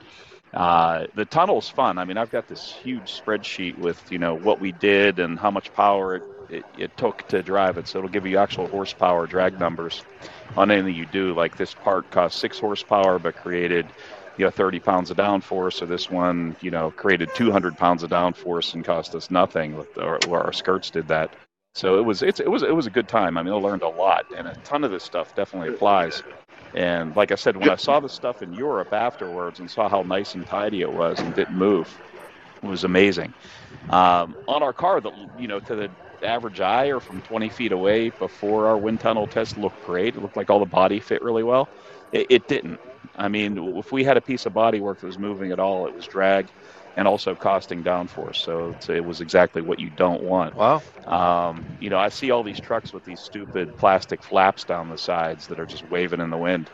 uh, 0.53 1.07
the 1.15 1.25
tunnel's 1.25 1.67
fun. 1.67 1.97
I 1.97 2.05
mean, 2.05 2.19
I've 2.19 2.31
got 2.31 2.47
this 2.47 2.71
huge 2.71 3.19
spreadsheet 3.19 3.79
with 3.79 4.13
you 4.13 4.19
know 4.19 4.35
what 4.35 4.61
we 4.61 4.73
did 4.73 5.19
and 5.19 5.39
how 5.39 5.51
much 5.51 5.73
power 5.73 6.17
it, 6.17 6.23
it, 6.51 6.65
it 6.77 6.97
took 6.99 7.27
to 7.29 7.43
drive 7.43 7.79
it. 7.79 7.89
So 7.89 8.01
it'll 8.01 8.11
give 8.11 8.27
you 8.27 8.37
actual 8.37 8.67
horsepower 8.67 9.27
drag 9.27 9.59
numbers 9.59 10.03
on 10.55 10.71
anything 10.71 10.95
you 10.95 11.07
do. 11.07 11.33
Like 11.33 11.57
this 11.57 11.73
part 11.73 12.11
cost 12.11 12.39
six 12.39 12.59
horsepower, 12.59 13.19
but 13.19 13.35
created 13.35 13.87
you 14.37 14.45
know 14.45 14.51
30 14.51 14.81
pounds 14.81 15.11
of 15.11 15.17
downforce. 15.17 15.81
Or 15.81 15.87
this 15.87 16.11
one, 16.11 16.55
you 16.61 16.71
know, 16.71 16.91
created 16.91 17.31
200 17.35 17.79
pounds 17.79 18.03
of 18.03 18.11
downforce 18.11 18.75
and 18.75 18.85
cost 18.85 19.15
us 19.15 19.31
nothing. 19.31 19.75
Or, 19.97 20.19
or 20.29 20.43
our 20.45 20.53
skirts 20.53 20.91
did 20.91 21.09
that. 21.09 21.35
So 21.75 21.99
it 21.99 22.03
was 22.05 22.23
it's, 22.23 22.41
it 22.41 22.51
was 22.51 22.63
it 22.63 22.75
was 22.75 22.87
a 22.87 22.91
good 22.91 23.09
time. 23.09 23.37
I 23.37 23.43
mean, 23.43 23.53
I 23.53 23.57
learned 23.57 23.83
a 23.83 23.89
lot, 23.89 24.27
and 24.37 24.47
a 24.49 24.55
ton 24.65 24.85
of 24.85 24.91
this 24.91 25.05
stuff 25.05 25.35
definitely 25.35 25.69
applies. 25.69 26.23
And 26.75 27.15
like 27.17 27.33
I 27.33 27.37
said, 27.37 27.57
when 27.57 27.71
I 27.71 27.77
saw 27.77 28.01
the 28.01 28.09
stuff 28.09 28.43
in 28.43 28.53
Europe 28.53 28.93
afterwards 28.93 29.61
and 29.61 29.71
saw 29.71 29.89
how 29.89 30.03
nice 30.03 30.35
and 30.35 30.47
tidy 30.47 30.83
it 30.83 30.93
was 30.93 31.23
and 31.23 31.35
didn't 31.35 31.57
move, 31.57 32.01
it 32.63 32.67
was 32.67 32.85
amazing. 32.85 33.35
Um, 33.91 34.37
on 34.49 34.63
our 34.63 34.73
car, 34.75 35.01
that 35.01 35.13
you 35.37 35.49
know, 35.49 35.61
to 35.61 35.77
the 35.77 35.97
average 36.23 36.61
eye 36.61 36.89
or 36.89 37.01
from 37.01 37.23
20 37.23 37.51
feet 37.51 37.73
away 37.73 38.11
before 38.11 38.69
our 38.69 38.79
wind 38.79 39.01
tunnel 39.01 39.29
test 39.29 39.57
looked 39.59 39.83
great. 39.83 40.17
It 40.17 40.21
looked 40.23 40.37
like 40.37 40.51
all 40.51 40.61
the 40.61 40.67
body 40.67 41.01
fit 41.01 41.23
really 41.23 41.45
well. 41.45 41.71
It, 42.13 42.27
it 42.31 42.49
didn't. 42.49 42.81
I 43.17 43.29
mean, 43.29 43.59
if 43.79 43.93
we 43.93 44.05
had 44.05 44.17
a 44.17 44.23
piece 44.23 44.47
of 44.47 44.53
bodywork 44.55 45.01
that 45.01 45.07
was 45.07 45.19
moving 45.19 45.53
at 45.53 45.61
all, 45.61 45.87
it 45.87 45.95
was 45.95 46.07
drag 46.07 46.51
and 46.97 47.09
also 47.09 47.35
costing 47.35 47.83
downforce. 47.83 48.37
So 48.37 48.75
it 48.93 49.05
was 49.05 49.21
exactly 49.21 49.63
what 49.63 49.81
you 49.81 49.91
don't 49.91 50.23
want. 50.23 50.55
Wow. 50.55 50.83
Um, 51.07 51.65
you 51.81 51.91
know, 51.91 51.99
I 51.99 52.09
see 52.09 52.31
all 52.31 52.43
these 52.43 52.61
trucks 52.61 52.93
with 52.93 53.05
these 53.05 53.21
stupid 53.21 53.77
plastic 53.79 54.23
flaps 54.23 54.65
down 54.65 54.89
the 54.91 54.99
sides 54.99 55.47
that 55.49 55.59
are 55.59 55.67
just 55.67 55.89
waving 55.91 56.21
in 56.21 56.31
the 56.31 56.37
wind. 56.37 56.71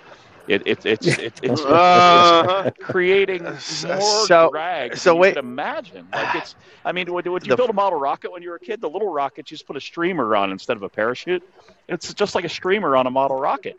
It, 0.49 0.63
it, 0.67 0.85
it's, 0.85 1.07
it, 1.07 1.39
it's, 1.43 1.61
Uh-huh. 1.63 2.63
it's 2.75 2.79
creating 2.85 3.45
more 3.45 3.59
So- 3.61 4.51
drag 4.51 4.97
so 4.97 5.11
than 5.11 5.17
you 5.17 5.21
wait- 5.21 5.37
imagine. 5.37 6.09
Like 6.13 6.35
it's, 6.35 6.57
I 6.85 6.93
mean, 6.93 7.13
would, 7.13 7.27
would 7.27 7.45
you 7.47 7.51
The- 7.51 7.57
build 7.57 7.71
a 7.71 7.75
model 7.75 7.99
rocket 8.01 8.33
when 8.33 8.43
you 8.43 8.51
were 8.51 8.57
a 8.57 8.61
kid? 8.61 8.81
The 8.81 8.91
little 8.91 9.13
rocket, 9.13 9.51
you 9.51 9.57
just 9.57 9.67
put 9.67 9.77
a 9.77 9.81
streamer 9.81 10.35
on 10.35 10.51
instead 10.51 10.77
of 10.77 10.83
a 10.83 10.89
parachute. 10.89 11.43
It's 11.89 12.13
just 12.15 12.35
like 12.35 12.45
a 12.45 12.49
streamer 12.49 12.97
on 12.97 13.07
a 13.07 13.11
model 13.11 13.39
rocket. 13.39 13.77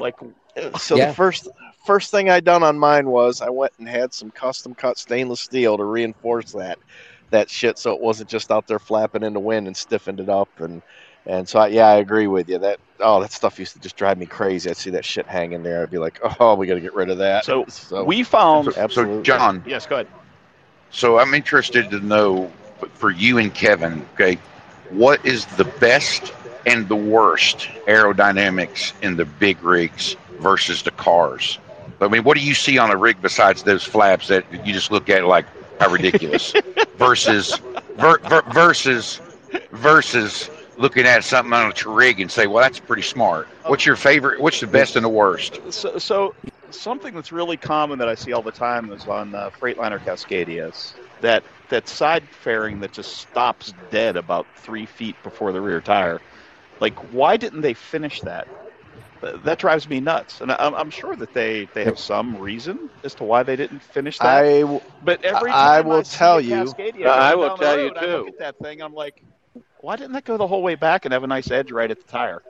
Like, 0.00 0.16
So 0.78 0.96
Yeah. 0.96 1.08
the 1.08 1.14
first 1.14 1.48
first 1.88 2.10
thing 2.10 2.28
I 2.28 2.40
done 2.40 2.62
on 2.62 2.78
mine 2.78 3.08
was 3.08 3.40
I 3.40 3.48
went 3.48 3.72
and 3.78 3.88
had 3.88 4.12
some 4.12 4.30
custom 4.30 4.74
cut 4.74 4.98
stainless 4.98 5.40
steel 5.40 5.78
to 5.78 5.84
reinforce 5.84 6.52
that 6.52 6.78
that 7.30 7.48
shit 7.48 7.78
so 7.78 7.94
it 7.94 8.00
wasn't 8.02 8.28
just 8.28 8.50
out 8.50 8.66
there 8.66 8.78
flapping 8.78 9.22
in 9.22 9.32
the 9.32 9.40
wind 9.40 9.66
and 9.66 9.74
stiffened 9.74 10.20
it 10.20 10.28
up 10.28 10.50
and 10.60 10.82
and 11.24 11.48
so 11.48 11.60
I, 11.60 11.68
yeah 11.68 11.86
I 11.86 11.94
agree 11.96 12.26
with 12.26 12.46
you 12.50 12.58
that 12.58 12.78
oh 13.00 13.22
that 13.22 13.32
stuff 13.32 13.58
used 13.58 13.72
to 13.72 13.80
just 13.80 13.96
drive 13.96 14.18
me 14.18 14.26
crazy 14.26 14.68
I'd 14.68 14.76
see 14.76 14.90
that 14.90 15.04
shit 15.06 15.26
hanging 15.26 15.62
there 15.62 15.82
I'd 15.82 15.90
be 15.90 15.96
like 15.96 16.20
oh 16.40 16.56
we 16.56 16.66
got 16.66 16.74
to 16.74 16.82
get 16.82 16.92
rid 16.92 17.08
of 17.08 17.16
that 17.18 17.46
So, 17.46 17.64
we 18.04 18.22
found. 18.22 18.70
So, 18.74 18.88
so 18.88 19.22
John, 19.22 19.64
Yes, 19.66 19.86
go 19.86 19.94
ahead. 19.94 20.08
so 20.90 21.18
I'm 21.18 21.32
interested 21.32 21.88
to 21.90 22.00
know 22.00 22.52
for 22.92 23.10
you 23.10 23.38
and 23.38 23.54
Kevin, 23.54 24.06
okay, 24.12 24.36
what 24.90 25.24
is 25.24 25.46
the 25.56 25.64
best 25.64 26.34
and 26.66 26.86
the 26.86 26.96
worst 26.96 27.60
aerodynamics 27.86 28.92
in 29.00 29.16
the 29.16 29.24
big 29.24 29.62
rigs 29.62 30.16
versus 30.38 30.82
the 30.82 30.90
cars? 30.90 31.58
I 32.00 32.08
mean, 32.08 32.22
what 32.24 32.36
do 32.36 32.44
you 32.44 32.54
see 32.54 32.78
on 32.78 32.90
a 32.90 32.96
rig 32.96 33.20
besides 33.20 33.62
those 33.62 33.84
flaps 33.84 34.28
that 34.28 34.44
you 34.66 34.72
just 34.72 34.90
look 34.90 35.08
at 35.08 35.24
like 35.24 35.46
how 35.80 35.90
ridiculous 35.90 36.52
versus 36.96 37.58
ver, 37.96 38.18
ver, 38.18 38.42
versus 38.52 39.20
versus 39.72 40.50
looking 40.76 41.06
at 41.06 41.24
something 41.24 41.52
on 41.52 41.72
a 41.72 41.90
rig 41.90 42.20
and 42.20 42.30
say, 42.30 42.46
well, 42.46 42.62
that's 42.62 42.78
pretty 42.78 43.02
smart. 43.02 43.48
What's 43.66 43.84
your 43.84 43.96
favorite? 43.96 44.40
What's 44.40 44.60
the 44.60 44.66
best 44.66 44.96
and 44.96 45.04
the 45.04 45.08
worst? 45.08 45.60
So, 45.72 45.98
so 45.98 46.34
something 46.70 47.14
that's 47.14 47.32
really 47.32 47.56
common 47.56 47.98
that 47.98 48.08
I 48.08 48.14
see 48.14 48.32
all 48.32 48.42
the 48.42 48.52
time 48.52 48.92
is 48.92 49.06
on 49.06 49.34
uh, 49.34 49.50
Freightliner 49.50 49.98
Cascadias. 49.98 50.94
That 51.20 51.42
that 51.68 51.88
side 51.88 52.22
fairing 52.28 52.80
that 52.80 52.92
just 52.92 53.18
stops 53.18 53.74
dead 53.90 54.16
about 54.16 54.46
three 54.56 54.86
feet 54.86 55.16
before 55.22 55.52
the 55.52 55.60
rear 55.60 55.80
tire. 55.80 56.20
Like, 56.80 56.94
why 57.12 57.36
didn't 57.36 57.60
they 57.62 57.74
finish 57.74 58.20
that? 58.20 58.46
Th- 59.20 59.36
That 59.42 59.58
drives 59.58 59.88
me 59.88 60.00
nuts, 60.00 60.40
and 60.40 60.52
I'm, 60.52 60.74
I'm 60.74 60.90
sure 60.90 61.14
that 61.16 61.32
they, 61.32 61.66
they 61.74 61.84
have 61.84 61.98
some 61.98 62.36
reason 62.36 62.90
as 63.04 63.14
to 63.16 63.24
why 63.24 63.42
they 63.42 63.56
didn't 63.56 63.82
finish 63.82 64.18
that. 64.18 64.44
I 64.44 64.60
w- 64.60 64.80
but 65.02 65.24
every 65.24 65.50
time 65.52 65.60
I 65.60 65.78
I, 65.78 65.80
will 65.80 66.02
see 66.02 66.16
tell 66.16 66.40
you- 66.40 66.74
Cascadia 66.74 67.04
I 67.06 67.34
will 67.34 67.48
down 67.48 67.58
the 67.58 67.64
tell 67.64 67.78
you 67.78 67.86
road, 67.86 67.96
I 67.96 68.06
look 68.06 68.26
too. 68.26 68.28
at 68.28 68.38
that 68.38 68.56
thing, 68.62 68.80
I'm 68.80 68.94
like, 68.94 69.22
why 69.80 69.96
didn't 69.96 70.12
that 70.12 70.24
go 70.24 70.36
the 70.36 70.46
whole 70.46 70.62
way 70.62 70.74
back 70.74 71.04
and 71.04 71.12
have 71.12 71.24
a 71.24 71.28
nice 71.28 71.50
edge 71.50 71.70
right 71.72 71.90
at 71.90 71.98
the 71.98 72.06
tire, 72.06 72.42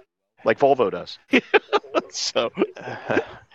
like 0.44 0.58
Volvo 0.58 0.90
does? 0.90 1.18
so 2.10 2.50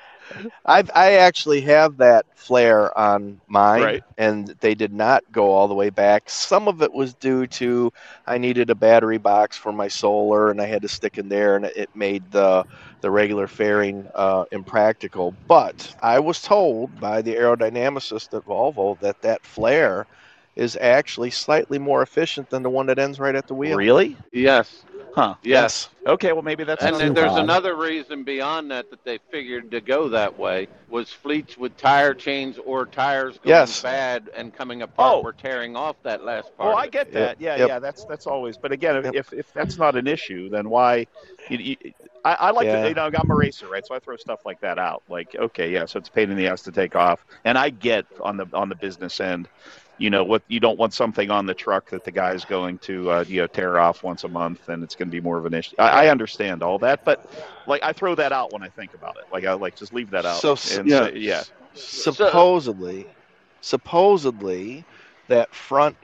I 0.66 0.84
I 0.94 1.14
actually 1.14 1.62
have 1.62 1.98
that 1.98 2.26
flare 2.36 2.96
on 2.98 3.42
mine, 3.48 3.90
Right. 3.90 4.04
and 4.18 4.48
they 4.60 4.74
did 4.76 4.94
not 4.94 5.24
go 5.32 5.52
all 5.52 5.68
the 5.68 5.74
way 5.76 5.90
back. 5.90 6.30
Some 6.30 6.68
of 6.68 6.82
it 6.82 6.92
was 6.94 7.14
due 7.16 7.48
to 7.48 7.92
I 8.26 8.38
needed 8.38 8.70
a 8.70 8.76
battery 8.76 9.18
box 9.18 9.58
for 9.58 9.72
my 9.72 9.88
solar, 9.88 10.50
and 10.52 10.62
I 10.62 10.66
had 10.66 10.82
to 10.84 10.88
stick 10.90 11.18
in 11.18 11.30
there, 11.30 11.56
and 11.56 11.66
it 11.66 11.90
made 11.96 12.32
the 12.32 12.66
the 13.02 13.12
regular 13.12 13.48
fairing 13.48 14.08
uh, 14.16 14.46
impractical. 14.52 15.36
But 15.48 15.94
I 16.02 16.20
was 16.20 16.42
told 16.42 17.00
by 17.00 17.22
the 17.22 17.36
aerodynamicist 17.36 18.36
at 18.38 18.44
Volvo 18.46 19.00
that 19.00 19.22
that 19.22 19.46
flare 19.46 20.06
is 20.56 20.78
actually 20.80 21.32
slightly 21.32 21.80
more 21.80 22.02
efficient 22.02 22.50
than 22.50 22.64
the 22.64 22.70
one 22.70 22.86
that 22.88 23.00
ends 23.00 23.20
right 23.20 23.36
at 23.36 23.48
the 23.48 23.54
wheel. 23.54 23.76
really, 23.78 24.18
Yes. 24.32 24.84
huh? 25.14 25.36
Yes. 25.44 25.90
Okay, 26.06 26.32
well 26.34 26.42
maybe 26.42 26.64
that's 26.64 26.84
And 26.84 26.96
then 26.96 27.14
there's 27.14 27.32
bad. 27.34 27.44
another 27.44 27.76
reason 27.76 28.24
beyond 28.24 28.70
that 28.72 28.90
that 28.90 29.04
they 29.04 29.20
figured 29.32 29.72
to 29.72 29.82
go 29.82 30.10
that 30.10 30.38
way 30.38 30.68
was 30.90 31.12
fleets 31.12 31.58
with 31.58 31.76
tire 31.78 32.14
chains 32.14 32.58
or 32.66 32.86
tires 32.86 33.38
going 33.40 33.50
Yes. 33.50 33.82
bad 33.82 34.30
and 34.36 34.54
coming 34.54 34.82
apart 34.84 35.16
Oh. 35.16 35.22
were 35.22 35.34
tearing 35.34 35.76
off 35.76 35.96
that 36.04 36.24
last 36.24 36.52
oh, 36.60 36.64
part. 36.64 36.76
Oh, 36.76 36.78
I 36.78 36.88
get 36.88 37.12
that. 37.14 37.40
Yeah, 37.40 37.56
Yep. 37.58 37.68
yeah. 37.68 37.80
That's 37.80 38.06
that's 38.06 38.28
always. 38.28 38.58
But 38.58 38.72
again, 38.72 38.98
if 38.98 39.06
Yep. 39.06 39.16
if, 39.16 39.34
if 39.34 39.54
that's 39.54 39.78
not 39.78 39.96
an 39.96 40.08
issue, 40.08 40.50
then 40.50 40.70
why? 40.70 41.08
You, 41.50 41.58
you, 41.58 41.76
I, 42.24 42.36
I 42.40 42.52
like 42.52 42.66
Yeah. 42.68 42.84
to, 42.84 42.90
you 42.90 42.96
know, 42.96 43.10
I'm 43.18 43.30
a 43.32 43.36
racer, 43.36 43.68
right? 43.68 43.86
So 43.86 43.96
I 43.96 44.00
throw 44.00 44.16
stuff 44.18 44.42
like 44.46 44.60
that 44.62 44.78
out. 44.80 45.04
Like, 45.10 45.36
okay, 45.38 45.72
yeah, 45.72 45.86
so 45.86 46.00
it's 46.00 46.10
a 46.10 46.12
pain 46.12 46.30
in 46.32 46.38
the 46.38 46.48
ass 46.48 46.62
to 46.64 46.72
take 46.72 46.96
off, 46.96 47.26
and 47.44 47.58
I 47.58 47.70
get 47.70 48.06
on 48.22 48.38
the 48.38 48.46
on 48.54 48.70
the 48.70 48.76
business 48.76 49.20
end. 49.20 49.48
You 50.04 50.10
know 50.10 50.26
what? 50.26 50.44
You 50.50 50.60
don't 50.60 50.78
want 50.78 50.94
something 50.94 51.32
on 51.32 51.46
the 51.46 51.54
truck 51.54 51.90
that 51.92 52.04
the 52.04 52.12
guy's 52.12 52.44
going 52.44 52.78
to, 52.80 53.10
uh, 53.10 53.26
you 53.26 53.40
know, 53.40 53.48
tear 53.48 53.80
off 53.80 54.04
once 54.04 54.26
a 54.26 54.28
month, 54.28 54.68
and 54.68 54.84
it's 54.84 54.96
going 54.96 55.08
to 55.08 55.12
be 55.12 55.22
more 55.22 55.38
of 55.38 55.46
an 55.46 55.54
issue. 55.54 55.78
I, 55.80 56.06
I 56.06 56.08
understand 56.10 56.62
all 56.62 56.78
that, 56.80 57.06
but 57.06 57.26
like 57.68 57.82
I 57.84 57.94
throw 57.94 58.14
that 58.16 58.34
out 58.34 58.52
when 58.52 58.64
I 58.64 58.68
think 58.68 58.94
about 58.94 59.16
it. 59.16 59.24
Like 59.32 59.46
I 59.46 59.54
like 59.54 59.78
just 59.78 59.94
leave 59.94 60.10
that 60.10 60.26
out. 60.26 60.42
So, 60.42 60.58
and 60.78 60.90
yeah. 60.90 61.06
say- 61.06 61.18
yeah. 61.20 61.44
supposedly 61.74 63.08
supposedly 63.62 64.84
that 65.30 65.56
front 65.56 65.96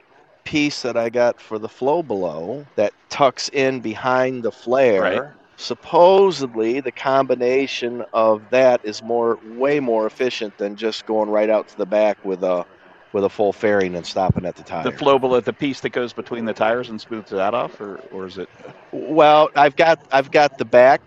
piece 0.46 0.82
that 0.82 0.96
i 0.96 1.10
got 1.10 1.40
for 1.42 1.60
the 1.60 1.68
FlowBelow 1.68 2.66
that 2.76 2.94
tucks 3.10 3.50
in 3.50 3.82
behind 3.82 4.44
the 4.44 4.52
flare 4.52 5.02
Right. 5.02 5.32
supposedly 5.58 6.80
the 6.80 6.92
combination 6.92 8.04
of 8.14 8.50
that 8.50 8.80
is 8.86 9.04
more 9.04 9.38
way 9.44 9.82
more 9.82 10.08
efficient 10.08 10.58
than 10.58 10.78
just 10.78 11.06
going 11.06 11.30
right 11.30 11.50
out 11.50 11.68
to 11.68 11.78
the 11.78 11.86
back 11.86 12.24
with 12.24 12.44
a 12.44 12.66
with 13.14 13.24
a 13.24 13.30
full 13.30 13.54
fairing 13.54 13.96
and 13.96 14.06
stopping 14.06 14.46
at 14.46 14.56
the 14.56 14.64
tire 14.64 14.92
The 14.92 14.92
FlowBelow 14.92 15.44
the 15.44 15.54
piece 15.54 15.80
that 15.82 15.90
goes 15.92 16.14
between 16.14 16.46
the 16.46 16.54
tires 16.54 16.90
and 16.90 17.00
smooths 17.00 17.30
that 17.32 17.54
off, 17.54 17.80
or 17.80 17.98
or 18.12 18.26
is 18.26 18.38
it? 18.38 18.50
Well, 18.92 19.50
I've 19.56 19.76
got 19.76 20.00
I've 20.12 20.32
got 20.32 20.58
the 20.58 20.66
back 20.66 21.02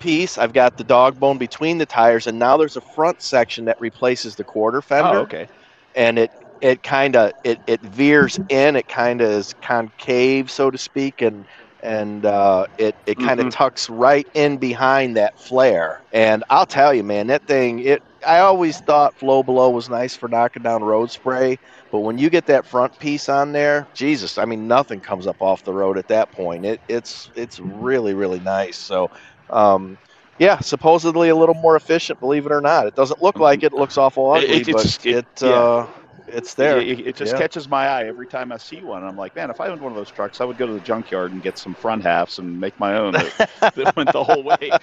piece, 0.00 0.38
I've 0.38 0.52
got 0.52 0.76
the 0.76 0.84
dog 0.84 1.18
bone 1.18 1.38
between 1.38 1.78
the 1.78 1.86
tires, 1.86 2.26
and 2.26 2.38
now 2.38 2.56
there's 2.56 2.76
a 2.76 2.80
front 2.80 3.22
section 3.22 3.66
that 3.66 3.76
replaces 3.80 4.36
the 4.36 4.44
quarter 4.44 4.82
fender. 4.82 5.20
Oh, 5.20 5.20
okay. 5.22 5.48
And 5.94 6.18
it 6.18 6.32
it 6.60 6.82
kind 6.82 7.16
of 7.16 7.32
it, 7.44 7.60
it 7.66 7.82
veers 7.84 8.38
in, 8.48 8.76
it 8.76 8.88
kind 8.88 9.20
of 9.20 9.28
is 9.30 9.54
concave, 9.62 10.50
so 10.50 10.70
to 10.70 10.78
speak, 10.78 11.22
and 11.22 11.46
and 11.82 12.24
uh, 12.26 12.66
it 12.78 12.96
it 13.06 13.18
kind 13.18 13.40
of 13.40 13.48
Mhm. 13.48 13.50
tucks 13.50 13.88
right 13.90 14.26
in 14.34 14.58
behind 14.58 15.16
that 15.16 15.38
flare. 15.38 16.02
And 16.12 16.44
I'll 16.50 16.66
tell 16.66 16.94
you, 16.94 17.04
man, 17.04 17.28
that 17.28 17.46
thing 17.46 17.80
it. 17.80 18.02
I 18.26 18.40
always 18.40 18.80
thought 18.80 19.18
FlowBelow 19.18 19.72
was 19.72 19.88
nice 19.88 20.16
for 20.16 20.28
knocking 20.28 20.62
down 20.62 20.82
road 20.82 21.10
spray, 21.10 21.58
but 21.90 22.00
when 22.00 22.18
you 22.18 22.30
get 22.30 22.46
that 22.46 22.66
front 22.66 22.98
piece 22.98 23.28
on 23.28 23.52
there, 23.52 23.88
Jesus, 23.94 24.38
I 24.38 24.44
mean, 24.46 24.68
nothing 24.68 25.00
comes 25.00 25.26
up 25.26 25.40
off 25.40 25.64
the 25.64 25.72
road 25.74 25.98
at 25.98 26.08
that 26.08 26.32
point. 26.32 26.66
It, 26.66 26.80
it's 26.88 27.30
it's 27.34 27.58
really 27.60 28.14
really 28.14 28.40
nice. 28.40 28.78
So, 28.78 29.08
um, 29.50 29.98
yeah, 30.38 30.58
supposedly 30.60 31.28
a 31.30 31.36
little 31.36 31.54
more 31.54 31.76
efficient. 31.76 32.20
Believe 32.20 32.46
it 32.46 32.52
or 32.52 32.60
not, 32.60 32.86
it 32.86 32.94
doesn't 32.94 33.22
look 33.22 33.40
like 33.40 33.62
it. 33.62 33.72
It 33.72 33.78
looks 33.78 33.98
awful 33.98 34.30
ugly, 34.32 34.64
it- 34.64 34.70
but 34.70 34.86
it- 34.86 34.94
it, 35.08 35.42
yeah. 35.42 35.68
uh, 35.68 35.86
it's 36.28 36.54
there. 36.54 36.78
It, 36.78 37.00
it 37.00 37.16
just 37.16 37.34
Yeah. 37.34 37.36
catches 37.36 37.68
my 37.68 37.86
eye 37.88 38.06
every 38.06 38.26
time 38.26 38.52
I 38.52 38.56
see 38.58 38.82
one. 38.82 39.04
I'm 39.04 39.16
like, 39.16 39.34
man, 39.34 39.50
if 39.50 39.60
I 39.60 39.68
owned 39.68 39.80
one 39.82 39.92
of 39.92 39.96
those 39.96 40.10
trucks, 40.10 40.40
I 40.40 40.44
would 40.44 40.56
go 40.58 40.66
to 40.66 40.72
the 40.74 40.80
junkyard 40.80 41.32
and 41.32 41.42
get 41.42 41.58
some 41.58 41.74
front 41.74 42.02
halves 42.04 42.38
and 42.38 42.58
make 42.58 42.78
my 42.78 42.96
own 42.98 43.18
that, 43.18 43.32
that 43.74 43.90
went 43.96 44.12
the 44.12 44.24
whole 44.24 44.44
way. 44.44 44.76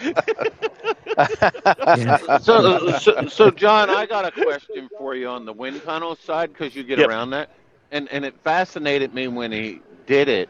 so, 2.38 2.56
uh, 2.56 2.92
so, 2.92 3.16
so, 3.28 3.52
John, 3.52 3.90
I 3.90 4.06
got 4.06 4.26
a 4.26 4.32
question 4.32 4.90
for 4.98 5.16
you 5.16 5.28
on 5.28 5.46
the 5.46 5.54
wind 5.54 5.84
tunnel 5.84 6.16
side 6.16 6.50
because 6.54 6.76
you 6.76 6.84
get 6.84 7.00
Yep. 7.00 7.00
around 7.00 7.32
that, 7.32 7.50
and 7.92 8.10
and 8.10 8.26
it 8.26 8.36
fascinated 8.44 9.14
me 9.14 9.28
when 9.28 9.52
he 9.52 9.84
did 10.06 10.30
it 10.30 10.50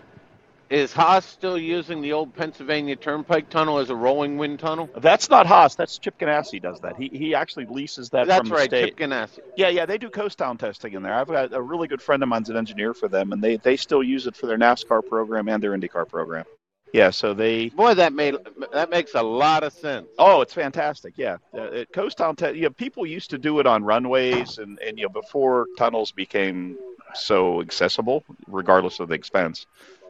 Is 0.70 0.92
Haas 0.94 1.26
still 1.26 1.58
using 1.58 2.02
the 2.02 2.14
old 2.14 2.34
Pennsylvania 2.34 2.96
Turnpike 2.96 3.50
tunnel 3.50 3.78
as 3.78 3.90
a 3.90 3.96
rolling 3.96 4.38
wind 4.38 4.60
tunnel? 4.60 4.90
That's 4.98 5.30
not 5.30 5.46
Haas. 5.46 5.76
That's 5.76 5.98
Chip 5.98 6.18
Ganassi 6.18 6.62
does 6.62 6.80
that. 6.82 6.96
He 6.98 7.10
he 7.10 7.36
actually 7.36 7.66
leases 7.66 8.10
that 8.10 8.28
That's 8.28 8.40
from 8.40 8.50
the 8.50 8.56
right, 8.56 8.70
state. 8.70 8.98
Chip 8.98 9.10
Ganassi. 9.10 9.40
Yeah, 9.56 9.70
yeah, 9.70 9.86
they 9.86 9.98
do 9.98 10.10
coast 10.10 10.38
down 10.38 10.58
testing 10.58 10.94
in 10.94 11.04
there. 11.04 11.14
I've 11.14 11.28
got 11.28 11.54
a 11.54 11.62
really 11.62 11.88
good 11.88 12.02
friend 12.02 12.24
of 12.24 12.30
mine's 12.30 12.50
an 12.50 12.58
engineer 12.58 12.94
for 12.94 13.08
them, 13.08 13.32
and 13.34 13.44
they 13.44 13.58
they 13.58 13.78
still 13.78 14.02
use 14.02 14.26
it 14.26 14.36
for 14.36 14.48
their 14.48 14.58
NASCAR 14.58 15.08
program 15.08 15.48
and 15.48 15.62
their 15.62 15.78
IndyCar 15.78 16.08
program. 16.08 16.46
Yeah, 16.94 17.10
so 17.10 17.34
they. 17.34 17.70
Boy, 17.70 17.96
that 17.96 18.14
made 18.14 18.36
that 18.72 18.92
makes 18.92 19.16
a 19.16 19.24
lot 19.24 19.64
of 19.64 19.74
sense. 19.74 20.08
Oh, 20.20 20.42
it's 20.42 20.54
fantastic. 20.54 21.16
Yeah, 21.18 21.38
uh, 21.58 21.86
coast 21.92 22.20
down. 22.20 22.36
Te- 22.36 22.52
you 22.52 22.62
know, 22.64 22.70
people 22.70 23.06
used 23.06 23.32
to 23.32 23.40
do 23.40 23.60
it 23.60 23.66
on 23.66 23.84
runways, 23.84 24.60
and 24.60 24.80
and 24.80 24.98
you 25.00 25.06
know 25.06 25.10
before 25.10 25.66
tunnels 25.78 26.12
became 26.12 26.78
so 27.16 27.62
accessible, 27.62 28.24
regardless 28.48 29.00
of 29.00 29.10
the 29.10 29.16
expense. 29.16 29.66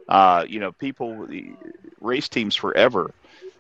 Uh, 0.08 0.46
you 0.48 0.60
know, 0.60 0.72
people, 0.72 1.28
race 2.02 2.30
teams 2.30 2.56
forever 2.56 3.14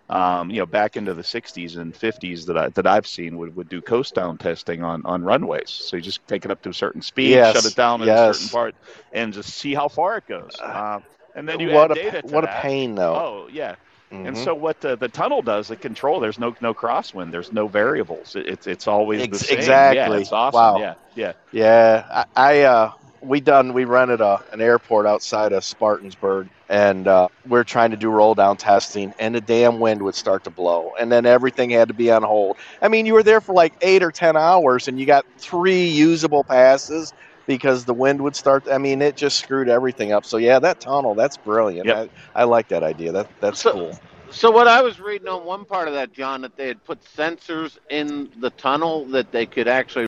um, 0.10 0.52
you 0.52 0.60
know, 0.60 0.66
back 0.66 0.98
into 0.98 1.14
the 1.14 1.24
60s 1.24 1.78
and 1.78 1.96
50s 1.96 2.46
that 2.46 2.58
I 2.58 2.70
that 2.70 2.88
I've 2.88 3.08
seen 3.08 3.38
would, 3.38 3.56
would 3.56 3.70
do 3.70 3.82
coast 3.82 4.14
down 4.16 4.38
testing 4.38 4.84
on, 4.84 5.02
on 5.06 5.24
runways. 5.24 5.70
So 5.72 5.98
you 5.98 6.02
just 6.04 6.28
take 6.28 6.46
it 6.46 6.52
up 6.52 6.62
to 6.64 6.70
a 6.70 6.74
certain 6.74 7.02
speed, 7.02 7.46
Yes, 7.46 7.56
shut 7.56 7.66
it 7.66 7.76
down 7.76 8.04
at 8.04 8.12
a 8.14 8.18
certain 8.18 8.50
part, 8.50 8.76
and 9.12 9.34
just 9.34 9.52
see 9.52 9.74
how 9.74 9.88
far 9.90 10.18
it 10.18 10.26
goes. 10.28 10.62
Uh, 10.64 11.00
and 11.36 11.48
then 11.48 11.60
you 11.60 11.72
what 11.72 11.92
add 11.92 11.92
a 11.92 11.96
data 11.96 12.24
to 12.24 12.38
what 12.38 12.44
a 12.44 12.48
pain 12.48 12.96
though. 12.96 13.24
Oh 13.24 13.48
yeah. 13.50 13.76
And 14.24 14.38
Mhm. 14.38 14.38
so 14.38 14.56
what 14.56 14.82
the, 14.82 14.96
the 14.98 15.10
tunnel 15.10 15.42
does, 15.42 15.68
the 15.70 15.78
control, 15.78 16.20
there's 16.20 16.40
no 16.40 16.56
no 16.62 16.74
crosswind, 16.74 17.32
there's 17.32 17.52
no 17.52 17.68
variables. 17.68 18.36
It, 18.36 18.48
it's 18.48 18.68
it's 18.68 18.88
always 18.88 19.28
Ex- 19.28 19.38
the 19.40 19.40
same. 19.40 19.90
exactly. 19.90 19.90
Yeah, 19.90 20.16
it's 20.18 20.32
awesome. 20.32 20.76
Wow. 20.76 20.76
Yeah, 20.76 20.96
yeah. 21.16 21.34
Yeah, 21.52 22.06
I, 22.12 22.26
I 22.36 22.62
uh, 22.62 22.92
we 23.24 23.40
done 23.40 23.74
we 23.74 23.86
rented 23.86 24.22
a 24.22 24.44
an 24.52 24.62
airport 24.62 25.06
outside 25.06 25.54
of 25.54 25.64
Spartansburg, 25.64 26.50
and 26.70 27.08
uh, 27.08 27.28
we're 27.48 27.64
trying 27.64 27.92
to 27.92 27.98
do 27.98 28.10
roll 28.10 28.36
down 28.36 28.58
testing, 28.58 29.14
and 29.20 29.34
the 29.34 29.42
damn 29.42 29.80
wind 29.80 30.02
would 30.04 30.16
start 30.16 30.44
to 30.44 30.50
blow, 30.50 30.94
and 31.00 31.12
then 31.12 31.26
everything 31.26 31.70
had 31.70 31.88
to 31.88 31.94
be 31.94 32.12
on 32.12 32.24
hold. 32.24 32.58
I 32.82 32.88
mean, 32.90 33.06
you 33.06 33.14
were 33.14 33.24
there 33.24 33.42
for 33.42 33.54
like 33.54 33.74
eight 33.82 34.04
or 34.04 34.12
ten 34.12 34.36
hours, 34.36 34.88
and 34.88 35.00
you 35.00 35.06
got 35.06 35.26
three 35.38 35.88
usable 35.88 36.44
passes 36.44 37.14
because 37.48 37.86
the 37.86 37.94
wind 37.94 38.22
would 38.22 38.36
start. 38.36 38.68
I 38.70 38.78
mean, 38.78 39.02
it 39.02 39.16
just 39.16 39.38
screwed 39.40 39.70
everything 39.70 40.12
up. 40.12 40.26
So 40.26 40.38
yeah, 40.38 40.60
that 40.60 40.80
tunnel, 40.80 41.16
that's 41.16 41.38
brilliant. 41.38 41.88
Yep. 41.88 42.10
I, 42.36 42.42
I 42.42 42.44
like 42.44 42.68
that 42.70 42.84
idea. 42.84 43.12
That 43.12 43.30
that's 43.40 43.60
So- 43.62 43.72
cool. 43.74 44.00
So 44.32 44.50
what 44.50 44.68
I 44.68 44.82
was 44.82 45.00
reading 45.00 45.28
on 45.28 45.46
one 45.46 45.64
part 45.64 45.88
of 45.88 45.94
that, 45.94 46.12
John, 46.12 46.42
that 46.42 46.58
they 46.58 46.66
had 46.68 46.84
put 46.84 47.04
sensors 47.04 47.78
in 47.92 48.32
the 48.40 48.50
tunnel 48.50 49.06
that 49.10 49.32
they 49.32 49.46
could 49.46 49.68
actually 49.68 50.08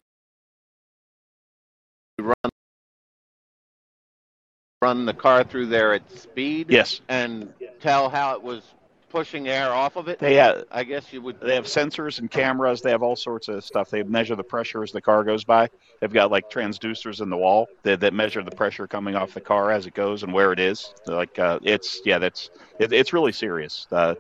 run 2.20 2.34
run 4.86 5.06
the 5.06 5.14
car 5.14 5.44
through 5.44 5.66
there 5.66 5.94
at 5.94 6.10
speed 6.12 6.68
Yes. 6.70 7.02
and 7.10 7.52
tell 7.80 8.08
how 8.10 8.36
it 8.36 8.44
was 8.44 8.62
pushing 9.10 9.48
air 9.48 9.70
off 9.74 9.96
of 9.96 10.08
it. 10.10 10.20
They 10.20 10.36
have 10.36 10.66
I 10.72 10.84
guess 10.84 11.12
you 11.14 11.22
would. 11.22 11.40
They 11.40 11.56
have 11.56 11.66
sensors 11.66 12.20
and 12.20 12.30
cameras. 12.30 12.82
They 12.82 12.92
have 12.92 13.02
all 13.02 13.16
sorts 13.16 13.48
of 13.48 13.64
stuff. 13.64 13.90
They 13.90 14.04
measure 14.04 14.36
the 14.36 14.44
pressure 14.44 14.84
as 14.84 14.92
the 14.92 15.02
car 15.02 15.24
goes 15.24 15.44
by. 15.46 15.70
They've 16.00 16.12
got 16.12 16.32
like 16.32 16.50
transducers 16.52 17.22
in 17.22 17.30
the 17.30 17.38
wall 17.38 17.68
that, 17.84 18.02
that 18.02 18.14
measure 18.14 18.44
the 18.44 18.52
pressure 18.52 18.88
coming 18.88 19.16
off 19.16 19.34
the 19.34 19.42
car 19.42 19.72
as 19.72 19.88
it 19.88 19.94
goes 19.94 20.24
and 20.24 20.34
where 20.34 20.52
it 20.52 20.60
is. 20.60 20.94
Like 21.08 21.40
uh, 21.40 21.60
it's 21.64 22.02
yeah, 22.06 22.20
that's 22.20 22.50
it, 22.78 22.92
it's 22.94 23.14
really 23.14 23.32
serious. 23.32 23.88
Uh, 23.92 24.16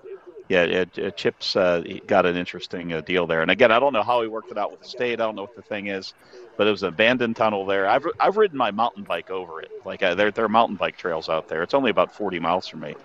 yeah, 0.48 0.64
it, 0.64 0.98
it, 0.98 1.18
Chip's 1.18 1.56
uh, 1.56 1.84
got 2.06 2.26
an 2.26 2.36
interesting 2.36 2.94
uh, 2.94 3.02
deal 3.02 3.26
there. 3.26 3.42
And 3.42 3.50
again, 3.50 3.72
I 3.72 3.80
don't 3.80 3.94
know 3.94 4.04
how 4.04 4.22
he 4.22 4.28
worked 4.28 4.52
it 4.52 4.58
out 4.58 4.72
with 4.72 4.82
the 4.82 4.88
state. 4.88 5.20
I 5.20 5.26
don't 5.26 5.36
know 5.36 5.44
what 5.44 5.56
the 5.56 5.62
thing 5.62 5.88
is, 5.88 6.14
but 6.58 6.68
it 6.68 6.72
was 6.72 6.84
an 6.84 6.90
abandoned 6.90 7.36
tunnel 7.36 7.66
there. 7.66 7.88
I've 7.88 8.06
I've 8.20 8.38
ridden 8.38 8.58
my 8.58 8.72
mountain 8.72 9.04
bike 9.04 9.32
over 9.32 9.62
it. 9.62 9.72
Like 9.86 10.04
uh, 10.04 10.16
there 10.16 10.32
there 10.32 10.46
are 10.46 10.50
mountain 10.50 10.76
bike 10.76 10.98
trails 10.98 11.30
out 11.30 11.48
there. 11.48 11.64
It's 11.64 11.74
only 11.74 11.90
about 11.90 12.16
40 12.16 12.40
miles 12.40 12.68
from 12.68 12.82
me, 12.82 12.96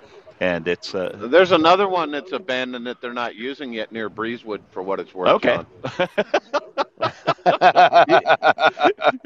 and 0.40 0.66
it's 0.68 0.94
uh, 0.94 1.16
There's 1.30 1.52
another 1.52 1.88
one 1.88 2.10
that's 2.10 2.32
abandoned 2.32 2.86
that 2.86 3.00
they're 3.00 3.12
not 3.12 3.34
using 3.36 3.72
yet 3.72 3.92
near 3.92 4.08
Breezewood, 4.10 4.60
for 4.70 4.82
what 4.82 4.98
it's 5.00 5.14
worth. 5.14 5.28
Okay. 5.28 5.56
John. 5.56 5.66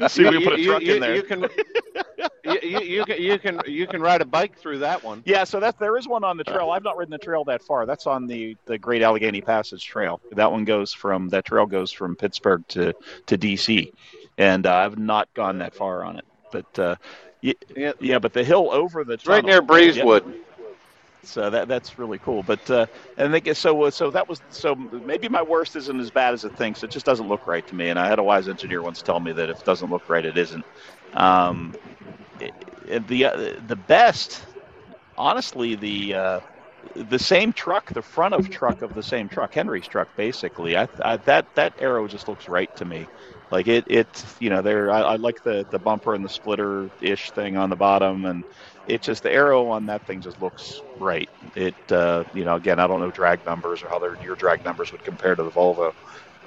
see 0.09 0.23
we 0.29 0.39
You- 0.39 0.49
put 0.49 0.59
a 0.59 0.63
truck 0.63 0.81
you- 0.81 0.95
in 0.95 1.01
there. 1.01 1.15
You 1.15 1.23
can, 1.23 1.41
you, 2.43 2.59
you, 2.61 2.79
you 2.79 3.05
can, 3.05 3.21
you 3.21 3.39
can, 3.39 3.61
you 3.65 3.87
can 3.87 4.01
ride 4.01 4.21
a 4.21 4.25
bike 4.25 4.57
through 4.57 4.79
that 4.79 5.03
one. 5.03 5.21
Yeah, 5.25 5.43
so 5.43 5.59
that 5.59 5.79
there 5.79 5.97
is 5.97 6.07
one 6.07 6.23
on 6.23 6.37
the 6.37 6.43
trail. 6.43 6.69
I've 6.71 6.83
not 6.83 6.97
ridden 6.97 7.11
the 7.11 7.17
trail 7.17 7.43
that 7.45 7.61
far. 7.63 7.85
That's 7.85 8.07
on 8.07 8.27
the 8.27 8.55
the 8.65 8.77
Great 8.77 9.01
Allegheny 9.01 9.41
Passage 9.41 9.85
Trail. 9.85 10.21
That 10.33 10.51
one 10.51 10.65
goes 10.65 10.93
from 10.93 11.29
that 11.29 11.45
trail 11.45 11.65
goes 11.65 11.91
from 11.91 12.15
Pittsburgh 12.15 12.63
to 12.69 12.93
to 13.27 13.37
DC, 13.37 13.91
and 14.37 14.65
uh, 14.65 14.73
I've 14.75 14.97
not 14.97 15.27
gone 15.33 15.57
that 15.59 15.73
far 15.75 16.03
on 16.03 16.17
it. 16.17 16.25
But 16.51 16.79
uh, 16.79 16.95
Yeah. 17.41 17.91
yeah, 17.99 18.19
but 18.19 18.33
the 18.33 18.43
hill 18.43 18.69
over 18.71 19.03
the 19.03 19.13
It's 19.13 19.25
right 19.27 19.41
tunnel- 19.43 19.49
near 19.49 19.61
Breezewood. 19.61 20.23
So 21.27 21.49
that 21.49 21.67
that's 21.67 21.97
really 21.97 22.19
cool. 22.19 22.43
But 22.43 22.69
uh, 22.69 22.87
and 23.17 23.33
they 23.33 23.41
get 23.41 23.57
so 23.57 23.89
so 23.91 24.11
that 24.11 24.27
was 24.29 24.41
so 24.49 24.75
maybe 24.75 25.29
my 25.29 25.43
worst 25.43 25.75
isn't 25.75 25.99
as 25.99 26.11
bad 26.11 26.33
as 26.33 26.45
it 26.45 26.53
thinks. 26.57 26.83
It 26.83 26.91
just 26.91 27.05
doesn't 27.05 27.27
look 27.27 27.47
right 27.47 27.65
to 27.67 27.75
me. 27.75 27.89
And 27.89 27.99
I 27.99 28.07
had 28.07 28.19
a 28.19 28.23
wise 28.23 28.47
engineer 28.49 28.83
once 28.83 29.01
tell 29.01 29.19
me 29.19 29.33
that 29.33 29.49
if 29.49 29.59
it 29.59 29.65
doesn't 29.65 29.89
look 29.91 30.09
right, 30.09 30.25
it 30.25 30.37
isn't. 30.37 30.65
Um, 31.13 31.75
it- 32.39 32.55
it- 32.85 33.07
the 33.07 33.25
uh, 33.25 33.53
the 33.61 33.75
best, 33.77 34.45
honestly, 35.17 35.75
the 35.75 36.13
uh, 36.15 36.41
the 36.95 37.19
same 37.19 37.53
truck, 37.53 37.91
the 37.93 38.01
front 38.03 38.33
of 38.35 38.49
truck 38.49 38.81
of 38.81 38.93
the 38.93 39.03
same 39.03 39.29
truck, 39.29 39.53
Henry's 39.53 39.87
truck, 39.87 40.09
basically. 40.15 40.77
I, 40.77 40.87
I 41.03 41.17
that 41.25 41.47
that 41.55 41.73
aero 41.79 42.07
just 42.07 42.27
looks 42.27 42.47
right 42.47 42.69
to 42.77 42.85
me. 42.85 43.09
Like 43.51 43.67
it, 43.67 43.85
it, 43.87 44.25
you 44.39 44.49
know, 44.49 44.61
there. 44.61 44.91
I, 44.91 45.01
I 45.01 45.15
like 45.17 45.41
the 45.43 45.65
the 45.69 45.79
bumper 45.79 46.13
and 46.15 46.25
the 46.25 46.29
splitter 46.29 46.91
ish 47.01 47.31
thing 47.31 47.57
on 47.57 47.69
the 47.69 47.75
bottom, 47.77 48.25
and 48.25 48.45
it 48.85 49.01
just 49.01 49.23
the 49.23 49.31
aero 49.31 49.69
on 49.69 49.85
that 49.87 50.05
thing 50.05 50.21
just 50.21 50.39
looks 50.39 50.83
right. 50.97 51.29
It, 51.55 51.75
uh, 51.91 52.25
you 52.31 52.43
know, 52.45 52.55
again, 52.55 52.79
I 52.79 52.87
don't 52.87 52.99
know 53.01 53.11
drag 53.11 53.45
numbers 53.45 53.83
or 53.83 53.89
how 53.89 53.99
their 53.99 54.17
your 54.21 54.35
drag 54.35 54.63
numbers 54.63 54.91
would 54.91 55.03
compare 55.03 55.35
to 55.35 55.43
the 55.43 55.51
Volvo, 55.51 55.91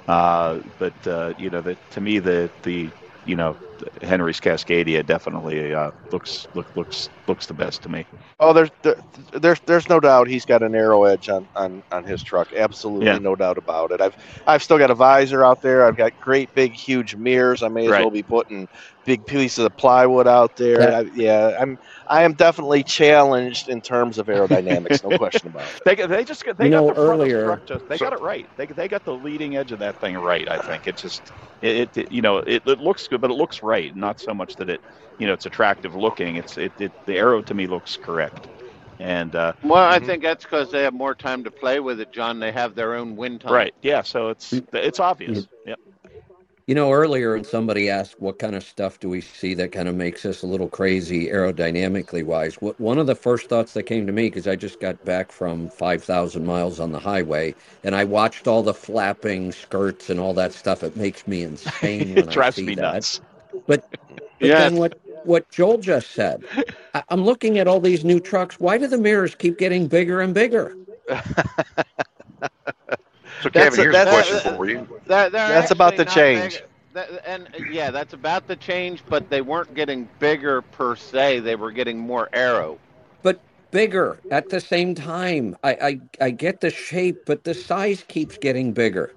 uh, 0.07 0.59
but 0.77 0.95
uh, 1.07 1.33
you 1.37 1.49
know, 1.49 1.61
that 1.61 1.79
to 1.91 2.01
me 2.01 2.19
the 2.19 2.51
the 2.63 2.91
you 3.23 3.35
know 3.35 3.57
Henry's 4.01 4.39
Cascadia 4.39 5.05
definitely 5.05 5.73
uh, 5.73 5.91
looks 6.11 6.47
look, 6.53 6.67
looks 6.75 7.09
looks 7.27 7.45
the 7.47 7.53
best 7.53 7.83
to 7.83 7.89
me. 7.89 8.07
Oh, 8.39 8.53
there's 8.53 8.69
there, 8.83 8.95
there's 9.33 9.59
there's 9.65 9.89
no 9.89 9.99
doubt 9.99 10.27
he's 10.27 10.45
got 10.45 10.63
an 10.63 10.75
aero 10.75 11.03
edge 11.03 11.29
on 11.29 11.47
on, 11.55 11.83
on 11.91 12.03
his 12.05 12.23
truck. 12.23 12.51
Absolutely, 12.53 13.17
Yeah. 13.17 13.19
no 13.19 13.35
doubt 13.35 13.57
about 13.57 13.91
it. 13.91 14.01
I've 14.01 14.15
I've 14.47 14.63
still 14.63 14.77
got 14.77 14.91
a 14.91 14.95
visor 14.95 15.43
out 15.43 15.61
there. 15.61 15.85
I've 15.85 15.97
got 15.97 16.17
great 16.19 16.53
big 16.53 16.73
huge 16.73 17.15
mirrors. 17.15 17.63
I 17.63 17.69
may 17.69 17.87
as 17.87 17.97
Right. 17.97 17.99
well 17.99 18.11
be 18.11 18.23
putting 18.23 18.67
big 19.05 19.25
pieces 19.25 19.65
of 19.65 19.75
plywood 19.77 20.27
out 20.27 20.55
there. 20.55 20.81
Yeah. 20.81 20.97
I, 20.99 21.01
yeah, 21.13 21.57
I'm 21.59 21.77
I 22.07 22.23
am 22.23 22.33
definitely 22.33 22.83
challenged 22.83 23.69
in 23.69 23.81
terms 23.81 24.17
of 24.17 24.27
aerodynamics. 24.27 25.03
no 25.09 25.17
question 25.17 25.47
about 25.47 25.63
it. 25.65 25.81
They 25.85 25.95
got- 25.95 26.09
they 26.09 26.23
just 26.23 26.43
they 26.57 26.65
You 26.65 26.71
got 26.71 26.81
know, 26.81 26.87
the 26.89 26.93
front 26.95 27.09
earlier- 27.21 27.35
of 27.37 27.41
the 27.41 27.47
truck 27.47 27.65
just 27.67 27.87
they 27.89 27.97
got 27.97 28.13
it 28.13 28.21
right. 28.21 28.47
They 28.57 28.65
they 28.67 28.87
got 28.87 29.03
the 29.05 29.13
leading 29.15 29.55
edge 29.55 29.71
of 29.71 29.79
that 29.79 29.97
thing 29.99 30.15
right. 30.17 30.47
I 30.49 30.57
think 30.59 30.87
it 30.87 30.97
just 30.97 31.31
it, 31.61 31.75
it, 31.77 31.97
it- 31.97 32.11
you 32.11 32.21
know 32.21 32.37
it, 32.37 32.61
it 32.65 32.79
looks 32.79 33.07
good, 33.07 33.21
but 33.21 33.31
it 33.31 33.35
looks 33.35 33.61
right. 33.63 33.95
Not 33.95 34.19
so 34.19 34.33
much 34.33 34.55
that 34.57 34.69
it 34.69 34.81
you 35.17 35.27
know 35.27 35.33
it's 35.33 35.45
attractive 35.45 35.95
looking. 35.95 36.35
It's 36.37 36.57
it, 36.57 36.73
it 36.79 36.91
the 37.05 37.15
aero 37.17 37.41
to 37.43 37.53
me 37.53 37.67
looks 37.67 37.97
correct. 37.97 38.47
And 39.01 39.33
uh, 39.33 39.53
Well, 39.63 39.81
I 39.89 39.97
Mhm. 39.99 40.05
think 40.07 40.23
that's 40.23 40.43
because 40.43 40.71
they 40.71 40.83
have 40.83 40.93
more 40.93 41.15
time 41.15 41.45
to 41.45 41.51
play 41.51 41.79
with 41.79 42.01
it, 42.01 42.11
John. 42.11 42.39
They 42.41 42.51
have 42.51 42.75
their 42.75 42.95
own 42.95 43.15
wind 43.15 43.39
time. 43.41 43.53
right, 43.53 43.73
yeah. 43.81 44.01
So 44.01 44.27
it's 44.29 44.53
it's 44.73 44.99
obvious. 44.99 45.47
Yep. 45.65 45.79
You 46.69 46.75
know, 46.75 46.93
earlier 46.93 47.43
somebody 47.43 47.89
asked 47.89 48.21
what 48.21 48.39
kind 48.39 48.55
of 48.55 48.63
stuff 48.63 49.01
do 49.01 49.09
we 49.09 49.21
see 49.21 49.55
that 49.55 49.73
kind 49.73 49.89
of 49.89 49.95
makes 49.95 50.25
us 50.25 50.43
a 50.43 50.47
little 50.47 50.69
crazy 50.69 51.27
aerodynamically 51.29 52.23
wise. 52.23 52.55
What 52.61 52.79
one 52.79 52.99
of 52.99 53.07
the 53.07 53.15
first 53.15 53.49
thoughts 53.49 53.73
that 53.73 53.85
came 53.85 54.07
to 54.07 54.13
me 54.13 54.27
because 54.27 54.47
I 54.47 54.55
just 54.55 54.79
got 54.79 55.03
back 55.05 55.33
from 55.33 55.71
five 55.71 56.05
thousand 56.05 56.45
miles 56.45 56.79
on 56.79 56.93
the 56.93 57.01
highway 57.01 57.57
and 57.83 57.97
I 57.97 58.05
watched 58.05 58.47
all 58.47 58.63
the 58.63 58.75
flapping 58.75 59.51
skirts 59.51 60.09
and 60.09 60.21
all 60.21 60.35
that 60.35 60.53
stuff. 60.53 60.83
It 60.85 60.95
makes 60.97 61.27
me 61.27 61.43
insane 61.43 62.15
when 62.15 62.29
it 62.29 62.29
I 62.29 62.39
drives 62.39 62.65
see 62.65 62.69
me 62.69 62.75
that. 62.77 62.93
nuts. 62.93 63.21
But 63.67 63.85
Yes. 64.39 64.71
then 64.71 64.77
what 64.77 64.95
what 65.23 65.49
Joel 65.51 65.79
just 65.79 66.11
said, 66.13 66.45
I, 66.95 67.03
I'm 67.09 67.25
looking 67.25 67.59
at 67.59 67.67
all 67.67 67.81
these 67.81 68.05
new 68.05 68.21
trucks. 68.21 68.59
Why 68.59 68.79
do 68.79 68.87
the 68.87 68.99
mirrors 68.99 69.35
keep 69.35 69.57
getting 69.59 69.87
bigger 69.87 70.21
and 70.21 70.33
bigger? 70.33 70.77
So, 73.41 73.49
That's 73.49 73.75
Kevin, 73.75 73.79
a- 73.79 73.83
here's 73.83 73.95
a 73.95 73.97
that's- 74.05 74.29
question 74.29 74.55
for 74.55 74.69
you. 74.69 74.87
They're, 75.07 75.29
they're 75.29 75.47
That's 75.49 75.71
about 75.71 75.93
actually 75.93 76.05
the 76.05 76.11
change. 76.11 76.53
big- 76.55 76.63
that- 76.93 77.27
and 77.27 77.49
yeah, 77.71 77.91
that's 77.91 78.13
about 78.13 78.47
the 78.47 78.55
change, 78.55 79.03
but 79.07 79.29
they 79.29 79.41
weren't 79.41 79.73
getting 79.75 80.09
bigger 80.19 80.61
per 80.61 80.95
se. 80.95 81.39
They 81.41 81.55
were 81.55 81.71
getting 81.71 81.99
more 81.99 82.29
aero. 82.33 82.77
But 83.21 83.39
bigger 83.71 84.19
at 84.31 84.49
the 84.49 84.59
same 84.59 84.95
time. 84.95 85.55
I, 85.63 85.71
I 86.19 86.25
I 86.25 86.29
get 86.31 86.61
the 86.61 86.71
shape, 86.71 87.25
but 87.25 87.43
the 87.43 87.53
size 87.53 88.03
keeps 88.07 88.37
getting 88.37 88.73
bigger. 88.73 89.13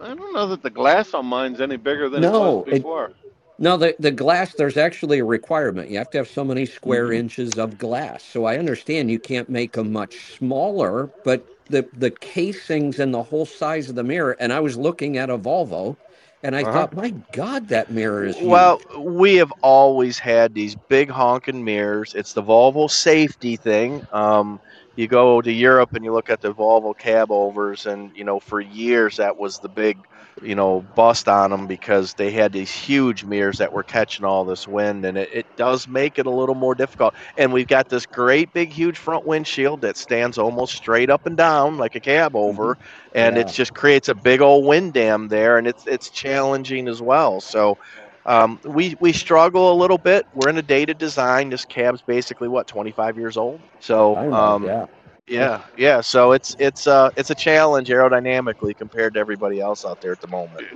I 0.00 0.08
don't 0.14 0.34
know 0.34 0.46
that 0.48 0.62
the 0.62 0.68
glass 0.70 1.14
on 1.14 1.24
mine's 1.26 1.60
any 1.60 1.76
bigger 1.78 2.08
than 2.10 2.20
No, 2.20 2.60
it 2.60 2.66
was 2.66 2.74
it- 2.74 2.78
before. 2.82 3.12
No, 3.58 3.78
the, 3.78 3.96
the 3.98 4.10
glass, 4.10 4.52
there's 4.52 4.76
actually 4.76 5.18
a 5.20 5.24
requirement. 5.24 5.88
You 5.88 5.96
have 5.96 6.10
to 6.10 6.18
have 6.18 6.28
so 6.28 6.44
many 6.44 6.66
square 6.66 7.06
Mhm. 7.08 7.16
inches 7.16 7.54
of 7.54 7.78
glass. 7.78 8.22
So 8.22 8.44
I 8.44 8.58
understand 8.58 9.10
you 9.10 9.18
can't 9.18 9.48
make 9.48 9.72
them 9.72 9.90
much 9.92 10.36
smaller, 10.36 11.08
but 11.24 11.42
the, 11.68 11.88
the 11.92 12.10
casings 12.10 12.98
and 12.98 13.12
the 13.14 13.22
whole 13.24 13.46
size 13.46 13.88
of 13.88 13.96
the 13.96 14.04
mirror, 14.04 14.36
and 14.40 14.52
I 14.52 14.60
was 14.60 14.76
looking 14.76 15.16
at 15.16 15.30
a 15.30 15.38
Volvo, 15.38 15.96
and 16.42 16.54
I 16.56 16.64
Uh-huh. 16.64 16.86
thought, 16.86 16.94
my 16.94 17.10
God, 17.32 17.68
that 17.68 17.90
mirror 17.90 18.24
is 18.24 18.38
huge. 18.38 18.74
Well, 18.74 18.80
we 18.98 19.36
have 19.36 19.52
always 19.62 20.18
had 20.18 20.54
these 20.54 20.76
big 20.88 21.10
honking 21.10 21.64
mirrors. 21.64 22.14
It's 22.14 22.32
the 22.32 22.42
Volvo 22.42 22.90
safety 22.90 23.56
thing. 23.56 24.04
Um, 24.12 24.60
you 24.96 25.06
go 25.08 25.40
to 25.40 25.52
Europe 25.52 25.94
and 25.94 26.04
you 26.04 26.12
look 26.12 26.30
at 26.30 26.40
the 26.40 26.52
Volvo 26.52 26.96
cab 26.96 27.30
overs, 27.30 27.86
and 27.86 28.14
you 28.16 28.24
know 28.24 28.40
for 28.40 28.60
years 28.60 29.16
that 29.16 29.36
was 29.36 29.58
the 29.58 29.68
big, 29.68 29.98
you 30.42 30.54
know, 30.54 30.82
bust 30.94 31.28
on 31.28 31.50
them 31.50 31.66
because 31.66 32.14
they 32.14 32.30
had 32.30 32.52
these 32.52 32.70
huge 32.70 33.24
mirrors 33.24 33.58
that 33.58 33.72
were 33.72 33.82
catching 33.82 34.24
all 34.24 34.44
this 34.44 34.66
wind, 34.66 35.04
and 35.04 35.16
it, 35.16 35.28
it 35.32 35.46
does 35.56 35.86
make 35.88 36.18
it 36.18 36.26
a 36.26 36.30
little 36.30 36.54
more 36.54 36.74
difficult. 36.74 37.14
And 37.36 37.52
we've 37.52 37.66
got 37.66 37.88
this 37.88 38.06
great 38.06 38.52
big 38.52 38.72
huge 38.72 38.98
front 38.98 39.24
windshield 39.26 39.82
that 39.82 39.96
stands 39.96 40.38
almost 40.38 40.74
straight 40.74 41.10
up 41.10 41.26
and 41.26 41.36
down 41.36 41.78
like 41.78 41.94
a 41.94 42.00
cab 42.00 42.36
over, 42.36 42.78
and 43.14 43.36
Yeah. 43.36 43.42
it 43.42 43.48
just 43.48 43.74
creates 43.74 44.08
a 44.08 44.14
big 44.14 44.40
old 44.40 44.64
wind 44.66 44.92
dam 44.94 45.28
there, 45.28 45.58
and 45.58 45.66
it's 45.66 45.86
it's 45.86 46.10
challenging 46.10 46.88
as 46.88 47.00
well. 47.02 47.40
So. 47.40 47.78
Um, 48.26 48.60
we 48.64 48.94
we 49.00 49.12
struggle 49.12 49.72
a 49.72 49.76
little 49.76 49.98
bit. 49.98 50.26
We're 50.34 50.48
in 50.48 50.56
a 50.58 50.62
dated 50.62 50.98
design. 50.98 51.48
This 51.50 51.64
cab's 51.64 52.02
basically 52.02 52.48
what 52.48 52.66
25 52.66 53.16
years 53.16 53.36
old. 53.36 53.60
So 53.78 54.16
know, 54.16 54.30
um, 54.30 54.64
yeah. 54.64 54.86
Yeah, 55.28 55.62
yeah. 55.76 56.00
So 56.00 56.32
it's 56.32 56.56
it's 56.58 56.86
uh 56.86 57.10
it's 57.16 57.30
a 57.30 57.34
challenge 57.34 57.88
aerodynamically 57.88 58.76
compared 58.76 59.14
to 59.14 59.20
everybody 59.20 59.60
else 59.60 59.84
out 59.84 60.00
there 60.00 60.12
at 60.12 60.20
the 60.20 60.28
moment. 60.28 60.66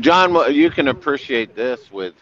John, 0.00 0.54
you 0.54 0.70
can 0.70 0.88
appreciate 0.88 1.54
this 1.54 1.90
with 1.90 2.14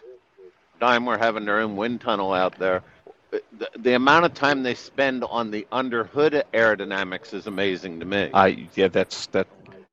Daimler 0.80 1.18
having 1.18 1.44
their 1.44 1.60
own 1.60 1.76
wind 1.76 2.00
tunnel 2.00 2.32
out 2.32 2.58
there. 2.58 2.82
The, 3.30 3.70
the 3.78 3.94
amount 3.94 4.24
of 4.24 4.34
time 4.34 4.62
they 4.62 4.74
spend 4.74 5.22
on 5.24 5.50
the 5.50 5.66
under 5.70 6.04
hood 6.04 6.44
aerodynamics 6.52 7.32
is 7.32 7.46
amazing 7.46 8.00
to 8.00 8.06
me. 8.06 8.30
I 8.34 8.66
yeah, 8.74 8.88
that's 8.88 9.26
that. 9.28 9.46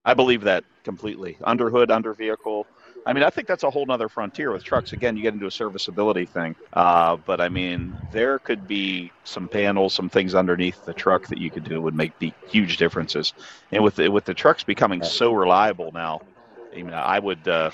I 0.06 0.14
believe 0.14 0.42
that 0.44 0.64
completely. 0.84 1.38
Under 1.44 1.70
hood, 1.70 1.92
under 1.92 2.14
vehicle. 2.14 2.66
I 3.08 3.14
mean, 3.14 3.24
I 3.24 3.30
think 3.30 3.48
that's 3.48 3.64
a 3.64 3.72
whole 3.72 3.86
nother 3.86 4.10
frontier 4.10 4.52
with 4.52 4.64
trucks. 4.66 4.92
Again, 4.94 5.16
you 5.16 5.24
get 5.24 5.34
into 5.34 5.48
a 5.48 5.52
serviceability 5.52 6.26
thing. 6.26 6.56
Uh, 6.74 7.18
but 7.26 7.40
I 7.40 7.50
mean, 7.50 7.98
there 8.12 8.40
could 8.40 8.68
be 8.68 9.14
some 9.24 9.48
panels, 9.50 9.96
some 9.96 10.10
things 10.10 10.36
underneath 10.36 10.84
the 10.86 10.94
truck 10.94 11.28
that 11.30 11.40
you 11.40 11.50
could 11.50 11.64
do 11.64 11.82
would 11.82 11.96
make 11.96 12.20
be 12.20 12.36
huge 12.46 12.78
differences. 12.78 13.34
And 13.72 13.82
with 13.84 13.96
the, 13.96 14.10
with 14.12 14.26
the 14.26 14.34
trucks 14.34 14.66
becoming 14.66 15.04
so 15.04 15.34
reliable 15.34 15.92
now, 15.94 16.20
I 16.74 16.84
mean, 16.84 16.94
I 16.94 17.20
would. 17.20 17.48
Uh, 17.48 17.72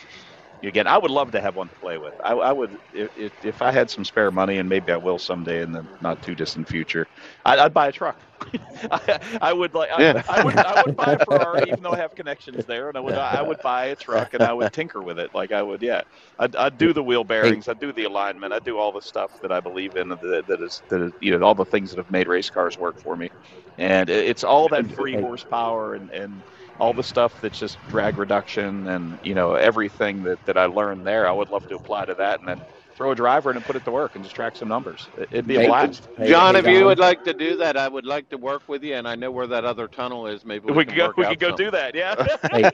Again, 0.64 0.88
I 0.88 0.98
would 0.98 1.12
love 1.12 1.32
to 1.32 1.42
have 1.42 1.56
one 1.56 1.68
to 1.70 1.76
play 1.76 1.98
with. 1.98 2.14
I, 2.24 2.32
I 2.32 2.52
would, 2.54 2.78
if, 2.94 3.34
if, 3.44 3.62
I 3.62 3.72
had 3.72 3.90
some 3.90 4.06
spare 4.06 4.32
money, 4.32 4.60
and 4.60 4.70
maybe 4.70 4.94
I 4.94 4.98
will 4.98 5.20
someday 5.20 5.62
in 5.62 5.72
the 5.72 5.86
not 6.00 6.22
too 6.22 6.36
distant 6.36 6.70
future, 6.70 7.08
I'd, 7.44 7.60
I'd 7.60 7.74
buy 7.74 7.88
a 7.88 7.92
truck. 7.92 8.22
I, 8.92 9.38
I 9.42 9.54
would 9.54 9.74
like, 9.74 9.90
I, 9.92 10.02
Yeah. 10.02 10.24
I 10.30 10.44
would, 10.44 10.56
I 10.58 10.82
would 10.82 10.96
buy 10.96 11.14
a 11.14 11.20
Ferrari, 11.26 11.70
even 11.70 11.84
though 11.84 11.92
I 11.92 11.98
have 11.98 12.16
connections 12.16 12.66
there, 12.66 12.88
and 12.88 12.98
I 12.98 13.02
would, 13.02 13.16
I 13.16 13.42
would 13.42 13.62
buy 13.62 13.86
a 13.88 13.96
truck, 13.96 14.34
and 14.34 14.44
I 14.44 14.54
would 14.54 14.72
tinker 14.72 15.04
with 15.04 15.20
it. 15.20 15.32
Like 15.34 15.52
I 15.52 15.62
would, 15.62 15.82
yeah, 15.82 16.02
I'd, 16.40 16.56
I'd 16.56 16.78
do 16.78 16.94
the 16.94 17.04
wheel 17.04 17.26
bearings, 17.26 17.68
I'd 17.68 17.80
do 17.80 17.92
the 17.92 18.06
alignment, 18.06 18.54
I'd 18.54 18.64
do 18.64 18.78
all 18.78 18.94
the 18.94 19.02
stuff 19.02 19.34
that 19.42 19.52
I 19.52 19.60
believe 19.60 19.96
in, 19.96 20.10
that, 20.10 20.22
that 20.48 20.62
is, 20.62 20.82
that 20.90 21.02
is, 21.02 21.12
you 21.20 21.38
know, 21.38 21.46
all 21.46 21.56
the 21.56 21.66
things 21.66 21.90
that 21.90 21.98
have 21.98 22.10
made 22.10 22.28
race 22.28 22.50
cars 22.50 22.78
work 22.78 23.00
for 23.00 23.18
me, 23.18 23.30
and 23.78 24.10
it's 24.10 24.44
all 24.44 24.70
that 24.70 24.90
free 24.92 25.16
horsepower 25.16 25.96
and 25.96 26.10
and 26.12 26.44
all 26.80 26.94
the 26.94 27.04
stuff 27.04 27.40
that's 27.42 27.60
just 27.60 27.86
drag 27.88 28.18
reduction 28.18 28.88
and 28.88 29.20
you 29.24 29.36
know 29.36 29.56
everything 29.56 30.24
that, 30.24 30.46
that 30.46 30.58
I 30.58 30.66
learned 30.66 31.06
there, 31.08 31.28
I 31.28 31.32
would 31.32 31.50
love 31.50 31.68
to 31.70 31.76
apply 31.76 32.06
to 32.06 32.16
that 32.16 32.40
and 32.40 32.50
then 32.50 32.64
throw 32.96 33.12
a 33.12 33.16
driver 33.16 33.52
in 33.52 33.58
and 33.58 33.66
put 33.66 33.76
it 33.76 33.86
to 33.86 33.92
work 33.92 34.16
and 34.16 34.24
just 34.24 34.36
track 34.36 34.56
some 34.56 34.70
numbers. 34.70 35.10
It- 35.18 35.30
It'd 35.32 35.48
be 35.48 35.58
a 35.58 35.68
blast. 35.68 36.10
Hey, 36.18 36.30
John, 36.30 36.56
hey, 36.56 36.62
if 36.62 36.68
you 36.68 36.86
would 36.86 37.00
like 37.00 37.24
to 37.26 37.34
do 37.34 37.58
that, 37.58 37.78
I 37.78 37.88
would 37.88 38.06
like 38.06 38.30
to 38.30 38.38
work 38.38 38.64
with 38.68 38.84
you, 38.84 38.96
and 38.96 39.08
I 39.08 39.16
know 39.16 39.32
where 39.32 39.48
that 39.48 39.66
other 39.66 39.88
tunnel 39.88 40.28
is. 40.28 40.46
Maybe 40.46 40.68
we, 40.68 40.74
We, 40.74 40.86
can 40.86 40.94
could 40.96 40.98
go. 40.98 41.14
We 41.18 41.26
could 41.26 41.40
go 41.40 41.50
something. 41.50 41.66
do 41.66 41.72
that. 41.72 41.96
Yeah. 41.96 42.16
Hey. 42.52 42.72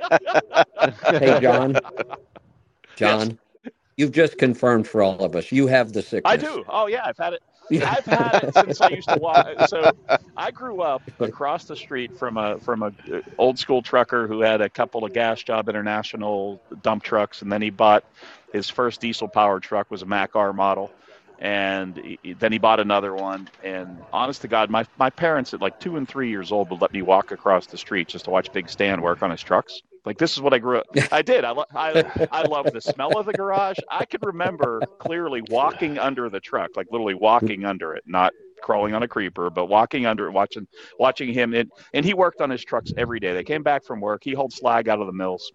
Hey, 1.09 1.39
John. 1.41 1.79
John, 2.95 3.39
you've 3.97 4.11
just 4.11 4.37
confirmed 4.37 4.87
for 4.87 5.01
all 5.03 5.19
of 5.23 5.35
us 5.35 5.51
you 5.51 5.67
have 5.67 5.93
the 5.93 6.01
sickness. 6.01 6.31
I 6.33 6.37
do. 6.37 6.63
Oh 6.69 6.87
yeah, 6.87 7.03
I've 7.05 7.17
had 7.17 7.33
it. 7.33 7.41
I've 7.71 8.05
had 8.05 8.43
it 8.43 8.53
since 8.53 8.81
I 8.81 8.89
used 8.89 9.09
to 9.09 9.17
walk. 9.19 9.47
So 9.67 9.91
I 10.35 10.51
grew 10.51 10.81
up 10.81 11.01
across 11.19 11.65
the 11.65 11.75
street 11.75 12.17
from 12.17 12.37
a 12.37 12.59
from 12.59 12.83
a 12.83 12.87
uh, 13.11 13.21
old 13.37 13.59
school 13.59 13.81
trucker 13.81 14.27
who 14.27 14.41
had 14.41 14.61
a 14.61 14.69
couple 14.69 15.05
of 15.05 15.13
Gas 15.13 15.43
Job 15.43 15.69
International 15.69 16.61
dump 16.81 17.03
trucks, 17.03 17.41
and 17.41 17.51
then 17.51 17.61
he 17.61 17.69
bought 17.69 18.03
his 18.53 18.69
first 18.69 19.01
diesel 19.01 19.27
powered 19.27 19.63
truck 19.63 19.91
was 19.91 20.01
a 20.01 20.05
Mack 20.05 20.35
R 20.35 20.53
model, 20.53 20.91
and 21.39 21.97
he, 21.97 22.33
then 22.33 22.51
he 22.51 22.57
bought 22.57 22.79
another 22.79 23.13
one. 23.13 23.49
And 23.63 23.97
honest 24.11 24.41
to 24.41 24.47
God, 24.47 24.69
my 24.69 24.85
my 24.97 25.09
parents 25.09 25.53
at 25.53 25.61
like 25.61 25.79
two 25.79 25.97
and 25.97 26.07
three 26.07 26.29
years 26.29 26.51
old 26.51 26.69
would 26.71 26.81
let 26.81 26.93
me 26.93 27.01
walk 27.01 27.31
across 27.31 27.67
the 27.67 27.77
street 27.77 28.07
just 28.07 28.25
to 28.25 28.31
watch 28.31 28.51
Big 28.51 28.69
Stan 28.69 29.01
work 29.01 29.21
on 29.21 29.31
his 29.31 29.41
trucks. 29.41 29.81
Like 30.09 30.17
this 30.17 30.33
is 30.33 30.41
what 30.41 30.55
I 30.55 30.57
grew 30.57 30.79
up. 30.79 30.87
I 31.11 31.21
did. 31.21 31.45
I 31.45 31.51
lo- 31.51 31.65
I 31.75 32.27
I 32.31 32.41
love 32.41 32.73
the 32.73 32.81
smell 32.81 33.19
of 33.19 33.27
the 33.27 33.33
garage. 33.33 33.77
I 33.91 34.05
could 34.05 34.25
remember 34.25 34.81
clearly 34.97 35.43
walking 35.51 35.99
under 35.99 36.31
the 36.31 36.39
truck, 36.39 36.71
like 36.75 36.87
literally 36.89 37.13
walking 37.13 37.63
under 37.63 37.93
it, 37.93 38.01
not 38.07 38.33
crawling 38.63 38.95
on 38.95 39.03
a 39.03 39.07
creeper, 39.07 39.51
but 39.51 39.67
walking 39.67 40.07
under 40.07 40.25
it, 40.25 40.31
watching 40.31 40.67
watching 40.97 41.31
him. 41.31 41.53
And 41.53 41.69
and 41.93 42.03
he 42.03 42.15
worked 42.15 42.41
on 42.41 42.49
his 42.49 42.65
trucks 42.65 42.91
every 42.97 43.19
day. 43.19 43.33
They 43.33 43.43
came 43.43 43.61
back 43.61 43.85
from 43.85 44.01
work. 44.01 44.23
He 44.23 44.33
hauled 44.33 44.51
slag 44.51 44.89
out 44.89 44.99
of 44.99 45.05
the 45.05 45.13
mills. 45.13 45.51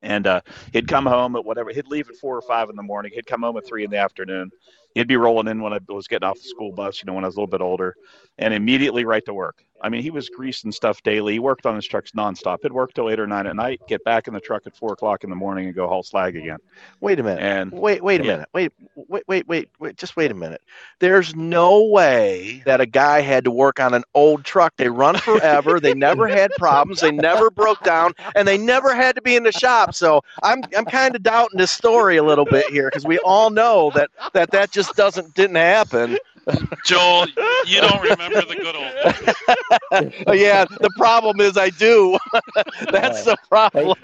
And 0.00 0.26
uh, 0.26 0.40
he'd 0.72 0.88
come 0.88 1.04
home 1.04 1.36
at 1.36 1.44
whatever. 1.44 1.70
He'd 1.70 1.88
leave 1.88 2.08
at 2.08 2.16
four 2.16 2.36
or 2.38 2.42
five 2.42 2.70
in 2.70 2.76
the 2.76 2.82
morning. 2.82 3.12
He'd 3.14 3.26
come 3.26 3.42
home 3.42 3.58
at 3.58 3.66
three 3.66 3.84
in 3.84 3.90
the 3.90 3.98
afternoon. 3.98 4.50
He'd 4.94 5.08
be 5.08 5.16
rolling 5.16 5.48
in 5.48 5.60
when 5.60 5.74
I 5.74 5.78
was 5.88 6.08
getting 6.08 6.26
off 6.26 6.36
the 6.38 6.48
school 6.48 6.72
bus, 6.72 7.02
you 7.02 7.06
know, 7.06 7.12
when 7.14 7.24
I 7.24 7.28
was 7.28 7.36
a 7.36 7.40
little 7.40 7.50
bit 7.50 7.60
older, 7.60 7.96
and 8.38 8.54
immediately 8.54 9.04
right 9.04 9.24
to 9.26 9.34
work. 9.34 9.62
I 9.84 9.90
mean, 9.90 10.02
he 10.02 10.10
was 10.10 10.30
greasing 10.30 10.72
stuff 10.72 11.02
daily. 11.02 11.34
He 11.34 11.38
worked 11.40 11.66
on 11.66 11.76
his 11.76 11.86
trucks 11.86 12.12
nonstop. 12.12 12.58
He'd 12.62 12.72
work 12.72 12.94
till 12.94 13.10
eight 13.10 13.20
or 13.20 13.26
nine 13.26 13.46
at 13.46 13.54
night, 13.56 13.82
get 13.86 14.02
back 14.04 14.28
in 14.28 14.34
the 14.34 14.40
truck 14.40 14.62
at 14.66 14.74
four 14.74 14.94
o'clock 14.94 15.24
in 15.24 15.30
the 15.30 15.36
morning, 15.36 15.66
and 15.66 15.74
go 15.74 15.86
haul 15.88 16.02
slag 16.02 16.36
again. 16.36 16.58
Wait 17.00 17.20
a 17.20 17.22
minute. 17.22 17.42
And 17.42 17.70
Wait, 17.72 18.02
wait 18.02 18.20
a 18.20 18.24
Yeah. 18.24 18.32
minute. 18.32 18.48
Wait, 18.54 18.72
wait, 18.96 19.24
wait, 19.28 19.46
wait, 19.46 19.68
wait. 19.78 19.96
Just 19.98 20.16
wait 20.16 20.30
a 20.30 20.34
minute. 20.34 20.62
There's 21.00 21.36
no 21.36 21.84
way 21.84 22.62
that 22.66 22.80
a 22.80 22.86
guy 22.86 23.20
had 23.20 23.44
to 23.44 23.50
work 23.50 23.78
on 23.80 23.94
an 23.94 24.04
old 24.14 24.44
truck. 24.44 24.74
They 24.78 24.88
run 24.88 25.18
forever. 25.20 25.80
they 25.80 25.94
never 25.94 26.28
had 26.28 26.56
problems. 26.56 27.00
They 27.00 27.12
never 27.12 27.50
broke 27.50 27.82
down, 27.82 28.14
and 28.34 28.48
they 28.48 28.58
never 28.58 28.94
had 28.94 29.16
to 29.16 29.22
be 29.22 29.36
in 29.36 29.42
the 29.44 29.52
shop. 29.52 29.94
So 29.94 30.22
I'm 30.42 30.64
I'm 30.76 30.86
kind 30.86 31.14
of 31.14 31.22
doubting 31.22 31.58
this 31.58 31.72
story 31.72 32.16
a 32.16 32.22
little 32.24 32.46
bit 32.46 32.70
here 32.70 32.88
because 32.88 33.06
we 33.06 33.18
all 33.18 33.50
know 33.50 33.90
that 33.94 34.10
that 34.32 34.50
that 34.52 34.70
just 34.70 34.96
doesn't 34.96 35.34
didn't 35.34 35.56
happen. 35.56 36.18
Joel, 36.84 37.26
you 37.66 37.80
don't 37.80 38.02
remember 38.02 38.44
the 38.44 38.56
good 38.56 38.76
old 38.76 38.94
days. 39.02 39.34
Oh, 40.26 40.32
yeah, 40.32 40.64
the 40.80 40.90
problem 40.96 41.40
is 41.40 41.56
I 41.56 41.70
do. 41.70 42.18
That's 42.90 43.24
the 43.24 43.36
problem. 43.48 43.96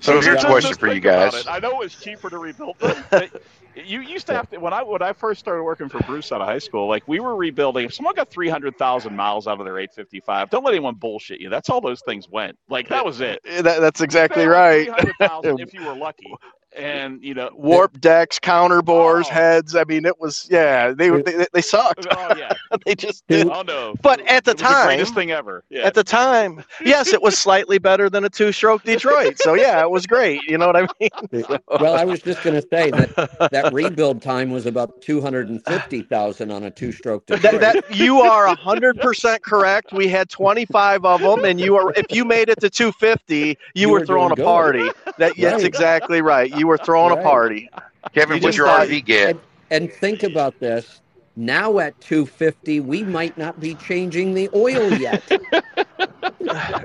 So 0.00 0.20
here's 0.20 0.44
a 0.44 0.46
question 0.46 0.76
for 0.76 0.88
you 0.88 1.00
guys. 1.00 1.46
I 1.48 1.58
know 1.60 1.72
it 1.72 1.78
was 1.84 1.94
cheaper 1.96 2.30
to 2.30 2.38
rebuild 2.38 2.78
them. 2.78 3.04
but 3.10 3.30
you 3.74 4.00
used 4.00 4.26
to 4.28 4.34
have 4.34 4.48
to 4.50 4.58
when 4.58 4.72
I 4.72 4.82
when 4.82 5.02
I 5.02 5.12
first 5.12 5.40
started 5.40 5.62
working 5.64 5.88
for 5.88 6.00
Bruce 6.00 6.30
out 6.32 6.40
of 6.40 6.46
high 6.46 6.58
school. 6.58 6.88
Like 6.88 7.02
we 7.08 7.20
were 7.20 7.36
rebuilding. 7.36 7.86
If 7.86 7.94
someone 7.94 8.14
got 8.14 8.30
three 8.30 8.48
hundred 8.48 8.76
thousand 8.78 9.16
miles 9.16 9.46
out 9.46 9.58
of 9.60 9.64
their 9.66 9.78
eight 9.78 9.92
fifty 9.94 10.20
five, 10.20 10.50
don't 10.50 10.64
let 10.64 10.72
anyone 10.74 10.94
bullshit 10.94 11.40
you. 11.40 11.50
That's 11.50 11.68
all 11.70 11.80
those 11.80 12.00
things 12.02 12.28
went. 12.28 12.56
Like 12.68 12.88
that 12.88 13.04
was 13.04 13.20
it. 13.20 13.40
That, 13.44 13.80
that's 13.80 14.00
exactly 14.00 14.46
right. 14.46 14.84
Three 14.86 14.94
hundred 14.94 15.14
thousand 15.18 15.60
if 15.60 15.74
you 15.74 15.84
were 15.84 15.94
lucky. 15.96 16.32
And 16.76 17.22
you 17.22 17.34
know, 17.34 17.50
Warp 17.54 18.00
decks, 18.00 18.38
counter 18.38 18.82
bores, 18.82 19.26
Oh. 19.30 19.34
heads. 19.34 19.74
I 19.76 19.84
mean, 19.84 20.04
it 20.04 20.20
was 20.20 20.48
yeah. 20.50 20.90
They 20.92 21.10
were 21.10 21.22
they, 21.22 21.46
they 21.52 21.62
sucked. 21.62 22.06
oh 22.10 22.34
yeah, 22.36 22.52
they 22.86 22.94
just 22.94 23.26
did. 23.28 23.48
oh 23.48 23.62
no. 23.62 23.94
But 24.02 24.20
at 24.28 24.44
the 24.44 24.50
It 24.52 24.54
was 24.54 24.62
the 24.62 24.68
time, 24.68 24.86
greatest 24.86 25.14
thing 25.14 25.30
ever. 25.30 25.62
Yeah. 25.70 25.82
at 25.86 25.94
the 25.94 26.04
time, 26.04 26.64
yes, 26.84 27.12
it 27.12 27.22
was 27.22 27.38
slightly 27.38 27.78
better 27.78 28.10
than 28.10 28.24
a 28.24 28.28
two-stroke 28.28 28.82
Detroit. 28.84 29.38
So 29.38 29.54
yeah, 29.54 29.82
it 29.82 29.90
was 29.90 30.06
great. 30.06 30.42
You 30.48 30.58
know 30.58 30.66
what 30.66 30.76
I 30.76 30.86
mean? 31.00 31.10
Well, 31.80 31.94
I 31.94 32.04
was 32.04 32.20
just 32.22 32.42
going 32.42 32.60
to 32.60 32.66
say 32.68 32.90
that 32.90 33.50
that 33.52 33.72
rebuild 33.72 34.22
time 34.22 34.50
was 34.50 34.66
about 34.66 35.00
250,000 35.02 36.50
on 36.50 36.62
a 36.64 36.70
two-stroke 36.70 37.26
Detroit. 37.26 37.60
that 37.60 37.84
you 37.94 38.20
are 38.20 38.54
hundred 38.56 39.00
percent 39.00 39.42
correct. 39.42 39.92
We 39.92 40.08
had 40.08 40.28
twenty-five 40.30 41.04
of 41.04 41.20
them, 41.20 41.44
and 41.44 41.60
you 41.60 41.76
are 41.76 41.92
if 41.96 42.06
you 42.10 42.24
made 42.24 42.48
it 42.48 42.60
to 42.60 42.70
two 42.70 42.92
fifty, 42.92 43.56
you, 43.74 43.82
You 43.84 43.88
were 43.90 44.00
were 44.00 44.06
throwing 44.06 44.32
a 44.32 44.36
good. 44.36 44.44
party. 44.44 44.88
That 45.18 45.34
that's 45.36 45.38
Right. 45.38 45.64
exactly 45.64 46.22
right. 46.22 46.50
You 46.56 46.63
were 46.66 46.78
throwing 46.78 47.16
a 47.18 47.22
party. 47.22 47.68
Kevin, 48.14 48.38
You 48.38 48.42
what's 48.44 48.56
your 48.56 48.66
thought- 48.66 48.88
RV 48.88 49.04
get? 49.04 49.36
and 49.70 49.90
think 49.92 50.22
about 50.22 50.58
this. 50.60 51.00
Now 51.36 51.78
at 51.80 52.00
250, 52.00 52.78
we 52.80 53.02
might 53.02 53.36
not 53.36 53.58
be 53.58 53.74
changing 53.74 54.34
the 54.34 54.48
oil 54.54 54.92
yet. 54.94 55.22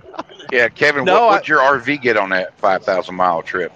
Yeah, 0.51 0.67
Kevin, 0.69 1.05
No, 1.05 1.13
what, 1.27 1.29
what'd 1.29 1.47
your 1.47 1.59
RV 1.59 2.01
get 2.01 2.17
on 2.17 2.29
that 2.31 2.57
5,000 2.57 3.13
mile 3.13 3.43
trip? 3.43 3.71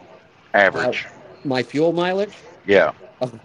Average. 0.55 1.05
Uh, 1.05 1.09
my 1.45 1.61
fuel 1.61 1.93
mileage? 1.93 2.33
yeah. 2.65 2.93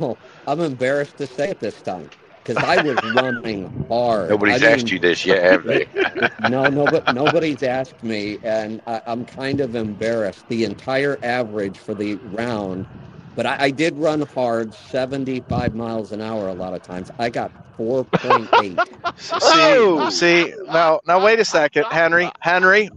Oh, 0.01 0.17
I'm 0.47 0.61
embarrassed 0.61 1.19
to 1.19 1.27
say 1.27 1.51
it 1.51 1.61
this 1.61 1.81
time 1.83 2.09
because 2.49 2.63
I 2.63 2.79
was 2.79 3.03
running 3.05 3.73
hard. 3.91 4.31
Nobody's 4.31 4.63
I 4.63 4.67
asked 4.73 4.91
you 4.93 4.99
this 5.01 5.27
yet, 5.27 5.43
have 5.43 5.65
they? 5.67 5.87
no, 6.39 6.71
no, 6.71 6.89
but 6.89 7.09
nobody's 7.09 7.63
asked 7.63 8.03
me, 8.03 8.39
and 8.43 8.83
I, 8.87 9.03
I'm 9.07 9.25
kind 9.27 9.61
of 9.61 9.75
embarrassed. 9.77 10.49
The 10.49 10.65
entire 10.65 11.19
average 11.23 11.79
for 11.79 11.95
the 11.95 12.17
round, 12.17 12.89
but 13.37 13.47
I, 13.47 13.57
I 13.67 13.73
did 13.73 13.99
run 13.99 14.23
hard, 14.23 14.75
75 14.75 15.75
miles 15.75 16.13
an 16.13 16.23
hour 16.23 16.49
a 16.49 16.55
lot 16.55 16.75
of 16.75 16.83
times. 16.83 17.11
I 17.19 17.31
got 17.31 17.53
4.8. 17.79 18.81
See, 19.39 19.85
Oh! 19.91 20.11
see 20.11 20.55
now 20.69 21.01
now 21.07 21.25
wait 21.25 21.41
a 21.41 21.47
second, 21.47 21.87
Henry. 21.91 22.31
Henry. 22.41 22.91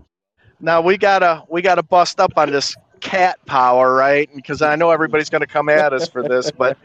Now 0.59 0.81
we 0.81 0.97
gotta 0.97 1.43
we 1.49 1.61
gotta 1.61 1.83
bust 1.83 2.19
up 2.19 2.33
on 2.37 2.51
this 2.51 2.75
cat 3.01 3.37
power, 3.45 3.93
right? 3.93 4.29
Because 4.35 4.61
I 4.61 4.75
know 4.75 4.91
everybody's 4.91 5.29
going 5.29 5.41
to 5.41 5.47
come 5.47 5.69
at 5.69 5.93
us 5.93 6.07
for 6.07 6.23
this, 6.23 6.51
but 6.51 6.77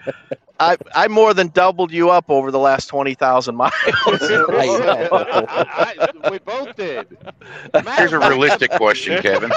I 0.59 0.77
I 0.95 1.09
more 1.09 1.35
than 1.35 1.49
doubled 1.49 1.93
you 1.93 2.11
up 2.11 2.31
over 2.31 2.51
the 2.51 2.59
last 2.59 2.87
twenty 2.87 3.15
thousand 3.15 3.57
miles. 3.57 3.73
I. 3.87 5.09
I- 5.13 5.95
I- 6.25 6.31
we 6.31 6.39
both 6.41 6.75
did. 6.77 7.17
Here's 7.97 8.13
a 8.13 8.19
realistic 8.19 8.71
question, 8.73 9.23
Kevin. 9.23 9.53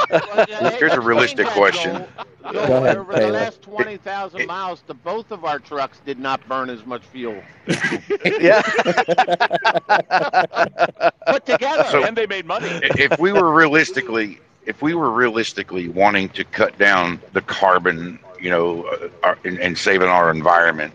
Here's 0.77 0.93
a 0.93 1.01
realistic 1.01 1.47
question. 1.47 2.05
Joel. 2.51 2.67
Go 2.67 2.77
ahead, 2.77 2.97
over 2.97 3.13
the 3.13 3.27
last 3.27 3.61
20,000 3.61 4.47
miles, 4.47 4.83
the 4.87 4.93
both 4.93 5.31
of 5.31 5.45
our 5.45 5.59
trucks 5.59 5.99
did 6.05 6.19
not 6.19 6.45
burn 6.47 6.69
as 6.69 6.85
much 6.85 7.03
fuel. 7.03 7.41
yeah. 8.25 8.61
Put 11.27 11.45
together. 11.45 11.85
So- 11.91 12.03
and 12.03 12.15
they 12.17 12.27
made 12.27 12.45
money. 12.45 12.69
if 12.83 13.19
we 13.19 13.33
were 13.33 13.53
realistically 13.53 14.39
if 14.65 14.81
we 14.81 14.93
were 14.93 15.09
realistically 15.11 15.87
wanting 15.89 16.29
to 16.29 16.43
cut 16.43 16.77
down 16.77 17.19
the 17.33 17.41
carbon 17.41 18.19
you 18.39 18.49
know 18.49 18.83
uh, 18.85 19.09
our, 19.23 19.37
and, 19.45 19.59
and 19.59 19.77
saving 19.77 20.07
our 20.09 20.29
environment 20.31 20.93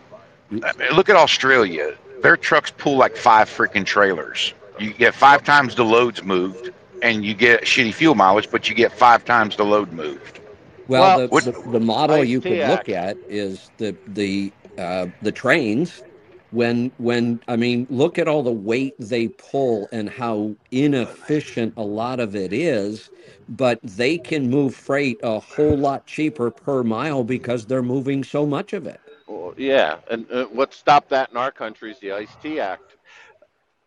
I 0.62 0.72
mean, 0.78 0.90
look 0.94 1.08
at 1.08 1.16
australia 1.16 1.94
their 2.22 2.36
trucks 2.36 2.70
pull 2.76 2.96
like 2.96 3.16
five 3.16 3.48
freaking 3.48 3.84
trailers 3.84 4.54
you 4.78 4.92
get 4.92 5.14
five 5.14 5.44
times 5.44 5.74
the 5.74 5.84
loads 5.84 6.22
moved 6.22 6.70
and 7.02 7.24
you 7.24 7.34
get 7.34 7.62
shitty 7.62 7.94
fuel 7.94 8.14
mileage 8.14 8.50
but 8.50 8.68
you 8.68 8.74
get 8.74 8.92
five 8.92 9.24
times 9.24 9.56
the 9.56 9.64
load 9.64 9.92
moved 9.92 10.40
Well, 10.86 11.14
Well, 11.28 11.28
the, 11.28 11.52
the, 11.52 11.52
the 11.70 11.80
model 11.80 12.22
you 12.24 12.40
could 12.40 12.60
ISTEA. 12.60 12.68
look 12.68 12.88
at 12.88 13.18
is 13.28 13.70
the 13.78 13.96
the 14.06 14.52
uh, 14.78 15.06
the 15.22 15.32
trains. 15.32 16.02
When 16.50 16.92
when 16.98 17.40
I 17.48 17.56
mean, 17.56 17.86
look 17.90 18.18
at 18.18 18.28
all 18.28 18.42
the 18.42 18.52
weight 18.52 18.94
they 18.98 19.28
pull 19.28 19.88
and 19.92 20.08
how 20.08 20.56
inefficient 20.70 21.74
a 21.76 21.82
lot 21.82 22.20
of 22.20 22.34
it 22.36 22.52
is, 22.52 23.10
but 23.48 23.78
they 23.82 24.18
can 24.18 24.48
move 24.50 24.74
freight 24.74 25.18
a 25.22 25.38
whole 25.40 25.76
lot 25.76 26.06
cheaper 26.06 26.50
per 26.50 26.82
mile 26.82 27.24
because 27.24 27.66
they're 27.66 27.82
moving 27.82 28.24
so 28.24 28.46
much 28.46 28.72
of 28.72 28.86
it. 28.86 29.00
Well, 29.26 29.54
yeah, 29.56 29.96
and 30.10 30.30
uh, 30.30 30.44
what 30.46 30.74
stopped 30.74 31.08
that 31.10 31.30
in 31.30 31.36
our 31.36 31.50
country 31.50 31.90
is 31.90 31.98
the 31.98 32.08
ISTEA 32.08 32.60
Act. 32.60 32.96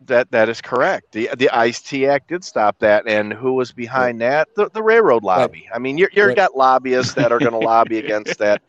That 0.06 0.30
that 0.32 0.48
is 0.48 0.62
correct. 0.62 1.12
The 1.12 1.30
the 1.38 1.50
ISTEA 1.52 2.08
Act 2.10 2.30
did 2.30 2.44
stop 2.44 2.78
that, 2.80 3.08
and 3.08 3.34
who 3.34 3.54
was 3.54 3.72
behind 3.72 4.22
that? 4.22 4.48
The 4.56 4.70
the 4.70 4.84
railroad 4.84 5.24
lobby. 5.24 5.68
I 5.74 5.80
mean, 5.80 5.98
you're 5.98 6.10
you're 6.14 6.28
But- 6.30 6.36
got 6.36 6.56
lobbyists 6.58 7.14
that 7.16 7.32
are 7.32 7.40
going 7.40 7.54
to 7.54 7.58
lobby 7.60 7.98
against 8.06 8.38
that. 8.40 8.62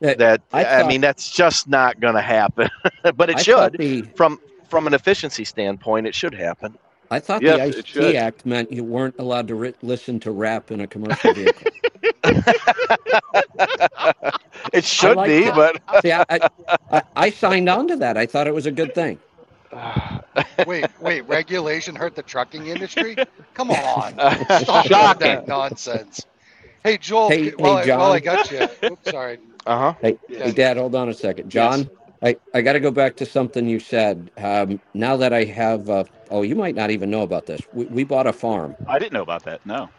That- 0.00 0.18
That 0.18 0.42
I 0.52 0.64
I, 0.82 0.86
mean, 0.86 1.00
that's 1.00 1.30
just 1.30 1.68
not 1.68 2.00
going 2.00 2.14
to 2.14 2.20
happen. 2.20 2.68
but 3.16 3.30
it 3.30 3.36
I 3.36 3.42
should, 3.42 3.76
the 3.78 4.02
from 4.14 4.38
from 4.68 4.86
an 4.86 4.92
efficiency 4.92 5.44
standpoint, 5.44 6.06
it 6.06 6.14
should 6.14 6.34
happen. 6.34 6.76
I 7.14 7.20
thought 7.20 7.46
Yes, 7.46 7.46
the 7.46 7.60
it 7.60 7.62
Ice 7.62 7.86
should. 7.86 7.92
T 7.92 8.16
Act 8.16 8.46
meant 8.46 8.72
you 8.72 8.84
weren't 8.84 9.16
allowed 9.18 9.48
to 9.48 9.56
ri- 9.56 9.76
listen 9.82 10.20
to 10.22 10.32
rap 10.32 10.72
in 10.72 10.82
a 10.82 10.88
commercial 10.88 11.32
vehicle. 11.32 11.74
It 14.72 14.84
should 14.84 15.16
like 15.16 15.24
be, 15.24 15.42
that. 15.42 15.50
but 15.50 15.76
See, 16.04 16.12
I, 16.12 16.24
I, 16.30 16.40
I, 16.92 17.02
I 17.16 17.30
signed 17.30 17.68
on 17.68 17.88
to 17.88 17.96
that. 17.98 18.18
I 18.18 18.26
thought 18.26 18.48
it 18.48 18.54
was 18.54 18.66
a 18.66 18.72
good 18.72 18.94
thing. 18.94 19.20
Wait, 20.64 20.88
wait, 21.00 21.26
regulation 21.28 21.96
hurt 21.96 22.14
the 22.14 22.22
trucking 22.22 22.66
industry? 22.66 23.18
Come 23.54 23.70
on. 23.70 24.22
Stop 24.50 24.92
with 24.92 24.98
Shocking. 24.98 25.18
that 25.18 25.46
nonsense. 25.46 26.26
Hey, 26.84 26.98
Joel, 26.98 27.32
Hey- 27.32 27.52
while, 27.56 27.58
hey, 27.58 27.76
I, 27.76 27.88
while 27.88 28.12
I 28.12 28.18
John. 28.18 28.20
got 28.20 28.50
you, 28.50 28.68
oops, 28.90 29.10
sorry. 29.10 29.38
uh 29.66 29.78
huh. 29.78 29.94
Hey, 30.02 30.18
Yeah. 30.28 30.42
hey, 30.42 30.52
Dad, 30.52 30.78
hold 30.78 30.94
on 30.94 31.10
a 31.10 31.14
second. 31.14 31.50
John, 31.50 31.90
I, 32.24 32.38
I 32.54 32.62
got 32.62 32.74
to 32.74 32.80
go 32.80 32.92
back 32.92 33.16
to 33.18 33.26
something 33.26 33.68
you 33.68 33.80
said. 33.80 34.32
Um, 34.38 34.82
now 34.94 35.18
that 35.18 35.34
I 35.34 35.44
have, 35.46 35.90
uh, 35.90 36.04
oh, 36.30 36.42
you 36.42 36.56
might 36.56 36.76
not 36.76 36.90
even 36.92 37.10
know 37.10 37.22
about 37.22 37.46
this. 37.46 37.62
We, 37.72 37.86
we 37.86 38.04
bought 38.04 38.28
a 38.28 38.34
farm. 38.34 38.78
I 38.86 38.98
didn't 38.98 39.14
know 39.14 39.22
about 39.22 39.44
that. 39.44 39.62
No. 39.66 39.92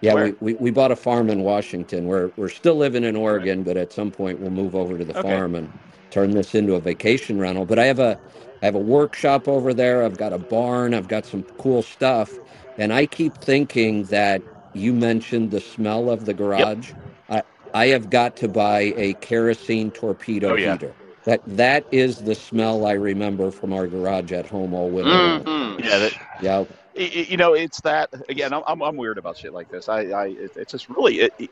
Yeah, 0.00 0.14
Where? 0.14 0.32
we, 0.32 0.34
we, 0.40 0.54
we 0.54 0.70
bought 0.72 0.92
a 0.92 0.96
farm 0.96 1.30
in 1.30 1.42
Washington. 1.42 2.06
We're, 2.06 2.32
we're 2.36 2.50
still 2.50 2.76
living 2.76 3.04
in 3.04 3.16
Oregon, 3.16 3.64
but 3.64 3.76
at 3.78 3.92
some 3.92 4.12
point 4.12 4.40
we'll 4.40 4.52
move 4.52 4.76
over 4.76 4.98
to 4.98 5.04
the 5.04 5.14
Okay. 5.14 5.42
farm 5.42 5.56
and 5.56 5.74
turn 6.12 6.32
this 6.32 6.54
into 6.54 6.76
a 6.76 6.80
vacation 6.80 7.40
rental. 7.40 7.66
But 7.66 7.80
I 7.80 7.86
have 7.86 7.98
a, 8.00 8.20
I 8.62 8.66
have 8.66 8.76
a 8.76 8.80
workshop 8.80 9.48
over 9.48 9.74
there. 9.74 10.04
I've 10.04 10.16
got 10.18 10.32
a 10.34 10.38
barn. 10.38 10.94
I've 10.94 11.08
got 11.08 11.26
some 11.26 11.44
cool 11.58 11.82
stuff. 11.82 12.40
And 12.78 12.92
I 12.94 13.06
keep 13.06 13.38
thinking 13.38 14.04
that 14.06 14.44
you 14.74 14.94
mentioned 14.94 15.50
the 15.50 15.60
smell 15.60 16.10
of 16.10 16.26
the 16.26 16.34
garage. 16.34 16.94
I, 17.28 17.42
I 17.74 17.88
have 17.88 18.10
got 18.10 18.36
to 18.36 18.48
buy 18.48 18.94
a 18.96 19.14
kerosene 19.16 19.92
torpedo 19.92 20.54
Oh, 20.54 20.56
yeah. 20.56 20.78
heater. 20.78 20.96
That 21.24 21.42
that 21.46 21.86
is 21.92 22.18
the 22.22 22.34
smell 22.34 22.86
I 22.86 22.92
remember 22.94 23.50
from 23.50 23.72
our 23.72 23.86
garage 23.86 24.32
at 24.32 24.46
home 24.46 24.74
all 24.74 24.90
winter. 24.90 25.10
long. 25.10 25.44
Mhm. 25.44 25.84
Yeah. 25.84 25.98
That, 25.98 26.12
Yeah, 26.42 26.64
I- 26.98 27.02
I- 27.02 27.26
you 27.30 27.36
know, 27.38 27.54
it's 27.54 27.80
that 27.82 28.10
again. 28.28 28.52
I'm, 28.52 28.62
I'm, 28.66 28.82
I'm 28.82 28.96
weird 28.96 29.18
about 29.18 29.36
shit 29.38 29.52
like 29.54 29.68
this. 29.70 29.88
I, 29.88 30.02
I 30.08 30.26
it, 30.28 30.52
it's 30.56 30.72
just 30.72 30.88
really 30.88 31.20
it, 31.20 31.32
it, 31.38 31.50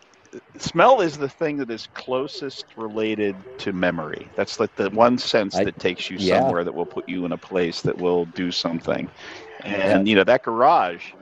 smell 0.59 1.01
is 1.01 1.19
the 1.19 1.29
thing 1.29 1.59
that 1.59 1.71
is 1.71 1.87
closest 1.95 2.67
related 2.77 3.37
to 3.59 3.73
memory. 3.73 4.33
That's 4.37 4.61
like 4.61 4.75
the 4.77 4.91
one 4.91 5.19
sense 5.19 5.55
I- 5.57 5.65
that 5.65 5.79
takes 5.79 6.11
you 6.11 6.19
yeah. 6.19 6.41
somewhere 6.41 6.65
that 6.65 6.75
will 6.75 6.87
put 6.87 7.09
you 7.09 7.25
in 7.27 7.33
a 7.33 7.39
place 7.39 7.83
that 7.83 7.99
will 7.99 8.27
do 8.27 8.51
something. 8.53 9.11
And 9.65 10.09
you 10.09 10.17
know 10.17 10.25
that 10.25 10.43
garage. 10.45 11.13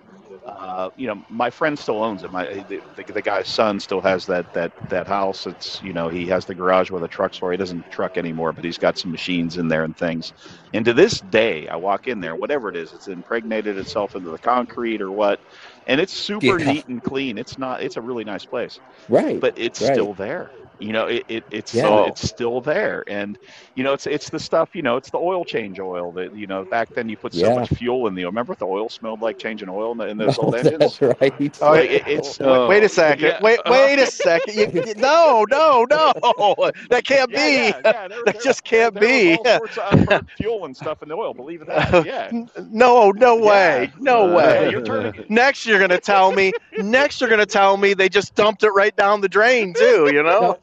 Uh, 0.59 0.91
you 0.97 1.07
know, 1.09 1.23
my 1.29 1.51
friend 1.51 1.79
still 1.79 2.03
owns 2.03 2.25
it. 2.25 2.31
My 2.31 2.47
the, 2.69 2.83
the, 2.97 3.05
the 3.13 3.23
guy's 3.23 3.49
son 3.49 3.81
still 3.81 4.01
has 4.03 4.27
that 4.27 4.53
that 4.55 4.73
that 4.89 5.07
house. 5.07 5.47
It's 5.47 5.83
you 5.83 5.93
know 5.93 6.09
he 6.09 6.27
has 6.29 6.47
the 6.47 6.55
garage 6.55 6.91
where 6.91 7.01
the 7.01 7.09
trucks 7.09 7.39
for. 7.39 7.51
He 7.53 7.59
doesn't 7.59 7.91
truck 7.91 8.17
anymore, 8.19 8.53
but 8.53 8.65
he's 8.65 8.79
got 8.79 8.99
some 8.99 9.11
machines 9.11 9.59
in 9.59 9.69
there 9.69 9.85
and 9.85 9.97
things. 9.97 10.33
And 10.73 10.85
to 10.87 10.95
this 10.95 11.21
day, 11.21 11.69
I 11.69 11.77
walk 11.77 12.09
in 12.09 12.21
there, 12.21 12.37
whatever 12.37 12.69
it 12.71 12.77
is, 12.77 12.93
it's 12.93 13.09
impregnated 13.09 13.79
itself 13.79 14.15
into 14.17 14.31
the 14.31 14.39
concrete 14.39 15.03
or 15.03 15.13
what, 15.13 15.41
and 15.87 16.01
it's 16.01 16.15
super 16.15 16.59
Yeah. 16.59 16.61
neat 16.61 16.87
and 16.89 17.03
clean. 17.03 17.39
It's 17.39 17.59
not. 17.59 17.83
It's 17.83 17.97
a 17.97 18.03
really 18.03 18.25
nice 18.25 18.47
place, 18.47 18.81
right. 19.09 19.43
but 19.43 19.55
it's 19.57 19.81
Right. 19.81 19.85
still 19.85 20.15
there. 20.15 20.53
You 20.81 20.93
know, 20.93 21.07
it, 21.07 21.25
it 21.29 21.45
it's 21.51 21.75
Yeah. 21.75 21.83
so 21.83 22.05
it's 22.05 22.23
still 22.29 22.61
there, 22.61 23.05
and 23.07 23.39
you 23.75 23.85
know, 23.85 23.93
it's 23.93 24.07
it's 24.07 24.31
the 24.31 24.39
stuff. 24.41 24.71
You 24.75 24.83
know, 24.83 24.97
it's 24.97 25.11
the 25.11 25.19
oil 25.19 25.45
change 25.45 25.79
oil 25.79 26.11
that 26.13 26.35
you 26.35 26.47
know 26.47 26.65
back 26.65 26.89
then 26.95 27.09
you 27.09 27.17
put 27.17 27.35
so 27.35 27.49
Yeah. 27.49 27.55
much 27.61 27.69
fuel 27.69 28.07
in 28.07 28.15
the. 28.15 28.25
Oil. 28.25 28.31
Remember 28.31 28.55
the 28.55 28.67
oil 28.67 28.89
smelled 28.89 29.21
like 29.21 29.39
changing 29.39 29.69
oil 29.69 29.93
in, 29.93 29.99
the, 29.99 30.07
in 30.09 30.17
those 30.17 30.39
Oh, 30.39 30.43
old 30.47 30.55
engines? 30.57 30.99
that's 30.99 31.03
right. 31.21 31.53
Oh, 31.61 31.71
Like, 31.71 31.91
it- 31.91 32.07
it's 32.07 32.39
wait, 32.41 32.69
wait 32.69 32.83
a 32.85 32.89
second. 32.89 33.25
yeah. 33.27 33.39
Wait, 33.43 33.61
wait 33.67 33.99
a 33.99 34.07
second. 34.07 34.55
You, 34.55 34.83
you- 34.87 34.95
no, 34.95 35.45
no, 35.51 35.87
no. 35.91 36.13
That 36.91 37.05
can't 37.05 37.31
Yeah, 37.31 37.47
be. 37.47 37.53
yeah, 37.53 37.67
yeah, 37.67 37.81
there- 38.09 38.09
That 38.09 38.25
there- 38.35 38.43
just 38.43 38.65
can't 38.65 38.95
there 38.95 39.03
be. 39.03 39.37
was 39.37 39.77
all 39.79 39.97
sorts 39.99 40.13
of 40.13 40.27
fuel 40.37 40.65
and 40.65 40.77
stuff 40.77 41.03
in 41.03 41.09
the 41.11 41.15
oil. 41.15 41.35
Believe 41.35 41.63
it 41.63 41.69
or 41.69 41.75
not. 41.75 42.07
Yeah. 42.07 42.31
No, 42.71 43.11
no 43.11 43.37
way. 43.37 43.93
No 43.99 44.31
Uh, 44.33 44.37
way. 44.37 44.65
Yeah, 44.65 44.71
you're 44.71 44.83
turning. 44.85 45.25
Next, 45.29 45.67
you're 45.67 45.79
gonna 45.79 45.99
tell 46.01 46.33
me. 46.33 46.53
Next, 46.79 47.21
you're 47.21 47.31
gonna 47.31 47.45
tell 47.47 47.77
me 47.77 47.95
they 47.95 48.09
just 48.09 48.35
dumped 48.35 48.63
it 48.65 48.71
right 48.71 48.95
down 48.97 49.21
the 49.21 49.29
drain 49.29 49.75
too. 49.75 50.11
You 50.13 50.23
know? 50.23 50.59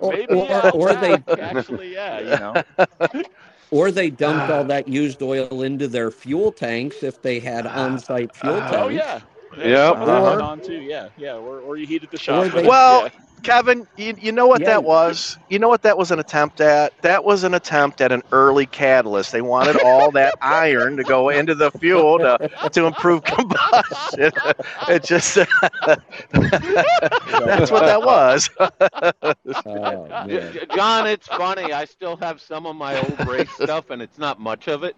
Or, 0.00 0.12
Maybe, 0.12 0.34
or, 0.34 0.46
yeah, 0.46 0.70
or 0.72 0.94
they 0.94 1.22
actually, 1.40 1.92
yeah, 1.92 2.20
you 2.20 2.84
know. 3.06 3.24
or 3.70 3.90
they 3.90 4.10
dumped 4.10 4.50
all 4.50 4.60
ah. 4.60 4.64
that 4.64 4.88
used 4.88 5.22
oil 5.22 5.62
into 5.62 5.88
their 5.88 6.10
fuel 6.10 6.52
tanks 6.52 7.02
if 7.02 7.20
they 7.22 7.40
had 7.40 7.66
ah. 7.66 7.84
on-site 7.84 8.34
fuel 8.34 8.54
oh, 8.54 8.60
tanks. 8.60 8.76
Oh 8.76 8.88
yeah. 8.88 9.20
Yeah. 9.58 9.92
some 9.92 10.02
of 10.02 10.08
Or- 10.08 10.42
on 10.42 10.60
too. 10.60 10.80
Yeah, 10.80 11.08
yeah. 11.16 11.34
Or, 11.34 11.60
or 11.60 11.76
you 11.76 11.86
heated 11.86 12.10
the 12.10 12.18
shop. 12.18 12.50
they- 12.52 12.66
Well, 12.66 13.08
Kevin, 13.42 13.86
you, 13.98 14.14
you 14.18 14.32
know 14.32 14.46
what 14.46 14.62
Yeah. 14.62 14.68
that 14.68 14.84
was? 14.84 15.36
You 15.50 15.58
know 15.58 15.68
what 15.68 15.82
that 15.82 15.98
was 15.98 16.10
an 16.10 16.18
attempt 16.18 16.62
at? 16.62 16.94
That 17.02 17.24
was 17.24 17.44
an 17.44 17.52
attempt 17.52 18.00
at 18.00 18.10
an 18.10 18.22
early 18.32 18.64
catalyst. 18.64 19.32
They 19.32 19.42
wanted 19.42 19.76
all 19.84 20.10
that 20.12 20.34
iron 20.40 20.96
to 20.96 21.02
go 21.02 21.28
into 21.28 21.54
the 21.54 21.70
fuel 21.72 22.18
to, 22.20 22.50
to 22.72 22.86
improve 22.86 23.22
combustion. 23.24 24.32
It 24.88 25.04
just 25.04 25.34
that's 25.36 25.50
what 27.70 27.84
that 27.84 28.02
was. 28.02 28.48
Oh, 29.66 30.06
man. 30.08 30.28
J- 30.28 30.52
J- 30.52 30.66
John, 30.74 31.06
it's 31.06 31.26
funny. 31.26 31.72
I 31.72 31.84
still 31.84 32.16
have 32.16 32.40
some 32.40 32.66
of 32.66 32.76
my 32.76 32.96
old 32.98 33.26
race 33.26 33.50
stuff, 33.52 33.90
and 33.90 34.02
it's 34.02 34.18
not 34.18 34.40
much 34.40 34.68
of 34.68 34.84
it, 34.84 34.96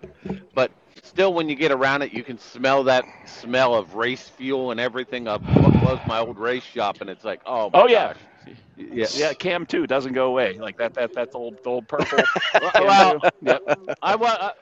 but 0.54 0.70
still, 1.06 1.32
when 1.34 1.48
you 1.48 1.54
get 1.54 1.72
around 1.72 2.02
it, 2.02 2.12
you 2.12 2.22
can 2.22 2.38
smell 2.38 2.84
that 2.84 3.04
smell 3.26 3.74
of 3.74 3.94
race 3.94 4.28
fuel 4.28 4.70
and 4.70 4.80
everything 4.80 5.28
of 5.28 5.42
what 5.56 5.74
was 5.82 5.98
my 6.06 6.18
old 6.18 6.38
race 6.38 6.64
shop, 6.64 7.00
and 7.00 7.08
it's 7.10 7.24
like, 7.24 7.40
oh, 7.46 7.70
my 7.72 7.80
Oh, 7.82 7.86
yeah. 7.88 8.12
gosh. 8.12 8.54
yeah, 8.76 9.06
yeah. 9.14 9.32
Cam 9.32 9.66
two 9.66 9.86
doesn't 9.86 10.12
go 10.12 10.26
away. 10.26 10.58
Like 10.58 10.76
that. 10.78 10.94
That 10.94 11.12
that's 11.14 11.34
old 11.34 11.62
the 11.64 11.70
old 11.70 11.88
purple. 11.88 12.18
Well, 12.54 12.70
Cam 12.72 12.86
well, 12.86 13.20
two. 13.20 13.28
Yep. 13.42 13.62
I 14.02 14.14
was 14.16 14.36
I, 14.40 14.52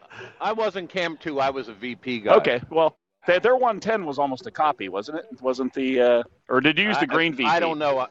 I 0.41 0.53
wasn't 0.53 0.89
Cam 0.91 1.16
two. 1.19 1.41
I 1.41 1.51
was 1.51 1.69
a 1.69 1.75
VP 1.75 2.21
guy. 2.21 2.35
Okay. 2.37 2.61
Well, 2.71 2.97
their, 3.27 3.41
their 3.41 3.55
110 3.57 4.05
was 4.07 4.19
almost 4.19 4.47
a 4.47 4.51
copy, 4.51 4.89
wasn't 4.89 5.19
it? 5.19 5.27
Wasn't 5.43 5.73
the 5.75 6.01
uh, 6.01 6.23
or 6.49 6.61
did 6.61 6.79
you 6.79 6.85
use 6.85 6.97
the 6.97 7.03
I- 7.03 7.07
green 7.07 7.35
VP? 7.35 7.49
I 7.49 7.61
don't 7.61 7.79
know. 7.79 8.07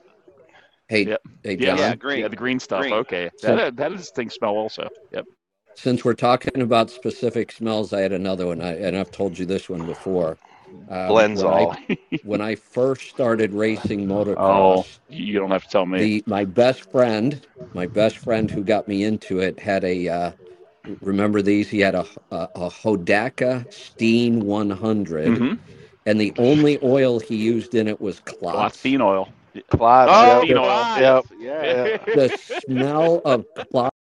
Hey, 0.89 1.05
Yep. 1.05 1.21
hey, 1.43 1.57
Yeah, 1.57 1.65
John. 1.67 1.77
Yeah, 1.77 1.95
green. 1.95 2.19
Yeah, 2.19 2.27
the 2.27 2.35
green 2.35 2.59
stuff. 2.59 2.81
Green. 2.81 2.93
Okay. 2.93 3.29
So- 3.37 3.55
That 3.55 3.75
that 3.77 3.91
is 3.93 4.09
thing 4.11 4.29
smell 4.29 4.55
also. 4.55 4.89
Yep. 5.11 5.25
Since 5.75 6.05
we're 6.05 6.13
talking 6.15 6.61
about 6.61 6.89
specific 6.91 7.51
smells, 7.51 7.93
I 7.93 8.01
had 8.01 8.13
another 8.13 8.47
one, 8.47 8.61
I, 8.61 8.75
and 8.75 8.97
I've 8.97 9.11
told 9.11 9.39
you 9.39 9.45
this 9.45 9.69
one 9.69 9.85
before. 9.85 10.37
Um, 10.89 11.35
when 11.35 11.37
Blendzall. 11.37 11.77
I, 11.89 11.97
when 12.23 12.41
I 12.41 12.55
first 12.55 13.09
started 13.09 13.53
racing 13.53 14.11
Oh, 14.37 14.85
motocross, 14.85 14.99
you 15.09 15.39
don't 15.39 15.51
have 15.51 15.63
to 15.63 15.69
tell 15.69 15.85
me. 15.85 15.99
the 15.99 16.23
my 16.27 16.45
best 16.45 16.91
friend, 16.91 17.45
my 17.73 17.87
best 17.87 18.17
friend 18.17 18.51
who 18.51 18.63
got 18.63 18.87
me 18.87 19.03
into 19.03 19.39
it, 19.39 19.59
had 19.59 19.83
a. 19.83 20.09
Uh, 20.09 20.31
remember 21.01 21.41
these? 21.41 21.69
He 21.69 21.79
had 21.81 21.95
a 21.95 22.05
a, 22.31 22.49
a 22.55 22.69
Hodaka 22.69 23.71
Steen 23.73 24.45
100, 24.45 25.27
Mhm. 25.27 25.59
and 26.05 26.21
the 26.21 26.33
only 26.37 26.79
oil 26.83 27.19
he 27.19 27.35
used 27.35 27.75
in 27.75 27.87
it 27.87 28.01
was 28.01 28.19
cloth. 28.21 28.55
Clothine 28.55 29.01
oil. 29.01 29.29
Clods. 29.71 30.11
Oh, 30.13 30.25
yep. 30.39 30.41
Bean 30.41 30.57
oil. 30.57 30.85
Yep. 30.99 31.25
Yeah. 31.39 31.97
The 32.15 32.29
smell 32.65 33.21
of 33.25 33.45
Clot- 33.55 33.92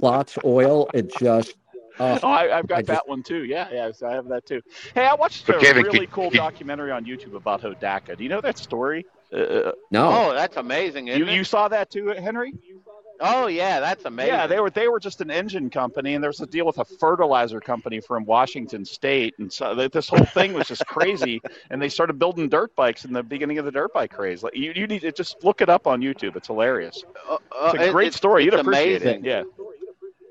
Clot's 0.00 0.38
oil, 0.44 0.88
it 0.94 1.12
just, 1.18 1.54
uh, 1.98 2.18
Oh, 2.22 2.28
I, 2.28 2.58
I've 2.58 2.66
got 2.66 2.78
I 2.78 2.80
just- 2.82 2.88
that 2.88 3.08
one 3.08 3.22
too. 3.22 3.44
Yeah, 3.44 3.68
yeah, 3.72 3.90
so 3.92 4.06
I 4.06 4.12
have 4.12 4.28
that 4.28 4.44
too. 4.46 4.60
Hey, 4.94 5.06
I 5.06 5.14
watched 5.14 5.48
a 5.48 5.58
Kevin, 5.58 5.84
really 5.84 6.00
could- 6.00 6.10
cool 6.12 6.30
could- 6.30 6.36
documentary 6.36 6.90
on 6.90 7.04
YouTube 7.04 7.34
about 7.34 7.62
Hodaka. 7.62 8.16
Do 8.16 8.22
you 8.22 8.28
know 8.30 8.40
that 8.40 8.58
story? 8.58 9.06
Uh, 9.32 9.72
no. 9.90 10.08
Oh, 10.08 10.34
that's 10.34 10.56
amazing, 10.56 11.08
isn't 11.08 11.20
you 11.20 11.26
it? 11.26 11.34
you 11.34 11.42
saw 11.44 11.68
that 11.68 11.90
too, 11.90 12.08
Henry? 12.08 12.52
Oh, 13.18 13.46
yeah, 13.46 13.80
that's 13.80 14.04
amazing. 14.04 14.34
Yeah, 14.34 14.46
they 14.46 14.60
were 14.60 14.68
they 14.68 14.88
were 14.88 15.00
just 15.00 15.22
an 15.22 15.30
engine 15.30 15.70
company, 15.70 16.12
and 16.14 16.22
there 16.22 16.28
was 16.28 16.40
a 16.42 16.46
deal 16.46 16.66
with 16.66 16.76
a 16.78 16.84
fertilizer 16.84 17.60
company 17.60 17.98
from 18.00 18.26
Washington 18.26 18.84
State, 18.84 19.34
and 19.38 19.50
so 19.50 19.88
this 19.88 20.06
whole 20.10 20.24
thing 20.26 20.52
was 20.52 20.68
just 20.68 20.86
crazy. 20.86 21.40
And 21.70 21.80
they 21.82 21.88
started 21.88 22.18
building 22.18 22.48
dirt 22.50 22.76
bikes 22.76 23.04
in 23.06 23.12
the 23.14 23.22
beginning 23.22 23.58
of 23.58 23.64
the 23.64 23.72
dirt 23.72 23.92
bike 23.94 24.12
craze. 24.12 24.42
Like 24.44 24.54
you, 24.54 24.72
you 24.76 24.86
need 24.86 25.00
to 25.00 25.10
just 25.12 25.42
look 25.42 25.60
it 25.62 25.68
up 25.70 25.86
on 25.86 26.00
YouTube. 26.02 26.36
It's 26.36 26.46
hilarious. 26.46 27.02
Uh, 27.28 27.38
uh, 27.58 27.72
It's 27.74 27.84
a 27.88 27.90
great 27.90 28.08
it's- 28.08 28.16
story. 28.16 28.44
You'd 28.44 28.52
it's 28.54 28.60
appreciate 28.60 29.02
amazing. 29.02 29.24
it. 29.24 29.28
Yeah. 29.28 29.42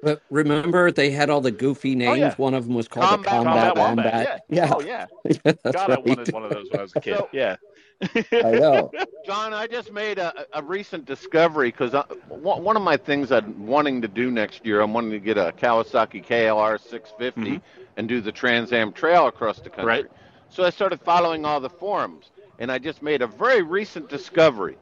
But 0.05 0.21
remember, 0.29 0.91
they 0.91 1.09
had 1.09 1.31
all 1.31 1.41
the 1.41 1.49
goofy 1.51 1.95
names. 1.95 2.11
Oh, 2.11 2.13
yeah. 2.13 2.35
One 2.35 2.53
of 2.53 2.67
them 2.67 2.75
was 2.75 2.87
called 2.87 3.07
Combat 3.07 3.23
the 3.25 3.29
Combat, 3.43 3.75
Combat 3.75 3.75
Wombat. 3.75 4.13
Wombat. 4.13 4.41
Yeah, 4.49 4.71
Oh 4.71 4.81
yeah. 4.85 5.07
that's 5.43 5.59
God, 5.71 5.89
I 5.89 5.95
right. 5.95 6.05
wanted 6.05 6.31
one 6.31 6.43
of 6.43 6.51
those 6.51 6.69
when 6.69 6.79
I 6.79 6.83
was 6.83 6.93
a 6.95 7.01
kid. 7.01 7.17
So- 7.17 7.29
yeah. 7.33 7.55
I 8.03 8.51
know. 8.51 8.91
John, 9.25 9.51
I 9.55 9.65
just 9.65 9.91
made 9.91 10.19
a, 10.19 10.45
a 10.53 10.61
recent 10.61 11.05
discovery 11.05 11.71
because 11.71 11.93
one 12.29 12.77
of 12.77 12.83
my 12.83 12.97
things 12.97 13.31
I'm 13.31 13.65
wanting 13.65 13.99
to 14.03 14.07
do 14.07 14.29
next 14.29 14.63
year, 14.63 14.81
I'm 14.81 14.93
wanting 14.93 15.09
to 15.11 15.19
get 15.19 15.39
a 15.39 15.51
Kawasaki 15.57 16.23
KLR 16.23 16.79
650 16.79 17.41
Mhm. 17.57 17.61
and 17.97 18.07
do 18.07 18.21
the 18.21 18.31
Trans 18.31 18.71
Am 18.73 18.91
Trail 18.93 19.25
across 19.25 19.59
the 19.59 19.71
country. 19.71 19.85
Right. 19.85 20.05
So 20.49 20.63
I 20.63 20.69
started 20.69 21.01
following 21.01 21.45
all 21.45 21.59
the 21.59 21.69
forums, 21.71 22.29
and 22.59 22.71
I 22.71 22.77
just 22.77 23.01
made 23.01 23.23
a 23.23 23.27
very 23.27 23.63
recent 23.63 24.07
discovery. 24.07 24.77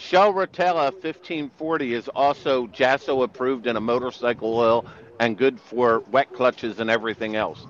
Shell 0.00 0.32
Rotella 0.32 0.92
1540 0.92 1.94
is 1.94 2.08
also 2.08 2.66
JASO 2.68 3.22
approved 3.22 3.66
in 3.66 3.76
a 3.76 3.80
motorcycle 3.80 4.56
oil 4.56 4.86
and 5.20 5.36
good 5.36 5.60
for 5.60 6.00
wet 6.10 6.32
clutches 6.32 6.80
and 6.80 6.88
everything 6.88 7.36
else. 7.36 7.66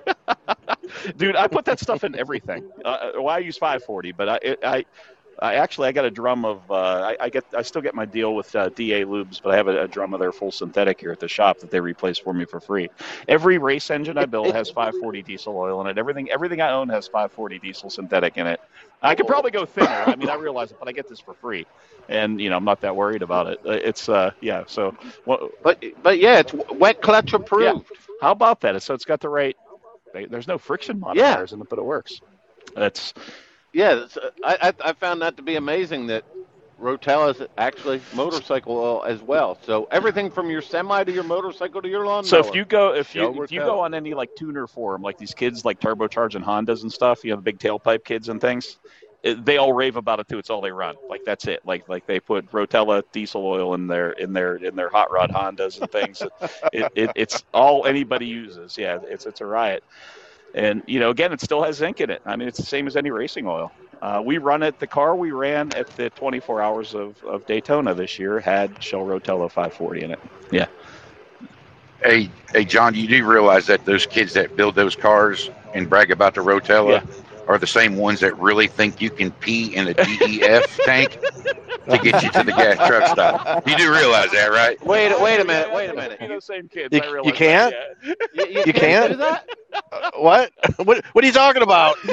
Dude, 1.16 1.34
I 1.34 1.48
put 1.48 1.64
that 1.64 1.80
stuff 1.80 2.04
in 2.04 2.16
everything. 2.16 2.70
Uh, 2.84 3.10
well, 3.16 3.28
I 3.28 3.38
use 3.38 3.58
540, 3.58 4.12
but 4.12 4.28
I, 4.28 4.38
it, 4.42 4.60
I, 4.62 4.84
I 5.40 5.54
actually 5.56 5.88
I 5.88 5.92
got 5.92 6.04
a 6.04 6.10
drum 6.10 6.44
of. 6.44 6.70
Uh, 6.70 6.74
I, 7.20 7.26
I 7.26 7.30
get 7.30 7.44
I 7.56 7.62
still 7.62 7.82
get 7.82 7.94
my 7.94 8.06
deal 8.06 8.34
with 8.34 8.54
uh, 8.54 8.70
DA 8.70 9.04
Lubes, 9.04 9.40
but 9.42 9.52
I 9.52 9.56
have 9.56 9.68
a, 9.68 9.84
a 9.84 9.88
drum 9.88 10.14
of 10.14 10.20
their 10.20 10.32
full 10.32 10.52
synthetic 10.52 11.00
here 11.00 11.12
at 11.12 11.20
the 11.20 11.28
shop 11.28 11.60
that 11.60 11.70
they 11.70 11.80
replace 11.80 12.18
for 12.18 12.32
me 12.34 12.44
for 12.46 12.60
free. 12.60 12.90
Every 13.28 13.58
race 13.58 13.90
engine 13.90 14.18
I 14.18 14.26
build 14.26 14.52
has 14.52 14.70
540 14.70 15.22
diesel 15.22 15.56
oil 15.56 15.80
in 15.82 15.88
it. 15.88 15.98
Everything 15.98 16.30
everything 16.30 16.60
I 16.60 16.72
own 16.72 16.88
has 16.90 17.08
540 17.08 17.58
diesel 17.60 17.90
synthetic 17.90 18.36
in 18.38 18.46
it. 18.46 18.60
I 19.02 19.14
could 19.14 19.26
probably 19.26 19.50
go 19.50 19.66
thinner. 19.66 20.04
I 20.06 20.16
mean, 20.16 20.30
I 20.30 20.34
realize 20.34 20.70
it, 20.72 20.78
but 20.78 20.88
I 20.88 20.92
get 20.92 21.08
this 21.08 21.20
for 21.20 21.34
free, 21.34 21.66
and 22.08 22.40
you 22.40 22.50
know 22.50 22.56
I'm 22.56 22.64
not 22.64 22.80
that 22.82 22.96
worried 22.96 23.22
about 23.22 23.48
it. 23.48 23.60
Uh, 23.66 23.72
It's 23.72 24.08
uh 24.08 24.32
yeah. 24.40 24.64
So 24.66 24.94
what, 25.24 25.40
But 25.62 25.82
but 26.02 26.18
yeah, 26.18 26.38
it's 26.40 26.54
wet 26.70 27.00
clutch 27.00 27.32
approved. 27.34 27.86
Yeah. 27.88 27.94
how 28.20 28.32
about 28.32 28.60
that? 28.62 28.82
So 28.82 28.94
it's 28.94 29.04
got 29.06 29.20
the 29.20 29.28
right. 29.28 29.56
There's 30.12 30.48
no 30.48 30.58
friction 30.58 31.00
Yeah. 31.10 31.38
modifiers 31.38 31.52
in 31.52 31.60
it, 31.60 31.68
but 31.68 31.78
it 31.78 31.84
works. 31.84 32.20
That's 32.74 33.14
Yeah, 33.72 34.04
it's, 34.04 34.16
uh, 34.16 34.30
I, 34.44 34.58
I 34.62 34.90
I 34.90 34.92
found 34.92 35.22
that 35.22 35.36
to 35.36 35.42
be 35.42 35.56
amazing 35.56 36.06
that 36.08 36.24
Rotella 36.80 37.30
is 37.30 37.46
actually 37.58 38.02
motorcycle 38.12 38.76
oil 38.76 39.04
as 39.04 39.22
well. 39.22 39.58
So 39.62 39.86
everything 39.90 40.30
from 40.30 40.50
your 40.50 40.62
semi 40.62 41.04
to 41.04 41.12
your 41.12 41.24
motorcycle 41.24 41.82
to 41.82 41.88
your 41.88 42.04
lawnmower. 42.06 42.42
So 42.42 42.48
if 42.48 42.54
you 42.54 42.64
go 42.64 42.94
if 42.94 43.14
Show 43.14 43.32
you 43.34 43.42
if 43.42 43.52
you 43.52 43.60
go 43.60 43.80
on 43.80 43.94
any 43.94 44.14
like 44.14 44.34
tuner 44.34 44.66
forum, 44.66 45.02
like 45.02 45.18
these 45.18 45.34
kids 45.34 45.64
like 45.64 45.80
turbocharging 45.80 46.44
Hondas 46.44 46.82
and 46.82 46.92
stuff, 46.92 47.24
you 47.24 47.30
know 47.30 47.36
the 47.36 47.42
big 47.42 47.58
tailpipe 47.58 48.04
kids 48.04 48.28
and 48.28 48.40
things, 48.40 48.78
it, 49.22 49.44
they 49.44 49.56
all 49.58 49.72
rave 49.72 49.96
about 49.96 50.20
it 50.20 50.28
too. 50.28 50.38
It's 50.38 50.50
all 50.50 50.60
they 50.60 50.72
run. 50.72 50.96
Like 51.08 51.24
that's 51.24 51.46
it. 51.46 51.60
Like 51.64 51.88
like 51.88 52.06
they 52.06 52.20
put 52.20 52.50
Rotella 52.50 53.02
diesel 53.12 53.46
oil 53.46 53.74
in 53.74 53.86
their 53.86 54.12
in 54.12 54.32
their 54.32 54.56
in 54.56 54.74
their 54.76 54.90
hot 54.90 55.10
rod 55.10 55.30
Hondas 55.30 55.80
and 55.80 55.90
things. 55.90 56.22
it, 56.72 56.88
it, 56.94 57.10
it's 57.14 57.44
all 57.52 57.86
anybody 57.86 58.26
uses. 58.26 58.76
Yeah, 58.78 58.98
it's 59.06 59.26
it's 59.26 59.40
a 59.40 59.46
riot. 59.46 59.84
And 60.54 60.82
you 60.86 60.98
know, 60.98 61.10
again, 61.10 61.32
it 61.32 61.40
still 61.40 61.62
has 61.62 61.76
zinc 61.76 62.00
in 62.00 62.10
it. 62.10 62.20
I 62.26 62.36
mean, 62.36 62.48
it's 62.48 62.58
the 62.58 62.66
same 62.66 62.86
as 62.86 62.96
any 62.96 63.10
racing 63.10 63.46
oil. 63.46 63.72
Uh, 64.02 64.22
we 64.24 64.38
run 64.38 64.62
it. 64.62 64.78
The 64.78 64.86
car 64.86 65.14
we 65.14 65.30
ran 65.30 65.72
at 65.74 65.86
the 65.96 66.10
24 66.10 66.62
hours 66.62 66.94
of, 66.94 67.22
of 67.24 67.46
Daytona 67.46 67.94
this 67.94 68.18
year 68.18 68.40
had 68.40 68.82
Shell 68.82 69.00
Rotella 69.00 69.50
540 69.50 70.02
in 70.02 70.10
it. 70.12 70.18
Yeah. 70.50 70.66
Hey, 72.02 72.30
hey, 72.52 72.64
John, 72.64 72.94
you 72.94 73.06
do 73.06 73.26
realize 73.26 73.66
that 73.66 73.84
those 73.84 74.06
kids 74.06 74.32
that 74.32 74.56
build 74.56 74.74
those 74.74 74.96
cars 74.96 75.50
and 75.74 75.88
brag 75.88 76.10
about 76.10 76.34
the 76.34 76.40
Rotella 76.40 77.02
are 77.50 77.58
the 77.58 77.66
same 77.66 77.96
ones 77.96 78.20
that 78.20 78.38
really 78.38 78.68
think 78.68 79.00
you 79.00 79.10
can 79.10 79.32
pee 79.32 79.74
in 79.74 79.88
a 79.88 79.94
DEF 79.94 80.78
tank 80.84 81.18
to 81.90 81.98
get 81.98 82.22
you 82.22 82.30
to 82.30 82.44
the 82.44 82.52
gas 82.52 82.76
truck 82.86 83.08
stop. 83.08 83.66
You 83.66 83.76
do 83.76 83.92
realize 83.92 84.30
that, 84.30 84.50
right? 84.52 84.78
wait 84.84 85.20
wait 85.20 85.40
a 85.40 85.44
minute, 85.44 85.72
wait 85.74 85.90
a 85.90 85.94
minute. 85.94 86.20
You 86.20 86.40
same 86.40 86.68
kids. 86.68 86.94
You- 86.94 87.02
I 87.02 87.20
you 87.24 87.32
can't? 87.32 87.74
You, 88.02 88.14
you, 88.34 88.62
You 88.66 88.72
can't? 88.72 89.12
do 89.12 89.16
that? 89.18 89.48
Uh, 89.92 90.10
what? 90.16 90.52
what? 90.76 91.04
What 91.12 91.24
are 91.24 91.26
you 91.26 91.32
talking 91.32 91.62
about? 91.62 91.96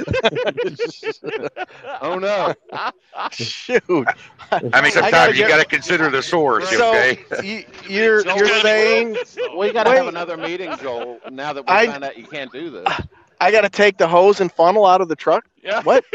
Oh 2.01 2.17
no. 2.19 2.53
Shoot. 3.31 4.07
I 4.51 4.81
mean, 4.81 4.91
I 5.01 5.11
gotta 5.11 5.33
sometimes 5.33 5.37
you 5.37 5.47
got 5.47 5.57
to 5.57 5.65
consider 5.65 6.09
the 6.09 6.21
source, 6.21 6.69
So 6.69 6.89
okay? 6.89 7.19
you, 7.43 7.63
you're 7.87 8.23
Joel's 8.23 8.39
you're 8.39 8.47
saying 8.61 9.17
We 9.57 9.71
got 9.71 9.83
to 9.83 9.91
have 9.91 10.07
another 10.07 10.37
meeting, 10.37 10.77
Joel. 10.77 11.19
Now 11.31 11.53
that 11.53 11.65
we 11.65 11.71
I- 11.71 11.85
found 11.85 12.03
out 12.03 12.17
you 12.17 12.25
can't 12.25 12.51
do 12.51 12.69
this. 12.69 12.87
I 13.39 13.51
got 13.51 13.61
to 13.61 13.69
take 13.69 13.97
the 13.97 14.07
hose 14.07 14.41
and 14.41 14.51
funnel 14.51 14.85
out 14.85 15.01
of 15.01 15.07
the 15.07 15.15
truck? 15.15 15.45
Yeah. 15.63 15.81
What? 15.83 16.03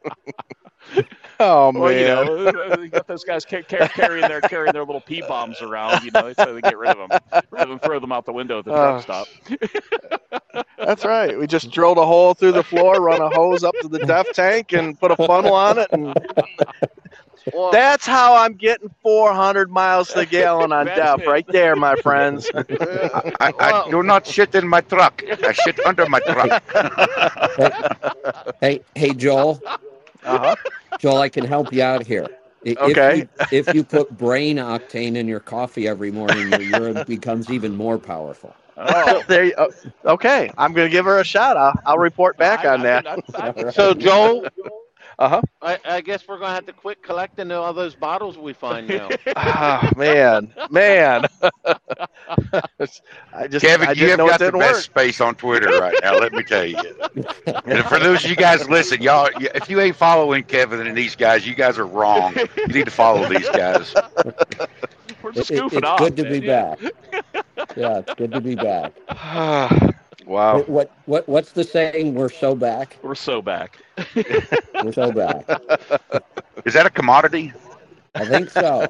oh 1.40 1.72
Well, 1.74 1.92
you 1.92 2.06
man. 2.06 2.26
know, 2.26 2.82
you 2.82 2.90
got 2.90 3.08
those 3.08 3.24
guys 3.24 3.46
ca- 3.46 3.64
ca- 3.64 3.88
carrying 3.90 4.28
their 4.28 4.42
carrying 4.42 4.74
their 4.74 4.84
little 4.84 5.02
pee 5.02 5.22
bombs 5.22 5.62
around. 5.62 6.04
You 6.04 6.12
know, 6.12 6.34
so 6.34 6.54
they 6.54 6.62
get 6.62 6.78
rid 6.78 6.92
of 6.92 6.98
them, 6.98 7.20
rather 7.52 7.70
than 7.70 7.80
throw 7.80 8.00
them 8.00 8.12
out 8.12 8.26
the 8.26 8.34
window 8.34 8.60
at 8.60 8.66
the 8.66 8.72
truck 8.72 8.98
Uh, 8.98 9.02
stop. 9.02 9.28
That's 10.78 11.04
right. 11.06 11.38
We 11.38 11.48
just 11.48 11.72
drilled 11.72 11.98
a 11.98 12.06
hole 12.06 12.34
through 12.34 12.54
the 12.54 12.64
floor, 12.64 13.02
run 13.02 13.22
a 13.22 13.30
hose 13.30 13.64
up 13.64 13.80
to 13.82 13.88
the 13.88 14.00
def 14.00 14.32
tank, 14.34 14.74
and 14.74 15.00
put 15.00 15.12
a 15.12 15.16
funnel 15.16 15.54
on 15.54 15.78
it. 15.80 15.92
And 15.92 16.16
Well, 17.54 17.72
that's 17.72 18.06
how 18.06 18.36
I'm 18.36 18.54
getting 18.54 18.90
400 19.02 19.72
miles 19.72 20.10
to 20.10 20.20
the 20.20 20.26
gallon 20.26 20.72
on 20.72 20.86
def, 20.86 21.26
right 21.28 21.48
there, 21.48 21.76
my 21.76 21.96
friends. 21.98 22.50
I, 22.54 23.54
I 23.60 23.90
do 23.90 24.04
not 24.04 24.28
shit 24.28 24.54
in 24.56 24.68
my 24.68 24.82
truck. 24.82 25.24
I 25.44 25.52
shit 25.54 25.80
under 25.86 26.06
my 26.08 26.20
truck. 26.20 26.64
Hey, 28.62 28.82
hey, 28.96 29.14
Joel. 29.14 29.62
Uh-huh. 30.24 30.56
Joel, 31.00 31.20
I 31.20 31.30
can 31.30 31.46
help 31.46 31.72
you 31.74 31.84
out 31.84 32.06
here. 32.06 32.28
If 32.64 32.78
Okay. 32.80 33.18
you, 33.18 33.30
if 33.52 33.74
you 33.74 33.84
put 33.84 34.10
brain 34.18 34.58
octane 34.58 35.16
in 35.16 35.28
your 35.28 35.40
coffee 35.40 35.88
every 35.88 36.12
morning, 36.12 36.50
your 36.50 36.62
urine 36.62 37.04
becomes 37.06 37.50
even 37.50 37.76
more 37.76 37.98
powerful. 38.00 38.56
Oh, 38.78 39.24
there 39.28 39.46
you, 39.46 39.54
oh, 39.58 39.70
okay, 40.06 40.52
I'm 40.58 40.74
gonna 40.74 40.90
give 40.90 41.06
her 41.06 41.20
a 41.20 41.24
shout. 41.24 41.58
I'll, 41.58 41.74
I'll 41.86 41.98
report 41.98 42.38
back 42.38 42.64
I- 42.64 42.68
on 42.68 42.82
I 42.82 42.84
that. 42.84 43.06
mean, 43.06 43.08
I- 43.08 43.54
I- 43.58 43.72
so 43.72 43.94
Joel, 43.94 44.46
Uh-huh. 45.20 45.42
I, 45.64 45.80
I 45.84 46.02
guess 46.02 46.28
we're 46.28 46.38
gonna 46.38 46.54
have 46.54 46.68
to 46.68 46.74
quit 46.74 47.02
collecting 47.02 47.52
all 47.52 47.74
those 47.74 47.96
bottles 47.96 48.38
we 48.38 48.54
find 48.54 48.88
now. 48.88 49.10
Oh, 49.36 49.90
man, 49.98 50.54
man. 50.70 51.26
I 53.34 53.48
just, 53.48 53.66
Kevin, 53.66 53.90
I 53.90 53.94
you 53.94 54.10
have 54.10 54.20
got 54.20 54.40
the 54.40 54.52
best 54.52 54.74
work. 54.76 54.84
space 54.84 55.20
on 55.20 55.34
Twitter 55.36 55.70
right 55.80 55.98
now. 56.04 56.18
Let 56.20 56.34
me 56.34 56.44
tell 56.44 56.66
you. 56.66 56.78
And 57.66 57.84
for 57.86 58.00
those 58.00 58.24
of 58.24 58.30
you 58.30 58.36
guys 58.36 58.70
listen, 58.70 59.02
y'all, 59.02 59.30
if 59.40 59.70
you 59.70 59.80
ain't 59.82 59.96
following 59.96 60.44
Kevin 60.44 60.86
and 60.86 60.96
these 60.96 61.16
guys, 61.16 61.48
you 61.48 61.56
guys 61.56 61.78
are 61.80 61.86
wrong. 61.86 62.34
You 62.56 62.68
need 62.68 62.86
to 62.86 62.92
follow 62.92 63.28
these 63.28 63.50
guys. 63.50 63.94
We're 65.24 65.32
It- 65.32 65.36
just 65.36 65.52
it- 65.52 65.60
goofing 65.62 65.78
it's 65.80 65.88
off. 65.88 66.00
good 66.00 66.16
to 66.18 66.24
man. 66.24 66.32
be 66.32 66.40
back. 66.48 66.80
Yeah, 67.76 67.98
it's 68.00 68.14
good 68.14 68.32
to 68.32 68.42
be 68.42 68.56
back. 68.56 68.94
wow. 70.28 70.64
What, 70.64 70.70
what 70.70 70.92
what 71.06 71.30
what's 71.30 71.54
the 71.54 71.64
saying? 71.66 72.16
We're 72.16 72.30
so 72.30 72.56
back. 72.56 72.98
We're 73.04 73.16
so 73.16 73.42
back. 73.42 73.80
We're 74.82 74.94
so 74.94 75.12
back. 75.12 75.48
Is 76.66 76.74
that 76.74 76.86
a 76.86 76.92
commodity? 76.92 77.54
I 78.16 78.26
think 78.26 78.50
so. 78.52 78.90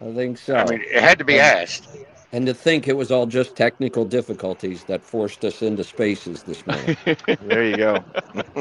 I 0.00 0.12
think 0.14 0.38
so. 0.38 0.56
I 0.56 0.64
mean, 0.66 0.82
it 0.82 1.02
had 1.02 1.18
to 1.18 1.24
be 1.24 1.38
asked. 1.38 1.88
and 2.32 2.46
to 2.46 2.54
think 2.54 2.88
it 2.88 2.96
was 2.96 3.10
all 3.12 3.26
just 3.26 3.56
technical 3.56 4.04
difficulties 4.04 4.84
that 4.84 5.02
forced 5.04 5.44
us 5.44 5.62
into 5.62 5.84
spaces 5.84 6.44
this 6.44 6.66
morning. 6.66 6.96
There 7.40 7.64
you 7.64 7.76
go. 7.76 8.04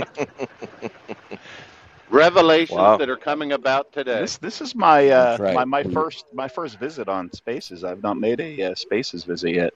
Revelations 2.10 2.78
Wow. 2.78 2.98
that 2.98 3.10
are 3.10 3.18
coming 3.18 3.52
about 3.54 3.92
today. 3.94 4.22
This 4.22 4.38
this 4.38 4.62
is 4.62 4.76
my 4.76 5.10
uh, 5.10 5.40
right. 5.40 5.56
my 5.56 5.66
my 5.66 5.84
first 5.84 6.26
my 6.34 6.48
first 6.48 6.80
visit 6.80 7.10
on 7.10 7.32
Spaces. 7.32 7.84
I've 7.84 8.04
not 8.04 8.18
made 8.18 8.40
a 8.42 8.64
uh, 8.72 8.76
Spaces 8.76 9.24
visit 9.26 9.56
yet, 9.56 9.74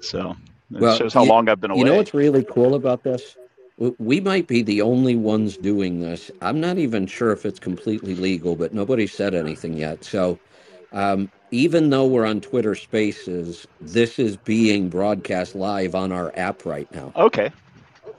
so 0.00 0.36
it 0.72 0.90
Well, 0.90 0.92
shows 0.92 1.14
how 1.14 1.24
you- 1.24 1.26
long 1.26 1.48
I've 1.48 1.60
been 1.60 1.70
away. 1.72 1.80
You 1.80 1.84
know 1.84 1.96
what's 1.96 2.14
really 2.14 2.44
cool 2.44 2.74
about 2.74 3.04
this? 3.04 3.36
We 3.98 4.20
might 4.20 4.48
be 4.48 4.62
the 4.62 4.82
only 4.82 5.16
ones 5.16 5.58
doing 5.58 6.00
this. 6.00 6.30
I'm 6.42 6.60
not 6.60 6.78
even 6.78 7.06
sure 7.06 7.32
if 7.32 7.46
it's 7.46 7.60
completely 7.60 8.14
legal, 8.16 8.56
but 8.56 8.74
nobody 8.74 9.06
said 9.06 9.34
anything 9.34 9.74
yet. 9.76 10.04
So, 10.04 10.40
um, 10.92 11.30
even 11.52 11.90
though 11.90 12.06
we're 12.06 12.26
on 12.26 12.40
Twitter 12.40 12.74
Spaces, 12.74 13.66
this 13.80 14.18
is 14.18 14.36
being 14.38 14.90
broadcast 14.90 15.54
live 15.56 15.94
on 15.94 16.12
our 16.12 16.32
app 16.36 16.64
right 16.66 16.90
now. 16.92 17.14
okay. 17.16 17.52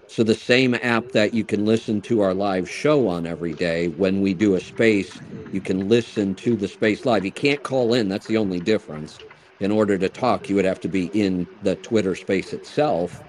So 0.08 0.24
the 0.24 0.36
same 0.36 0.76
app 0.76 1.12
that 1.14 1.34
you 1.34 1.46
can 1.46 1.66
listen 1.66 2.02
to 2.04 2.22
our 2.22 2.34
live 2.36 2.70
show 2.70 3.08
on 3.10 3.28
every 3.28 3.54
day, 3.56 3.90
when 3.90 4.22
we 4.22 4.34
do 4.36 4.56
a 4.56 4.62
space, 4.62 5.22
you 5.52 5.62
can 5.62 5.90
listen 5.90 6.36
to 6.38 6.56
the 6.58 6.68
space 6.70 7.06
live. 7.06 7.26
You 7.26 7.34
can't 7.34 7.64
call 7.64 7.94
in. 7.94 8.10
That's 8.10 8.28
the 8.28 8.38
only 8.38 8.62
difference. 8.62 9.22
In 9.60 9.72
order 9.72 9.98
to 9.98 10.10
talk, 10.10 10.50
you 10.50 10.56
would 10.56 10.66
have 10.66 10.82
to 10.82 10.90
be 10.90 11.08
in 11.08 11.50
the 11.62 11.76
Twitter 11.78 12.16
space 12.16 12.54
itself. 12.54 13.24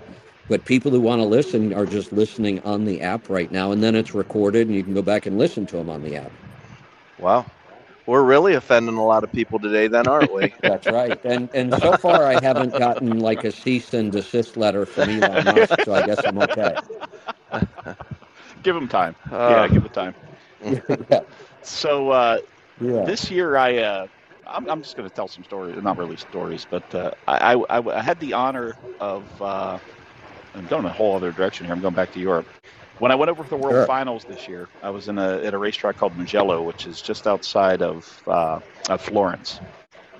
But 0.48 0.64
people 0.66 0.92
who 0.92 1.00
want 1.00 1.20
to 1.20 1.26
listen 1.26 1.72
are 1.74 1.86
just 1.86 2.12
listening 2.12 2.60
on 2.62 2.84
the 2.84 3.02
app 3.02 3.28
right 3.30 3.50
now, 3.50 3.72
and 3.72 3.82
then 3.82 3.96
it's 3.96 4.14
recorded, 4.14 4.68
and 4.68 4.76
you 4.76 4.84
can 4.84 4.94
go 4.94 5.02
back 5.02 5.26
and 5.26 5.38
listen 5.38 5.66
to 5.68 5.76
them 5.76 5.90
on 5.90 6.02
the 6.02 6.16
app. 6.16 6.32
Wow. 7.18 7.52
We're 8.06 8.24
really 8.24 8.54
offending 8.54 8.96
a 8.96 9.04
lot 9.04 9.24
of 9.24 9.32
people 9.32 9.60
today, 9.60 9.88
then, 9.88 10.08
aren't 10.08 10.32
we? 10.32 10.54
That's 10.64 10.90
right. 10.90 11.20
And 11.24 11.50
and 11.54 11.74
so 11.74 11.94
far, 11.96 12.26
I 12.26 12.38
haven't 12.38 12.76
gotten 12.76 13.20
like 13.20 13.44
a 13.44 13.52
cease 13.52 13.94
and 13.94 14.12
desist 14.12 14.56
letter 14.56 14.86
from 14.86 15.10
Elon 15.10 15.46
Musk, 15.46 15.80
so 15.80 15.94
I 15.94 16.02
guess 16.02 16.26
I'm 16.26 16.38
okay. 16.38 16.78
Give 18.62 18.76
him 18.76 18.88
time. 18.88 19.16
Uh, 19.30 19.66
yeah, 19.66 19.68
give 19.68 19.84
it 19.84 19.92
time. 19.92 20.14
yeah. 20.60 21.20
So 21.62 22.10
uh, 22.10 22.38
Yeah. 22.80 23.06
this 23.06 23.30
year, 23.30 23.56
I 23.56 23.78
uh, 23.78 24.08
I'm, 24.46 24.68
I'm 24.68 24.82
just 24.82 24.96
going 24.96 25.08
to 25.08 25.14
tell 25.14 25.28
some 25.28 25.44
stories, 25.44 25.76
not 25.82 25.98
really 25.98 26.16
stories, 26.18 26.66
but 26.66 26.84
uh, 26.94 27.12
I, 27.26 27.54
I, 27.70 27.78
I 27.80 28.02
had 28.02 28.20
the 28.20 28.34
honor 28.34 28.76
of 29.00 29.30
uh, 29.42 29.78
I'm 30.54 30.66
going 30.66 30.86
a 30.86 30.92
whole 30.92 31.16
other 31.16 31.32
direction 31.32 31.66
here. 31.66 31.74
I'm 31.74 31.80
going 31.82 31.94
back 31.94 32.12
to 32.12 32.20
Europe. 32.20 32.48
When 32.98 33.12
I 33.12 33.16
went 33.16 33.30
over 33.30 33.44
for 33.44 33.50
the 33.50 33.58
World 33.58 33.76
Sure. 33.76 33.86
Finals 33.86 34.26
this 34.26 34.48
year, 34.48 34.70
I 34.82 34.90
was 34.90 35.08
in 35.08 35.18
a 35.18 35.38
at 35.44 35.54
a 35.54 35.58
racetrack 35.58 35.96
called 35.96 36.16
Mugello, 36.16 36.62
which 36.64 36.86
is 36.86 37.02
just 37.02 37.26
outside 37.26 37.82
of 37.82 38.06
uh, 38.28 38.60
of 38.90 39.02
Florence, 39.02 39.60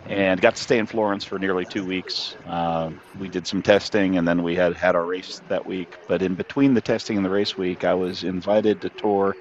and 0.07 0.41
got 0.41 0.57
to 0.57 0.63
stay 0.63 0.79
in 0.79 0.87
Florence 0.87 1.25
for 1.25 1.39
nearly 1.39 1.67
two 1.67 1.87
weeks. 1.87 2.37
Um, 2.47 3.03
we 3.15 3.29
did 3.31 3.47
some 3.47 3.63
testing, 3.63 4.19
and 4.19 4.29
then 4.29 4.43
we 4.43 4.57
had 4.57 4.77
had 4.77 4.97
our 4.97 5.07
race 5.07 5.41
that 5.49 5.67
week. 5.67 5.97
But 6.09 6.23
in 6.23 6.37
between 6.37 6.75
the 6.75 6.83
testing 6.83 7.17
and 7.19 7.27
the 7.27 7.31
race 7.31 7.57
week, 7.57 7.85
I 7.85 7.95
was 7.95 8.25
invited 8.25 8.83
to 8.83 8.91
tour 8.99 9.37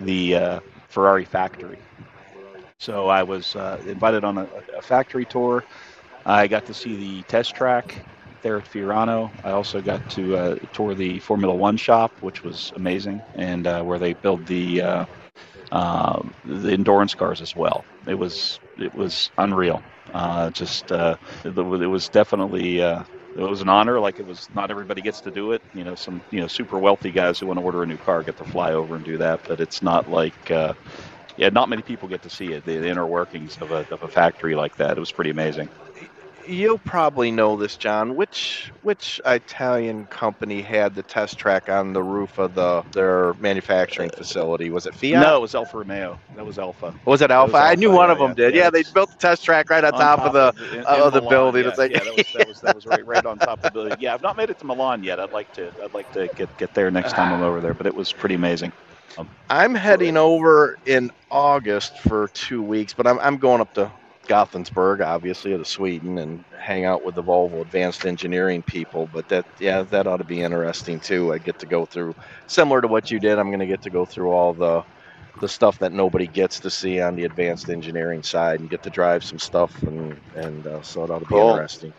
the 0.00 0.36
uh, 0.36 0.60
Ferrari 0.88 1.26
factory. 1.26 1.84
So 2.80 3.08
I 3.08 3.24
was 3.24 3.56
uh, 3.56 3.78
invited 3.86 4.24
on 4.24 4.38
a, 4.38 4.48
a 4.78 4.82
factory 4.82 5.26
tour. 5.26 5.66
I 6.26 6.48
got 6.48 6.66
to 6.66 6.74
see 6.74 6.96
the 6.96 7.24
test 7.24 7.54
track 7.54 8.06
there 8.42 8.58
at 8.58 8.66
Fiorano. 8.66 9.32
I 9.44 9.52
also 9.52 9.82
got 9.82 10.08
to 10.10 10.36
uh, 10.36 10.56
tour 10.72 10.94
the 10.94 11.20
Formula 11.20 11.54
One 11.54 11.76
shop, 11.76 12.12
which 12.20 12.44
was 12.44 12.72
amazing, 12.76 13.22
and 13.34 13.66
uh, 13.66 13.82
where 13.82 13.98
they 13.98 14.14
build 14.14 14.46
the 14.46 14.82
uh, 14.82 15.06
um, 15.72 16.34
the 16.44 16.72
endurance 16.72 17.14
cars 17.14 17.42
as 17.42 17.54
well. 17.56 17.86
It 18.06 18.16
was 18.16 18.60
it 18.78 18.94
was 18.94 19.30
unreal. 19.38 19.84
Uh, 20.12 20.50
just 20.50 20.92
uh, 20.92 21.16
it, 21.44 21.56
it 21.58 21.86
was 21.88 22.08
definitely. 22.10 22.80
It 23.36 23.42
was 23.42 23.62
an 23.62 23.68
honor. 23.68 24.00
Like 24.00 24.18
it 24.18 24.26
was, 24.26 24.48
not 24.52 24.70
everybody 24.72 25.02
gets 25.02 25.20
to 25.22 25.30
do 25.30 25.52
it. 25.52 25.62
You 25.72 25.84
know, 25.84 25.94
some 25.94 26.24
you 26.30 26.40
know 26.40 26.48
super 26.48 26.80
wealthy 26.80 27.12
guys 27.12 27.38
who 27.38 27.46
want 27.46 27.58
to 27.58 27.62
order 27.62 27.82
a 27.82 27.86
new 27.86 27.98
car 27.98 28.24
get 28.24 28.36
to 28.38 28.44
fly 28.44 28.72
over 28.72 28.96
and 28.96 29.04
do 29.04 29.18
that. 29.18 29.40
But 29.46 29.60
it's 29.60 29.82
not 29.82 30.08
like, 30.08 30.50
uh, 30.50 30.74
yeah, 31.40 31.48
not 31.48 31.70
many 31.70 31.80
people 31.80 32.06
get 32.06 32.22
to 32.22 32.30
see 32.30 32.52
it. 32.52 32.66
The, 32.66 32.76
the 32.76 32.88
inner 32.88 33.06
workings 33.06 33.56
of 33.62 33.70
a 33.72 33.86
of 33.90 34.02
a 34.02 34.08
factory 34.08 34.54
like 34.54 34.76
that. 34.76 34.98
It 34.98 35.00
was 35.00 35.10
pretty 35.10 35.30
amazing. 35.30 35.70
You'll 36.46 36.78
probably 36.78 37.30
know 37.30 37.56
this, 37.56 37.76
John. 37.76 38.14
Which 38.14 38.70
which 38.82 39.20
Italian 39.24 40.04
company 40.06 40.60
had 40.60 40.94
the 40.94 41.02
test 41.02 41.38
track 41.38 41.70
on 41.70 41.94
the 41.94 42.02
roof 42.02 42.38
of 42.38 42.54
the 42.54 42.82
their 42.92 43.32
manufacturing 43.34 44.10
facility? 44.10 44.68
Was 44.68 44.84
it 44.86 44.94
Fiat? 44.94 45.22
No, 45.22 45.36
it 45.36 45.40
was 45.40 45.54
Alfa 45.54 45.78
Romeo. 45.78 46.18
That 46.36 46.44
was 46.44 46.58
Alfa. 46.58 46.92
Oh, 47.06 47.10
was 47.10 47.22
it 47.22 47.30
Alfa? 47.30 47.52
Was 47.52 47.62
I 47.62 47.74
knew 47.74 47.90
one 47.90 48.10
of 48.10 48.18
them 48.18 48.30
yeah, 48.30 48.34
did. 48.34 48.54
yeah, 48.54 48.64
Yeah, 48.64 48.70
they 48.70 48.82
built 48.92 49.10
the 49.10 49.16
test 49.16 49.42
track 49.42 49.70
right 49.70 49.84
on, 49.84 49.92
top, 49.92 50.20
of 50.20 50.32
the. 50.34 50.52
in- 50.72 50.78
in 50.80 50.84
of 50.84 51.12
the 51.14 51.22
building. 51.22 51.62
Yeah, 51.62 51.68
It's 51.70 51.78
like- 51.78 51.92
yeah, 51.92 52.00
that 52.00 52.16
was 52.16 52.32
that 52.34 52.48
was 52.48 52.60
that 52.60 52.74
was 52.74 52.86
right 52.86 53.06
right 53.06 53.24
on 53.24 53.38
top 53.38 53.58
of 53.58 53.62
the 53.62 53.70
building. 53.70 53.96
Yeah, 53.98 54.12
I've 54.12 54.22
not 54.22 54.36
made 54.36 54.50
it 54.50 54.58
to 54.58 54.66
Milan 54.66 55.02
yet. 55.04 55.18
I'd 55.20 55.32
like 55.32 55.54
to 55.54 55.72
I'd 55.82 55.94
like 55.94 56.12
to 56.12 56.28
get 56.36 56.54
get 56.58 56.74
there 56.74 56.90
next 56.90 57.12
time 57.14 57.32
I'm 57.32 57.42
over 57.42 57.60
there. 57.62 57.74
But 57.74 57.86
it 57.86 57.94
was 57.94 58.12
pretty 58.12 58.34
amazing. 58.34 58.72
I'm 59.48 59.74
heading 59.74 60.16
over 60.16 60.78
in 60.86 61.10
August 61.30 61.98
for 62.00 62.28
two 62.34 62.62
weeks, 62.62 62.94
but 62.94 63.06
I'm 63.06 63.18
I'm 63.20 63.38
going 63.38 63.60
up 63.60 63.72
to 63.74 63.92
Gothenburg, 64.28 65.02
obviously, 65.02 65.56
to 65.56 65.64
Sweden, 65.64 66.18
and 66.18 66.44
hang 66.58 66.84
out 66.84 67.02
with 67.04 67.14
the 67.16 67.22
Volvo 67.22 67.62
Advanced 67.62 68.06
Engineering 68.06 68.62
people. 68.64 69.08
But 69.08 69.28
that, 69.28 69.46
yeah, 69.58 69.82
that 69.84 70.06
ought 70.06 70.18
to 70.18 70.24
be 70.24 70.40
interesting 70.40 71.00
too. 71.00 71.32
I 71.32 71.38
get 71.38 71.58
to 71.60 71.66
go 71.66 71.86
through 71.86 72.14
similar 72.48 72.80
to 72.80 72.88
what 72.88 73.10
you 73.10 73.20
did. 73.20 73.38
I'm 73.38 73.48
going 73.50 73.60
to 73.60 73.66
get 73.66 73.82
to 73.82 73.90
go 73.90 74.06
through 74.06 74.32
all 74.32 74.54
the 74.54 74.82
the 75.40 75.48
stuff 75.48 75.78
that 75.80 75.92
nobody 75.92 76.28
gets 76.28 76.60
to 76.60 76.70
see 76.70 77.00
on 77.00 77.16
the 77.16 77.24
advanced 77.24 77.70
engineering 77.70 78.22
side, 78.22 78.60
and 78.60 78.70
get 78.70 78.82
to 78.82 78.90
drive 78.90 79.24
some 79.24 79.38
stuff, 79.38 79.82
and 79.84 80.20
and 80.34 80.66
uh, 80.66 80.82
so 80.82 81.04
it 81.04 81.10
ought 81.10 81.20
to 81.20 81.26
be 81.26 81.38
Cool. 81.38 81.40
interesting. 81.40 81.92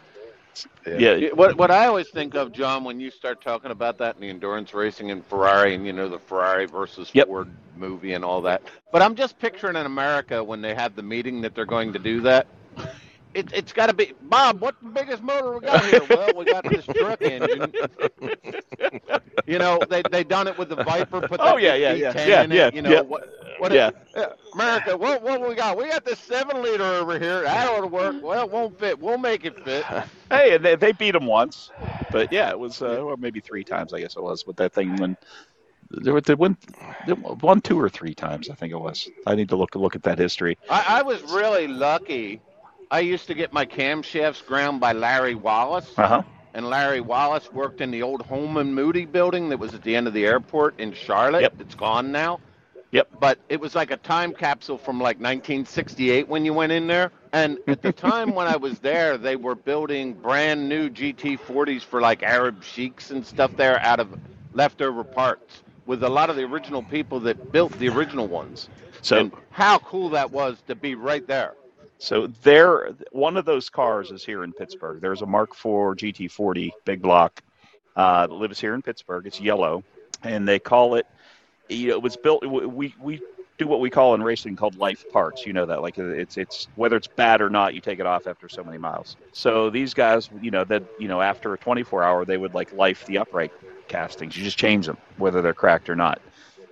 Yeah, 0.96 1.06
Yeah, 1.16 1.30
What 1.34 1.58
what 1.58 1.72
I 1.72 1.88
always 1.88 2.10
think 2.10 2.36
of, 2.36 2.52
John, 2.52 2.84
when 2.84 3.00
you 3.00 3.12
start 3.12 3.42
talking 3.42 3.72
about 3.72 3.98
that 4.00 4.16
and 4.16 4.24
the 4.24 4.30
endurance 4.30 4.74
racing 4.74 5.12
and 5.12 5.26
Ferrari 5.26 5.76
and 5.76 5.86
you 5.86 5.94
know 5.94 6.10
the 6.10 6.20
Ferrari 6.20 6.68
versus 6.68 7.10
Yep. 7.14 7.24
Ford 7.24 7.56
movie 7.76 8.14
and 8.14 8.26
all 8.26 8.42
that. 8.44 8.64
But 8.92 9.02
I'm 9.04 9.16
just 9.16 9.40
picturing 9.40 9.78
in 9.78 9.86
America 9.88 10.44
when 10.44 10.62
they 10.62 10.76
have 10.76 10.96
the 10.96 11.04
meeting 11.04 11.42
that 11.42 11.56
they're 11.56 11.66
going 11.66 11.94
to 11.94 12.00
do 12.00 12.22
that. 12.22 12.48
It, 13.34 13.52
it's 13.54 13.72
got 13.72 13.88
to 13.88 13.94
be 13.94 14.14
Bob. 14.24 14.62
What's 14.62 14.82
the 14.82 14.90
biggest 14.90 15.24
motor 15.24 15.54
we 15.54 15.62
got 15.62 15.86
here? 15.86 16.02
well, 16.10 16.34
we 16.36 16.46
got 16.46 16.64
this 16.70 16.86
truck 16.86 17.22
engine. 17.22 17.72
you 19.46 19.58
know, 19.58 19.80
they 19.90 20.04
they 20.12 20.24
done 20.24 20.48
it 20.48 20.58
with 20.58 20.70
the 20.70 20.76
Viper. 20.76 21.22
Put 21.22 21.40
Oh, 21.42 21.58
yeah, 21.58 21.76
yeah, 21.76 21.94
V10 21.96 22.16
yeah, 22.16 22.28
yeah, 22.28 22.42
in 22.44 22.52
it, 22.52 22.56
yeah, 22.56 22.70
You 22.74 22.82
know 22.82 22.92
yeah. 22.92 23.02
what? 23.02 23.30
What 23.60 23.72
yeah. 23.72 23.92
America, 24.54 24.98
what 24.98 25.22
what 25.22 25.48
we 25.48 25.56
got? 25.56 25.78
We 25.78 25.88
got 25.88 26.04
this 26.04 26.20
seven 26.20 26.62
liter 26.62 26.84
over 26.84 27.18
here. 27.20 27.44
That 27.44 27.70
ought 27.70 27.82
to 27.82 27.88
work. 27.88 28.16
Well, 28.22 28.44
it 28.44 28.52
won't 28.52 28.78
fit. 28.80 29.00
We'll 29.00 29.18
make 29.18 29.46
it 29.46 29.64
fit. 29.64 29.86
Hey, 30.32 30.58
they, 30.58 30.76
they 30.78 30.94
beat 30.94 31.14
him 31.14 31.26
once, 31.26 31.72
but 32.10 32.32
yeah, 32.32 32.52
it 32.52 32.58
was 32.58 32.82
uh, 32.82 33.02
or 33.02 33.18
maybe 33.18 33.42
three 33.42 33.66
times. 33.66 33.94
I 33.94 34.00
guess 34.00 34.16
it 34.16 34.24
was 34.24 34.46
with 34.48 34.56
that 34.58 34.74
thing 34.74 34.96
when 34.96 35.18
there 35.90 36.14
were 36.14 36.22
they 36.22 36.36
won 36.36 36.56
two 37.62 37.78
or 37.78 37.90
three 37.90 38.14
times. 38.16 38.50
I 38.50 38.56
think 38.56 38.72
it 38.72 38.80
was. 38.80 39.10
I 39.28 39.36
need 39.36 39.50
to 39.50 39.58
look 39.58 39.76
look 39.76 39.96
at 39.96 40.04
that 40.04 40.20
history. 40.20 40.58
I, 40.70 41.00
I 41.00 41.02
was 41.02 41.22
really 41.24 41.68
lucky. 41.68 42.42
I 42.92 43.00
used 43.00 43.28
to 43.28 43.34
get 43.34 43.54
my 43.54 43.66
camshafts 43.66 44.46
ground 44.46 44.82
by 44.82 44.92
Larry 44.94 45.34
Wallace, 45.36 45.92
Uh 45.98 46.08
huh. 46.08 46.22
and 46.54 46.70
Larry 46.70 47.00
Wallace 47.02 47.52
worked 47.52 47.80
in 47.82 47.90
the 47.90 48.04
old 48.04 48.22
Holman 48.24 48.74
Moody 48.74 49.06
building 49.06 49.50
that 49.50 49.58
was 49.60 49.74
at 49.74 49.82
the 49.82 49.96
end 49.96 50.08
of 50.08 50.14
the 50.14 50.26
airport 50.26 50.80
in 50.80 50.92
Charlotte. 50.94 51.42
Yep. 51.42 51.54
It's 51.62 51.76
gone 51.76 52.12
now. 52.12 52.40
Yep. 52.92 53.08
But 53.22 53.40
it 53.48 53.62
was 53.62 53.74
like 53.74 53.92
a 53.92 53.98
time 53.98 54.34
capsule 54.34 54.78
from 54.78 54.98
like 55.00 55.16
1968 55.18 56.28
when 56.28 56.44
you 56.44 56.54
went 56.54 56.74
in 56.74 56.88
there. 56.88 57.12
And 57.32 57.58
at 57.68 57.82
the 57.82 57.94
time 57.94 58.36
when 58.36 58.48
I 58.48 58.58
was 58.58 58.80
there, 58.80 59.18
they 59.18 59.38
were 59.38 59.56
building 59.56 60.12
brand 60.14 60.68
new 60.68 60.90
GT40s 60.90 61.84
for 61.84 62.02
like 62.02 62.22
Arab 62.24 62.62
sheiks 62.62 63.10
and 63.12 63.26
stuff 63.26 63.56
there 63.56 63.80
out 63.80 64.02
of 64.02 64.20
leftover 64.54 65.06
parts 65.06 65.64
with 65.86 66.04
a 66.04 66.10
lot 66.10 66.30
of 66.30 66.36
the 66.36 66.44
original 66.44 66.84
people 66.84 67.22
that 67.22 67.54
built 67.54 67.72
the 67.80 67.88
original 67.88 68.28
ones. 68.28 68.68
So 69.02 69.18
and 69.18 69.32
how 69.52 69.80
cool 69.80 70.10
that 70.10 70.32
was 70.32 70.58
to 70.68 70.76
be 70.76 70.96
right 70.96 71.26
there. 71.26 71.54
So 72.02 72.26
there, 72.42 72.96
one 73.12 73.38
of 73.38 73.46
those 73.46 73.70
cars 73.70 74.10
is 74.10 74.26
here 74.26 74.44
in 74.44 74.54
Pittsburgh. 74.54 75.00
There's 75.02 75.22
a 75.22 75.28
Mark 75.28 75.52
IV 75.52 76.00
GT40 76.02 76.72
big 76.84 77.00
block 77.00 77.44
uh, 77.96 78.26
that 78.26 78.34
lives 78.34 78.60
here 78.60 78.74
in 78.74 78.82
Pittsburgh. 78.82 79.28
It's 79.28 79.40
yellow, 79.40 79.84
and 80.24 80.48
they 80.48 80.58
call 80.58 80.96
it. 80.96 81.06
You 81.70 81.90
know, 81.90 81.94
it 81.94 82.02
was 82.02 82.18
built. 82.18 82.44
We 82.44 82.96
we 83.00 83.22
do 83.60 83.68
what 83.68 83.82
we 83.82 83.92
call 83.92 84.16
in 84.16 84.24
racing 84.24 84.56
called 84.56 84.78
life 84.78 85.06
parts. 85.12 85.46
You 85.46 85.54
know 85.54 85.68
that, 85.68 85.84
like 85.84 86.00
it's 86.00 86.38
it's 86.38 86.68
whether 86.76 86.96
it's 86.96 87.06
bad 87.06 87.40
or 87.40 87.52
not, 87.52 87.76
you 87.76 87.82
take 87.82 88.00
it 88.00 88.08
off 88.08 88.26
after 88.26 88.50
so 88.50 88.64
many 88.64 88.80
miles. 88.80 89.16
So 89.32 89.70
these 89.70 89.94
guys, 89.94 90.28
you 90.42 90.50
know, 90.50 90.64
that 90.64 90.82
you 90.98 91.08
know 91.08 91.22
after 91.22 91.54
a 91.54 91.58
24 91.60 92.02
hour, 92.02 92.26
they 92.26 92.38
would 92.38 92.56
like 92.56 92.74
life 92.74 93.06
the 93.06 93.20
upright 93.20 93.52
castings. 93.90 94.36
You 94.36 94.44
just 94.44 94.58
change 94.58 94.88
them 94.88 94.98
whether 95.18 95.44
they're 95.44 95.54
cracked 95.54 95.88
or 95.88 95.96
not. 95.96 96.20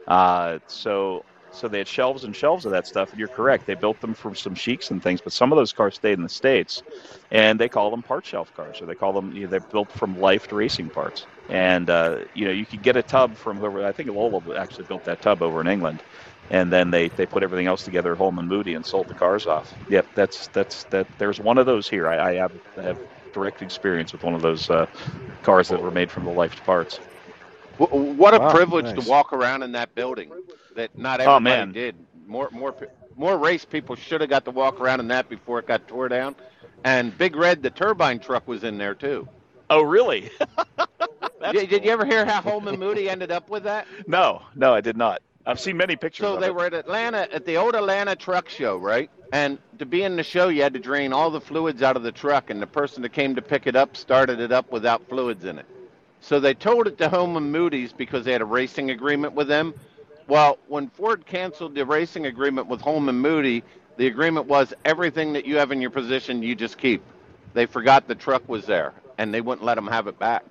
Uh, 0.07 0.57
so 0.65 1.23
so 1.51 1.67
they 1.67 1.79
had 1.79 1.87
shelves 1.87 2.23
and 2.25 2.35
shelves 2.35 2.65
of 2.65 2.71
that 2.71 2.85
stuff, 2.87 3.11
and 3.11 3.19
you're 3.19 3.29
correct. 3.29 3.65
They 3.67 3.75
built 3.75 3.99
them 4.01 4.13
for 4.15 4.35
some 4.35 4.55
sheiks 4.55 4.91
and 4.91 5.01
things, 5.01 5.21
but 5.21 5.33
some 5.33 5.51
of 5.51 5.57
those 5.57 5.73
cars 5.73 5.95
stayed 5.95 6.17
in 6.17 6.23
the 6.23 6.29
states, 6.29 6.83
and 7.31 7.59
they 7.59 7.69
call 7.69 7.91
them 7.91 8.03
part 8.03 8.25
shelf 8.25 8.51
cars, 8.53 8.81
or 8.81 8.85
they 8.87 8.95
call 8.95 9.13
them 9.13 9.31
you 9.33 9.43
know, 9.43 9.47
they're 9.49 9.61
built 9.71 9.91
from 9.91 10.15
life 10.15 10.47
racing 10.51 10.91
parts. 10.91 11.27
And 11.49 11.89
uh, 11.89 12.19
you 12.33 12.45
know 12.45 12.51
you 12.51 12.65
could 12.67 12.81
get 12.83 12.97
a 12.97 13.03
tub 13.03 13.37
from 13.37 13.57
whoever. 13.57 13.85
I 13.85 13.91
think 13.93 14.09
Lola 14.09 14.55
actually 14.57 14.85
built 14.85 15.03
that 15.05 15.21
tub 15.21 15.41
over 15.43 15.61
in 15.61 15.67
England, 15.67 16.03
and 16.51 16.71
then 16.71 16.91
they, 16.91 17.09
they 17.15 17.25
put 17.25 17.43
everything 17.43 17.67
else 17.67 17.83
together 17.83 18.13
at 18.13 18.17
Holman 18.19 18.47
Moody 18.47 18.75
and 18.75 18.85
sold 18.85 19.07
the 19.07 19.15
cars 19.15 19.45
off. 19.47 19.75
Yep, 19.89 20.07
that's 20.15 20.47
that's 20.49 20.85
that. 20.91 21.07
There's 21.17 21.39
one 21.39 21.57
of 21.57 21.65
those 21.65 21.87
here. 21.89 22.07
I, 22.07 22.31
I 22.31 22.35
have 22.35 22.51
have 22.81 22.99
direct 23.33 23.61
experience 23.61 24.13
with 24.13 24.23
one 24.23 24.35
of 24.35 24.41
those 24.41 24.69
uh, 24.69 24.85
cars 25.43 25.69
that 25.69 25.81
were 25.81 25.91
made 25.91 26.11
from 26.11 26.25
the 26.25 26.31
life 26.31 26.61
parts. 26.65 27.01
W- 27.79 28.13
What 28.15 28.33
a 28.35 28.39
Wow, 28.39 28.51
privilege 28.51 28.85
nice. 28.85 28.95
to 28.95 29.01
walk 29.01 29.33
around 29.33 29.63
in 29.63 29.73
that 29.73 29.95
building 29.95 30.31
that 30.75 30.97
not 30.97 31.21
Oh, 31.25 31.39
everybody 31.39 31.41
man. 31.41 31.73
did. 31.73 31.95
More 32.27 32.49
more 32.51 32.73
pe- 32.73 32.87
more 33.15 33.37
race 33.37 33.65
people 33.65 33.95
should 33.95 34.21
have 34.21 34.29
got 34.29 34.45
to 34.45 34.51
walk 34.51 34.79
around 34.81 34.99
in 35.01 35.07
that 35.09 35.29
before 35.29 35.59
it 35.59 35.67
got 35.67 35.87
tore 35.87 36.09
down. 36.09 36.35
And 36.83 37.17
Big 37.17 37.35
Red, 37.35 37.63
the 37.63 37.71
turbine 37.71 38.19
truck, 38.19 38.47
was 38.47 38.63
in 38.63 38.77
there 38.77 38.95
too. 38.95 39.27
Oh, 39.69 39.81
really? 39.83 40.31
That's 41.39 41.53
Did, 41.53 41.69
did 41.69 41.83
cool. 41.83 41.85
you 41.85 41.91
ever 41.91 42.05
hear 42.05 42.25
how 42.25 42.41
Holman 42.41 42.79
Moody 42.79 43.09
ended 43.09 43.31
up 43.31 43.49
with 43.49 43.63
that? 43.63 43.87
No, 44.07 44.43
no, 44.55 44.73
I 44.73 44.81
did 44.81 44.97
not. 44.97 45.21
I've 45.45 45.59
seen 45.59 45.77
many 45.77 45.95
pictures. 45.95 46.25
So 46.25 46.35
of 46.35 46.41
they 46.41 46.47
it. 46.47 46.55
were 46.55 46.65
at 46.65 46.73
Atlanta 46.73 47.27
at 47.33 47.45
the 47.45 47.57
old 47.57 47.75
Atlanta 47.75 48.15
truck 48.15 48.49
show, 48.49 48.77
right? 48.77 49.09
And 49.31 49.59
to 49.79 49.85
be 49.85 50.03
in 50.03 50.15
the 50.15 50.23
show, 50.23 50.49
you 50.49 50.61
had 50.63 50.73
to 50.73 50.79
drain 50.79 51.13
all 51.13 51.31
the 51.31 51.41
fluids 51.41 51.81
out 51.81 51.95
of 51.97 52.03
the 52.03 52.11
truck, 52.11 52.49
and 52.49 52.61
the 52.61 52.67
person 52.67 53.01
that 53.03 53.13
came 53.13 53.35
to 53.35 53.41
pick 53.41 53.67
it 53.67 53.75
up 53.75 53.95
started 53.97 54.39
it 54.39 54.51
up 54.51 54.71
without 54.71 55.07
fluids 55.09 55.45
in 55.45 55.59
it. 55.59 55.65
So 56.21 56.39
they 56.39 56.53
told 56.53 56.87
it 56.87 56.97
to 56.99 57.09
Holman 57.09 57.51
Moody's 57.51 57.93
because 57.93 58.25
they 58.25 58.31
had 58.33 58.41
a 58.41 58.45
racing 58.45 58.91
agreement 58.91 59.33
with 59.33 59.47
them. 59.47 59.73
Well, 60.27 60.59
when 60.67 60.89
Ford 60.89 61.25
canceled 61.25 61.75
the 61.75 61.85
racing 61.85 62.25
agreement 62.27 62.67
with 62.67 62.81
Holman 62.81 63.15
Moody, 63.19 63.63
the 63.97 64.07
agreement 64.07 64.45
was 64.47 64.73
everything 64.85 65.33
that 65.33 65.45
you 65.45 65.57
have 65.57 65.71
in 65.71 65.81
your 65.81 65.89
position, 65.89 66.43
you 66.43 66.55
just 66.55 66.77
keep. 66.77 67.01
They 67.53 67.65
forgot 67.65 68.07
the 68.07 68.15
truck 68.15 68.47
was 68.47 68.65
there, 68.65 68.93
and 69.17 69.33
they 69.33 69.41
wouldn't 69.41 69.65
let 69.65 69.75
them 69.75 69.87
have 69.87 70.07
it 70.07 70.19
back. 70.19 70.43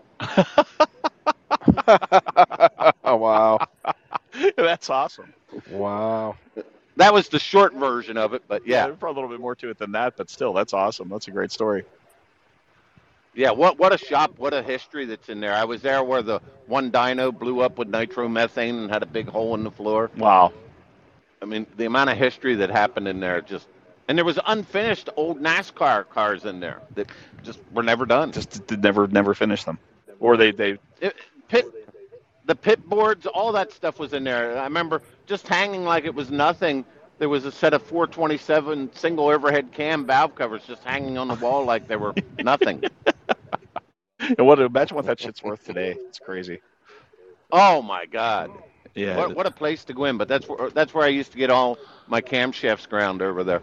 oh, 3.04 3.16
wow. 3.16 3.58
That's 4.56 4.90
awesome. 4.90 5.32
Wow. 5.70 6.36
That 6.96 7.14
was 7.14 7.28
the 7.28 7.38
short 7.38 7.74
version 7.74 8.16
of 8.16 8.34
it, 8.34 8.42
but 8.48 8.66
yeah, 8.66 8.86
there's 8.86 8.98
probably 8.98 9.20
a 9.20 9.22
little 9.22 9.36
bit 9.36 9.40
more 9.42 9.54
to 9.56 9.70
it 9.70 9.78
than 9.78 9.92
that, 9.92 10.16
but 10.16 10.28
still, 10.28 10.52
that's 10.52 10.74
awesome. 10.74 11.08
That's 11.08 11.28
a 11.28 11.30
great 11.30 11.52
story. 11.52 11.84
Yeah. 13.38 13.52
What 13.52 13.78
what 13.78 13.92
a 13.94 13.98
shop, 13.98 14.34
what 14.38 14.52
a 14.52 14.62
history 14.62 15.06
that's 15.06 15.28
in 15.28 15.40
there. 15.40 15.54
I 15.54 15.64
was 15.64 15.80
there 15.82 16.02
where 16.02 16.22
the 16.22 16.40
one 16.66 16.90
dyno 16.90 17.36
blew 17.36 17.60
up 17.60 17.78
with 17.78 17.88
nitromethane 17.88 18.78
and 18.82 18.90
had 18.90 19.02
a 19.02 19.06
big 19.06 19.28
hole 19.28 19.54
in 19.54 19.64
the 19.64 19.70
floor. 19.70 20.10
Wow. 20.16 20.52
I 21.40 21.44
mean, 21.46 21.66
the 21.76 21.84
amount 21.86 22.10
of 22.10 22.18
history 22.18 22.56
that 22.56 22.70
happened 22.70 23.06
in 23.06 23.20
there 23.20 23.40
just, 23.40 23.68
and 24.08 24.18
there 24.18 24.24
was 24.24 24.40
unfinished 24.46 25.08
old 25.16 25.40
NASCAR 25.40 26.08
cars 26.08 26.44
in 26.44 26.60
there 26.60 26.82
that 26.96 27.08
just 27.44 27.60
were 27.72 27.84
never 27.84 28.06
done. 28.06 28.32
Just 28.32 28.66
did 28.66 28.82
never 28.82 29.06
never 29.06 29.34
finish 29.34 29.64
them, 29.64 29.78
or 30.18 30.36
they 30.36 30.50
they 30.50 30.78
It, 31.00 31.14
pit, 31.48 31.66
the 32.46 32.56
pit 32.56 32.84
boards, 32.88 33.26
all 33.26 33.52
that 33.52 33.72
stuff 33.72 34.00
was 34.00 34.12
in 34.14 34.24
there. 34.24 34.58
I 34.58 34.64
remember 34.64 35.02
just 35.26 35.46
hanging 35.46 35.84
like 35.84 36.04
it 36.04 36.14
was 36.14 36.30
nothing. 36.30 36.84
There 37.18 37.28
was 37.28 37.44
a 37.44 37.52
set 37.52 37.74
of 37.74 37.82
427 37.82 38.92
single 38.94 39.28
overhead 39.28 39.72
cam 39.72 40.06
valve 40.06 40.34
covers 40.34 40.62
just 40.66 40.82
hanging 40.84 41.18
on 41.18 41.28
the 41.28 41.34
wall 41.34 41.64
like 41.64 41.86
they 41.88 41.96
were 41.96 42.14
nothing. 42.42 42.82
And 44.36 44.46
what 44.46 44.60
imagine 44.60 44.96
what 44.96 45.06
that 45.06 45.20
shit's 45.20 45.42
worth 45.42 45.64
today. 45.64 45.98
It's 46.08 46.18
crazy. 46.20 46.62
Oh 47.52 47.82
my 47.82 48.06
God! 48.06 48.52
Yeah. 48.94 49.16
What, 49.16 49.34
what 49.34 49.46
a 49.46 49.52
place 49.52 49.84
to 49.86 49.94
go 49.94 50.06
in. 50.06 50.18
But 50.18 50.28
that's 50.28 50.48
where 50.48 50.70
that's 50.70 50.94
where 50.94 51.04
I 51.04 51.08
used 51.10 51.32
to 51.32 51.38
get 51.38 51.50
all 51.50 51.80
my 52.06 52.22
camshafts 52.22 52.88
ground 52.88 53.22
over 53.22 53.44
there. 53.44 53.62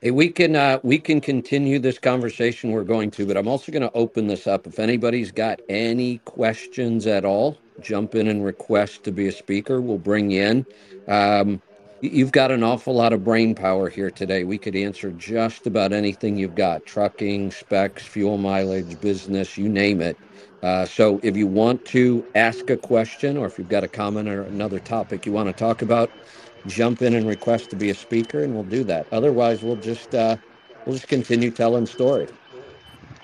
Hey, 0.00 0.12
we 0.12 0.30
can 0.30 0.56
uh, 0.56 0.78
we 0.84 0.98
can 0.98 1.20
continue 1.20 1.78
this 1.80 1.98
conversation. 1.98 2.70
We're 2.70 2.84
going 2.84 3.10
to, 3.12 3.26
but 3.26 3.36
I'm 3.36 3.48
also 3.48 3.72
going 3.72 3.82
to 3.82 3.92
open 3.94 4.28
this 4.28 4.46
up. 4.46 4.66
If 4.66 4.78
anybody's 4.78 5.32
got 5.32 5.60
any 5.68 6.20
questions 6.20 7.06
at 7.06 7.24
all, 7.24 7.58
jump 7.80 8.14
in 8.14 8.28
and 8.28 8.44
request 8.44 9.04
to 9.04 9.12
be 9.12 9.26
a 9.28 9.32
speaker. 9.32 9.80
We'll 9.82 9.98
bring 9.98 10.30
you 10.30 10.42
in. 10.42 10.66
Um, 11.08 11.62
y- 11.65 11.65
you've 12.00 12.32
got 12.32 12.50
an 12.52 12.62
awful 12.64 12.94
lot 12.94 13.12
of 13.12 13.24
brain 13.24 13.54
power 13.54 13.90
here 13.90 14.10
today. 14.10 14.44
We 14.44 14.58
could 14.58 14.76
answer 14.76 15.12
just 15.12 15.66
about 15.66 15.92
anything 15.92 16.36
you've 16.38 16.56
got: 16.56 16.86
trucking, 16.86 17.52
specs, 17.52 18.04
fuel 18.06 18.38
mileage, 18.38 19.00
business, 19.00 19.58
you 19.58 19.68
name 19.68 20.00
it. 20.02 20.18
Uh, 20.62 20.86
so 20.86 21.20
if 21.22 21.36
you 21.36 21.46
want 21.48 21.84
to 21.86 22.26
ask 22.34 22.70
a 22.70 22.78
question, 22.78 23.36
or 23.36 23.46
if 23.46 23.58
you've 23.58 23.68
got 23.68 23.84
a 23.84 23.88
comment 23.88 24.28
or 24.28 24.44
another 24.44 24.80
topic 24.80 25.26
you 25.26 25.32
want 25.32 25.48
to 25.48 25.54
talk 25.54 25.82
about, 25.82 26.12
jump 26.66 27.02
in 27.02 27.14
and 27.14 27.26
request 27.26 27.70
to 27.70 27.76
be 27.76 27.90
a 27.90 27.94
speaker 27.94 28.42
and 28.42 28.54
we'll 28.54 28.64
do 28.64 28.84
that 28.84 29.08
otherwise 29.12 29.62
we'll 29.62 29.76
just 29.76 30.14
uh 30.14 30.36
we'll 30.84 30.94
just 30.94 31.08
continue 31.08 31.50
telling 31.50 31.86
stories 31.86 32.30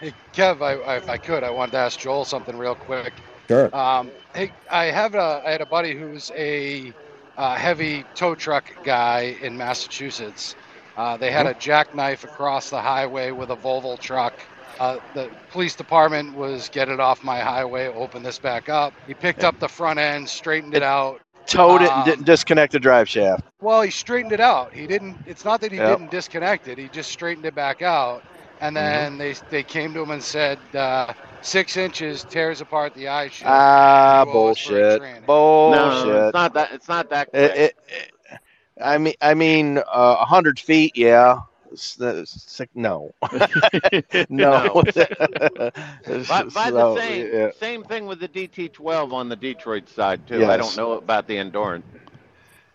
Hey, 0.01 0.15
Kev, 0.35 0.63
I, 0.63 0.75
I, 0.75 0.97
if 0.99 1.09
I 1.11 1.19
could, 1.19 1.45
I 1.45 1.51
wanted 1.51 1.73
to 1.73 1.79
ask 1.79 1.99
Joel 1.99 2.25
something 2.25 2.57
real 2.57 2.77
quick. 2.77 3.23
sure 3.51 3.75
Um, 3.75 4.15
hey, 4.35 4.55
I 4.71 4.87
have 4.87 5.15
a, 5.15 5.43
I 5.45 5.51
had 5.53 5.61
a 5.61 5.67
buddy 5.67 5.97
who's 5.99 6.31
a 6.37 6.95
uh, 7.37 7.57
heavy 7.57 8.07
tow 8.15 8.35
truck 8.35 8.71
guy 8.83 9.37
in 9.41 9.57
Massachusetts. 9.57 10.57
Uh, 10.97 11.17
they 11.17 11.31
had 11.31 11.47
a 11.47 11.55
jackknife 11.55 12.25
across 12.25 12.71
the 12.71 12.81
highway 12.81 13.31
with 13.31 13.51
a 13.51 13.57
Volvo 13.57 13.99
truck. 13.99 14.49
Uh, 14.79 14.99
the 15.15 15.31
police 15.49 15.75
department 15.77 16.35
was 16.35 16.69
get 16.69 16.89
it 16.89 17.01
off 17.01 17.23
my 17.23 17.41
highway, 17.41 17.87
open 17.89 18.23
this 18.23 18.39
back 18.39 18.69
up. 18.69 18.95
He 19.07 19.15
picked 19.15 19.45
up 19.45 19.59
the 19.59 19.69
front 19.69 19.99
end, 19.99 20.29
straightened 20.29 20.75
it 20.75 20.83
out. 20.83 21.21
Towed 21.47 21.83
it 21.83 21.95
and 21.95 22.05
Um, 22.05 22.05
didn't 22.05 22.25
disconnect 22.25 22.73
the 22.73 22.81
drive 22.81 23.09
shaft. 23.09 23.45
Well, 23.61 23.83
he 23.83 23.91
straightened 23.91 24.33
it 24.33 24.41
out. 24.41 24.75
He 24.75 24.87
didn't. 24.87 25.21
It's 25.25 25.45
not 25.45 25.61
that 25.61 25.73
he 25.73 25.81
Yep. 25.81 26.01
didn't 26.01 26.11
disconnect 26.11 26.69
it. 26.69 26.79
He 26.79 26.89
just 26.89 27.11
straightened 27.11 27.47
it 27.47 27.55
back 27.55 27.83
out. 27.83 28.25
And 28.61 28.77
then 28.77 29.19
they 29.19 29.35
they 29.51 29.65
came 29.65 29.95
to 29.95 30.03
him 30.03 30.11
and 30.11 30.23
said 30.25 30.75
uh, 30.75 31.13
six 31.43 31.77
inches 31.77 32.25
tears 32.25 32.61
apart 32.61 32.95
the 32.95 33.09
eye 33.09 33.29
shield. 33.29 33.69
Ah, 33.73 34.25
You 34.25 34.31
owe 34.31 34.47
us 34.49 34.59
for 34.59 34.79
a 34.79 34.83
bullshit. 34.83 35.27
Bullshit. 35.27 35.27
No, 35.67 36.17
it's 36.17 36.33
not 36.33 36.55
that. 36.55 36.73
It's 36.73 36.89
not 36.89 37.11
that. 37.11 37.33
It, 37.33 37.39
quick. 37.39 37.57
it, 37.57 37.75
it- 37.89 38.09
I 38.83 38.99
mean, 38.99 39.15
I 39.21 39.35
mean, 39.35 39.79
uh, 39.79 40.17
a 40.21 40.25
hundred 40.25 40.59
feet, 40.59 40.93
yeah. 40.97 41.41
It's- 41.67 41.99
it's 42.01 42.59
like, 42.61 42.71
no, 42.75 43.13
no. 44.29 44.83
By, 46.27 46.45
by 46.45 46.71
So, 46.71 46.85
the 46.85 46.85
same 46.85 47.29
yeah. 47.33 47.51
same 47.51 47.85
thing 47.85 48.07
with 48.07 48.21
the 48.21 48.29
DT12 48.29 49.13
on 49.13 49.29
the 49.29 49.37
Detroit 49.37 49.89
side 49.89 50.27
too. 50.27 50.47
I 50.49 50.57
don't 50.57 50.77
know 50.77 50.93
about 50.93 51.27
the 51.27 51.37
Endurant. 51.37 51.85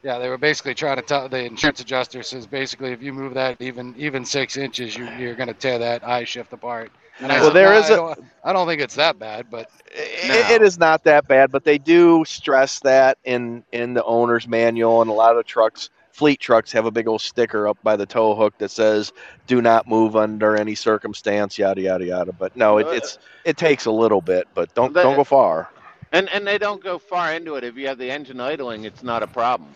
Yeah, 0.03 0.19
they 0.19 0.29
were 0.29 0.37
basically 0.37 0.75
trying 0.75 0.97
to 0.97 1.03
tell 1.03 1.27
the 1.29 1.43
insurance 1.45 1.79
adjuster 1.81 2.23
says 2.23 2.47
basically 2.47 2.91
if 2.91 3.01
you 3.03 3.13
move 3.13 3.35
that 3.35 3.57
even 3.59 3.93
even 3.97 4.25
six 4.25 4.57
inches, 4.57 4.95
you, 4.95 5.05
you're 5.07 5.35
going 5.35 5.47
to 5.49 5.53
tear 5.53 5.79
that 5.79 6.07
I-Shift 6.07 6.53
apart. 6.53 6.91
Well, 7.19 7.51
there 7.51 7.73
"No, 7.73 7.79
is 7.79 7.85
I 7.85 7.95
don't, 7.95 8.19
I 8.43 8.53
don't 8.53 8.67
think 8.67 8.81
it's 8.81 8.95
that 8.95 9.17
bad, 9.19 9.47
but 9.49 9.69
It- 9.93 10.51
it 10.51 10.61
is 10.61 10.77
not 10.77 11.03
that 11.05 11.27
bad, 11.27 11.51
but 11.51 11.63
they 11.63 11.77
do 11.77 12.23
stress 12.25 12.79
that 12.81 13.17
in 13.23 13.63
in 13.71 13.93
the 13.93 14.03
owner's 14.03 14.47
manual, 14.47 15.01
and 15.01 15.09
a 15.09 15.13
lot 15.13 15.35
of 15.37 15.45
trucks, 15.45 15.89
fleet 16.11 16.39
trucks, 16.39 16.71
have 16.73 16.85
a 16.85 16.91
big 16.91 17.07
old 17.07 17.21
sticker 17.21 17.67
up 17.67 17.77
by 17.83 17.95
the 17.95 18.05
tow 18.05 18.35
hook 18.35 18.53
that 18.59 18.69
says 18.71 19.11
"Do 19.47 19.61
not 19.61 19.87
move 19.87 20.15
under 20.15 20.55
any 20.55 20.75
circumstance." 20.75 21.57
Yada 21.57 21.81
yada 21.81 22.05
yada. 22.05 22.31
But 22.33 22.55
no, 22.55 22.77
it, 22.77 22.87
it's 22.91 23.17
it 23.45 23.57
takes 23.57 23.85
a 23.85 23.91
little 23.91 24.21
bit, 24.21 24.47
but 24.53 24.73
don't 24.75 24.93
don't 24.93 25.15
go 25.15 25.23
far. 25.23 25.69
And 26.11 26.29
and 26.29 26.45
they 26.45 26.57
don't 26.57 26.81
go 26.83 26.99
far 26.99 27.33
into 27.33 27.55
it. 27.55 27.63
If 27.63 27.75
you 27.77 27.87
have 27.87 27.97
the 27.97 28.11
engine 28.11 28.39
idling, 28.39 28.83
it's 28.85 29.03
not 29.03 29.23
a 29.23 29.27
problem. 29.27 29.73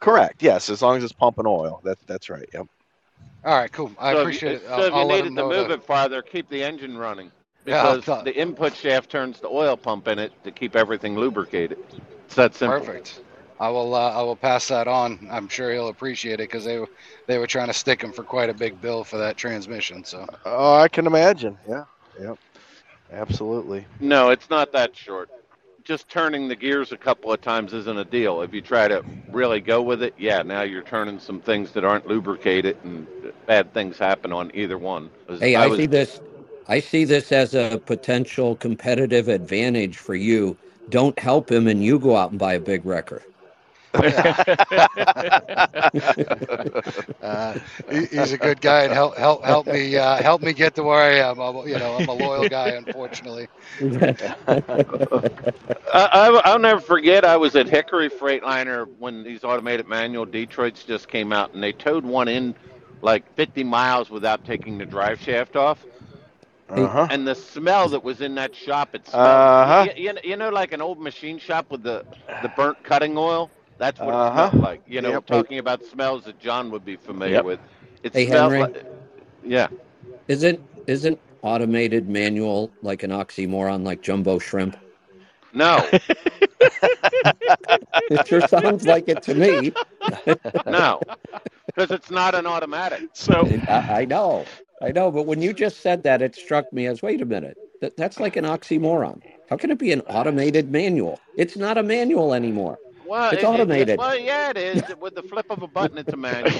Correct. 0.00 0.42
Yes, 0.42 0.68
as 0.70 0.82
long 0.82 0.96
as 0.96 1.04
it's 1.04 1.12
pumping 1.12 1.46
oil. 1.46 1.80
That 1.84 1.98
that's 2.06 2.28
right. 2.30 2.48
Yep. 2.52 2.66
All 3.44 3.56
right, 3.56 3.72
cool. 3.72 3.90
I 3.98 4.12
so 4.12 4.20
appreciate 4.20 4.52
if 4.56 4.62
it. 4.62 4.64
you, 4.66 4.70
I'll, 4.70 4.78
so 4.80 4.86
if 4.86 4.92
you 4.92 4.98
I'll 5.00 5.06
let 5.06 5.24
needed 5.24 5.36
to 5.36 5.42
move 5.42 5.68
that. 5.68 5.70
it 5.74 5.84
farther, 5.84 6.22
keep 6.22 6.48
the 6.48 6.62
engine 6.62 6.96
running 6.96 7.30
because 7.64 8.04
tell- 8.04 8.22
the 8.22 8.34
input 8.34 8.74
shaft 8.76 9.10
turns 9.10 9.40
the 9.40 9.48
oil 9.48 9.76
pump 9.76 10.08
in 10.08 10.18
it 10.18 10.32
to 10.44 10.50
keep 10.50 10.76
everything 10.76 11.16
lubricated. 11.16 11.78
It's 12.26 12.34
that 12.36 12.54
simple. 12.54 12.78
Perfect. 12.80 13.20
I 13.58 13.68
will. 13.68 13.94
Uh, 13.94 14.10
I 14.12 14.22
will 14.22 14.36
pass 14.36 14.68
that 14.68 14.88
on. 14.88 15.28
I'm 15.30 15.46
sure 15.48 15.70
he'll 15.72 15.88
appreciate 15.88 16.34
it 16.34 16.48
because 16.48 16.64
they 16.64 16.78
were 16.78 16.88
they 17.26 17.36
were 17.38 17.46
trying 17.46 17.66
to 17.66 17.74
stick 17.74 18.02
him 18.02 18.12
for 18.12 18.22
quite 18.22 18.48
a 18.48 18.54
big 18.54 18.80
bill 18.80 19.04
for 19.04 19.18
that 19.18 19.36
transmission. 19.36 20.02
So 20.04 20.26
Oh, 20.46 20.76
I 20.76 20.88
can 20.88 21.06
imagine. 21.06 21.58
Yeah. 21.68 21.84
Yep. 22.18 22.38
Absolutely. 23.12 23.84
No, 24.00 24.30
it's 24.30 24.48
not 24.50 24.72
that 24.72 24.96
short. 24.96 25.28
Just 25.84 26.08
turning 26.08 26.48
the 26.48 26.56
gears 26.56 26.92
a 26.92 26.96
couple 26.96 27.32
of 27.32 27.40
times 27.40 27.72
isn't 27.72 27.98
a 27.98 28.04
deal. 28.04 28.42
If 28.42 28.52
you 28.52 28.60
try 28.60 28.86
to 28.88 29.04
really 29.30 29.60
go 29.60 29.82
with 29.82 30.02
it, 30.02 30.14
yeah, 30.18 30.42
now 30.42 30.62
you're 30.62 30.82
turning 30.82 31.18
some 31.18 31.40
things 31.40 31.72
that 31.72 31.84
aren't 31.84 32.06
lubricated, 32.06 32.76
and 32.84 33.06
bad 33.46 33.72
things 33.72 33.98
happen 33.98 34.32
on 34.32 34.50
either 34.54 34.78
one. 34.78 35.10
hey 35.40 35.56
i, 35.56 35.66
was- 35.66 35.78
see 35.78 35.86
this 35.86 36.20
i 36.68 36.78
see 36.78 37.04
this 37.04 37.32
as 37.32 37.54
a 37.54 37.80
potential 37.84 38.54
competitive 38.56 39.28
advantage 39.28 39.96
for 39.96 40.14
you 40.14 40.56
don't 40.88 41.18
help 41.18 41.50
him 41.50 41.66
and 41.66 41.84
you 41.84 41.98
go 41.98 42.16
out 42.16 42.30
and 42.30 42.38
buy 42.38 42.54
a 42.54 42.60
big 42.60 42.84
wrecker 42.84 43.22
uh, 43.94 44.02
he, 47.90 48.06
he's 48.06 48.32
a 48.32 48.38
good 48.38 48.60
guy 48.60 48.82
and 48.84 48.92
help 48.92 49.16
help 49.16 49.44
help 49.44 49.66
me 49.66 49.96
uh, 49.96 50.20
help 50.22 50.42
me 50.42 50.52
get 50.52 50.74
to 50.76 50.82
where 50.82 51.02
I 51.02 51.28
am. 51.28 51.40
I'm, 51.40 51.56
a- 51.56 51.68
you 51.68 51.78
know, 51.78 51.96
I'm 51.96 52.08
a 52.08 52.12
loyal 52.12 52.46
guy, 52.46 52.70
unfortunately. 52.70 53.48
I, 55.92 55.92
I, 55.92 56.40
I'll 56.44 56.58
never 56.58 56.80
forget. 56.80 57.24
I 57.24 57.36
was 57.36 57.56
at 57.56 57.68
Hickory 57.68 58.10
Freightliner 58.10 58.86
when 58.98 59.22
these 59.22 59.44
automated 59.44 59.86
manual 59.86 60.26
Detroits 60.26 60.84
just 60.84 61.08
came 61.08 61.32
out, 61.32 61.54
and 61.54 61.62
they 61.62 61.72
towed 61.72 62.04
one 62.04 62.28
in 62.28 62.54
like 63.02 63.32
50 63.34 63.64
miles 63.64 64.10
without 64.10 64.44
taking 64.44 64.78
the 64.78 64.86
drive 64.86 65.20
shaft 65.20 65.56
off. 65.56 65.86
Uh 66.68 66.88
huh. 66.88 67.08
And 67.08 67.26
the 67.26 67.34
smell 67.34 67.88
that 67.90 68.02
was 68.02 68.20
in 68.20 68.34
that 68.36 68.54
shop, 68.54 68.94
it 68.94 69.06
smelled. 69.06 69.52
Uh-huh. 69.52 69.76
You, 69.76 69.90
you, 69.96 70.12
you 70.22 70.36
know, 70.36 70.50
like 70.50 70.72
an 70.72 70.80
old 70.80 71.00
machine 71.00 71.38
shop 71.38 71.70
with 71.70 71.82
the 71.82 72.04
the 72.40 72.48
burnt 72.48 72.82
cutting 72.82 73.16
oil. 73.16 73.50
That's 73.80 74.02
what 74.02 74.14
Uh-huh. 74.14 74.16
it 74.16 74.22
smelled 74.24 74.58
like. 74.58 74.82
You 74.86 75.02
know, 75.02 75.20
Yep. 75.26 75.26
talking 75.26 75.58
about 75.58 75.84
smells 75.84 76.24
that 76.26 76.38
John 76.38 76.70
would 76.70 76.84
be 76.84 76.96
familiar 76.96 77.40
Yep. 77.40 77.42
with. 77.42 77.60
It 78.02 78.14
Hey, 78.14 78.26
smelled 78.26 78.54
Henry. 78.54 78.58
like. 78.58 78.74
Yeah. 79.42 79.68
isn't 80.28 80.60
isn't 80.86 81.20
automated 81.42 82.08
manual 82.08 82.72
like 82.82 83.02
an 83.02 83.10
oxymoron 83.10 83.84
like 83.84 84.02
jumbo 84.02 84.38
shrimp 84.38 84.76
No. 85.52 85.90
it 88.10 88.26
sure 88.26 88.42
sounds 88.42 88.86
like 88.86 89.08
it 89.08 89.22
to 89.22 89.34
me 89.34 89.72
no. 90.66 91.02
Because 91.74 91.92
it's 91.92 92.10
not 92.10 92.34
an 92.34 92.46
automatic. 92.46 93.04
so 93.12 93.52
I, 93.68 93.82
I 94.00 94.04
know 94.04 94.50
i 94.82 94.92
know 94.92 95.10
but 95.10 95.26
when 95.26 95.40
you 95.42 95.52
just 95.52 95.80
said 95.80 96.02
that 96.04 96.22
it 96.22 96.34
struck 96.34 96.72
me 96.72 96.86
as 96.86 97.02
wait 97.02 97.20
a 97.20 97.26
minute 97.26 97.58
that, 97.80 97.96
that's 97.96 98.20
like 98.20 98.36
an 98.36 98.44
oxymoron 98.44 99.20
how 99.48 99.56
can 99.56 99.70
it 99.70 99.78
be 99.78 99.92
an 99.92 100.00
automated 100.02 100.70
manual 100.70 101.20
it's 101.36 101.56
not 101.56 101.78
a 101.78 101.82
manual 101.82 102.34
anymore 102.34 102.80
Well, 103.10 103.30
It's 103.30 103.42
it- 103.42 103.46
it- 103.46 103.48
automated. 103.48 103.98
well, 103.98 104.16
yeah, 104.16 104.50
it 104.50 104.56
is. 104.56 104.82
With 105.00 105.16
the 105.16 105.22
flip 105.24 105.46
of 105.50 105.62
a 105.62 105.66
button, 105.66 105.98
it's 105.98 106.12
a 106.12 106.16
manual. 106.16 106.52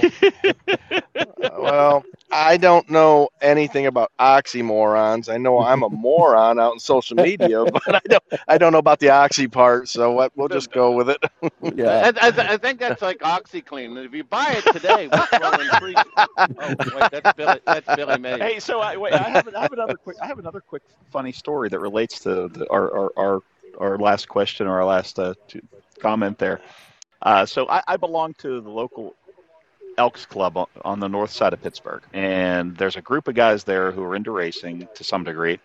well, 1.59 2.03
I 2.33 2.57
don't 2.57 2.91
know 2.91 3.29
anything 3.41 3.87
about 3.87 4.11
oxymorons. 4.19 5.33
I 5.33 5.37
know 5.37 5.61
I'm 5.61 5.85
a 5.85 5.89
moron 5.89 6.59
out 6.59 6.73
in 6.73 6.81
social 6.81 7.17
media, 7.17 7.65
but 7.73 7.95
I 7.95 8.01
don't 8.09 8.25
I 8.49 8.59
don't 8.59 8.73
know 8.73 8.79
about 8.81 8.99
the 8.99 9.11
oxy 9.11 9.47
part. 9.47 9.89
So 9.89 10.11
what, 10.11 10.33
we'll 10.37 10.49
just 10.49 10.73
go 10.73 10.91
with 10.91 11.11
it. 11.11 11.23
Yeah. 11.75 12.11
I, 12.21 12.29
I, 12.29 12.33
I 12.55 12.57
think 12.57 12.81
that's 12.81 13.01
like 13.01 13.21
OxiClean. 13.21 14.05
If 14.05 14.13
you 14.13 14.25
buy 14.25 14.61
it 14.65 14.73
today, 14.73 15.09
we're 15.09 15.79
free. 15.79 15.95
Oh 16.27 16.47
wait, 16.59 17.11
that's 17.13 17.33
Billy. 17.37 17.61
That's 17.65 17.97
Billy 17.97 18.19
Mays. 18.19 18.41
Hey, 18.41 18.59
so 18.59 18.81
I, 18.81 18.97
wait, 18.97 19.13
I, 19.13 19.29
have, 19.29 19.49
I 19.55 19.61
have 19.63 19.73
another 19.73 19.95
quick. 19.95 20.17
I 20.21 20.27
have 20.27 20.39
another 20.41 20.61
quick 20.61 20.83
funny 21.13 21.33
story 21.33 21.69
that 21.69 21.79
relates 21.79 22.19
to 22.21 22.49
the, 22.49 22.67
our, 22.71 22.91
our 22.93 23.13
our 23.17 23.43
our 23.81 23.99
last 23.99 24.29
question 24.29 24.67
or 24.67 24.79
our 24.81 24.85
last 24.85 25.19
uh, 25.19 25.35
comment 25.99 26.39
there. 26.39 26.61
Uh, 27.23 27.47
so 27.47 27.69
I, 27.69 27.83
I 27.89 27.97
belong 27.97 28.35
to 28.35 28.61
the 28.61 28.71
local 28.71 29.15
Elks 29.99 30.25
Club 30.27 30.57
on, 30.57 30.67
on 30.83 31.01
the 31.01 31.09
north 31.09 31.31
side 31.31 31.53
of 31.53 31.63
Pittsburgh, 31.63 32.03
and 32.13 32.77
there's 32.77 32.97
a 32.97 33.03
group 33.03 33.29
of 33.29 33.35
guys 33.35 33.65
there 33.65 33.91
who 33.91 34.03
are 34.03 34.15
into 34.15 34.31
racing 34.31 34.89
to 34.95 35.05
some 35.05 35.25
degree, 35.25 35.59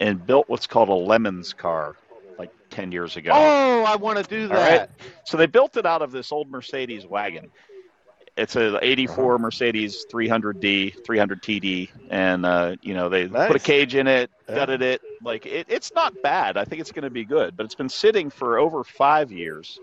and 0.00 0.26
built 0.26 0.48
what's 0.48 0.66
called 0.66 0.88
a 0.88 0.94
Lemons 0.94 1.52
car 1.52 1.94
like 2.38 2.50
ten 2.70 2.90
years 2.90 3.16
ago. 3.16 3.32
Oh, 3.34 3.84
I 3.84 3.96
want 3.96 4.18
to 4.18 4.24
do 4.24 4.48
All 4.48 4.56
right. 4.56 4.80
that. 4.80 4.90
So 5.24 5.36
they 5.36 5.46
built 5.46 5.76
it 5.76 5.86
out 5.86 6.02
of 6.02 6.10
this 6.10 6.32
old 6.32 6.50
Mercedes 6.50 7.06
wagon. 7.06 7.50
It's 8.36 8.56
a 8.56 8.78
'84 8.84 9.38
Mercedes 9.38 10.06
300D, 10.10 10.94
300 11.04 11.42
TD, 11.42 11.88
and 12.10 12.46
uh, 12.46 12.76
you 12.82 12.94
know 12.94 13.08
they 13.08 13.28
put 13.28 13.56
a 13.56 13.58
cage 13.60 13.94
in 13.94 14.06
it, 14.06 14.30
Yeah. 14.48 14.54
gutted 14.56 14.82
it. 14.82 15.00
Like 15.22 15.46
it, 15.46 15.66
it's 15.68 15.94
not 15.94 16.22
bad. 16.22 16.56
I 16.56 16.64
think 16.64 16.80
it's 16.80 16.92
going 16.92 17.04
to 17.04 17.10
be 17.10 17.24
good, 17.24 17.56
but 17.56 17.64
it's 17.66 17.74
been 17.74 17.88
sitting 17.88 18.30
for 18.30 18.58
over 18.58 18.84
five 18.84 19.30
years 19.30 19.78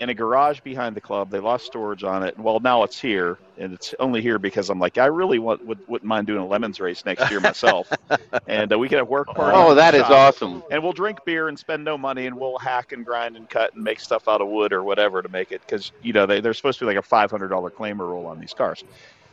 in 0.00 0.08
a 0.08 0.14
garage 0.14 0.60
behind 0.60 0.94
the 0.94 1.00
club. 1.00 1.30
They 1.30 1.40
lost 1.40 1.66
storage 1.66 2.04
on 2.04 2.22
it. 2.22 2.38
Well, 2.38 2.60
now 2.60 2.82
it's 2.84 3.00
here, 3.00 3.38
and 3.56 3.72
it's 3.72 3.94
only 3.98 4.22
here 4.22 4.38
because 4.38 4.70
I'm 4.70 4.78
like, 4.78 4.98
I 4.98 5.06
really 5.06 5.38
want, 5.38 5.64
would, 5.66 5.78
wouldn't 5.88 6.08
mind 6.08 6.26
doing 6.26 6.40
a 6.40 6.46
lemons 6.46 6.80
race 6.80 7.04
next 7.04 7.30
year 7.30 7.40
myself, 7.40 7.90
and 8.46 8.72
uh, 8.72 8.78
we 8.78 8.88
could 8.88 8.98
have 8.98 9.08
work 9.08 9.28
parties. 9.28 9.58
Oh, 9.58 9.74
that 9.74 9.94
is 9.94 10.02
shop 10.02 10.34
awesome. 10.34 10.62
and 10.70 10.82
we'll 10.82 10.92
drink 10.92 11.24
beer 11.24 11.48
and 11.48 11.58
spend 11.58 11.84
no 11.84 11.98
money 11.98 12.26
and 12.26 12.36
we'll 12.36 12.58
hack 12.58 12.92
and 12.92 13.04
grind 13.04 13.36
and 13.36 13.48
cut 13.48 13.74
and 13.74 13.82
make 13.82 14.00
stuff 14.00 14.28
out 14.28 14.40
of 14.40 14.48
wood 14.48 14.72
or 14.72 14.82
whatever 14.82 15.22
to 15.22 15.28
make 15.28 15.52
it 15.52 15.60
because 15.62 15.92
you 16.02 16.12
know 16.12 16.26
they, 16.26 16.40
they're 16.40 16.54
supposed 16.54 16.78
to 16.78 16.84
be 16.86 16.94
like 16.94 17.04
a 17.04 17.08
$500 17.08 17.48
claimer 17.70 18.00
roll 18.00 18.26
on 18.26 18.38
these 18.40 18.54
cars 18.54 18.84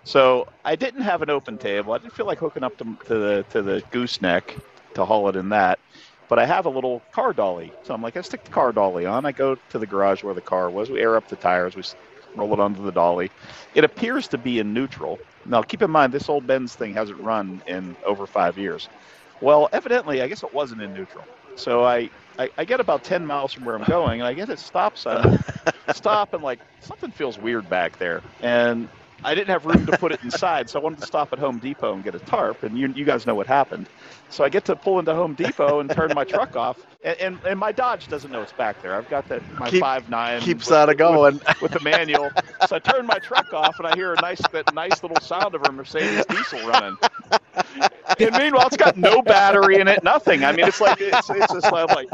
so 0.03 0.47
i 0.63 0.75
didn't 0.75 1.01
have 1.01 1.21
an 1.21 1.29
open 1.29 1.57
table 1.57 1.93
i 1.93 1.97
didn't 1.97 2.13
feel 2.13 2.25
like 2.25 2.37
hooking 2.37 2.63
up 2.63 2.77
to, 2.77 2.83
to 3.05 3.15
the 3.15 3.45
to 3.49 3.61
the 3.61 3.83
gooseneck 3.91 4.55
to 4.93 5.03
haul 5.05 5.27
it 5.29 5.35
in 5.35 5.49
that 5.49 5.79
but 6.29 6.39
i 6.39 6.45
have 6.45 6.65
a 6.65 6.69
little 6.69 7.05
car 7.11 7.33
dolly 7.33 7.75
so 7.83 7.93
i'm 7.93 8.01
like 8.01 8.17
i 8.17 8.21
stick 8.21 8.43
the 8.43 8.51
car 8.51 8.73
dolly 8.73 9.05
on 9.05 9.25
i 9.25 9.31
go 9.31 9.55
to 9.69 9.79
the 9.79 9.87
garage 9.87 10.23
where 10.23 10.35
the 10.35 10.41
car 10.41 10.71
was 10.71 10.91
we 10.91 11.01
air 11.01 11.17
up 11.17 11.27
the 11.27 11.37
tires 11.37 11.75
we 11.75 11.83
roll 12.35 12.53
it 12.53 12.59
onto 12.59 12.83
the 12.83 12.91
dolly 12.91 13.31
it 13.73 13.83
appears 13.85 14.27
to 14.29 14.37
be 14.37 14.59
in 14.59 14.73
neutral 14.73 15.21
now 15.45 15.61
keep 15.63 15.81
in 15.81 15.91
mind 15.91 16.13
this 16.13 16.29
old 16.29 16.47
benz 16.47 16.75
thing 16.75 16.93
hasn't 16.93 17.19
run 17.19 17.61
in 17.67 17.97
over 18.05 18.27
five 18.27 18.57
years 18.57 18.89
well, 19.41 19.69
evidently, 19.73 20.21
I 20.21 20.29
guess 20.29 20.43
it 20.43 20.53
wasn't 20.53 20.81
in 20.81 20.93
neutral. 20.93 21.29
So 21.55 21.83
I, 21.85 22.09
I, 22.39 22.49
I 22.57 22.65
get 22.65 22.81
about 22.81 23.03
10 23.03 23.25
miles 23.25 23.53
from 23.53 23.65
where 23.65 23.75
I'm 23.75 23.85
going, 23.85 24.21
and 24.21 24.27
I 24.27 24.33
get 24.33 24.49
a 24.49 24.57
stop 24.57 24.97
uh, 25.09 25.25
sign. 25.25 25.39
stop, 25.91 26.33
and 26.33 26.43
like, 26.43 26.61
something 26.81 27.11
feels 27.11 27.39
weird 27.39 27.69
back 27.69 27.97
there. 27.97 28.23
And 28.41 28.89
I 29.23 29.35
didn't 29.35 29.49
have 29.49 29.65
room 29.65 29.87
to 29.87 29.93
put 29.93 30.13
it 30.13 30.21
inside, 30.23 30.69
so 30.69 30.79
I 30.79 30.83
wanted 30.83 30.97
to 30.97 31.03
stop 31.03 31.29
at 31.33 31.39
Home 31.39 31.59
Depot 31.59 31.93
and 31.95 32.03
get 32.03 32.15
a 32.15 32.21
tarp, 32.21 32.63
and 32.63 32.77
you, 32.77 32.89
you 32.95 33.05
guys 33.05 33.27
know 33.27 33.35
what 33.35 33.47
happened. 33.47 33.89
So 34.29 34.43
I 34.43 34.49
get 34.49 34.65
to 34.65 34.75
pull 34.75 34.99
into 34.99 35.13
Home 35.13 35.35
Depot 35.35 35.79
and 35.79 35.89
turn 35.89 36.13
my 36.13 36.23
truck 36.25 36.55
off, 36.55 36.85
and, 37.03 37.17
and, 37.19 37.39
and 37.45 37.59
my 37.59 37.71
Dodge 37.71 38.07
doesn't 38.07 38.31
know 38.31 38.41
it's 38.41 38.51
back 38.53 38.81
there. 38.81 38.95
I've 38.95 39.07
got 39.07 39.27
that 39.29 39.43
my 39.57 39.69
Keep- 39.69 39.79
five 39.81 40.09
nine 40.09 40.39
Keeps 40.41 40.71
on 40.71 40.89
it 40.89 40.97
going. 40.97 41.39
with 41.61 41.71
the 41.71 41.79
manual. 41.79 42.29
So 42.67 42.75
I 42.75 42.79
turn 42.79 43.05
my 43.05 43.19
truck 43.19 43.53
off, 43.53 43.79
and 43.79 43.87
I 43.87 43.95
hear 43.95 44.13
a 44.13 44.17
nice 44.17 44.41
that 44.51 44.73
nice 44.73 45.01
little 45.03 45.19
sound 45.19 45.55
of 45.55 45.63
a 45.63 45.71
Mercedes 45.71 46.25
diesel 46.25 46.65
running. 46.65 46.97
And 48.19 48.35
meanwhile, 48.35 48.67
it's 48.67 48.77
got 48.77 48.97
no 48.97 49.21
battery 49.21 49.79
in 49.79 49.87
it, 49.87 50.03
nothing. 50.03 50.43
I 50.43 50.51
mean, 50.51 50.67
it's 50.67 50.81
like 50.81 50.99
it's, 51.01 51.29
it's 51.29 51.53
just 51.53 51.71
like 51.71 52.09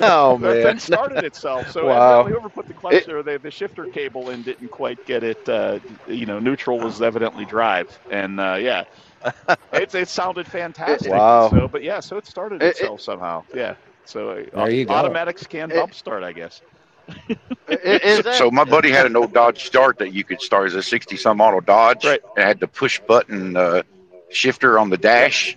Oh 0.00 0.38
the 0.40 0.54
thing 0.54 0.78
man. 0.78 0.78
started 0.78 1.22
itself. 1.22 1.70
So 1.70 1.86
Wow. 1.86 2.24
whoever 2.24 2.48
put 2.50 2.66
the 2.66 2.74
clutch 2.74 3.08
or 3.08 3.22
the, 3.22 3.38
the 3.38 3.50
shifter 3.50 3.86
cable 3.86 4.30
in 4.30 4.42
didn't 4.42 4.70
quite 4.70 5.04
get 5.04 5.22
it. 5.24 5.48
Uh, 5.48 5.80
you 6.06 6.26
know, 6.26 6.38
neutral 6.38 6.80
was 6.80 7.02
evidently 7.02 7.44
drive, 7.44 7.98
and 8.10 8.40
uh, 8.40 8.56
yeah, 8.60 8.84
it, 9.72 9.94
it 9.94 10.08
sounded 10.08 10.46
fantastic. 10.46 11.10
Wow. 11.12 11.48
So, 11.50 11.68
but 11.68 11.82
yeah, 11.82 12.00
so 12.00 12.16
it 12.16 12.26
started 12.26 12.62
It- 12.62 12.68
itself 12.70 13.00
somehow. 13.00 13.44
Yeah. 13.54 13.74
So 14.04 14.30
uh, 14.30 14.44
There 14.54 14.70
you 14.70 14.84
go. 14.84 14.94
automatics 14.94 15.46
can 15.46 15.70
It- 15.70 15.74
bump 15.74 15.94
start, 15.94 16.22
I 16.22 16.32
guess. 16.32 16.62
I- 17.08 17.46
Is 17.68 18.16
So, 18.16 18.22
that, 18.22 18.34
so 18.36 18.50
my 18.50 18.64
buddy 18.64 18.90
had 18.90 19.06
an 19.06 19.16
old 19.16 19.32
Dodge 19.32 19.70
Dart 19.70 19.98
that 19.98 20.12
you 20.12 20.24
could 20.24 20.40
start 20.40 20.66
as 20.66 20.74
a 20.74 20.82
60 20.82 21.16
some 21.16 21.36
model 21.38 21.60
Dodge. 21.60 22.04
Right. 22.04 22.20
It 22.36 22.42
had 22.42 22.60
the 22.60 22.68
push 22.68 23.00
button 23.00 23.56
uh, 23.56 23.82
shifter 24.30 24.78
on 24.78 24.90
the 24.90 24.96
dash. 24.98 25.56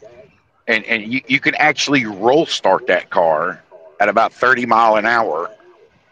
And, 0.68 0.84
and 0.85 1.11
you, 1.11 1.22
you 1.27 1.39
can 1.39 1.56
actually 1.56 2.06
roll 2.06 2.45
start 2.45 2.88
that 2.88 3.10
car 3.10 3.64
at 3.99 4.10
about 4.10 4.34
30 4.34 4.65
mile 4.65 4.95
an 4.95 5.06
hour. 5.06 5.49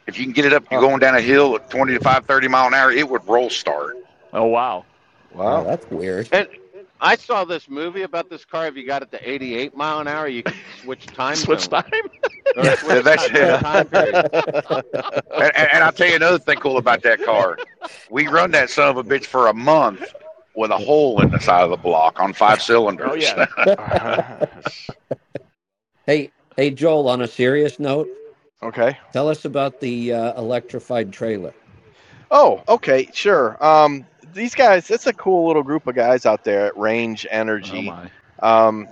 If 0.08 0.18
you 0.18 0.24
can 0.26 0.34
get 0.34 0.46
it 0.46 0.54
up, 0.54 0.64
you're 0.72 0.80
going 0.82 1.00
down 1.00 1.16
a 1.16 1.22
hill 1.22 1.56
at 1.56 1.70
25, 1.70 2.26
30 2.26 2.48
mile 2.48 2.68
an 2.68 2.74
hour, 2.74 2.92
it 2.92 3.10
would 3.10 3.28
roll 3.28 3.50
start. 3.50 3.96
Oh 4.34 4.46
wow. 4.46 4.86
Oh, 5.34 5.38
Wow. 5.38 5.64
that's 5.64 5.90
weird. 5.90 6.30
I 7.06 7.16
saw 7.16 7.46
this 7.46 7.70
movie 7.70 8.02
about 8.02 8.30
this 8.30 8.44
car. 8.46 8.68
If 8.68 8.76
you 8.76 8.86
got 8.86 9.02
it 9.04 9.12
to 9.12 9.30
88 9.30 9.76
mile 9.76 10.00
an 10.00 10.08
hour, 10.08 10.28
you 10.28 10.44
could 10.44 10.56
switch 10.82 11.06
time 11.06 11.36
Switch 11.36 11.62
zone. 11.62 11.70
time. 11.84 11.92
Or 12.58 12.64
Yeah, 12.64 12.76
switch 12.76 13.04
that's- 13.04 13.28
time- 13.28 13.36
yeah. 13.36 13.60
time 13.60 13.88
period. 13.88 14.16
And, 15.36 15.56
and, 15.56 15.70
and 15.74 15.84
I'll 15.84 15.92
tell 15.92 16.08
you 16.10 16.16
another 16.16 16.40
thing 16.40 16.58
cool 16.60 16.78
about 16.78 17.04
that 17.04 17.24
car. 17.24 17.58
We 18.10 18.28
run 18.28 18.52
that 18.52 18.70
son 18.70 18.90
of 18.90 18.98
a 18.98 19.04
bitch 19.04 19.26
for 19.26 19.48
a 19.48 19.54
month 19.54 20.14
with 20.56 20.72
a 20.72 20.78
hole 20.78 21.22
in 21.22 21.30
the 21.32 21.40
side 21.40 21.64
of 21.64 21.70
the 21.70 21.78
block 21.78 22.20
on 22.20 22.34
five 22.34 22.62
cylinders. 22.62 23.10
Oh 23.12 23.16
yeah. 23.16 24.46
Hey, 26.06 26.32
hey, 26.56 26.70
Joel. 26.70 27.08
On 27.10 27.22
a 27.22 27.28
serious 27.28 27.80
note, 27.80 28.08
okay. 28.62 28.98
tell 29.12 29.28
us 29.28 29.44
about 29.46 29.80
the 29.80 30.14
uh, 30.14 30.40
electrified 30.40 31.12
trailer. 31.12 31.54
Oh, 32.30 32.64
okay, 32.70 33.10
sure. 33.14 33.58
Um, 33.64 34.06
these 34.36 34.54
guys, 34.54 34.92
it's 34.92 35.08
a 35.08 35.14
cool 35.14 35.48
little 35.48 35.64
group 35.64 35.88
of 35.88 35.96
guys 35.96 36.26
out 36.26 36.44
there 36.44 36.68
at 36.68 36.78
Range 36.78 37.26
Energy. 37.32 37.92
Oh. 38.42 38.48
Um, 38.48 38.88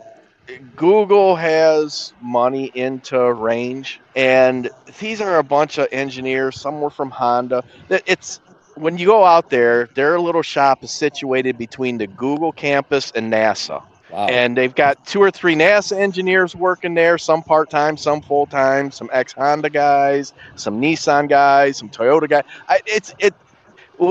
Google 0.75 1.35
has 1.35 2.13
money 2.21 2.71
into 2.73 3.33
range, 3.33 4.01
and 4.15 4.69
these 4.99 5.21
are 5.21 5.37
a 5.37 5.43
bunch 5.43 5.77
of 5.77 5.87
engineers. 5.91 6.59
Some 6.59 6.81
were 6.81 6.89
from 6.89 7.11
Honda. 7.11 7.63
It's 7.89 8.39
when 8.75 8.97
you 8.97 9.05
go 9.05 9.23
out 9.23 9.49
there, 9.49 9.89
their 9.95 10.19
little 10.19 10.41
shop 10.41 10.83
is 10.83 10.91
situated 10.91 11.57
between 11.57 11.97
the 11.97 12.07
Google 12.07 12.51
campus 12.51 13.11
and 13.15 13.31
NASA, 13.31 13.83
Wow. 14.09 14.27
and 14.27 14.57
they've 14.57 14.73
got 14.75 15.05
two 15.05 15.21
or 15.21 15.31
three 15.31 15.55
NASA 15.55 15.97
engineers 15.97 16.55
working 16.55 16.93
there. 16.93 17.17
Some 17.17 17.41
part 17.43 17.69
time, 17.69 17.97
some 17.97 18.21
full 18.21 18.45
time. 18.45 18.91
Some 18.91 19.09
ex 19.13 19.33
Honda 19.33 19.69
guys, 19.69 20.33
some 20.55 20.81
Nissan 20.81 21.29
guys, 21.29 21.77
some 21.77 21.89
Toyota 21.89 22.29
guys. 22.29 22.43
I, 22.67 22.79
it's 22.85 23.13
it 23.19 23.33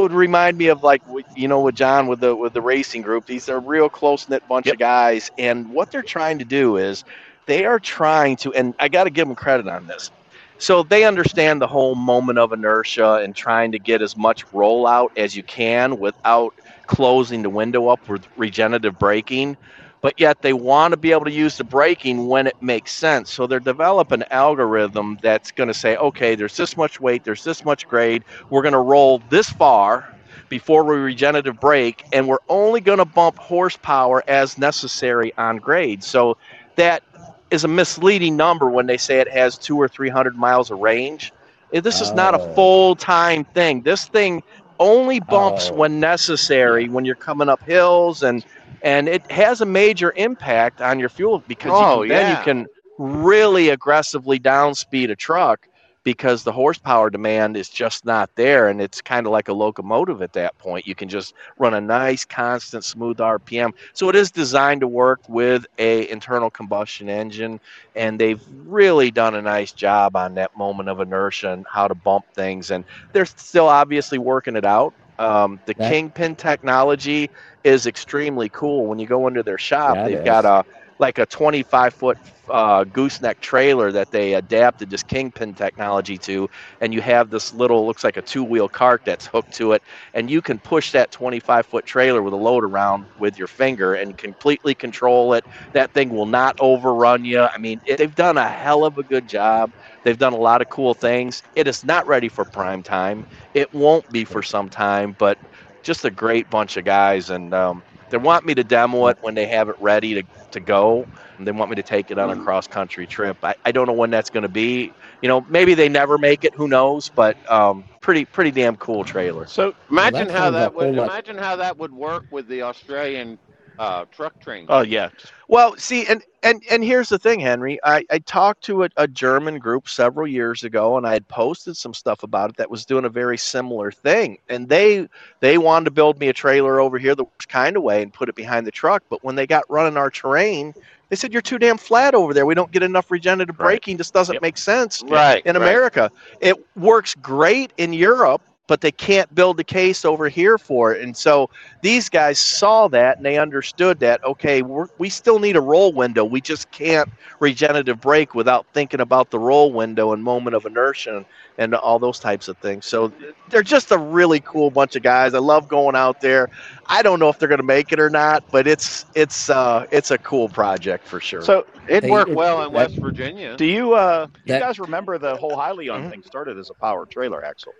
would 0.00 0.12
remind 0.12 0.56
me 0.58 0.68
of 0.68 0.82
like 0.82 1.02
you 1.34 1.48
know 1.48 1.60
with 1.62 1.74
John 1.76 2.06
with 2.06 2.20
the 2.20 2.34
with 2.34 2.52
the 2.52 2.62
racing 2.62 3.02
group. 3.02 3.26
These 3.26 3.48
are 3.48 3.56
a 3.56 3.60
real 3.60 3.88
close 3.90 4.28
knit 4.28 4.46
bunch 4.48 4.70
Yep. 4.70 4.72
of 4.72 4.78
guys, 4.78 5.30
and 5.38 5.68
what 5.70 5.90
they're 5.90 6.02
trying 6.02 6.38
to 6.38 6.44
do 6.44 6.76
is 6.76 7.04
they 7.46 7.64
are 7.64 7.80
trying 7.80 8.36
to, 8.38 8.52
and 8.54 8.74
I 8.78 8.88
got 8.88 9.04
to 9.04 9.10
give 9.10 9.26
them 9.26 9.36
credit 9.36 9.68
on 9.68 9.86
this. 9.86 10.10
So 10.58 10.82
they 10.84 11.04
understand 11.04 11.60
the 11.60 11.66
whole 11.66 11.94
moment 11.94 12.38
of 12.38 12.52
inertia 12.52 13.14
and 13.16 13.34
trying 13.34 13.72
to 13.72 13.78
get 13.80 14.02
as 14.02 14.16
much 14.16 14.44
rollout 14.52 15.08
as 15.16 15.34
you 15.36 15.42
can 15.44 15.98
without 15.98 16.54
closing 16.86 17.42
the 17.42 17.50
window 17.50 17.88
up 17.88 18.08
with 18.08 18.24
regenerative 18.36 18.98
braking. 18.98 19.56
But 20.02 20.20
yet 20.20 20.42
they 20.42 20.52
want 20.52 20.92
to 20.92 20.98
be 20.98 21.12
able 21.12 21.26
to 21.26 21.32
use 21.32 21.56
the 21.58 21.64
braking 21.64 22.26
when 22.28 22.48
it 22.48 22.56
makes 22.60 22.92
sense. 22.92 23.30
So 23.32 23.46
they're 23.46 23.60
developing 23.60 24.22
an 24.22 24.28
algorithm 24.32 25.18
that's 25.22 25.52
going 25.52 25.68
to 25.68 25.74
say, 25.74 25.96
okay, 25.96 26.36
there's 26.36 26.56
this 26.56 26.76
much 26.76 27.00
weight, 27.00 27.24
there's 27.24 27.44
this 27.44 27.64
much 27.64 27.88
grade, 27.88 28.24
we're 28.50 28.62
going 28.62 28.72
to 28.74 28.80
roll 28.80 29.20
this 29.30 29.50
far 29.50 30.06
before 30.50 30.84
we 30.84 30.96
regenerative 30.96 31.60
brake, 31.60 32.04
and 32.12 32.28
we're 32.28 32.38
only 32.48 32.80
going 32.80 32.98
to 32.98 33.06
bump 33.06 33.38
horsepower 33.38 34.22
as 34.28 34.58
necessary 34.58 35.32
on 35.38 35.58
grade. 35.58 36.04
So 36.04 36.36
that 36.76 37.02
is 37.50 37.64
a 37.64 37.68
misleading 37.68 38.36
number 38.36 38.70
when 38.70 38.86
they 38.86 38.98
say 38.98 39.20
it 39.20 39.28
has 39.30 39.58
two 39.58 39.76
or 39.78 39.88
three 39.88 40.10
hundred 40.10 40.36
miles 40.36 40.70
of 40.70 40.78
range. 40.78 41.32
Eh, 41.72 41.80
This 41.80 42.00
is 42.00 42.12
not 42.14 42.34
a 42.34 42.38
Oh. 42.38 42.54
full 42.54 42.96
time 42.96 43.44
thing. 43.54 43.82
This 43.82 44.06
thing 44.08 44.42
only 44.80 45.20
bumps 45.20 45.70
Oh. 45.70 45.72
when 45.72 46.00
necessary 46.00 46.88
when 46.88 47.04
you're 47.04 47.14
coming 47.16 47.48
up 47.48 47.62
hills 47.64 48.22
and 48.22 48.44
and 48.82 49.08
it 49.08 49.30
has 49.30 49.60
a 49.60 49.66
major 49.66 50.12
impact 50.16 50.80
on 50.80 50.98
your 51.00 51.08
fuel 51.08 51.42
because 51.46 51.72
Oh, 51.72 52.02
you 52.02 52.08
can, 52.08 52.08
then 52.08 52.26
you 52.26 52.36
can 52.38 52.66
really 52.98 53.70
aggressively 53.70 54.38
downspeed 54.38 55.10
a 55.10 55.16
truck 55.16 55.68
because 56.04 56.42
the 56.44 56.52
horsepower 56.52 57.10
demand 57.10 57.56
is 57.56 57.68
just 57.68 58.04
not 58.04 58.30
there 58.34 58.68
and 58.68 58.80
it's 58.80 59.00
kind 59.00 59.26
of 59.26 59.32
like 59.32 59.48
a 59.48 59.52
locomotive 59.52 60.22
at 60.22 60.32
that 60.34 60.58
point. 60.58 60.86
You 60.86 60.94
can 60.94 61.08
just 61.08 61.34
run 61.58 61.74
a 61.74 61.80
nice 61.80 62.24
constant 62.24 62.84
smooth 62.84 63.18
rpm 63.18 63.72
so 63.92 64.08
it 64.08 64.16
is 64.16 64.30
designed 64.30 64.80
to 64.80 64.88
work 64.88 65.20
with 65.28 65.66
a 65.78 66.08
internal 66.10 66.50
combustion 66.50 67.08
engine 67.08 67.60
and 67.94 68.18
they've 68.18 68.42
really 68.66 69.10
done 69.10 69.34
a 69.34 69.42
nice 69.42 69.72
job 69.72 70.16
on 70.16 70.34
that 70.34 70.56
moment 70.56 70.88
of 70.88 71.00
inertia 71.00 71.52
and 71.52 71.66
how 71.70 71.88
to 71.88 71.94
bump 71.94 72.24
things. 72.34 72.70
And 72.70 72.84
they're 73.12 73.26
still 73.26 73.68
obviously 73.68 74.18
working 74.18 74.56
it 74.56 74.64
out 74.64 74.94
Um, 75.22 75.60
the 75.66 75.74
That- 75.74 75.90
Kingpin 75.90 76.36
technology 76.36 77.30
is 77.64 77.86
extremely 77.86 78.48
cool. 78.48 78.86
When 78.86 78.98
you 78.98 79.06
go 79.06 79.28
into 79.28 79.42
their 79.42 79.58
shop, 79.58 80.02
they've 80.02 80.22
got 80.22 80.44
a 80.44 80.64
like 80.98 81.18
a 81.18 81.26
25 81.26 81.94
foot 81.94 82.18
uh, 82.52 82.84
gooseneck 82.84 83.40
trailer 83.40 83.92
that 83.92 84.10
they 84.12 84.34
adapted 84.34 84.90
this 84.90 85.02
Kingpin 85.02 85.54
technology 85.54 86.18
to, 86.18 86.48
and 86.80 86.94
you 86.94 87.00
have 87.02 87.30
this 87.30 87.52
little 87.52 87.86
looks 87.86 88.04
like 88.04 88.16
a 88.16 88.22
two 88.22 88.44
wheel 88.44 88.68
cart 88.68 89.02
that's 89.04 89.26
hooked 89.26 89.52
to 89.54 89.72
it, 89.72 89.82
and 90.14 90.30
you 90.30 90.42
can 90.42 90.60
push 90.60 90.92
that 90.92 91.10
25 91.10 91.66
foot 91.66 91.84
trailer 91.86 92.22
with 92.22 92.34
a 92.34 92.36
load 92.36 92.64
around 92.64 93.08
with 93.16 93.38
your 93.38 93.48
finger 93.48 93.94
and 93.94 94.16
completely 94.18 94.74
control 94.74 95.34
it. 95.34 95.44
That 95.74 95.92
thing 95.94 96.10
will 96.10 96.26
not 96.26 96.56
overrun 96.60 97.24
you. 97.24 97.40
I 97.42 97.58
mean, 97.58 97.80
it, 97.86 97.98
they've 97.98 98.14
done 98.14 98.38
a 98.38 98.48
hell 98.48 98.84
of 98.84 98.98
a 98.98 99.04
good 99.04 99.26
job. 99.28 99.72
They've 100.04 100.18
done 100.18 100.32
a 100.32 100.38
lot 100.38 100.62
of 100.62 100.68
cool 100.68 100.94
things. 100.94 101.42
It 101.54 101.66
is 101.68 101.84
not 101.84 102.06
ready 102.06 102.28
for 102.28 102.44
prime 102.44 102.82
time. 102.82 103.26
It 103.54 103.72
won't 103.72 104.10
be 104.10 104.24
for 104.24 104.42
some 104.42 104.68
time, 104.70 105.14
but 105.18 105.38
just 105.82 106.04
a 106.04 106.10
great 106.10 106.48
bunch 106.50 106.76
of 106.76 106.84
guys. 106.84 107.30
And 107.30 107.54
um, 107.54 107.84
they 108.12 108.18
want 108.18 108.46
me 108.46 108.54
to 108.54 108.64
demo 108.64 109.08
it 109.08 109.18
when 109.22 109.34
they 109.34 109.46
have 109.48 109.68
it 109.70 109.76
ready 109.80 110.14
to, 110.14 110.24
to 110.52 110.60
go. 110.60 111.08
And 111.38 111.48
they 111.48 111.52
want 111.52 111.70
me 111.70 111.76
to 111.76 111.82
take 111.82 112.12
it 112.12 112.18
on 112.18 112.30
a 112.30 112.36
cross 112.36 112.68
country 112.68 113.06
trip. 113.08 113.38
I, 113.42 113.56
I 113.64 113.72
don't 113.72 113.86
know 113.88 113.94
when 113.94 114.10
that's 114.10 114.30
going 114.30 114.44
to 114.44 114.50
be. 114.50 114.92
You 115.22 115.28
know, 115.28 115.40
maybe 115.48 115.74
they 115.74 115.88
never 115.88 116.18
make 116.18 116.44
it. 116.44 116.54
Who 116.54 116.68
knows? 116.68 117.08
But 117.08 117.38
um, 117.50 117.86
pretty 118.00 118.24
pretty 118.26 118.52
damn 118.52 118.76
cool 118.76 119.04
trailer. 119.04 119.46
So 119.46 119.74
Imagine 119.90 120.28
that 120.28 120.30
how 120.30 120.50
that 120.50 120.74
would 120.74 120.92
imagine 120.94 121.38
how 121.38 121.56
that 121.56 121.78
would 121.78 121.92
work 121.92 122.24
with 122.30 122.48
the 122.48 122.62
Australian 122.62 123.38
uh, 123.78 124.04
truck 124.10 124.38
train. 124.40 124.68
oh 124.68 124.82
yeah, 124.82 125.10
Well, 125.48 125.76
see, 125.76 126.06
and 126.06 126.22
and 126.42 126.62
and 126.70 126.84
here's 126.84 127.08
the 127.10 127.18
thing, 127.18 127.40
Henry. 127.40 127.78
I, 127.84 128.04
I 128.10 128.18
talked 128.20 128.64
to 128.64 128.84
a, 128.84 128.88
a 128.96 129.08
German 129.08 129.58
group 129.58 129.88
several 129.88 130.26
years 130.26 130.64
ago, 130.64 130.96
and 130.96 131.06
I 131.06 131.12
had 131.12 131.28
posted 131.28 131.76
some 131.76 131.94
stuff 131.94 132.22
about 132.22 132.50
it 132.50 132.56
that 132.56 132.70
was 132.70 132.86
doing 132.86 133.04
a 133.04 133.10
very 133.10 133.38
similar 133.38 133.92
thing. 133.92 134.38
And 134.48 134.68
they 134.68 135.08
they 135.40 135.58
wanted 135.58 135.86
to 135.86 135.90
build 135.92 136.18
me 136.18 136.28
a 136.28 136.32
trailer 136.32 136.80
over 136.80 136.98
here 136.98 137.14
works 137.16 137.46
kind 137.46 137.76
of 137.76 137.82
way 137.82 138.02
and 138.02 138.12
put 138.12 138.28
it 138.28 138.34
behind 138.36 138.66
the 138.66 138.72
truck. 138.72 139.02
But 139.10 139.22
when 139.24 139.36
they 139.36 139.46
got 139.46 139.64
running 139.68 139.96
our 139.96 140.10
terrain, 140.10 140.74
they 141.10 141.16
said 141.16 141.32
you're 141.32 141.42
too 141.42 141.58
damn 141.58 141.78
flat 141.78 142.14
over 142.14 142.34
there. 142.34 142.46
We 142.46 142.54
don't 142.54 142.72
get 142.72 142.82
enough 142.82 143.10
regenerative 143.10 143.58
Right. 143.58 143.82
braking. 143.82 143.96
This 143.98 144.10
doesn't 144.10 144.34
Yep. 144.34 144.42
make 144.42 144.58
sense 144.58 145.02
right 145.02 145.44
in 145.44 145.56
right. 145.56 145.62
America. 145.62 146.10
It 146.40 146.56
works 146.76 147.14
great 147.16 147.72
in 147.78 147.92
Europe, 147.92 148.42
but 148.72 148.80
they 148.80 148.90
can't 148.90 149.34
build 149.34 149.58
the 149.58 149.64
case 149.64 150.02
over 150.02 150.30
here 150.30 150.56
for 150.56 150.94
it. 150.94 151.02
And 151.02 151.14
so 151.14 151.50
these 151.82 152.08
guys 152.08 152.38
saw 152.38 152.88
that 152.88 153.18
and 153.18 153.26
they 153.26 153.36
understood 153.36 154.00
that, 154.00 154.24
okay, 154.24 154.62
we're, 154.62 154.86
we 154.96 155.10
still 155.10 155.38
need 155.38 155.56
a 155.56 155.60
roll 155.60 155.92
window. 155.92 156.24
We 156.24 156.40
just 156.40 156.70
can't 156.70 157.06
regenerative 157.38 158.00
brake 158.00 158.34
without 158.34 158.64
thinking 158.72 159.00
about 159.02 159.30
the 159.30 159.38
roll 159.38 159.74
window 159.74 160.14
and 160.14 160.24
moment 160.24 160.56
of 160.56 160.64
inertia 160.64 161.18
and, 161.18 161.26
and 161.58 161.74
all 161.74 161.98
those 161.98 162.18
types 162.18 162.48
of 162.48 162.56
things. 162.58 162.86
So 162.86 163.12
they're 163.50 163.62
just 163.62 163.90
a 163.92 163.98
really 163.98 164.40
cool 164.40 164.70
bunch 164.70 164.96
of 164.96 165.02
guys. 165.02 165.34
I 165.34 165.38
love 165.38 165.68
going 165.68 165.94
out 165.94 166.22
there. 166.22 166.48
I 166.86 167.02
don't 167.02 167.18
know 167.20 167.28
if 167.28 167.38
they're 167.38 167.50
going 167.50 167.58
to 167.60 167.62
make 167.66 167.92
it 167.92 168.00
or 168.00 168.08
not, 168.08 168.42
but 168.50 168.66
it's 168.66 169.04
it's 169.14 169.50
uh, 169.50 169.86
it's 169.90 170.10
a 170.10 170.16
cool 170.16 170.48
project 170.48 171.06
for 171.06 171.20
sure. 171.20 171.42
so 171.42 171.66
It'd 171.88 172.04
They- 172.04 172.10
work 172.10 172.28
it- 172.28 172.34
well 172.36 172.56
in 172.64 172.72
that- 172.72 172.90
West 172.90 172.96
Virginia. 172.96 173.54
do 173.54 173.66
you 173.66 173.92
uh 173.92 174.28
you 174.46 174.58
guys 174.58 174.78
remember 174.78 175.18
the 175.18 175.36
whole 175.36 175.56
Hyliion 175.58 176.04
Mhm. 176.06 176.10
thing 176.10 176.22
started 176.22 176.56
as 176.56 176.70
a 176.70 176.74
power 176.74 177.04
trailer 177.04 177.44
axle? 177.44 177.74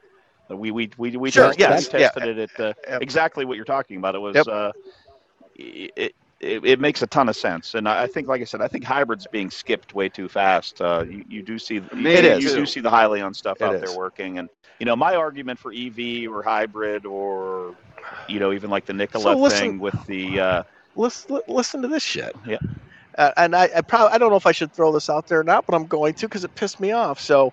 We 0.57 0.71
we 0.73 0.91
we 0.99 1.17
we 1.17 1.33
Sure, 1.33 1.55
tested, 1.55 1.59
yes, 1.59 1.89
we 1.95 2.01
yeah. 2.01 2.11
it 2.17 2.39
at 2.39 2.61
uh, 2.61 2.75
Yep. 2.89 3.03
exactly 3.03 3.45
what 3.45 3.57
you're 3.57 3.65
talking 3.65 3.99
about. 3.99 4.15
It 4.17 4.21
was 4.21 4.37
Yep. 4.37 4.49
uh, 4.49 4.73
it, 5.57 5.93
it 6.41 6.65
it 6.67 6.81
makes 6.81 7.03
a 7.03 7.07
ton 7.07 7.29
of 7.29 7.37
sense, 7.37 7.75
and 7.75 7.89
I 7.89 8.05
I 8.05 8.07
think, 8.09 8.29
like 8.29 8.41
I 8.43 8.45
said, 8.45 8.63
I 8.63 8.69
think 8.69 8.85
hybrids 8.85 9.27
being 9.29 9.51
skipped 9.51 9.95
way 9.95 10.09
too 10.09 10.29
fast. 10.29 10.81
Uh, 10.81 11.05
you, 11.09 11.25
you 11.29 11.43
do 11.43 11.59
see 11.59 11.77
you, 11.77 11.89
Me 11.95 12.15
It 12.15 12.25
you 12.39 12.51
is. 12.51 12.55
do 12.55 12.67
see 12.67 12.81
the 12.81 12.91
Hyliion 12.91 13.35
stuff 13.37 13.61
It 13.61 13.65
out 13.65 13.73
is. 13.73 13.81
there 13.81 13.93
working, 13.93 14.39
and 14.39 14.49
you 14.81 14.87
know 14.87 14.97
my 14.97 15.17
argument 15.17 15.59
for 15.61 15.73
EV 15.73 16.31
or 16.31 16.43
hybrid 16.43 17.07
or 17.07 17.75
you 18.29 18.41
know 18.41 18.53
even 18.53 18.71
like 18.71 18.87
the 18.87 18.95
Nikola 18.95 19.35
So 19.35 19.39
listen- 19.39 19.69
thing 19.69 19.81
with 19.81 19.97
the 20.07 20.41
uh, 20.41 20.63
listen, 20.97 21.41
listen 21.49 21.83
to 21.83 21.89
this 21.89 22.05
shit. 22.05 22.35
Yeah. 22.45 22.59
Uh, 23.19 23.33
and 23.37 23.57
I, 23.57 23.71
I 23.77 23.83
probably 23.83 24.15
I 24.15 24.19
don't 24.19 24.31
know 24.31 24.37
if 24.37 24.47
I 24.47 24.53
should 24.53 24.75
throw 24.75 24.93
this 24.93 25.11
out 25.11 25.27
there 25.29 25.41
or 25.41 25.45
not, 25.45 25.67
but 25.67 25.77
I'm 25.77 25.87
going 25.87 26.15
to 26.17 26.27
because 26.27 26.45
it 26.45 26.55
pissed 26.57 26.81
me 26.81 26.93
off. 26.93 27.21
So, 27.21 27.53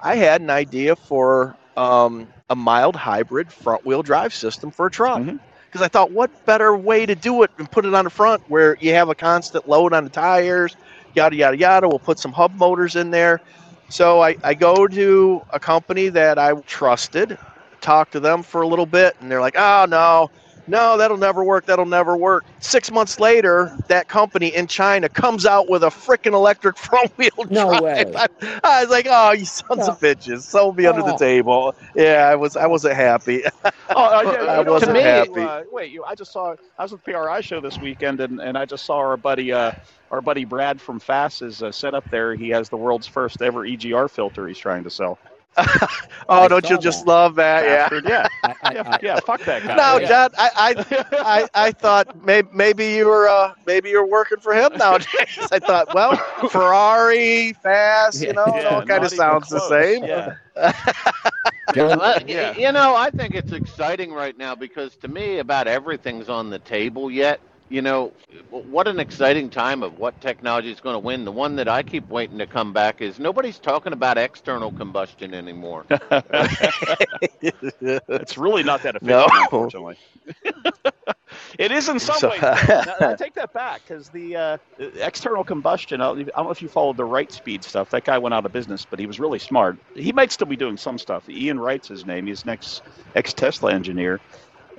I 0.00 0.16
had 0.16 0.40
an 0.42 0.50
idea 0.50 0.96
for 0.96 1.56
um, 1.76 2.28
a 2.48 2.56
mild 2.56 2.96
hybrid 2.96 3.52
front 3.52 3.84
wheel 3.84 4.02
drive 4.02 4.34
system 4.34 4.70
for 4.70 4.86
a 4.86 4.90
truck. 4.90 5.22
Because 5.66 5.82
I 5.82 5.88
thought, 5.88 6.10
what 6.10 6.44
better 6.46 6.76
way 6.76 7.06
to 7.06 7.14
do 7.14 7.42
it 7.44 7.50
and 7.58 7.70
put 7.70 7.84
it 7.86 7.94
on 7.94 8.04
the 8.04 8.10
front 8.10 8.42
where 8.48 8.76
you 8.80 8.92
have 8.94 9.08
a 9.08 9.14
constant 9.14 9.68
load 9.68 9.92
on 9.92 10.04
the 10.04 10.10
tires, 10.10 10.76
yada 11.14 11.36
yada 11.36 11.56
yada. 11.56 11.88
We'll 11.88 12.00
put 12.00 12.18
some 12.18 12.32
hub 12.32 12.54
motors 12.56 12.96
in 12.96 13.10
there. 13.10 13.40
So 13.88 14.20
I, 14.20 14.36
I 14.42 14.54
go 14.54 14.88
to 14.88 15.42
a 15.50 15.60
company 15.60 16.08
that 16.10 16.38
I 16.38 16.54
trusted, 16.62 17.38
talk 17.80 18.10
to 18.12 18.20
them 18.20 18.42
for 18.42 18.62
a 18.62 18.68
little 18.68 18.86
bit, 18.86 19.16
and 19.20 19.30
they're 19.30 19.40
like, 19.40 19.56
oh 19.56 19.86
no, 19.88 20.30
no, 20.70 20.96
that'll 20.98 21.18
never 21.18 21.44
work. 21.44 21.66
That'll 21.66 21.86
never 21.86 22.16
work. 22.16 22.46
Six 22.60 22.90
months 22.90 23.20
later, 23.20 23.76
that 23.88 24.08
company 24.08 24.48
in 24.54 24.66
China 24.68 25.08
comes 25.08 25.46
out 25.46 25.68
with 25.68 25.82
a 25.82 25.88
freaking 25.88 26.32
electric 26.34 26.78
front 26.78 27.12
wheel 27.18 27.30
No 27.48 27.76
drive. 27.76 27.82
way. 27.82 28.14
I, 28.14 28.28
I 28.64 28.82
was 28.82 28.90
like, 28.90 29.06
oh, 29.10 29.32
you 29.32 29.44
sons 29.46 29.88
of 29.88 29.98
bitches, 30.00 30.42
sold 30.42 30.76
me 30.76 30.86
under 30.86 31.02
the 31.02 31.12
Oh. 31.12 31.16
table. 31.16 31.74
Yeah, 31.94 32.28
I 32.28 32.36
was, 32.36 32.56
I 32.56 32.66
wasn't 32.66 32.96
happy. 32.96 33.44
Oh, 33.94 34.04
uh, 34.04 34.22
yeah, 34.22 34.46
I 34.46 34.62
know, 34.62 34.72
wasn't 34.72 34.92
me, 34.92 35.00
happy. 35.02 35.32
Uh, 35.36 35.62
wait, 35.70 35.90
you, 35.92 36.04
I 36.04 36.14
just 36.14 36.32
saw. 36.32 36.54
I 36.78 36.82
was 36.82 36.92
at 36.92 37.02
the 37.04 37.12
PRI 37.12 37.40
show 37.40 37.60
this 37.60 37.80
weekend, 37.80 38.20
and, 38.20 38.40
and 38.40 38.56
I 38.56 38.64
just 38.66 38.84
saw 38.84 38.98
our 38.98 39.16
buddy, 39.16 39.52
uh, 39.52 39.72
our 40.10 40.20
buddy 40.22 40.44
Brad 40.44 40.80
from 40.80 41.00
FAS 41.00 41.42
is 41.42 41.62
uh, 41.62 41.72
set 41.72 41.94
up 41.94 42.08
there. 42.10 42.34
He 42.34 42.50
has 42.50 42.68
the 42.68 42.76
world's 42.76 43.06
first 43.06 43.42
ever 43.42 43.66
EGR 43.66 44.08
filter 44.10 44.46
he's 44.46 44.58
trying 44.58 44.84
to 44.84 44.90
sell. 44.90 45.18
oh, 46.28 46.42
I 46.42 46.48
don't 46.48 46.68
you 46.68 46.78
just 46.78 47.04
that. 47.04 47.06
love 47.06 47.34
that? 47.36 47.66
Yeah. 47.66 47.90
Bastard, 47.90 48.04
yeah, 48.06 48.26
I, 48.44 48.54
I, 48.62 48.74
yeah, 48.74 48.82
I, 48.86 48.98
yeah. 49.00 49.18
Fuck 49.18 49.44
that 49.44 49.64
guy. 49.66 49.76
No, 49.76 49.98
Yeah. 49.98 50.06
John, 50.06 50.30
I, 50.38 50.50
I, 50.56 51.04
I, 51.22 51.48
I 51.66 51.72
thought 51.72 52.24
maybe, 52.24 52.48
maybe 52.52 52.86
you 52.92 53.06
were 53.06 53.28
uh, 53.28 53.54
maybe 53.66 53.90
you're 53.90 54.06
working 54.06 54.38
for 54.40 54.54
him 54.54 54.72
nowadays. 54.76 55.48
I 55.50 55.58
thought, 55.60 55.92
well, 55.94 56.16
Ferrari, 56.50 57.52
fast, 57.54 58.22
you 58.22 58.32
know, 58.32 58.46
it 58.54 58.66
all 58.66 58.82
kind 58.82 59.04
of 59.04 59.10
even 59.10 59.10
sounds 59.10 59.48
the 59.48 59.60
same. 59.60 60.04
Yeah. 60.04 60.34
John, 61.72 62.00
Yeah. 62.26 62.52
You 62.56 62.72
know, 62.72 62.94
I 62.96 63.10
think 63.10 63.34
it's 63.34 63.52
exciting 63.52 64.12
right 64.12 64.36
now 64.36 64.54
because 64.54 64.96
to 64.98 65.08
me, 65.08 65.38
about 65.38 65.66
everything's 65.68 66.28
on 66.28 66.50
the 66.50 66.58
table 66.58 67.10
yet. 67.10 67.40
You 67.70 67.82
know, 67.82 68.12
what 68.50 68.88
an 68.88 68.98
exciting 69.00 69.48
time 69.48 69.84
of 69.84 69.98
what 69.98 70.20
technology 70.20 70.72
is 70.72 70.80
going 70.80 70.94
to 70.94 70.98
win. 70.98 71.24
The 71.24 71.32
one 71.32 71.56
that 71.56 71.68
I 71.68 71.84
keep 71.84 72.08
waiting 72.08 72.38
to 72.38 72.46
come 72.46 72.72
back 72.72 73.00
is 73.00 73.20
nobody's 73.20 73.60
talking 73.60 73.92
about 73.92 74.18
external 74.18 74.72
combustion 74.72 75.34
anymore. 75.34 75.86
It's 77.42 78.36
really 78.38 78.62
not 78.64 78.82
that 78.82 78.96
efficient, 78.96 79.04
No. 79.08 79.26
unfortunately. 79.32 79.96
it 81.58 81.72
is 81.72 81.88
in 81.88 81.98
some 82.00 82.16
So- 82.16 82.30
ways. 82.30 82.42
Now, 82.42 82.96
I 83.00 83.14
take 83.16 83.34
that 83.34 83.52
back 83.52 83.82
because 83.86 84.08
the 84.10 84.36
uh, 84.36 84.58
external 85.00 85.44
combustion. 85.44 86.00
I 86.00 86.06
don't 86.14 86.28
know 86.36 86.50
if 86.50 86.62
you 86.62 86.68
followed 86.68 86.96
the 86.96 87.04
Wrightspeed 87.06 87.64
stuff. 87.64 87.90
That 87.90 88.04
guy 88.04 88.18
went 88.18 88.34
out 88.34 88.44
of 88.46 88.52
business, 88.52 88.84
but 88.84 88.98
he 88.98 89.06
was 89.06 89.20
really 89.20 89.38
smart. 89.38 89.78
He 89.94 90.12
might 90.12 90.32
still 90.32 90.46
be 90.48 90.56
doing 90.56 90.76
some 90.76 90.98
stuff. 90.98 91.28
Ian 91.28 91.58
Wright's 91.60 91.88
his 91.88 92.04
name. 92.06 92.26
He's 92.26 92.42
an 92.44 92.50
ex 92.50 92.82
ex 93.14 93.32
Tesla 93.32 93.72
engineer, 93.72 94.20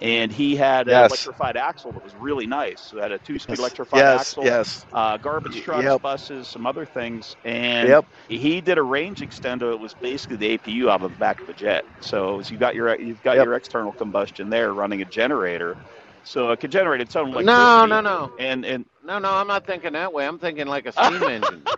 and 0.02 0.32
he 0.34 0.56
had 0.58 0.90
an 0.90 1.00
Yes. 1.00 1.02
electrified 1.02 1.58
axle 1.58 1.94
that 1.94 2.04
was 2.04 2.16
really 2.16 2.48
nice. 2.48 2.82
So 2.82 3.00
it 3.00 3.04
had 3.04 3.14
a 3.14 3.20
two 3.20 3.40
speed 3.40 3.60
Yes, 3.60 3.60
electrified 3.60 4.08
yes, 4.08 4.10
axle. 4.10 4.42
yes. 4.42 4.86
Uh, 4.94 5.18
garbage 5.18 5.62
trucks, 5.62 5.96
Yep. 5.96 6.02
buses, 6.02 6.50
some 6.50 6.68
other 6.68 6.86
things, 6.86 7.36
and 7.46 7.98
Yep. 7.98 8.08
he 8.30 8.62
did 8.62 8.78
a 8.80 8.84
range 8.84 9.22
extender. 9.22 9.74
It 9.74 9.80
was 9.80 9.96
basically 9.96 10.38
the 10.38 10.58
APU 10.60 10.90
out 10.90 11.04
of 11.04 11.12
the 11.12 11.18
back 11.18 11.42
of 11.42 11.50
a 11.50 11.54
jet. 11.54 11.86
So 12.02 12.42
you 12.50 12.58
got 12.58 12.76
your 12.76 13.00
you've 13.00 13.22
got 13.24 13.40
Yep. 13.40 13.42
your 13.42 13.54
external 13.56 13.94
combustion 13.94 14.50
there 14.50 14.74
running 14.74 15.02
a 15.02 15.06
generator, 15.06 15.78
so 16.24 16.52
it 16.52 16.60
could 16.62 16.72
generate 16.72 17.02
its 17.02 17.16
own 17.18 17.30
electricity. 17.32 17.86
No, 17.86 17.86
no, 17.88 18.02
no. 18.02 18.32
And 18.38 18.66
and 18.66 18.86
No, 19.04 19.20
no, 19.20 19.34
I'm 19.34 19.48
not 19.48 19.66
thinking 19.66 19.94
that 19.94 20.14
way. 20.14 20.28
I'm 20.28 20.40
thinking 20.40 20.68
like 20.68 20.88
a 20.88 20.94
steam 20.94 21.28
engine. 21.30 21.70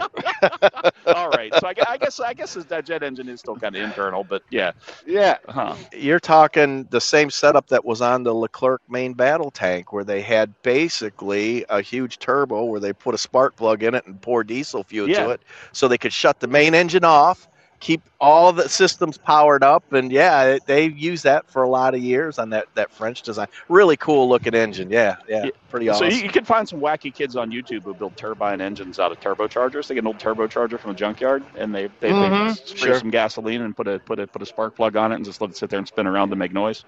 all 1.14 1.30
right, 1.30 1.54
so 1.54 1.66
I, 1.66 1.74
I 1.88 1.96
guess 1.98 2.20
I 2.20 2.32
guess 2.34 2.54
that 2.54 2.84
jet 2.86 3.02
engine 3.02 3.28
is 3.28 3.40
still 3.40 3.56
kind 3.56 3.76
of 3.76 3.82
internal, 3.82 4.24
but 4.24 4.42
yeah, 4.50 4.72
Yeah. 5.06 5.36
huh. 5.48 5.76
You're 5.92 6.20
talking 6.20 6.86
the 6.90 7.00
same 7.00 7.30
setup 7.30 7.68
that 7.68 7.84
was 7.84 8.00
on 8.00 8.22
the 8.22 8.32
Leclerc 8.34 8.82
main 8.88 9.14
battle 9.14 9.50
tank, 9.50 9.92
where 9.92 10.04
they 10.04 10.22
had 10.22 10.54
basically 10.62 11.64
a 11.68 11.80
huge 11.80 12.18
turbo 12.18 12.64
where 12.64 12.80
they 12.80 12.92
put 12.92 13.14
a 13.14 13.18
spark 13.18 13.56
plug 13.56 13.82
in 13.82 13.94
it 13.94 14.06
and 14.06 14.20
pour 14.20 14.44
diesel 14.44 14.84
fuel 14.84 15.08
Yeah. 15.08 15.24
to 15.24 15.30
it, 15.30 15.42
so 15.72 15.88
they 15.88 15.98
could 15.98 16.12
shut 16.12 16.40
the 16.40 16.48
main 16.48 16.74
engine 16.74 17.04
off, 17.04 17.48
keep 17.80 18.02
all 18.20 18.52
the 18.52 18.68
systems 18.68 19.18
powered 19.18 19.62
up, 19.64 19.92
and 19.92 20.12
yeah, 20.12 20.44
it- 20.44 20.66
they 20.66 20.84
used 20.90 21.24
that 21.24 21.48
for 21.50 21.62
a 21.62 21.68
lot 21.68 21.94
of 21.94 22.00
years 22.00 22.38
on 22.38 22.50
that 22.50 22.66
that 22.74 22.92
French 22.92 23.22
design. 23.22 23.46
Really 23.68 23.96
cool 23.96 24.28
looking 24.28 24.54
engine. 24.54 24.90
Yeah, 24.90 25.16
yeah, 25.28 25.44
Yeah. 25.44 25.50
pretty 25.70 25.86
So 25.86 25.92
awesome. 25.92 26.10
you, 26.10 26.16
you 26.18 26.28
can 26.28 26.44
find 26.44 26.68
some 26.68 26.80
wacky 26.80 27.12
kids 27.14 27.36
on 27.36 27.50
YouTube 27.50 27.84
who 27.84 27.94
build 27.94 28.16
turbine 28.16 28.60
engines 28.60 28.98
out 28.98 29.10
of 29.12 29.20
turbochargers. 29.20 29.86
They 29.88 29.94
get 29.94 30.04
an 30.04 30.08
old 30.08 30.18
turbocharger 30.18 30.78
from 30.78 30.92
a 30.92 30.94
junkyard, 30.94 31.42
and 31.56 31.74
they 31.74 31.86
they, 32.00 32.08
they 32.08 32.12
Mhm. 32.12 32.56
spray 32.56 32.90
Sure. 32.90 32.98
some 33.00 33.10
gasoline 33.10 33.62
and 33.62 33.74
put 33.76 33.88
a 33.88 33.98
put 34.00 34.18
a 34.20 34.26
put 34.26 34.42
a 34.42 34.46
spark 34.46 34.76
plug 34.76 34.96
on 34.96 35.12
it 35.12 35.16
and 35.16 35.24
just 35.24 35.40
let 35.40 35.50
it 35.50 35.56
sit 35.56 35.70
there 35.70 35.78
and 35.78 35.88
spin 35.88 36.06
around 36.06 36.30
to 36.30 36.36
make 36.36 36.52
noise. 36.52 36.84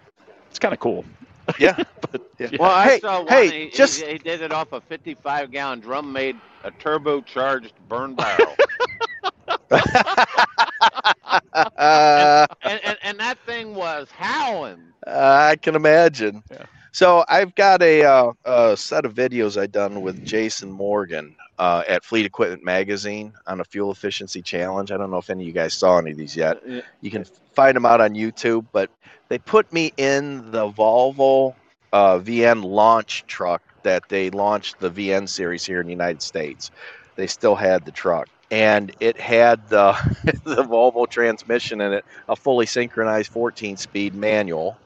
It's 0.51 0.59
kind 0.59 0.75
of 0.75 0.81
cool. 0.81 1.05
yeah. 1.59 1.77
Yeah. 2.39 2.49
Well, 2.59 2.71
I 2.71 2.85
Hey, 2.85 3.01
saw 3.01 3.19
one. 3.21 3.29
hey, 3.29 3.49
he, 3.49 3.65
he- 3.65 3.71
just- 3.71 4.03
he, 4.03 4.19
did 4.19 4.43
it 4.43 4.53
off 4.53 4.73
a 4.73 4.81
55 4.83 5.51
gallon 5.51 5.81
drum 5.81 6.13
made 6.13 6.37
a 6.65 6.71
turbocharged 6.71 7.73
burn 7.89 8.15
barrel. 8.15 8.55
Uh, 11.53 12.47
and, 12.63 12.81
and, 12.85 12.99
and 13.03 13.19
that 13.19 13.39
thing 13.47 13.75
was 13.75 14.09
howling. 14.11 14.81
I 15.07 15.57
can 15.57 15.75
imagine. 15.75 16.43
Yeah. 16.51 16.65
So 16.93 17.25
I've 17.29 17.55
got 17.55 17.83
a, 17.83 18.05
uh, 18.05 18.33
a 18.45 18.77
set 18.77 19.07
of 19.07 19.15
videos 19.15 19.61
I 19.61 19.67
done 19.67 20.03
with 20.03 20.25
Jason 20.25 20.71
Morgan 20.71 21.35
uh, 21.59 21.83
at 21.89 22.05
Fleet 22.05 22.27
Equipment 22.27 22.65
Magazine 22.65 23.33
on 23.47 23.61
a 23.61 23.65
fuel 23.65 23.91
efficiency 23.91 24.43
challenge. 24.43 24.93
I 24.93 24.99
don't 24.99 25.11
know 25.11 25.17
if 25.17 25.31
any 25.31 25.45
of 25.45 25.47
you 25.47 25.55
guys 25.55 25.73
saw 25.75 25.99
any 25.99 26.11
of 26.11 26.19
these 26.19 26.37
yet. 26.37 26.63
You 27.01 27.11
can 27.11 27.25
find 27.55 27.75
them 27.75 27.87
out 27.87 28.01
on 28.01 28.15
YouTube, 28.15 28.67
but 28.73 28.91
they 29.29 29.39
put 29.39 29.73
me 29.73 29.93
in 29.97 30.51
the 30.51 30.71
Volvo 30.71 31.55
uh, 31.93 32.19
VN 32.19 32.63
launch 32.63 33.25
truck 33.27 33.63
that 33.83 34.09
they 34.09 34.31
launched 34.31 34.79
the 34.79 34.91
VN 34.91 35.29
series 35.29 35.65
here 35.65 35.81
in 35.81 35.87
the 35.87 35.93
United 35.93 36.21
States. 36.23 36.71
They 37.17 37.27
still 37.27 37.55
had 37.55 37.85
the 37.85 37.91
truck, 37.91 38.29
and 38.53 38.95
it 39.01 39.19
had 39.19 39.67
the 39.71 39.93
the 40.45 40.63
Volvo 40.63 41.09
transmission 41.09 41.81
in 41.81 41.93
it, 41.95 42.05
a 42.29 42.37
fully 42.37 42.67
synchronized 42.67 43.33
14-speed 43.33 44.15
manual, 44.15 44.79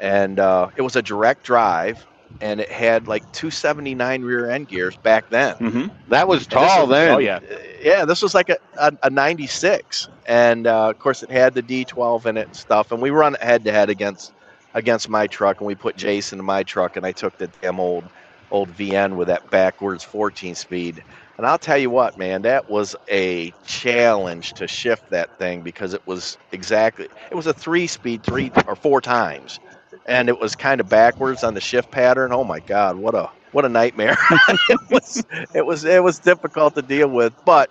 and 0.00 0.40
uh, 0.40 0.70
it 0.76 0.82
was 0.82 0.96
a 0.96 1.02
direct 1.02 1.44
drive, 1.44 2.04
and 2.40 2.58
it 2.58 2.70
had 2.70 3.06
like 3.06 3.22
279 3.32 4.22
rear 4.22 4.50
end 4.50 4.66
gears 4.66 4.96
back 4.96 5.28
then. 5.28 5.54
Mm-hmm. 5.56 5.86
That 6.08 6.26
was 6.26 6.46
tall 6.46 6.86
was- 6.86 6.96
then. 6.96 7.14
Oh 7.14 7.18
yeah. 7.18 7.40
Yeah, 7.82 8.04
this 8.04 8.22
was 8.22 8.34
like 8.34 8.48
a, 8.48 8.56
a, 8.78 8.92
a 9.02 9.10
96. 9.10 10.08
And 10.26 10.66
uh, 10.66 10.90
of 10.90 10.98
course, 11.00 11.22
it 11.22 11.30
had 11.30 11.52
the 11.52 11.62
D12 11.62 12.26
in 12.26 12.36
it 12.36 12.46
and 12.46 12.56
stuff. 12.56 12.92
And 12.92 13.02
we 13.02 13.10
run 13.10 13.34
head 13.34 13.64
to 13.64 13.72
head 13.72 13.90
against 13.90 14.32
against 14.74 15.08
my 15.08 15.26
truck. 15.26 15.60
And 15.60 15.66
we 15.66 15.74
put 15.74 15.96
Jason 15.96 16.38
in 16.38 16.44
my 16.44 16.62
truck. 16.62 16.96
And 16.96 17.04
I 17.04 17.10
took 17.12 17.36
the 17.38 17.48
damn 17.60 17.80
old, 17.80 18.04
old 18.52 18.70
VN 18.70 19.16
with 19.16 19.26
that 19.28 19.50
backwards 19.50 20.04
14 20.04 20.54
speed. 20.54 21.02
And 21.42 21.48
I'll 21.50 21.58
tell 21.58 21.76
you 21.76 21.90
what, 21.90 22.16
man, 22.16 22.42
that 22.42 22.70
was 22.70 22.94
a 23.10 23.52
challenge 23.66 24.52
to 24.54 24.68
shift 24.68 25.10
that 25.10 25.40
thing 25.40 25.62
because 25.62 25.92
it 25.92 26.06
was 26.06 26.38
exactly, 26.52 27.08
it 27.32 27.34
was 27.34 27.48
a 27.48 27.52
three 27.52 27.88
speed, 27.88 28.22
three 28.22 28.52
or 28.68 28.76
four 28.76 29.00
times. 29.00 29.58
And 30.06 30.28
it 30.28 30.38
was 30.38 30.54
kind 30.54 30.80
of 30.80 30.88
backwards 30.88 31.42
on 31.42 31.54
the 31.54 31.60
shift 31.60 31.90
pattern. 31.90 32.32
Oh 32.32 32.44
my 32.44 32.60
God, 32.60 32.94
what 32.96 33.16
a 33.16 33.28
what 33.50 33.64
a 33.64 33.68
nightmare! 33.68 34.16
it 34.68 34.80
was 34.88 35.24
it 35.52 35.66
was 35.66 35.84
it 35.84 36.04
was 36.04 36.20
difficult 36.20 36.76
to 36.76 36.82
deal 36.82 37.08
with. 37.08 37.34
But 37.44 37.70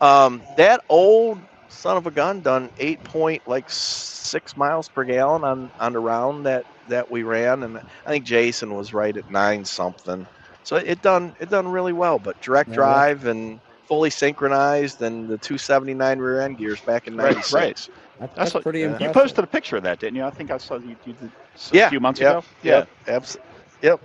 um, 0.00 0.42
that 0.56 0.80
old 0.88 1.38
son 1.68 1.96
of 1.98 2.08
a 2.08 2.10
gun 2.10 2.42
done 2.42 2.70
eight 2.78 3.04
point 3.04 3.46
like 3.46 3.70
six 3.70 4.56
miles 4.56 4.88
per 4.88 5.04
gallon 5.04 5.44
on 5.44 5.72
on 5.78 5.92
the 5.92 6.00
round 6.00 6.46
that 6.46 6.66
that 6.88 7.08
we 7.08 7.22
ran, 7.22 7.62
and 7.62 7.78
I 7.78 8.10
think 8.10 8.24
Jason 8.24 8.74
was 8.74 8.92
right 8.92 9.16
at 9.16 9.30
nine 9.30 9.64
something. 9.64 10.26
So 10.64 10.76
it 10.76 11.02
done 11.02 11.34
it 11.40 11.48
done 11.50 11.68
really 11.68 11.92
well. 11.92 12.18
But 12.18 12.40
direct 12.40 12.70
Yeah, 12.70 12.74
drive 12.76 13.26
and 13.26 13.60
fully 13.86 14.10
synchronized, 14.10 15.02
and 15.02 15.28
the 15.28 15.38
279 15.38 16.18
rear 16.18 16.40
end 16.40 16.58
gears 16.58 16.80
back 16.80 17.06
in 17.06 17.16
Right, 17.16 17.34
'96. 17.34 17.52
right. 17.52 17.76
That- 18.20 18.34
That's 18.36 18.36
That's 18.36 18.54
what- 18.54 18.62
pretty 18.62 18.80
yeah. 18.80 18.86
impressive. 18.86 19.08
You 19.08 19.12
posted 19.22 19.44
a 19.44 19.46
picture 19.48 19.76
of 19.76 19.82
that, 19.84 19.98
didn't 19.98 20.16
you? 20.16 20.24
I 20.24 20.30
think 20.30 20.50
I 20.50 20.58
saw 20.58 20.76
you, 20.78 20.96
you 21.04 21.12
did 21.14 21.30
s- 21.54 21.72
a 21.72 21.76
Yeah, 21.76 21.88
few 21.88 22.00
months 22.00 22.20
yep, 22.20 22.30
ago. 22.30 22.44
Yep, 22.62 22.88
abs- 23.08 23.36
yep, 23.82 24.00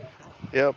yep, 0.51 0.75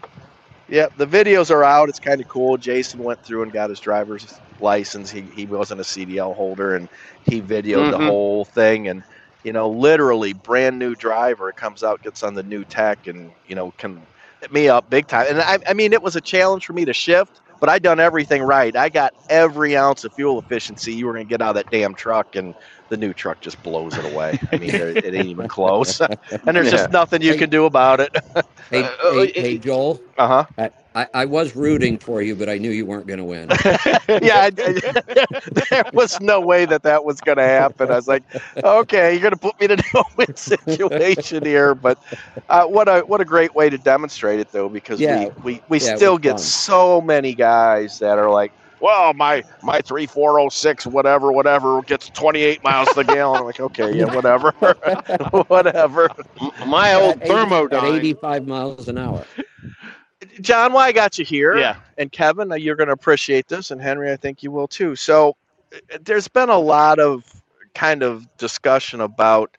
yep. 0.68 0.92
The 0.96 1.06
videos 1.06 1.50
are 1.50 1.64
out. 1.64 1.88
It's 1.88 1.98
kind 1.98 2.20
of 2.20 2.28
cool. 2.28 2.56
Jason 2.56 3.02
went 3.02 3.22
through 3.24 3.42
and 3.42 3.52
got 3.52 3.70
his 3.70 3.80
driver's 3.80 4.40
license. 4.60 5.10
He 5.10 5.22
he 5.22 5.46
wasn't 5.46 5.80
a 5.80 5.84
CDL 5.84 6.34
holder, 6.34 6.74
and 6.76 6.88
he 7.24 7.40
videoed 7.40 7.90
the 7.90 7.98
Mhm. 7.98 8.06
whole 8.06 8.44
thing. 8.44 8.88
And 8.88 9.02
you 9.42 9.52
know, 9.52 9.68
literally, 9.70 10.34
brand 10.34 10.78
new 10.78 10.94
driver 10.94 11.52
comes 11.52 11.82
out, 11.82 12.02
gets 12.02 12.22
on 12.22 12.34
the 12.34 12.42
new 12.42 12.64
tech, 12.64 13.06
and 13.06 13.32
you 13.46 13.54
know, 13.54 13.70
can 13.78 13.96
hit 13.96 14.06
me 14.50 14.68
up 14.68 14.88
big 14.88 15.06
time. 15.06 15.26
And 15.28 15.40
I, 15.40 15.58
I 15.68 15.72
mean, 15.72 15.92
it 15.92 16.02
was 16.02 16.16
a 16.16 16.20
challenge 16.20 16.64
for 16.64 16.72
me 16.72 16.84
to 16.84 16.92
shift. 16.92 17.40
But 17.60 17.68
I 17.68 17.78
done 17.78 18.00
everything 18.00 18.42
right. 18.42 18.74
I 18.74 18.88
got 18.88 19.12
every 19.28 19.76
ounce 19.76 20.04
of 20.04 20.12
fuel 20.14 20.38
efficiency 20.38 20.92
you 20.94 21.06
were 21.06 21.12
gonna 21.12 21.24
get 21.24 21.42
out 21.42 21.50
of 21.50 21.54
that 21.56 21.68
damn 21.70 21.94
truck, 21.94 22.34
and 22.34 22.54
the 22.88 22.96
new 22.96 23.12
truck 23.12 23.40
just 23.40 23.62
blows 23.62 23.98
it 23.98 24.04
away. 24.04 24.40
I 24.50 24.56
mean, 24.56 24.76
it 24.78 25.04
ain't 25.04 25.14
even 25.14 25.46
close, 25.46 26.00
and 26.46 26.56
there's 26.56 26.70
just 26.70 26.88
nothing 26.88 27.20
you 27.22 27.34
can 27.34 27.50
do 27.50 27.66
about 27.66 28.00
it. 28.00 28.10
Hey, 28.70 28.90
Uh, 29.04 29.12
hey, 29.12 29.32
hey, 29.36 29.58
Joel, 29.58 30.00
Uh 30.16 30.26
huh. 30.26 30.44
I, 30.94 31.06
I 31.14 31.24
was 31.26 31.54
rooting 31.56 31.98
for 31.98 32.20
you, 32.22 32.34
but 32.36 32.48
I 32.48 32.58
knew 32.58 32.70
you 32.70 32.86
weren't 32.86 33.06
going 33.06 33.18
to 33.18 33.24
win. 33.24 33.48
yeah, 34.20 34.48
I, 34.48 34.50
there 35.70 35.84
was 35.92 36.20
no 36.20 36.40
way 36.40 36.64
that 36.66 36.82
that 36.82 37.04
was 37.04 37.20
going 37.20 37.38
to 37.38 37.44
happen. 37.44 37.90
I 37.90 37.96
was 37.96 38.08
like, 38.08 38.24
okay, 38.64 39.12
you're 39.12 39.20
going 39.20 39.32
to 39.32 39.38
put 39.38 39.58
me 39.60 39.66
in 39.66 39.72
a 39.72 39.76
no-win 39.94 40.28
situation 40.36 41.44
here, 41.44 41.74
but 41.74 41.98
uh, 42.48 42.64
what 42.64 42.88
a 42.88 43.00
what 43.00 43.20
a 43.20 43.24
great 43.24 43.54
way 43.54 43.68
to 43.70 43.78
demonstrate 43.78 44.40
it, 44.40 44.48
though, 44.52 44.68
because 44.68 45.04
Yeah. 45.04 45.06
we 45.06 45.30
we, 45.42 45.62
we 45.68 45.78
Yeah, 45.78 45.96
still 45.96 46.18
get 46.18 46.38
fun. 46.38 46.40
so 46.40 47.00
many 47.00 47.34
guys 47.34 47.98
that 47.98 48.18
are 48.18 48.30
like. 48.30 48.52
Well, 48.80 49.12
my 49.14 49.42
my 49.62 49.80
three 49.82 50.06
four 50.06 50.40
oh 50.40 50.48
six 50.48 50.86
whatever 50.86 51.32
whatever 51.32 51.82
gets 51.82 52.10
twenty 52.10 52.40
eight 52.42 52.62
miles 52.62 52.90
to 52.92 52.96
the 52.96 53.04
gallon. 53.04 53.40
I'm 53.40 53.46
like, 53.46 53.60
okay, 53.60 53.92
yeah, 53.92 54.06
whatever, 54.06 54.52
whatever. 55.48 56.10
My 56.66 56.94
old 56.94 57.16
At 57.16 57.22
80 57.22 57.58
At 57.70 57.84
85 57.84 58.46
miles 58.46 58.88
an 58.88 58.98
hour. 58.98 59.28
John, 60.40 60.72
why 60.72 60.86
I 60.86 60.92
got 60.92 61.18
you 61.18 61.24
here? 61.24 61.56
Yeah. 61.56 61.76
and 61.98 62.10
Kevin, 62.10 62.52
uh, 62.52 62.56
you're 62.56 62.76
going 62.76 62.88
to 62.88 62.92
appreciate 62.92 63.48
this, 63.48 63.70
and 63.70 63.80
Henry, 63.80 64.12
I 64.12 64.16
think 64.16 64.42
you 64.42 64.50
will 64.50 64.68
too. 64.68 64.96
So, 64.96 65.36
uh, 65.74 65.98
there's 66.02 66.28
been 66.28 66.48
a 66.48 66.58
lot 66.58 66.98
of 66.98 67.24
kind 67.74 68.02
of 68.02 68.26
discussion 68.36 69.00
about 69.00 69.56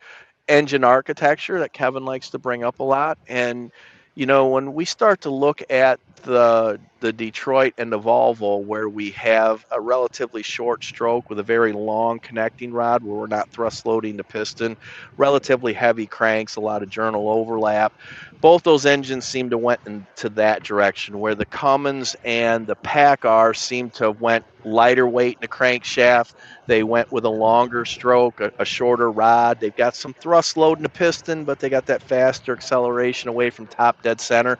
engine 0.47 0.83
architecture 0.83 1.59
that 1.59 1.73
Kevin 1.73 2.03
likes 2.05 2.29
to 2.31 2.39
bring 2.39 2.63
up 2.63 2.79
a 2.79 2.83
lot, 2.83 3.17
and 3.27 3.71
you 4.15 4.25
know, 4.25 4.47
when 4.47 4.73
we 4.73 4.85
start 4.85 5.21
to 5.21 5.29
look 5.29 5.61
at 5.69 5.99
the 6.23 6.79
the 7.01 7.13
Detroit 7.13 7.73
and 7.77 7.91
the 7.91 7.99
Volvo, 7.99 8.63
where 8.63 8.89
we 8.89 9.11
have 9.11 9.65
a 9.71 9.81
relatively 9.81 10.43
short 10.43 10.83
stroke 10.83 11.29
with 11.29 11.39
a 11.39 11.43
very 11.43 11.73
long 11.73 12.19
connecting 12.19 12.73
rod, 12.73 13.03
where 13.03 13.17
we're 13.17 13.27
not 13.27 13.49
thrust 13.51 13.85
loading 13.85 14.17
the 14.17 14.23
piston, 14.23 14.77
relatively 15.17 15.73
heavy 15.73 16.07
cranks, 16.07 16.57
a 16.57 16.61
lot 16.61 16.83
of 16.83 16.89
journal 16.89 17.29
overlap 17.29 17.93
both 18.41 18.63
those 18.63 18.85
engines 18.85 19.25
seem 19.25 19.49
to 19.49 19.57
went 19.57 19.81
into 19.85 20.29
that 20.29 20.63
direction 20.63 21.19
where 21.19 21.35
the 21.35 21.45
Cummins 21.45 22.15
and 22.23 22.67
the 22.67 22.75
PACCAR 22.77 23.55
seem 23.55 23.89
to 23.91 24.05
have 24.05 24.21
went 24.21 24.45
lighter 24.63 25.07
weight 25.07 25.35
in 25.35 25.41
the 25.41 25.47
crankshaft. 25.47 26.33
They 26.67 26.83
went 26.83 27.11
with 27.11 27.25
a 27.25 27.29
longer 27.29 27.85
stroke, 27.85 28.41
a, 28.41 28.51
a 28.59 28.65
shorter 28.65 29.11
rod. 29.11 29.59
They've 29.59 29.75
got 29.75 29.95
some 29.95 30.13
thrust 30.13 30.57
load 30.57 30.79
in 30.79 30.83
the 30.83 30.89
piston, 30.89 31.45
but 31.45 31.59
they 31.59 31.69
got 31.69 31.85
that 31.87 32.03
faster 32.03 32.53
acceleration 32.53 33.29
away 33.29 33.49
from 33.49 33.67
top 33.67 34.01
dead 34.03 34.21
center. 34.21 34.59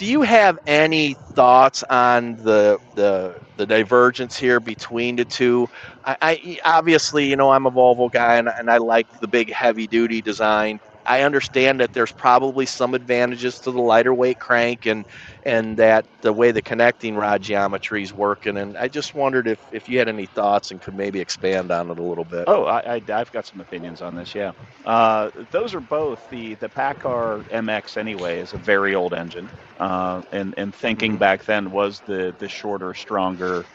Do 0.00 0.06
you 0.06 0.22
have 0.22 0.58
any 0.66 1.12
thoughts 1.12 1.82
on 1.82 2.36
the 2.36 2.80
the 2.94 3.38
the 3.58 3.66
divergence 3.66 4.34
here 4.38 4.58
between 4.58 5.16
the 5.16 5.26
two? 5.26 5.68
I, 6.06 6.16
I 6.22 6.60
obviously, 6.64 7.28
you 7.28 7.36
know, 7.36 7.50
I'm 7.50 7.66
a 7.66 7.70
Volvo 7.70 8.10
guy, 8.10 8.36
and, 8.36 8.48
and 8.48 8.70
I 8.70 8.78
like 8.78 9.20
the 9.20 9.28
big 9.28 9.52
heavy 9.52 9.86
duty 9.86 10.22
design. 10.22 10.80
I 11.10 11.22
understand 11.22 11.80
that 11.80 11.92
there's 11.92 12.12
probably 12.12 12.66
some 12.66 12.94
advantages 12.94 13.60
to 13.62 13.72
the 13.72 13.80
lighter 13.80 14.14
weight 14.14 14.38
crank 14.40 14.86
and 14.86 15.06
and 15.44 15.78
that 15.78 16.06
the 16.22 16.32
way 16.32 16.52
the 16.52 16.62
connecting 16.62 17.16
rod 17.16 17.42
geometry 17.42 18.02
is 18.02 18.14
working. 18.14 18.58
And 18.58 18.76
I 18.78 18.88
just 18.88 19.14
wondered 19.14 19.48
if, 19.48 19.60
if 19.72 19.88
you 19.88 19.98
had 19.98 20.08
any 20.08 20.26
thoughts 20.26 20.70
and 20.70 20.80
could 20.80 20.94
maybe 20.94 21.20
expand 21.20 21.72
on 21.72 21.90
it 21.90 21.98
a 21.98 22.04
little 22.04 22.24
bit. 22.26 22.44
Oh, 22.46 22.64
I, 22.64 22.96
I, 22.96 23.02
I've 23.12 23.32
got 23.32 23.46
some 23.46 23.60
opinions 23.60 24.02
on 24.02 24.14
this. 24.14 24.34
Yeah, 24.34 24.52
uh, 24.84 25.30
those 25.50 25.74
are 25.74 25.80
both 25.80 26.28
the 26.30 26.56
the 26.56 26.70
PACCAR 26.70 27.44
MX 27.52 27.96
anyway 27.96 28.40
is 28.40 28.52
a 28.54 28.58
very 28.58 28.94
old 28.94 29.14
engine, 29.14 29.50
uh, 29.78 30.22
and 30.32 30.54
and 30.58 30.74
thinking 30.74 31.18
back 31.18 31.44
then 31.44 31.70
was 31.70 32.02
the 32.06 32.34
the 32.38 32.48
shorter, 32.48 32.94
stronger 32.94 33.66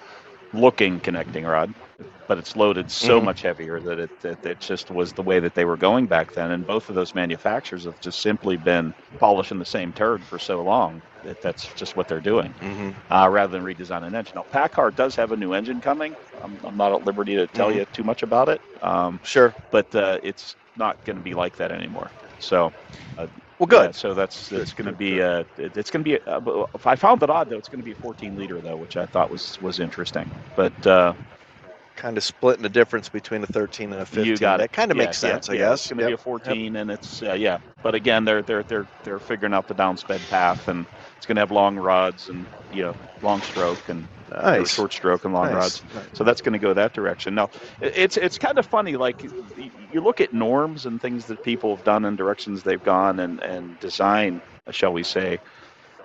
looking 0.53 1.01
connecting 1.01 1.45
rod, 1.45 1.73
but 2.27 2.37
it's 2.37 2.55
loaded 2.55 2.89
so 2.89 3.19
Mhm. 3.19 3.21
much 3.21 3.41
heavier 3.41 3.79
that 3.81 3.99
it 3.99 4.11
that 4.21 4.45
it 4.45 4.59
just 4.59 4.91
was 4.91 5.13
the 5.13 5.23
way 5.23 5.39
that 5.39 5.53
they 5.53 5.65
were 5.65 5.77
going 5.77 6.07
back 6.07 6.31
then. 6.33 6.51
And 6.51 6.65
both 6.65 6.89
of 6.89 6.95
those 6.95 7.13
manufacturers 7.15 7.85
have 7.85 7.99
just 7.99 8.21
simply 8.21 8.57
been 8.57 8.93
polishing 9.19 9.59
the 9.59 9.65
same 9.65 9.93
turd 9.93 10.25
for 10.25 10.39
so 10.39 10.63
long 10.63 11.03
that 11.23 11.39
that's 11.41 11.73
just 11.73 11.95
what 11.95 12.07
they're 12.07 12.21
doing 12.21 12.55
hmm 12.59 12.91
uh, 13.09 13.27
rather 13.31 13.51
than 13.51 13.63
redesign 13.63 14.03
an 14.05 14.15
engine. 14.15 14.33
Now, 14.35 14.45
PACCAR 14.51 14.95
does 14.95 15.15
have 15.15 15.31
a 15.31 15.37
new 15.37 15.53
engine 15.53 15.81
coming. 15.81 16.15
I'm, 16.41 16.59
I'm 16.63 16.77
not 16.77 16.93
at 16.93 17.03
liberty 17.03 17.35
to 17.35 17.47
tell 17.47 17.71
Mhm. 17.71 17.75
you 17.75 17.85
too 17.93 18.03
much 18.03 18.23
about 18.23 18.49
it, 18.49 18.61
um, 18.81 19.19
Sure. 19.23 19.55
but 19.71 19.93
uh, 19.95 20.19
it's 20.23 20.55
not 20.75 21.03
going 21.05 21.15
to 21.17 21.21
be 21.21 21.33
like 21.33 21.57
that 21.57 21.71
anymore. 21.71 22.11
So, 22.39 22.73
Well, 23.59 23.67
yeah, 23.67 23.91
good. 23.91 23.91
so 23.91 24.13
that's 24.13 24.51
it's 24.51 24.73
going 24.73 24.87
to 24.87 24.93
be 24.93 25.21
uh, 25.21 25.43
it- 25.57 25.77
it's 25.77 25.89
going 25.89 26.03
to 26.03 26.09
be. 26.09 26.19
Uh, 26.27 26.39
but 26.39 26.67
I 26.85 26.95
found 26.95 27.23
it 27.23 27.29
odd 27.29 27.49
though. 27.49 27.57
It's 27.57 27.69
going 27.69 27.79
to 27.79 27.83
be 27.83 27.93
a 27.93 27.95
14 27.95 28.35
liter 28.35 28.61
though, 28.61 28.77
which 28.77 28.97
I 28.97 29.05
thought 29.07 29.31
was 29.31 29.57
was 29.59 29.79
interesting. 29.79 30.31
But 30.55 30.85
uh, 30.85 31.13
Kind 31.95 32.17
of 32.17 32.23
splitting 32.23 32.63
the 32.63 32.69
difference 32.69 33.09
between 33.09 33.43
a 33.43 33.47
13 33.47 33.93
and 33.93 34.01
a 34.01 34.05
15. 34.05 34.25
you 34.25 34.39
got 34.39 34.61
it. 34.61 34.67
That 34.67 34.71
kind 34.73 34.91
of 34.91 34.97
Yeah, 34.97 34.97
makes 34.97 35.17
yeah, 35.21 35.39
sense, 35.39 35.49
I 35.49 35.55
yeah, 35.55 35.57
guess. 35.57 35.81
It's 35.81 35.87
going 35.87 35.97
to 35.99 36.03
be 36.03 36.11
a 36.13 36.17
Yep. 36.43 36.59
14, 36.59 36.75
and 36.77 36.91
it's 36.91 37.21
uh, 37.23 37.33
yeah. 37.33 37.59
But 37.83 37.95
again, 37.95 38.25
they're 38.25 38.43
they're 38.43 38.63
they're 38.63 38.89
they're 39.03 39.19
figuring 39.19 39.53
out 39.53 39.67
the 39.67 39.75
downsped 39.75 40.27
path, 40.27 40.67
and 40.67 40.87
it's 41.17 41.25
going 41.25 41.35
to 41.37 41.41
have 41.41 41.51
long 41.51 41.77
rods 41.77 42.29
and 42.29 42.47
you 42.69 42.83
know 42.83 42.95
long 43.21 43.43
stroke 43.43 43.89
and 43.89 44.09
uh, 44.31 44.43
Nice. 44.43 44.67
short 44.67 44.93
stroke 44.93 45.25
and 45.25 45.33
long 45.33 45.49
Nice. 45.49 45.51
rods. 45.51 45.85
So 46.13 46.23
that's 46.23 46.41
going 46.41 46.53
to 46.53 46.59
go 46.59 46.73
that 46.73 46.93
direction. 46.93 47.35
Now, 47.35 47.49
it's 47.81 48.17
it's 48.17 48.37
kind 48.37 48.57
of 48.59 48.65
funny. 48.67 48.97
Like 48.97 49.23
you 49.57 50.01
look 50.01 50.21
at 50.21 50.33
norms 50.33 50.85
and 50.85 51.01
things 51.01 51.27
that 51.27 51.41
people 51.43 51.75
have 51.75 51.83
done 51.83 52.05
and 52.05 52.17
directions 52.17 52.63
they've 52.63 52.81
gone 52.83 53.19
and 53.19 53.41
and 53.41 53.79
design, 53.79 54.41
shall 54.71 54.93
we 54.93 55.03
say. 55.03 55.39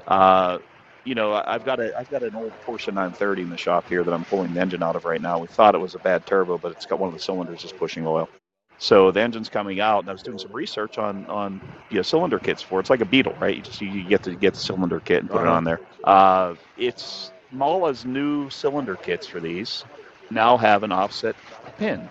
Uh, 0.07 0.59
you 1.05 1.15
know, 1.15 1.33
I've 1.35 1.65
got 1.65 1.81
a 1.81 1.93
I've 1.99 2.11
got 2.11 2.23
an 2.23 2.35
old 2.37 2.55
Porsche 2.67 2.93
930 2.93 3.43
in 3.45 3.51
the 3.51 3.57
shop 3.59 3.89
here 3.89 4.05
that 4.05 4.13
I'm 4.15 4.25
pulling 4.25 4.53
the 4.55 4.61
engine 4.61 4.83
out 4.83 4.97
of 4.97 5.05
right 5.05 5.21
now. 5.23 5.41
We 5.41 5.49
thought 5.49 5.75
it 5.75 5.81
was 5.81 5.95
a 5.95 6.01
bad 6.01 6.27
turbo, 6.27 6.59
but 6.59 6.73
it's 6.73 6.87
got 6.87 7.01
one 7.01 7.09
of 7.09 7.15
the 7.15 7.21
cylinders 7.21 7.63
just 7.63 7.77
pushing 7.79 8.07
oil. 8.07 8.31
So 8.79 9.13
the 9.13 9.23
engine's 9.23 9.49
coming 9.51 9.81
out, 9.81 10.01
and 10.01 10.11
I 10.11 10.13
was 10.13 10.23
doing 10.23 10.39
some 10.39 10.55
research 10.55 10.99
on 10.99 11.27
on 11.29 11.63
you 11.91 11.97
know 11.99 12.03
cylinder 12.03 12.41
kits 12.41 12.63
for 12.63 12.81
it. 12.81 12.83
It's 12.85 12.91
like 12.91 13.03
a 13.03 13.07
Beetle, 13.07 13.37
right? 13.39 13.57
You 13.57 13.63
just 13.63 13.81
you, 13.81 14.09
get 14.09 14.23
to 14.25 14.37
get 14.37 14.55
the 14.55 14.61
cylinder 14.61 15.01
kit 15.01 15.21
and 15.23 15.31
put 15.31 15.43
it 15.43 15.49
Uh-huh. 15.49 15.49
on 15.49 15.65
there. 15.65 15.81
Uh, 16.05 16.57
it's 16.77 17.33
Mahle's 17.51 18.05
new 18.07 18.51
cylinder 18.51 18.97
kits 18.99 19.27
for 19.27 19.41
these 19.41 19.87
now 20.31 20.57
have 20.59 20.83
an 20.85 20.93
offset 20.93 21.37
pin 21.79 22.11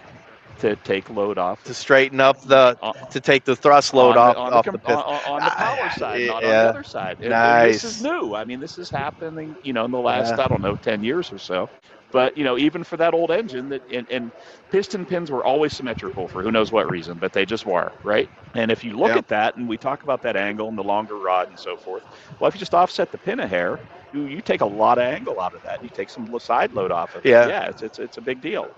to 0.59 0.75
take 0.77 1.09
load 1.09 1.37
off 1.37 1.65
To 1.65 1.73
straighten 1.73 2.19
up 2.21 2.41
the, 2.41 2.77
to 3.09 3.21
take 3.21 3.45
the 3.45 3.55
thrust 3.55 3.93
load 3.93 4.17
off, 4.17 4.35
the, 4.35 4.35
on, 4.37 4.53
off 4.53 4.69
the, 4.69 4.71
the 4.71 4.79
piston. 4.79 5.05
on, 5.05 5.21
on 5.25 5.43
the 5.43 5.51
power 5.51 5.89
Ah, 5.89 5.89
side, 5.89 6.23
not 6.25 6.43
on 6.45 6.57
the 6.57 6.67
other 6.67 6.83
side. 6.83 7.17
And 7.21 7.63
This 7.63 7.83
is 7.83 7.99
new. 7.99 8.33
I 8.35 8.45
mean, 8.45 8.59
this 8.59 8.77
is 8.77 8.89
happening, 8.89 9.55
you 9.61 9.73
know, 9.73 9.85
in 9.85 9.91
the 9.91 9.99
last 9.99 10.37
Yeah. 10.37 10.39
I 10.39 10.47
don't 10.47 10.61
know 10.61 10.75
ten 10.75 11.03
years 11.03 11.31
or 11.31 11.37
so. 11.39 11.69
But 12.11 12.37
you 12.37 12.43
know, 12.43 12.57
even 12.57 12.83
for 12.83 12.97
that 12.97 13.13
old 13.13 13.31
engine, 13.31 13.69
that 13.69 13.83
and, 13.91 14.07
and 14.09 14.31
piston 14.71 15.05
pins 15.05 15.31
were 15.31 15.45
always 15.45 15.73
symmetrical 15.73 16.27
for 16.27 16.43
who 16.43 16.51
knows 16.51 16.71
what 16.71 16.89
reason, 16.89 17.19
but 17.19 17.33
they 17.33 17.45
just 17.45 17.65
were, 17.65 17.91
right? 18.03 18.29
And 18.55 18.71
if 18.71 18.83
you 18.83 18.97
look 18.97 19.15
Yep. 19.15 19.17
at 19.17 19.27
that, 19.29 19.55
and 19.55 19.67
we 19.67 19.77
talk 19.77 20.03
about 20.03 20.21
that 20.23 20.35
angle 20.35 20.69
and 20.69 20.77
the 20.77 20.83
longer 20.83 21.19
rod 21.19 21.49
and 21.49 21.59
so 21.59 21.77
forth, 21.77 22.03
well, 22.39 22.47
if 22.47 22.55
you 22.55 22.59
just 22.59 22.73
offset 22.73 23.11
the 23.11 23.17
pin 23.19 23.39
a 23.39 23.47
hair, 23.47 23.79
you, 24.11 24.25
you 24.25 24.41
take 24.41 24.61
a 24.61 24.65
lot 24.65 24.97
of 24.97 25.03
angle 25.03 25.39
out 25.39 25.53
of 25.53 25.61
that. 25.63 25.81
You 25.83 25.89
take 25.89 26.09
some 26.09 26.27
side 26.39 26.73
load 26.73 26.91
off 26.91 27.15
of 27.15 27.27
it. 27.27 27.37
Yeah. 27.37 27.43
yeah, 27.43 27.65
it's 27.67 27.81
it's, 27.81 27.99
it's 27.99 28.17
a 28.17 28.21
big 28.21 28.41
deal. 28.41 28.73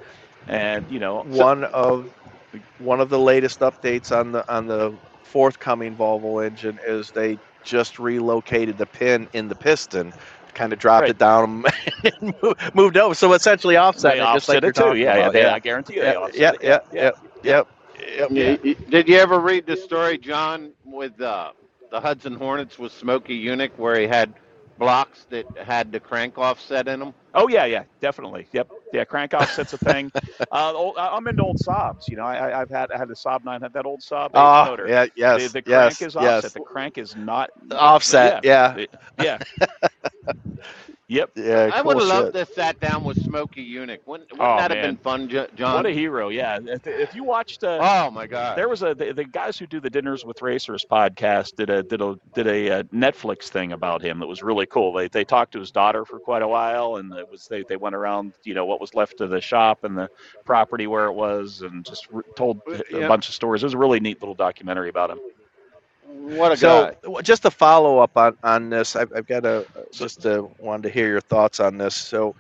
And 0.47 0.89
you 0.91 0.99
know, 0.99 1.26
so- 1.31 1.45
one 1.45 1.63
of 1.65 2.11
one 2.77 3.01
of 3.01 3.09
the 3.09 3.19
latest 3.19 3.59
updates 3.61 4.15
on 4.18 4.31
the 4.31 4.49
on 4.53 4.68
the 4.68 4.97
forthcoming 5.23 5.95
Volvo 5.97 6.45
engine 6.45 6.80
is 6.85 7.11
they 7.11 7.39
just 7.63 7.99
relocated 7.99 8.77
the 8.77 8.88
pin 8.88 9.30
in 9.34 9.47
the 9.47 9.55
piston, 9.55 10.13
kind 10.53 10.73
of 10.73 10.80
dropped 10.80 11.09
Right. 11.09 11.09
it 11.09 11.18
down 11.18 11.63
and 12.03 12.35
mo- 12.43 12.55
moved 12.73 12.97
over. 12.97 13.15
So 13.15 13.34
essentially 13.34 13.77
offset 13.77 14.18
they 14.18 14.19
it, 14.19 14.31
just 14.31 14.49
like 14.49 14.61
offset 14.61 14.65
it 14.65 14.76
too. 14.76 14.95
talking 14.95 14.95
Yeah, 14.95 15.18
yeah, 15.18 15.30
about. 15.30 15.34
they, 15.34 15.45
I 15.45 15.59
guarantee 15.59 15.95
you, 15.95 16.03
they 16.03 16.15
yeah, 16.15 16.15
offset 16.15 16.51
yeah, 16.51 16.53
it. 16.53 16.61
yeah, 16.61 16.80
yeah, 16.91 17.11
yep, 17.43 17.68
yep. 18.13 18.30
Y- 18.30 18.59
y- 18.63 18.76
Did 18.89 19.09
you 19.09 19.18
ever 19.18 19.39
read 19.39 19.65
the 19.68 19.77
story, 19.77 20.18
John, 20.18 20.73
with 20.85 21.19
uh, 21.22 21.51
the 21.91 22.01
Hudson 22.01 22.35
Hornets 22.35 22.80
with 22.80 22.91
Smokey 22.93 23.39
Yunick, 23.45 23.77
where 23.77 23.99
he 23.99 24.07
had 24.07 24.34
blocks 24.82 25.28
that 25.32 25.48
had 25.58 25.94
the 25.94 26.02
crank 26.02 26.40
offset 26.40 26.90
in 26.90 26.99
them? 27.02 27.16
Oh 27.34 27.48
yeah, 27.49 27.66
yeah, 27.66 27.84
definitely. 28.02 28.48
Yep, 28.53 28.70
yeah. 28.94 29.06
Crank 29.06 29.34
offset's 29.34 29.74
a 29.74 29.78
thing. 29.78 30.12
uh, 30.52 30.74
old, 30.76 30.98
I'm 30.98 31.28
into 31.28 31.44
old 31.44 31.58
Saabs. 31.58 32.10
You 32.10 32.18
know, 32.18 32.24
I, 32.26 32.62
I've 32.62 32.70
had 32.70 32.91
I 32.91 32.98
had 32.98 33.10
a 33.10 33.16
Saab 33.16 33.44
nine, 33.45 33.62
had 33.62 33.74
that 33.74 33.86
old 33.86 34.02
Saab 34.02 34.32
Oh, 34.34 34.68
motor. 34.68 34.88
yeah, 34.88 35.08
yes, 35.16 35.44
the, 35.44 35.49
the 35.49 35.62
crank 35.62 36.02
yes, 36.02 36.02
is 36.02 36.16
offset. 36.16 36.53
yes. 36.53 36.53
The 36.53 36.62
crank 36.62 36.98
is 36.98 37.16
not 37.16 37.49
Offset, 37.72 38.38
yeah, 38.44 38.76
It- 38.76 38.91
yeah. 39.18 39.40
yep. 41.07 41.32
yeah. 41.36 41.69
I 41.73 41.82
cool 41.82 41.88
would 41.94 41.98
have 41.99 42.07
loved 42.07 42.36
shit. 42.36 42.48
to 42.48 42.53
sat 42.53 42.80
down 42.80 43.03
with 43.03 43.22
Smokey 43.23 43.64
Yunick. 43.69 43.99
Wouldn't, 44.06 44.32
wouldn't 44.32 44.40
Oh, 44.40 44.57
that 44.57 44.72
have 44.72 44.80
man. 44.80 44.95
been 44.95 44.98
fun, 44.98 45.30
Jo- 45.30 45.48
John? 45.56 45.76
What 45.76 45.86
a 45.86 45.91
hero. 45.91 46.30
Yeah. 46.30 46.60
If, 46.64 46.88
if 46.88 47.15
you 47.15 47.23
watched. 47.23 47.64
Uh, 47.64 47.80
oh 47.82 48.11
my 48.11 48.28
God! 48.28 48.57
There 48.57 48.69
was 48.69 48.82
a 48.84 48.94
the, 48.95 49.14
the 49.14 49.23
guys 49.26 49.57
who 49.57 49.68
do 49.68 49.80
the 49.80 49.90
Dinners 49.90 50.26
with 50.26 50.41
Racers 50.41 50.86
podcast 50.90 51.56
did 51.56 51.69
a 51.69 51.84
did 51.84 52.02
a 52.02 52.15
did 52.34 52.48
a, 52.48 52.80
uh 52.80 52.84
Netflix 52.84 53.44
thing 53.49 53.72
about 53.73 54.02
him 54.02 54.19
that 54.19 54.28
was 54.28 54.41
really 54.44 54.65
cool. 54.65 54.94
They 54.94 55.07
they 55.07 55.23
talked 55.23 55.53
to 55.53 55.60
his 55.60 55.72
daughter 55.72 56.06
for 56.06 56.19
quite 56.19 56.41
a 56.41 56.48
while, 56.48 56.95
and 56.98 57.14
it 57.14 57.30
was 57.30 57.48
they, 57.48 57.64
they 57.64 57.78
went 57.78 57.95
around 57.95 58.34
you 58.44 58.53
know 58.53 58.65
what 58.65 58.80
was 58.82 58.94
left 58.95 59.22
of 59.22 59.30
the 59.30 59.41
shop 59.41 59.84
and 59.84 59.98
the 59.98 60.10
property 60.45 60.88
where 60.88 61.06
it 61.06 61.14
was, 61.14 61.61
and 61.61 61.86
just 61.86 62.07
re- 62.11 62.23
told 62.36 62.61
a 62.68 62.84
Yeah. 62.91 63.07
bunch 63.07 63.28
of 63.30 63.36
stories. 63.36 63.64
It 63.64 63.65
was 63.68 63.73
a 63.73 63.78
really 63.78 63.99
neat 63.99 64.22
little 64.22 64.36
documentary 64.36 64.90
about 64.90 65.10
him. 65.11 65.19
What 66.22 66.52
a 66.52 66.57
So 66.57 66.89
guy! 66.89 66.95
just 67.23 67.43
to 67.43 67.52
follow 67.52 67.99
up 67.99 68.18
on 68.18 68.38
on 68.43 68.69
this, 68.69 68.95
I've, 68.95 69.11
I've 69.15 69.27
got 69.27 69.45
a 69.45 69.65
just 69.93 70.26
uh, 70.26 70.43
wanted 70.57 70.84
to 70.84 70.89
hear 70.89 71.07
your 71.07 71.22
thoughts 71.22 71.60
on 71.60 71.77
this. 71.77 71.95
So, 71.95 72.35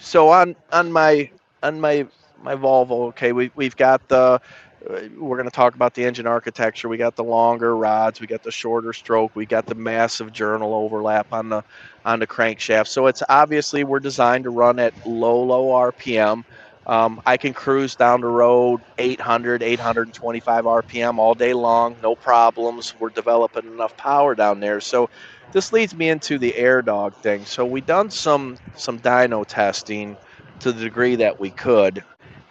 so 0.00 0.28
on 0.30 0.56
on 0.72 0.92
my 0.92 1.30
on 1.62 1.80
my 1.80 2.06
my 2.42 2.54
Volvo, 2.54 3.08
okay, 3.08 3.32
we 3.32 3.50
we've 3.54 3.76
got 3.76 4.06
the 4.08 4.40
uh, 4.88 5.00
we're 5.18 5.36
going 5.36 5.48
to 5.48 5.54
talk 5.54 5.74
about 5.74 5.94
the 5.94 6.04
engine 6.04 6.26
architecture. 6.26 6.88
We 6.88 6.96
got 6.98 7.16
the 7.16 7.24
longer 7.24 7.76
rods, 7.76 8.20
we 8.20 8.26
got 8.26 8.42
the 8.42 8.50
shorter 8.52 8.92
stroke, 8.92 9.34
we 9.34 9.46
got 9.46 9.66
the 9.66 9.74
massive 9.74 10.32
journal 10.32 10.74
overlap 10.74 11.28
on 11.32 11.48
the 11.48 11.62
on 12.04 12.20
the 12.20 12.26
crankshaft. 12.26 12.88
So 12.88 13.06
it's 13.06 13.22
obviously 13.28 13.84
we're 13.84 14.00
designed 14.00 14.44
to 14.44 14.50
run 14.50 14.78
at 14.78 14.94
low 15.04 15.42
low 15.42 15.68
RPM. 15.68 16.44
Um, 16.86 17.20
I 17.26 17.38
can 17.38 17.54
cruise 17.54 17.96
down 17.96 18.22
the 18.22 18.28
road 18.28 18.82
800, 18.98 19.62
825 19.64 20.64
RPM 20.66 21.18
all 21.18 21.34
day 21.34 21.54
long, 21.54 22.00
no 22.02 22.16
problems. 22.16 22.94
We're 23.00 23.10
developing 23.10 23.66
enough 23.66 23.96
power 23.96 24.36
down 24.36 24.60
there. 24.60 24.80
So 24.80 25.10
this 25.52 25.72
leads 25.72 25.96
me 25.96 26.10
into 26.10 26.38
the 26.38 26.54
AirDog 26.58 27.16
thing. 27.16 27.46
So 27.46 27.66
we 27.66 27.82
done 27.82 28.10
some 28.10 28.58
some 28.76 29.00
dyno 29.00 29.46
testing 29.46 30.18
to 30.60 30.72
the 30.72 30.84
degree 30.84 31.16
that 31.16 31.40
we 31.40 31.52
could. 31.52 32.04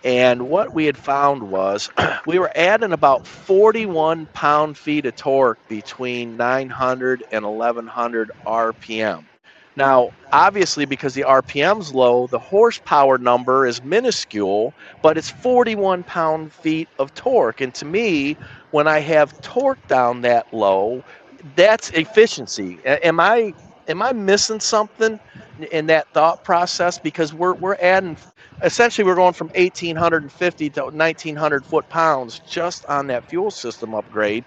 And 0.04 0.50
what 0.50 0.74
we 0.74 0.86
had 0.86 0.98
found 0.98 1.44
was 1.44 1.90
we 2.28 2.40
were 2.40 2.52
adding 2.56 2.94
about 2.94 3.28
41 3.28 4.28
pound 4.34 4.78
feet 4.80 5.06
of 5.08 5.16
torque 5.16 5.60
between 5.70 6.38
900 6.38 7.26
and 7.32 7.46
1100 7.46 8.32
RPM. 8.48 9.28
Now, 9.76 10.12
obviously, 10.32 10.86
because 10.86 11.14
the 11.14 11.24
RPM's 11.24 11.94
low, 11.94 12.28
the 12.28 12.40
horsepower 12.40 13.18
number 13.18 13.66
is 13.66 13.84
minuscule, 13.84 14.74
but 15.02 15.18
it's 15.18 15.30
41 15.30 16.04
pound 16.04 16.54
feet 16.54 16.88
of 17.00 17.14
torque. 17.14 17.62
And 17.62 17.74
to 17.76 17.86
me, 17.86 18.38
when 18.72 18.88
I 18.88 19.00
have 19.00 19.40
torque 19.42 19.86
down 19.88 20.22
that 20.22 20.54
low, 20.54 21.04
that's 21.56 21.90
efficiency. 21.92 22.80
Am 22.86 23.20
I 23.20 23.54
am 23.88 24.02
I 24.02 24.14
missing 24.14 24.60
something 24.60 25.20
in 25.72 25.88
that 25.88 26.08
thought 26.14 26.44
process? 26.44 26.98
Because 26.98 27.34
we're 27.34 27.54
we're 27.56 27.78
adding 27.82 28.18
essentially 28.64 29.06
we're 29.06 29.16
going 29.16 29.34
from 29.34 29.48
1850 29.50 30.70
to 30.72 30.86
1900 30.86 31.66
foot 31.66 31.90
pounds 31.90 32.40
just 32.48 32.86
on 32.86 33.08
that 33.08 33.30
fuel 33.30 33.52
system 33.52 33.94
upgrade. 33.94 34.46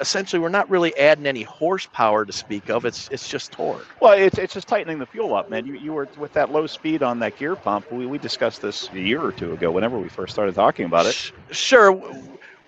Essentially, 0.00 0.40
we're 0.40 0.48
not 0.48 0.68
really 0.70 0.96
adding 0.96 1.26
any 1.26 1.42
horsepower 1.42 2.24
to 2.24 2.32
speak 2.32 2.70
of. 2.70 2.84
It's 2.84 3.08
it's 3.10 3.28
just 3.28 3.52
torque. 3.52 3.86
Well, 4.00 4.12
it's, 4.12 4.38
it's 4.38 4.54
just 4.54 4.68
tightening 4.68 4.98
the 4.98 5.06
fuel 5.06 5.34
up, 5.34 5.48
man. 5.48 5.66
You, 5.66 5.74
you 5.74 5.92
were 5.92 6.08
with 6.18 6.32
that 6.34 6.50
low 6.50 6.66
speed 6.66 7.02
on 7.02 7.18
that 7.20 7.36
gear 7.36 7.56
pump. 7.56 7.90
We, 7.90 8.06
we 8.06 8.18
discussed 8.18 8.62
this 8.62 8.88
a 8.92 8.98
year 9.00 9.22
or 9.22 9.32
two 9.32 9.52
ago, 9.52 9.70
whenever 9.70 9.98
we 9.98 10.08
first 10.08 10.32
started 10.32 10.54
talking 10.54 10.86
about 10.86 11.06
it. 11.06 11.32
Sure, 11.50 11.92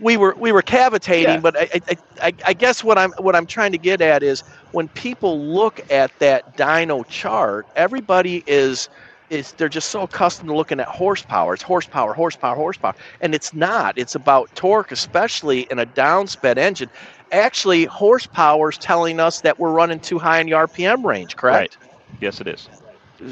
we 0.00 0.16
were 0.16 0.34
we 0.38 0.52
were 0.52 0.62
cavitating, 0.62 1.34
Yeah. 1.34 1.40
but 1.40 1.58
I, 1.58 1.68
I, 1.88 1.96
I, 2.28 2.32
I 2.46 2.52
guess 2.54 2.84
what 2.84 2.98
I'm 2.98 3.12
what 3.18 3.34
I'm 3.34 3.46
trying 3.46 3.72
to 3.72 3.78
get 3.78 4.00
at 4.00 4.22
is 4.22 4.42
when 4.72 4.88
people 4.88 5.52
look 5.54 5.80
at 5.90 6.18
that 6.20 6.56
dyno 6.56 7.06
chart, 7.08 7.66
everybody 7.76 8.44
is 8.46 8.88
is 9.30 9.52
they're 9.54 9.68
just 9.68 9.90
so 9.90 10.02
accustomed 10.02 10.48
to 10.48 10.54
looking 10.56 10.80
at 10.80 10.88
horsepower. 10.88 11.52
It's 11.54 11.62
horsepower, 11.62 12.14
horsepower, 12.14 12.56
horsepower, 12.56 12.94
and 13.20 13.34
it's 13.34 13.52
not. 13.52 13.98
It's 13.98 14.14
about 14.14 14.54
torque, 14.54 14.90
especially 14.92 15.62
in 15.70 15.78
a 15.78 15.86
downsped 15.86 16.56
engine. 16.56 16.90
Actually, 17.32 17.84
horsepower 17.84 18.70
is 18.70 18.78
telling 18.78 19.20
us 19.20 19.40
that 19.42 19.58
we're 19.58 19.72
running 19.72 20.00
too 20.00 20.18
high 20.18 20.40
in 20.40 20.46
the 20.46 20.52
RPM 20.52 21.04
range. 21.04 21.36
Correct. 21.36 21.78
Right. 21.80 21.88
Yes, 22.20 22.40
it 22.40 22.46
is. 22.46 22.68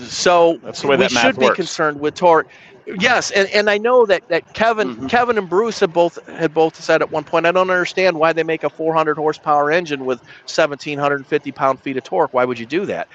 So 0.09 0.59
That's 0.63 0.83
the 0.83 0.89
way 0.89 0.97
we 0.97 1.05
that 1.05 1.13
math 1.13 1.23
should 1.23 1.39
be 1.39 1.49
concerned 1.51 2.01
with 2.01 2.15
torque. 2.15 2.49
Yes, 2.99 3.31
and, 3.31 3.49
and 3.51 3.71
I 3.71 3.79
know 3.79 4.05
that, 4.07 4.23
that 4.29 4.53
Kevin 4.53 4.89
Mm-hmm. 4.89 5.07
Mhm. 5.07 5.09
Kevin 5.09 5.39
and 5.39 5.49
Bruce 5.49 5.81
had 5.81 5.93
both 5.93 6.19
had 6.29 6.53
both 6.55 6.77
said 6.77 7.03
at 7.03 7.11
one 7.11 7.25
point. 7.25 7.47
I 7.47 7.53
don't 7.53 7.71
understand 7.71 8.17
why 8.19 8.33
they 8.33 8.43
make 8.45 8.65
a 8.65 8.71
400 8.71 9.17
horsepower 9.17 9.71
engine 9.71 10.05
with 10.05 10.21
1750 10.47 11.53
pound 11.53 11.81
feet 11.81 11.97
of 11.97 12.05
torque. 12.05 12.33
Why 12.33 12.45
would 12.45 12.59
you 12.59 12.67
do 12.67 12.85
that? 12.87 13.09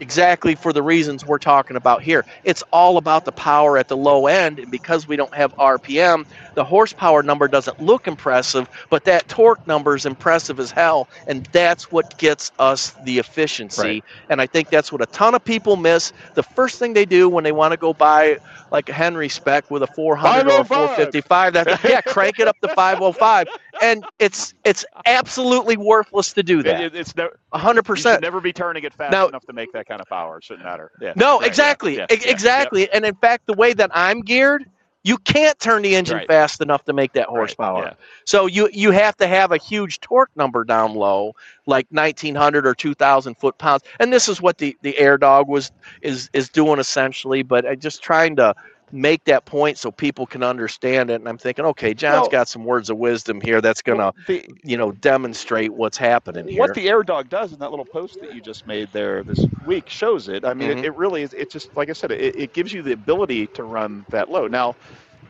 Exactly 0.00 0.54
for 0.54 0.72
the 0.72 0.82
reasons 0.82 1.24
we're 1.24 1.38
talking 1.38 1.76
about 1.76 2.02
here. 2.02 2.24
It's 2.42 2.62
all 2.72 2.96
about 2.96 3.24
the 3.24 3.32
power 3.32 3.78
at 3.78 3.88
the 3.88 3.96
low 3.96 4.26
end, 4.26 4.58
and 4.58 4.70
because 4.70 5.06
we 5.06 5.16
don't 5.16 5.32
have 5.34 5.54
RPM, 5.56 6.26
the 6.54 6.64
horsepower 6.64 7.22
number 7.22 7.48
doesn't 7.48 7.80
look 7.80 8.06
impressive, 8.06 8.68
but 8.90 9.04
that 9.04 9.28
torque 9.28 9.64
number 9.66 9.94
is 9.94 10.04
impressive 10.04 10.58
as 10.58 10.70
hell, 10.70 11.08
and 11.26 11.46
that's 11.46 11.92
what 11.92 12.18
gets 12.18 12.50
us 12.58 12.94
the 13.04 13.18
efficiency. 13.18 13.82
Right. 13.82 14.04
And 14.28 14.40
I 14.40 14.46
think 14.46 14.70
that's 14.70 14.90
what 14.90 15.00
a 15.00 15.06
ton 15.06 15.34
of 15.34 15.44
people 15.44 15.76
miss. 15.76 16.12
The 16.34 16.42
first 16.42 16.78
thing 16.78 16.92
they 16.92 17.04
do 17.04 17.28
when 17.28 17.44
they 17.44 17.52
want 17.52 17.72
to 17.72 17.76
go 17.76 17.92
buy 17.92 18.38
like 18.70 18.88
a 18.88 18.92
Henry 18.92 19.28
spec 19.28 19.70
with 19.70 19.82
a 19.82 19.86
400 19.88 20.50
or 20.50 20.60
a 20.60 20.64
455, 20.64 21.52
that 21.52 21.84
yeah, 21.84 22.00
crank 22.00 22.40
it 22.40 22.48
up 22.48 22.60
to 22.60 22.68
505, 22.68 23.46
and 23.82 24.04
it's 24.18 24.54
it's 24.64 24.84
absolutely 25.06 25.76
worthless 25.76 26.32
to 26.34 26.42
do 26.42 26.62
that. 26.62 26.80
it, 26.80 26.94
it's 26.94 27.14
no, 27.16 27.28
100 27.50 27.74
you 27.74 27.78
should 27.80 27.84
percent. 27.86 28.22
never 28.22 28.40
be 28.40 28.52
turning 28.52 28.84
it 28.84 28.92
fast 28.94 29.12
Now- 29.12 29.28
enough 29.28 29.44
to 29.46 29.52
make 29.52 29.72
that 29.72 29.86
kind 29.86 30.00
of 30.00 30.08
power. 30.08 30.38
It 30.38 30.44
shouldn't 30.44 30.64
matter. 30.64 30.90
Yeah. 31.00 31.12
No, 31.16 31.38
Right, 31.38 31.46
exactly, 31.48 31.96
yeah, 31.96 32.06
yeah, 32.10 32.16
exactly. 32.28 32.90
And 32.92 33.04
in 33.04 33.14
fact, 33.16 33.46
the 33.46 33.54
way 33.54 33.72
that 33.74 33.90
I'm 33.94 34.20
geared, 34.20 34.64
you 35.06 35.18
can't 35.18 35.58
turn 35.58 35.82
the 35.82 35.94
engine 35.94 36.16
Right. 36.16 36.26
fast 36.26 36.62
enough 36.62 36.84
to 36.84 36.92
make 36.94 37.12
that. 37.12 37.28
Right, 37.28 37.36
horsepower. 37.36 37.82
yeah. 37.84 37.92
So 38.24 38.46
you 38.46 38.70
you 38.72 38.90
have 38.90 39.16
to 39.18 39.26
have 39.26 39.52
a 39.52 39.58
huge 39.58 40.00
torque 40.00 40.30
number 40.34 40.64
down 40.64 40.94
low, 40.94 41.34
like 41.66 41.86
1900 41.90 42.66
or 42.66 42.74
2000 42.74 43.34
foot 43.34 43.58
pounds. 43.58 43.82
And 44.00 44.12
this 44.12 44.28
is 44.28 44.40
what 44.40 44.56
the 44.58 44.76
the 44.82 44.94
AirDog 44.98 45.46
was 45.46 45.70
is 46.00 46.30
is 46.32 46.48
doing 46.48 46.78
essentially. 46.78 47.42
But 47.42 47.66
I 47.66 47.74
just 47.74 48.02
trying 48.02 48.36
to 48.36 48.54
make 48.94 49.24
that 49.24 49.44
point 49.44 49.76
so 49.76 49.90
people 49.90 50.24
can 50.24 50.42
understand 50.42 51.10
it. 51.10 51.14
And 51.16 51.28
I'm 51.28 51.36
thinking, 51.36 51.64
okay, 51.66 51.92
John's 51.94 52.22
Well- 52.22 52.28
got 52.30 52.48
some 52.48 52.64
words 52.64 52.90
of 52.90 52.96
wisdom 52.96 53.40
here 53.40 53.60
that's 53.60 53.82
gonna 53.82 54.12
Well, 54.28 54.40
you 54.62 54.76
know 54.76 54.92
demonstrate 54.92 55.72
what's 55.74 55.98
happening 55.98 56.46
here. 56.46 56.60
what 56.60 56.74
the 56.74 56.86
AirDog 56.86 57.28
does 57.28 57.52
in 57.52 57.58
that 57.58 57.70
little 57.70 57.84
post 57.84 58.20
that 58.20 58.32
you 58.32 58.40
just 58.40 58.66
made 58.66 58.92
there 58.92 59.24
this 59.24 59.44
week 59.66 59.88
shows 59.88 60.28
it. 60.28 60.44
I 60.44 60.54
mean, 60.54 60.68
Mhm. 60.70 60.78
it, 60.78 60.84
it 60.86 60.96
really 60.96 61.22
is. 61.22 61.32
It 61.34 61.50
just 61.50 61.76
like 61.76 61.90
I 61.90 61.92
said, 61.92 62.12
it, 62.12 62.36
it 62.36 62.52
gives 62.52 62.72
you 62.72 62.82
the 62.82 62.92
ability 62.92 63.48
to 63.48 63.64
run 63.64 64.06
that 64.10 64.30
low. 64.30 64.46
Now, 64.46 64.76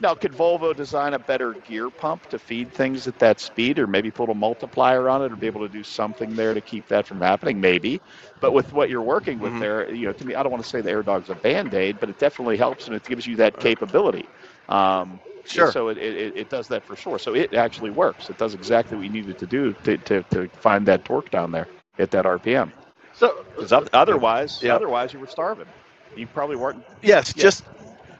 Now, 0.00 0.14
could 0.14 0.32
Volvo 0.32 0.74
design 0.76 1.14
a 1.14 1.18
better 1.18 1.54
gear 1.64 1.90
pump 1.90 2.26
to 2.28 2.38
feed 2.38 2.72
things 2.74 3.08
at 3.08 3.18
that 3.20 3.40
speed, 3.40 3.78
or 3.78 3.86
maybe 3.86 4.10
put 4.10 4.30
a 4.30 4.34
multiplier 4.34 5.08
on 5.08 5.22
it, 5.22 5.32
or 5.32 5.36
be 5.36 5.46
able 5.46 5.62
to 5.62 5.68
do 5.68 5.82
something 5.84 6.36
there 6.36 6.54
to 6.54 6.60
keep 6.62 6.88
that 6.88 7.06
from 7.06 7.20
happening? 7.20 7.60
Maybe. 7.60 8.02
But 8.40 8.52
with 8.52 8.72
what 8.72 8.90
you're 8.90 9.02
working 9.02 9.38
with 9.40 9.54
Mhm. 9.54 9.60
there, 9.60 9.92
you 9.94 10.06
know, 10.06 10.12
to 10.14 10.24
me, 10.26 10.34
I 10.34 10.42
don't 10.42 10.52
want 10.52 10.62
to 10.64 10.68
say 10.68 10.82
the 10.82 10.90
AirDog's 10.90 11.30
a 11.30 11.36
band 11.36 11.74
aid, 11.74 12.00
but 12.00 12.10
it 12.10 12.18
definitely 12.18 12.58
helps 12.58 12.86
and 12.86 12.96
it 12.96 13.04
gives 13.04 13.26
you 13.26 13.36
that 13.36 13.58
capability. 13.58 14.28
Um, 14.68 15.20
Sure. 15.46 15.70
So 15.72 15.88
it, 15.88 15.98
it, 15.98 16.36
it 16.36 16.50
does 16.50 16.68
that 16.68 16.84
for 16.84 16.96
sure. 16.96 17.18
So 17.18 17.34
it 17.34 17.54
actually 17.54 17.90
works. 17.90 18.30
It 18.30 18.38
does 18.38 18.54
exactly 18.54 18.96
what 18.96 19.04
you 19.06 19.12
needed 19.12 19.38
to 19.38 19.46
do 19.46 19.74
to, 19.84 19.98
to, 19.98 20.22
to 20.24 20.48
find 20.60 20.86
that 20.86 21.04
torque 21.04 21.30
down 21.30 21.52
there 21.52 21.68
at 21.98 22.10
that 22.12 22.24
RPM. 22.26 22.72
So 23.12 23.44
Because 23.56 23.72
otherwise, 23.92 24.60
Yeah. 24.62 24.74
otherwise 24.76 25.12
you 25.12 25.20
were 25.20 25.26
starving. 25.26 25.66
You 26.16 26.26
probably 26.28 26.56
weren't. 26.56 26.84
Yes, 27.02 27.34
Yeah. 27.36 27.42
just 27.44 27.64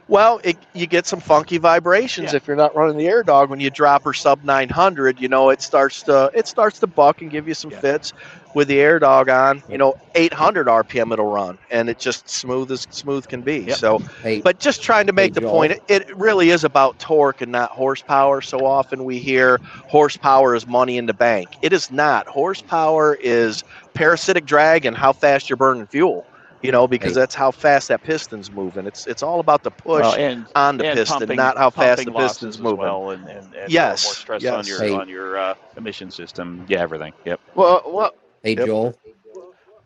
well, 0.07 0.39
it, 0.43 0.57
you 0.73 0.85
get 0.87 1.05
some 1.07 1.19
funky 1.19 1.57
vibrations 1.57 2.31
Yeah. 2.31 2.37
if 2.37 2.47
you're 2.47 2.55
not 2.55 2.75
running 2.75 2.97
the 2.97 3.05
AirDog. 3.05 3.49
When 3.49 3.59
you 3.59 3.69
drop 3.71 4.03
her 4.05 4.13
sub 4.13 4.43
900, 4.43 5.19
you 5.19 5.27
know 5.27 5.49
it 5.49 5.61
starts 5.61 6.03
to 6.03 6.29
it 6.33 6.47
starts 6.47 6.79
to 6.79 6.87
buck 6.87 7.21
and 7.21 7.29
give 7.31 7.47
you 7.47 7.53
some 7.53 7.71
Yeah. 7.71 7.79
fits. 7.79 8.13
With 8.53 8.67
the 8.69 8.77
AirDog 8.77 9.29
on, 9.29 9.63
you 9.69 9.77
know 9.77 9.95
800 10.15 10.67
RPM 10.67 11.11
it'll 11.11 11.25
run, 11.29 11.57
and 11.69 11.89
it 11.89 11.97
just 11.99 12.29
smooth 12.29 12.71
as 12.71 12.87
smooth 12.89 13.27
can 13.27 13.41
be. 13.41 13.67
Yep. 13.67 13.77
So, 13.77 14.01
Hey, 14.21 14.43
but 14.43 14.59
just 14.59 14.81
trying 14.81 15.07
to 15.07 15.13
make 15.13 15.33
the 15.33 15.41
Joel. 15.41 15.51
point, 15.51 15.71
it, 15.73 15.81
it 15.87 16.17
really 16.17 16.49
is 16.51 16.63
about 16.63 16.97
torque 16.99 17.41
and 17.41 17.51
not 17.51 17.71
horsepower. 17.71 18.41
So 18.41 18.65
often 18.65 19.03
we 19.03 19.19
hear 19.19 19.59
horsepower 19.87 20.55
is 20.55 20.65
money 20.67 20.97
in 20.97 21.05
the 21.05 21.13
bank. 21.13 21.49
It 21.61 21.73
is 21.73 21.91
not. 21.91 22.27
Horsepower 22.27 23.15
is 23.19 23.63
parasitic 23.93 24.45
drag 24.45 24.85
and 24.85 24.95
how 24.95 25.11
fast 25.13 25.49
you're 25.49 25.57
burning 25.57 25.87
fuel. 25.87 26.25
You 26.65 26.71
know, 26.71 26.87
because 26.87 27.13
Hey. 27.13 27.19
that's 27.21 27.35
how 27.35 27.51
fast 27.51 27.87
that 27.89 28.03
piston's 28.03 28.51
moving. 28.51 28.85
It's 28.87 29.05
it's 29.07 29.21
all 29.23 29.39
about 29.39 29.63
the 29.63 29.71
push 29.71 30.01
Well, 30.01 30.15
and 30.15 30.45
on 30.55 30.77
the 30.77 30.87
and 30.87 30.97
piston, 30.97 31.19
pumping- 31.19 31.37
not 31.37 31.57
how 31.57 31.69
fast 31.69 32.03
the 32.05 32.11
piston's 32.11 32.59
moving. 32.59 32.79
Well, 32.79 33.11
and, 33.11 33.27
and, 33.27 33.53
and 33.53 33.71
Yes, 33.71 34.03
more 34.05 34.13
stress 34.15 34.41
yes. 34.41 34.53
on 34.53 34.65
your 34.65 34.79
Hey. 34.81 34.91
on 34.93 35.07
your 35.09 35.37
uh, 35.37 35.53
emission 35.77 36.09
system. 36.11 36.65
Yeah, 36.67 36.81
everything. 36.81 37.13
Yep. 37.25 37.39
well, 37.55 37.81
well, 37.85 38.11
hey, 38.43 38.55
Yep. 38.55 38.65
Joel. 38.65 38.95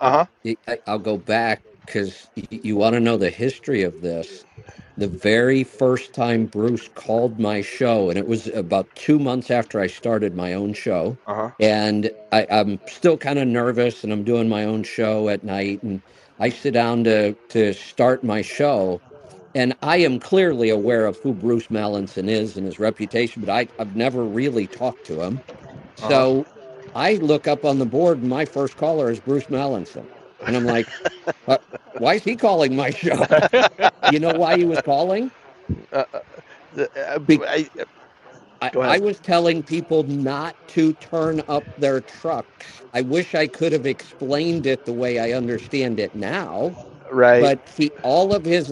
Uh 0.02 0.12
huh. 0.12 0.26
I- 0.46 0.58
I- 0.68 0.80
I'll 0.88 1.00
go 1.00 1.18
back 1.18 1.62
because 1.86 2.30
you 2.50 2.76
want 2.78 2.94
to 2.94 3.00
know 3.00 3.18
the 3.18 3.30
history 3.30 3.84
of 3.84 4.02
this. 4.02 4.46
The 4.98 5.08
very 5.08 5.64
first 5.64 6.14
time 6.14 6.46
Bruce 6.46 6.90
called 6.96 7.40
my 7.40 7.62
show, 7.62 8.10
and 8.10 8.18
it 8.20 8.28
was 8.28 8.48
about 8.48 8.88
two 8.96 9.18
months 9.20 9.50
after 9.50 9.80
I 9.80 9.88
started 9.88 10.36
my 10.36 10.54
own 10.54 10.74
show, 10.74 11.18
Uh 11.28 11.34
huh. 11.36 11.50
and 11.60 12.12
I, 12.32 12.46
I'm 12.50 12.80
still 12.88 13.18
kind 13.18 13.40
of 13.40 13.48
nervous, 13.48 14.04
and 14.04 14.12
I'm 14.14 14.24
doing 14.24 14.48
my 14.50 14.66
own 14.66 14.84
show 14.84 15.30
at 15.30 15.44
night, 15.44 15.82
and 15.84 16.02
I 16.40 16.50
sit 16.50 16.74
down 16.74 17.06
to 17.06 17.38
to 17.52 17.74
start 17.74 18.24
my 18.24 18.44
show, 18.44 19.02
and 19.56 19.76
I 19.82 19.98
am 20.00 20.20
clearly 20.20 20.70
aware 20.70 21.06
of 21.08 21.20
who 21.20 21.34
Bruce 21.34 21.68
Mallinson 21.70 22.30
is 22.30 22.58
and 22.58 22.66
his 22.66 22.80
reputation, 22.80 23.42
but 23.44 23.52
I, 23.52 23.70
I've 23.80 23.96
never 23.96 24.26
really 24.26 24.68
talked 24.68 25.06
to 25.08 25.22
him. 25.24 25.44
So 25.96 26.48
I 26.96 27.16
look 27.16 27.48
up 27.48 27.66
on 27.66 27.80
the 27.80 27.88
board, 27.88 28.22
and 28.22 28.30
my 28.30 28.46
first 28.46 28.78
caller 28.78 29.12
is 29.12 29.22
Bruce 29.22 29.48
Mallinson. 29.48 30.10
And 30.48 30.56
I'm 30.58 30.66
like, 30.66 30.94
uh, 31.48 31.60
why 31.98 32.16
is 32.16 32.24
he 32.26 32.38
calling 32.38 32.76
my 32.76 32.92
show? 32.92 33.28
you 34.08 34.20
know 34.20 34.34
why 34.34 34.58
he 34.58 34.66
was 34.66 34.82
calling? 34.82 35.32
Uh, 35.92 36.06
uh, 36.14 36.20
the- 36.72 36.92
uh, 37.16 37.20
Be- 37.20 37.44
I- 37.46 37.70
I, 38.62 38.72
I 38.86 39.00
was 39.00 39.20
telling 39.20 39.64
people 39.64 40.04
not 40.04 40.56
to 40.70 40.94
turn 40.96 41.42
up 41.48 41.66
their 41.78 42.02
trucks. 42.02 42.84
I 42.94 43.02
wish 43.02 43.36
I 43.36 43.48
could 43.48 43.74
have 43.74 43.86
explained 43.86 44.66
it 44.68 44.86
the 44.86 44.94
way 44.94 45.20
I 45.20 45.34
understand 45.34 46.00
it 46.00 46.16
now. 46.16 46.78
right. 47.12 47.42
But 47.42 47.62
he, 47.78 47.92
all 48.04 48.34
of 48.34 48.46
his 48.46 48.72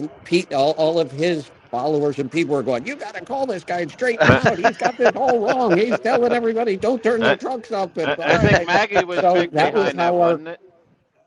all, 0.54 0.72
all 0.72 1.00
of 1.00 1.12
his 1.12 1.50
followers 1.70 2.18
and 2.18 2.30
people 2.30 2.54
were 2.56 2.62
going, 2.64 2.86
"You 2.86 2.96
got 2.96 3.14
to 3.14 3.22
call 3.22 3.46
this 3.46 3.64
guy 3.64 3.86
straight 3.86 4.22
out. 4.28 4.58
He's 4.58 4.78
got 4.78 4.96
this 4.98 5.12
all 5.16 5.40
wrong. 5.40 5.76
He's 5.76 6.00
telling 6.00 6.32
everybody 6.32 6.76
don't 6.76 7.02
turn 7.02 7.22
their 7.22 7.36
trucks 7.36 7.72
up." 7.72 7.96
And, 7.98 8.14
I, 8.20 8.34
I 8.34 8.38
think 8.38 8.64
Maggie 8.66 9.04
was 9.04 9.22
So 9.22 9.32
big 9.32 9.52
that 9.52 9.72
was 9.74 9.92
behind 9.92 9.98
that, 10.00 10.14
how 10.14 10.20
our- 10.20 10.42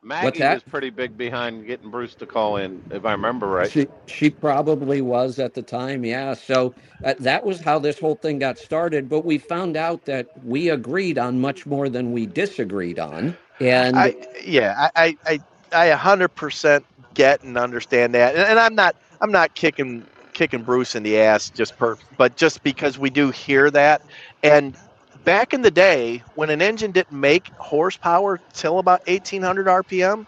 wasn't 0.03 0.13
it? 0.13 0.25
Maggie 0.25 0.39
that? 0.39 0.53
was 0.55 0.63
pretty 0.63 0.89
big 0.89 1.17
behind 1.17 1.65
getting 1.65 1.89
Bruce 1.89 2.15
to 2.15 2.25
call 2.25 2.57
in, 2.57 2.83
if 2.91 3.05
I 3.05 3.11
remember 3.11 3.47
right. 3.47 3.71
She 3.71 3.87
she 4.07 4.29
probably 4.29 5.01
was 5.01 5.39
at 5.39 5.53
the 5.53 5.61
time, 5.61 6.03
yeah. 6.03 6.33
So 6.33 6.73
uh, 7.03 7.13
that 7.19 7.45
was 7.45 7.61
how 7.61 7.79
this 7.79 7.99
whole 7.99 8.15
thing 8.15 8.39
got 8.39 8.57
started. 8.57 9.09
But 9.09 9.25
we 9.25 9.37
found 9.37 9.77
out 9.77 10.05
that 10.05 10.27
we 10.43 10.69
agreed 10.69 11.17
on 11.17 11.39
much 11.39 11.65
more 11.65 11.89
than 11.89 12.11
we 12.11 12.25
disagreed 12.25 12.99
on, 12.99 13.37
and 13.59 13.95
yeah, 13.95 14.01
I 14.01 14.15
yeah, 14.43 14.89
I 14.95 15.17
I 15.25 15.39
I 15.71 15.85
a 15.85 15.97
hundred 15.97 16.29
percent 16.29 16.85
get 17.13 17.43
and 17.43 17.57
understand 17.57 18.13
that, 18.15 18.35
and, 18.35 18.43
and 18.43 18.59
I'm 18.59 18.75
not 18.75 18.95
I'm 19.21 19.31
not 19.31 19.53
kicking 19.53 20.05
kicking 20.33 20.63
Bruce 20.63 20.95
in 20.95 21.03
the 21.03 21.19
ass 21.19 21.49
just 21.49 21.77
per, 21.77 21.97
but 22.17 22.37
just 22.37 22.63
because 22.63 22.97
we 22.97 23.09
do 23.09 23.29
hear 23.29 23.69
that, 23.69 24.01
and 24.43 24.75
back 25.23 25.53
in 25.53 25.61
the 25.61 25.71
day 25.71 26.23
when 26.35 26.49
an 26.49 26.61
engine 26.61 26.91
didn't 26.91 27.17
make 27.17 27.47
horsepower 27.57 28.39
till 28.53 28.79
about 28.79 29.01
1800 29.07 29.67
RPM. 29.67 30.25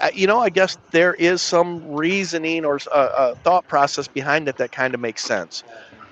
I, 0.00 0.12
you 0.14 0.26
know, 0.26 0.38
I 0.40 0.48
guess 0.48 0.78
there 0.92 1.14
is 1.14 1.42
some 1.42 1.92
reasoning 1.92 2.64
or 2.64 2.78
a, 2.94 2.98
a 2.98 3.34
thought 3.36 3.66
process 3.66 4.06
behind 4.08 4.48
it 4.48 4.56
that 4.58 4.72
kind 4.72 4.94
of 4.94 5.00
makes 5.00 5.24
sense. 5.24 5.64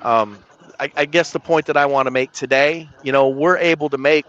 Um, 0.03 0.39
I, 0.81 0.91
I 0.97 1.05
guess 1.05 1.33
the 1.33 1.41
point 1.41 1.67
that 1.67 1.77
I 1.77 1.87
want 1.87 2.07
to 2.07 2.11
make 2.11 2.33
today, 2.33 2.89
you 3.03 3.13
know, 3.13 3.29
we're 3.29 3.59
able 3.59 3.89
to 3.91 3.99
make 3.99 4.27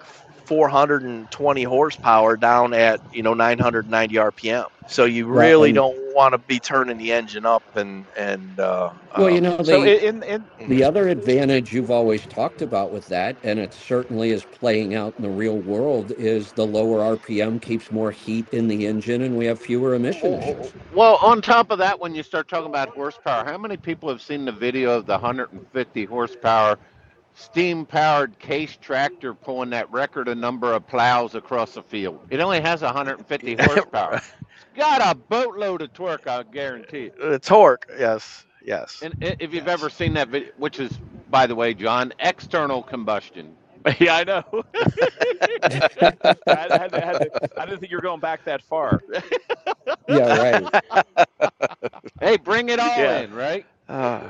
420 0.51 1.63
horsepower 1.63 2.35
down 2.35 2.73
at 2.73 2.99
you 3.15 3.23
know 3.23 3.33
990 3.33 4.15
RPM. 4.15 4.67
So 4.85 5.05
you 5.05 5.25
really 5.25 5.69
and- 5.69 5.75
don't 5.75 5.97
want 6.13 6.33
to 6.33 6.37
be 6.39 6.59
turning 6.59 6.97
the 6.97 7.13
engine 7.13 7.45
up 7.45 7.63
and 7.77 8.05
and 8.17 8.59
uh, 8.59 8.91
well, 9.17 9.29
you 9.29 9.37
um, 9.37 9.43
know, 9.43 9.63
So 9.63 9.79
the 9.81 10.05
in, 10.05 10.21
in 10.23 10.45
the 10.67 10.83
other 10.83 11.07
advantage 11.07 11.73
you've 11.73 11.89
always 11.89 12.25
talked 12.25 12.61
about 12.61 12.91
with 12.91 13.07
that, 13.07 13.37
and 13.43 13.59
it 13.59 13.73
certainly 13.73 14.31
is 14.31 14.43
playing 14.43 14.93
out 14.93 15.13
in 15.15 15.23
the 15.23 15.29
real 15.29 15.57
world, 15.57 16.11
is 16.17 16.51
the 16.51 16.67
lower 16.67 17.15
RPM 17.15 17.61
keeps 17.61 17.89
more 17.89 18.11
heat 18.11 18.45
in 18.51 18.67
the 18.67 18.85
engine, 18.85 19.21
and 19.21 19.37
we 19.37 19.45
have 19.45 19.57
fewer 19.57 19.93
emission 19.93 20.33
issues. 20.33 20.73
Well, 20.93 21.17
on 21.21 21.41
top 21.41 21.71
of 21.71 21.77
that, 21.77 21.97
when 21.97 22.13
you 22.13 22.23
start 22.23 22.49
talking 22.49 22.67
about 22.67 22.89
horsepower, 22.89 23.45
how 23.45 23.57
many 23.57 23.77
people 23.77 24.09
have 24.09 24.21
seen 24.21 24.43
the 24.43 24.51
video 24.51 24.91
of 24.91 25.05
the 25.05 25.13
150 25.13 26.05
horsepower 26.05 26.77
steam 27.33 27.85
powered 27.85 28.37
Case 28.39 28.77
tractor 28.77 29.33
pulling 29.33 29.69
that 29.71 29.91
record 29.91 30.27
a 30.27 30.35
number 30.35 30.73
of 30.73 30.87
plows 30.87 31.35
across 31.35 31.73
the 31.73 31.83
field? 31.83 32.19
It 32.29 32.39
only 32.39 32.61
has 32.61 32.81
150 32.81 33.55
horsepower. 33.59 34.15
It's 34.15 34.65
got 34.75 35.01
a 35.01 35.15
boatload 35.17 35.81
of 35.81 35.93
torque, 35.93 36.27
I 36.27 36.43
guarantee 36.43 37.05
it. 37.05 37.15
uh, 37.21 37.37
torque. 37.39 37.89
Yes, 37.97 38.45
yes. 38.63 39.01
And 39.01 39.15
if 39.21 39.53
you've 39.53 39.67
Yes. 39.67 39.67
ever 39.67 39.89
seen 39.89 40.13
that 40.13 40.29
video, 40.29 40.49
which 40.57 40.79
is, 40.79 40.99
by 41.29 41.47
the 41.47 41.55
way, 41.55 41.73
John, 41.73 42.13
external 42.19 42.83
combustion. 42.83 43.55
yeah, 43.99 44.15
I 44.15 44.23
know. 44.23 44.43
I, 45.63 46.67
I, 46.71 46.77
had 46.77 46.91
to, 46.93 47.01
had 47.01 47.19
to, 47.19 47.31
I 47.57 47.65
didn't 47.65 47.79
think 47.79 47.91
you 47.91 47.97
were 47.97 48.01
going 48.01 48.19
back 48.19 48.43
that 48.45 48.61
far. 48.63 49.01
Yeah, 50.07 50.33
right. 50.33 50.69
Hey, 52.19 52.37
bring 52.37 52.69
it 52.69 52.79
all 52.79 53.03
Yeah. 53.03 53.19
in, 53.19 53.33
right? 53.33 53.65
Uh, 53.87 54.29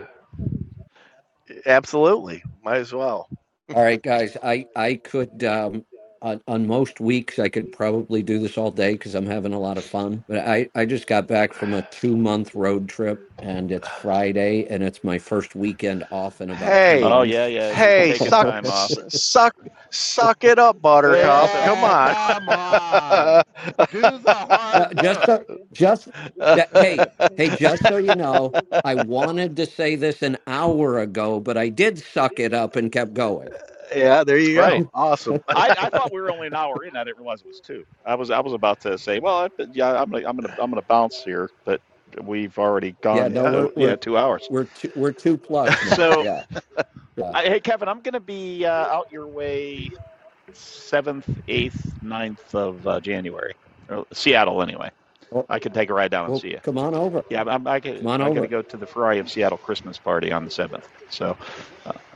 absolutely, 1.65 2.43
might 2.63 2.77
as 2.77 2.93
well. 2.93 3.27
All 3.73 3.83
right, 3.83 4.01
guys. 4.01 4.37
I 4.43 4.65
I 4.75 4.95
could 4.95 5.43
um, 5.43 5.85
on 6.21 6.41
on 6.47 6.67
most 6.67 6.99
weeks 7.01 7.39
I 7.39 7.49
could 7.49 7.71
probably 7.71 8.23
do 8.23 8.39
this 8.39 8.57
all 8.57 8.71
day 8.71 8.93
because 8.93 9.15
I'm 9.15 9.27
having 9.27 9.53
a 9.53 9.59
lot 9.59 9.77
of 9.79 9.85
fun. 9.85 10.25
But 10.27 10.47
I 10.47 10.69
I 10.75 10.85
just 10.85 11.07
got 11.07 11.27
back 11.27 11.53
from 11.53 11.73
a 11.73 11.83
two 11.83 12.17
month 12.17 12.55
road 12.55 12.89
trip 12.89 13.25
and 13.41 13.71
it's 13.71 13.89
Friday 13.89 14.65
and 14.67 14.83
it's 14.83 15.03
my 15.03 15.19
first 15.19 15.55
weekend 15.55 16.05
off 16.11 16.41
in 16.41 16.51
about. 16.51 16.79
Hey. 16.79 16.99
two 16.99 17.11
Oh 17.11 17.23
months. 17.23 17.23
yeah, 17.23 17.47
yeah. 17.47 17.75
Hey, 17.75 18.13
taking 18.13 18.19
suck, 18.19 18.49
time 18.49 18.69
off. 18.69 18.91
s- 18.91 18.99
suck, 19.09 19.55
suck 19.91 20.43
it 20.45 20.59
up, 20.59 20.81
Buttercup. 20.81 21.51
Yeah, 21.51 21.63
Come 21.63 21.83
on. 21.85 22.15
come 22.25 22.49
on. 22.49 23.43
Do 23.91 24.19
the 24.19 24.33
Uh, 24.73 24.87
hard 24.87 24.95
just 24.95 25.25
work. 25.25 25.25
so, 25.25 25.45
just 25.73 26.09
that, 26.53 26.69
hey 26.77 27.07
hey 27.37 27.51
just 27.51 27.87
so 27.87 27.97
you 27.97 28.15
know 28.15 28.55
i 28.85 28.95
wanted 28.95 29.55
to 29.57 29.65
say 29.65 29.95
this 29.95 30.21
an 30.21 30.37
hour 30.47 30.99
ago 30.99 31.39
but 31.39 31.57
i 31.57 31.69
did 31.69 31.97
suck 31.99 32.39
it 32.39 32.53
up 32.53 32.75
and 32.75 32.91
kept 32.91 33.13
going 33.15 33.55
yeah, 33.95 34.23
there 34.23 34.37
you 34.37 34.55
go. 34.55 34.61
Right. 34.61 34.87
Awesome. 34.93 35.43
I, 35.49 35.75
I 35.77 35.89
thought 35.89 36.11
we 36.11 36.21
were 36.21 36.31
only 36.31 36.47
an 36.47 36.53
hour 36.53 36.83
in. 36.83 36.95
I 36.95 37.03
didn't 37.03 37.17
realize 37.17 37.41
it 37.41 37.47
was 37.47 37.59
two. 37.59 37.85
I 38.05 38.15
was 38.15 38.29
I 38.29 38.39
was 38.39 38.53
about 38.53 38.81
to 38.81 38.97
say, 38.97 39.19
well, 39.19 39.49
I, 39.59 39.63
yeah, 39.73 40.01
I'm 40.01 40.09
gonna 40.09 40.27
I'm 40.27 40.35
gonna 40.37 40.55
I'm 40.59 40.69
gonna 40.69 40.81
bounce 40.81 41.23
here, 41.23 41.49
but 41.65 41.81
we've 42.23 42.57
already 42.57 42.95
gone. 43.01 43.17
Yeah, 43.17 43.27
no, 43.29 43.45
uh, 43.45 43.69
yeah, 43.77 43.95
two 43.95 44.17
hours. 44.17 44.47
we're 44.49 44.65
two, 44.65 44.91
we're 44.95 45.11
two 45.11 45.37
plus. 45.37 45.75
So- 45.95 46.23
yeah 46.23 46.45
yeah. 47.15 47.31
I, 47.33 47.43
hey, 47.43 47.59
Kevin, 47.59 47.87
I'm 47.87 48.01
gonna 48.01 48.19
be 48.19 48.65
uh, 48.65 48.71
out 48.71 49.11
your 49.11 49.27
way, 49.27 49.91
seventh, 50.53 51.29
eighth, 51.47 51.93
9th 52.03 52.55
of 52.55 52.87
uh, 52.87 52.99
January, 52.99 53.53
or 53.89 54.05
Seattle 54.13 54.61
anyway. 54.61 54.89
Well- 55.29 55.45
I 55.49 55.59
could 55.59 55.73
take 55.73 55.89
a 55.89 55.93
ride 55.93 56.11
down 56.11 56.25
and 56.25 56.31
well, 56.31 56.39
see 56.41 56.51
you. 56.51 56.59
come 56.59 56.77
on 56.77 56.93
over 56.93 57.23
Yeah, 57.29 57.43
I'm, 57.47 57.65
I 57.67 57.79
could, 57.79 57.99
Come 57.99 58.07
on 58.07 58.21
I'm 58.21 58.33
gonna 58.33 58.47
go 58.47 58.61
to 58.61 58.77
the 58.77 58.85
Ferrari 58.85 59.19
of 59.19 59.29
Seattle 59.29 59.57
Christmas 59.57 59.97
party 59.97 60.31
on 60.31 60.45
the 60.45 60.51
seventh. 60.51 60.87
So 61.09 61.37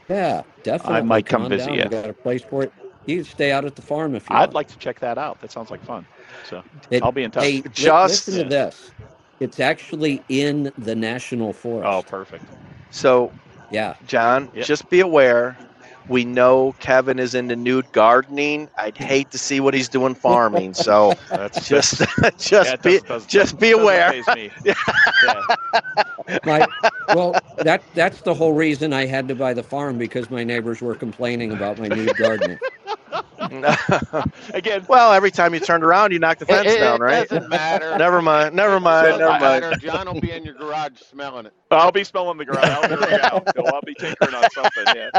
yeah 0.09 0.43
definitely 0.63 0.97
I 0.97 1.01
might 1.01 1.25
come 1.25 1.43
on 1.43 1.49
visit 1.49 1.67
down. 1.67 1.75
you. 1.77 1.83
we 1.83 1.89
got 1.89 2.09
a 2.09 2.13
place 2.13 2.43
for 2.43 2.63
it 2.63 2.73
you 3.05 3.17
can 3.17 3.25
stay 3.25 3.51
out 3.51 3.65
at 3.65 3.75
the 3.75 3.81
farm 3.81 4.15
if 4.15 4.29
you 4.29 4.35
I'd 4.35 4.41
want. 4.41 4.53
like 4.55 4.67
to 4.69 4.77
check 4.79 4.99
that 5.01 5.19
out. 5.19 5.39
That 5.41 5.51
sounds 5.51 5.69
like 5.69 5.83
fun. 5.83 6.07
So 6.49 6.63
It- 6.89 7.03
I'll 7.03 7.11
be 7.11 7.23
in 7.23 7.31
touch. 7.31 7.43
hey 7.43 7.61
Just- 7.71 8.25
listen 8.27 8.43
to 8.43 8.49
this 8.49 8.91
it's 9.39 9.59
actually 9.59 10.23
in 10.29 10.71
the 10.77 10.95
national 10.95 11.53
forest 11.53 11.87
oh, 11.91 12.01
perfect. 12.03 12.45
So 12.91 13.31
Yeah. 13.71 13.95
John, 14.07 14.49
Yep. 14.53 14.65
just 14.65 14.89
be 14.89 15.01
aware. 15.01 15.57
We 16.07 16.23
know 16.25 16.75
Kevin 16.79 17.19
is 17.19 17.33
into 17.33 17.55
nude 17.55 17.91
gardening. 17.91 18.69
I'd 18.77 18.97
hate 18.97 19.31
to 19.31 19.37
see 19.37 19.59
what 19.59 19.73
he's 19.73 19.89
doing 19.89 20.13
farming. 20.15 20.73
So 20.75 21.13
That's 21.29 21.67
just, 21.67 21.99
yeah, 22.21 22.29
just 22.37 22.73
it 22.73 22.81
be, 22.83 22.91
doesn't- 22.99 23.07
doesn't- 23.07 23.29
just 23.29 23.59
be 23.59 23.71
aware. 23.71 24.11
faze 24.11 24.27
me. 24.35 24.51
Yeah. 24.63 24.73
My, 26.43 26.65
well, 27.13 27.35
that 27.57 27.83
that's 27.93 28.21
the 28.21 28.33
whole 28.33 28.53
reason 28.53 28.93
I 28.93 29.05
had 29.05 29.27
to 29.27 29.35
buy 29.35 29.53
the 29.53 29.63
farm 29.63 29.97
because 29.97 30.29
my 30.29 30.43
neighbors 30.43 30.81
were 30.81 30.95
complaining 30.95 31.51
about 31.51 31.77
my 31.79 31.87
nude 31.87 32.15
gardening. 32.17 32.57
Again, 34.53 34.85
well, 34.89 35.13
every 35.13 35.31
time 35.31 35.53
you 35.53 35.59
turned 35.59 35.83
around, 35.83 36.11
you 36.11 36.19
knocked 36.19 36.39
the 36.41 36.45
fence 36.45 36.71
it- 36.71 36.79
down, 36.79 37.01
it 37.01 37.03
right? 37.03 37.29
doesn't 37.29 37.49
matter. 37.49 37.95
Never 37.97 38.21
mind. 38.21 38.55
Never 38.55 38.79
mind. 38.79 39.05
Doesn't 39.07 39.19
Never 39.19 39.31
mind. 39.39 39.61
matter. 39.61 39.75
John 39.77 40.05
will 40.11 40.19
be 40.21 40.31
in 40.31 40.43
your 40.43 40.55
garage 40.55 40.99
smelling 40.99 41.45
it. 41.45 41.53
I'll 41.71 41.91
be 41.91 42.03
smelling 42.03 42.37
the 42.37 42.45
ground. 42.45 42.65
I'll, 42.65 42.87
be, 42.89 42.95
yeah, 43.11 43.29
I'll, 43.31 43.43
I'll 43.73 43.81
be 43.81 43.95
tinkering 43.95 44.33
on 44.33 44.49
something. 44.51 44.85
Yeah. 44.95 45.09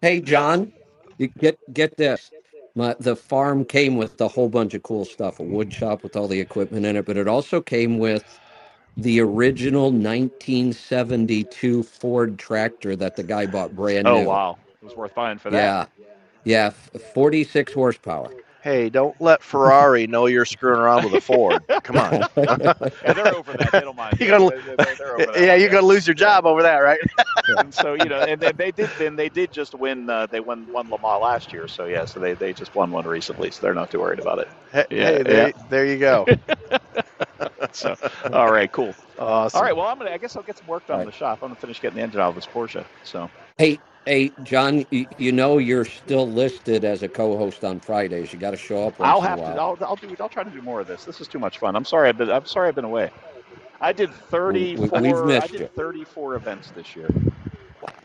Hey, 0.00 0.20
John, 0.20 0.72
you 1.18 1.28
get 1.28 1.58
get 1.72 1.96
this. 1.96 2.30
My, 2.74 2.96
the 2.98 3.14
farm 3.14 3.64
came 3.64 3.96
with 3.96 4.20
a 4.20 4.28
whole 4.28 4.48
bunch 4.48 4.74
of 4.74 4.82
cool 4.82 5.04
stuff, 5.04 5.38
a 5.40 5.42
wood 5.42 5.72
shop 5.72 6.02
with 6.02 6.16
all 6.16 6.26
the 6.26 6.40
equipment 6.40 6.86
in 6.86 6.96
it, 6.96 7.04
but 7.04 7.16
it 7.18 7.28
also 7.28 7.60
came 7.60 7.98
with 7.98 8.24
the 8.96 9.20
original 9.20 9.90
1972 9.92 11.82
Ford 11.82 12.38
tractor 12.38 12.96
that 12.96 13.16
the 13.16 13.22
guy 13.22 13.46
bought 13.46 13.74
brand 13.76 14.04
new. 14.04 14.10
Oh 14.10 14.20
new. 14.22 14.28
wow, 14.28 14.58
it 14.80 14.84
was 14.84 14.96
worth 14.96 15.14
buying 15.14 15.38
for 15.38 15.50
that. 15.50 15.90
Yeah. 15.98 16.06
Yeah, 16.44 16.66
f- 16.94 17.02
46 17.14 17.72
horsepower. 17.72 18.30
Hey, 18.62 18.88
don't 18.90 19.20
let 19.20 19.42
Ferrari 19.42 20.06
know 20.08 20.26
you're 20.26 20.44
screwing 20.44 20.78
around 20.78 21.04
with 21.04 21.14
a 21.14 21.20
Ford. 21.20 21.64
Come 21.82 21.96
on. 21.96 22.24
Yeah, 22.36 23.12
they're 23.14 23.34
over 23.34 23.52
that. 23.54 23.70
They 23.72 23.80
don't 23.80 23.96
mind. 23.96 24.20
You 24.20 24.26
gotta- 24.28 24.48
They're- 24.64 24.76
they're- 24.76 24.94
they're 24.96 25.14
over 25.20 25.32
that. 25.32 25.40
yeah, 25.42 25.54
you're 25.56 25.68
gonna 25.70 25.86
lose 25.86 26.06
your 26.06 26.14
job 26.14 26.46
over 26.46 26.62
that, 26.62 26.78
right? 26.78 27.00
And 27.48 27.74
so 27.74 27.94
you 27.94 28.04
know, 28.04 28.20
and 28.20 28.40
they, 28.40 28.52
they 28.52 28.70
did. 28.70 28.88
Then 28.98 29.16
they 29.16 29.28
did 29.28 29.52
just 29.52 29.74
win. 29.74 30.08
Uh, 30.08 30.26
they 30.26 30.38
won 30.40 30.66
one 30.72 30.88
Le 30.90 30.98
Mans 31.00 31.20
last 31.22 31.52
year. 31.52 31.66
So 31.68 31.86
yeah, 31.86 32.04
so 32.04 32.20
they, 32.20 32.34
they 32.34 32.52
just 32.52 32.74
won 32.74 32.90
one 32.92 33.04
recently. 33.06 33.50
So 33.50 33.60
they're 33.62 33.74
not 33.74 33.90
too 33.90 33.98
worried 34.00 34.20
about 34.20 34.38
it. 34.38 34.48
Hey, 34.72 34.86
Yeah, 34.90 35.04
hey, 35.06 35.22
there, 35.24 35.52
there 35.70 35.86
you 35.86 35.98
go. 35.98 36.26
So 37.72 37.96
all 38.32 38.50
right, 38.52 38.70
cool. 38.70 38.94
Awesome. 39.18 39.58
All 39.58 39.64
right, 39.64 39.76
well 39.76 39.86
I'm 39.86 39.98
gonna. 39.98 40.10
I 40.10 40.18
guess 40.18 40.36
I'll 40.36 40.42
get 40.42 40.58
some 40.58 40.66
work 40.66 40.86
done 40.86 41.00
in 41.00 41.06
the 41.06 41.12
shop. 41.12 41.38
I'm 41.42 41.48
gonna 41.48 41.60
finish 41.60 41.80
getting 41.80 41.96
the 41.96 42.02
engine 42.02 42.20
out 42.20 42.28
of 42.30 42.34
this 42.34 42.46
Porsche. 42.46 42.84
So 43.04 43.28
Hey, 43.58 43.78
hey, 44.06 44.34
John, 44.42 44.86
you, 44.90 45.06
you 45.18 45.32
know 45.32 45.58
you're 45.58 45.84
still 45.86 46.30
listed 46.32 46.84
as 46.84 47.02
a 47.02 47.08
co-host 47.08 47.64
on 47.64 47.80
Fridays. 47.80 48.32
You 48.32 48.38
got 48.38 48.52
to 48.52 48.58
show 48.58 48.86
up 48.86 48.98
once 48.98 49.08
I'll 49.08 49.20
in 49.22 49.30
have 49.30 49.38
a 49.38 49.42
to. 49.44 49.52
while. 49.52 49.60
I'll, 49.60 49.78
I'll 49.82 49.96
do. 49.96 50.14
I'll 50.20 50.28
try 50.30 50.44
to 50.44 50.50
do 50.50 50.62
more 50.62 50.80
of 50.80 50.88
this. 50.88 51.04
This 51.04 51.20
is 51.20 51.28
too 51.28 51.38
much 51.40 51.58
fun. 51.58 51.76
I'm 51.76 51.84
sorry. 51.86 52.10
I've 52.10 52.18
been. 52.18 52.30
I'm 52.30 52.46
sorry. 52.46 52.68
I've 52.68 52.76
been 52.76 52.84
away. 52.84 53.12
I 53.80 53.92
did 53.92 54.14
34. 54.14 54.88
we've 54.92 55.24
missed 55.24 55.44
I 55.44 55.48
did 55.48 55.60
you. 55.60 55.70
34 55.76 56.36
events 56.36 56.72
this 56.72 56.96
year. 56.96 57.08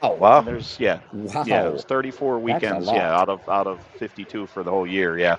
Oh, 0.02 0.16
Wow. 0.16 0.40
And 0.40 0.48
there's 0.48 0.80
yeah, 0.80 1.02
wow. 1.12 1.46
yeah. 1.46 1.68
It 1.68 1.74
was 1.74 1.84
34 1.86 2.40
weekends. 2.40 2.86
lot. 2.86 2.96
Yeah, 2.96 3.16
out 3.16 3.30
of 3.30 3.48
out 3.50 3.68
of 3.68 3.84
52 3.98 4.48
for 4.48 4.64
the 4.64 4.72
whole 4.72 4.88
year. 4.88 5.18
Yeah. 5.20 5.38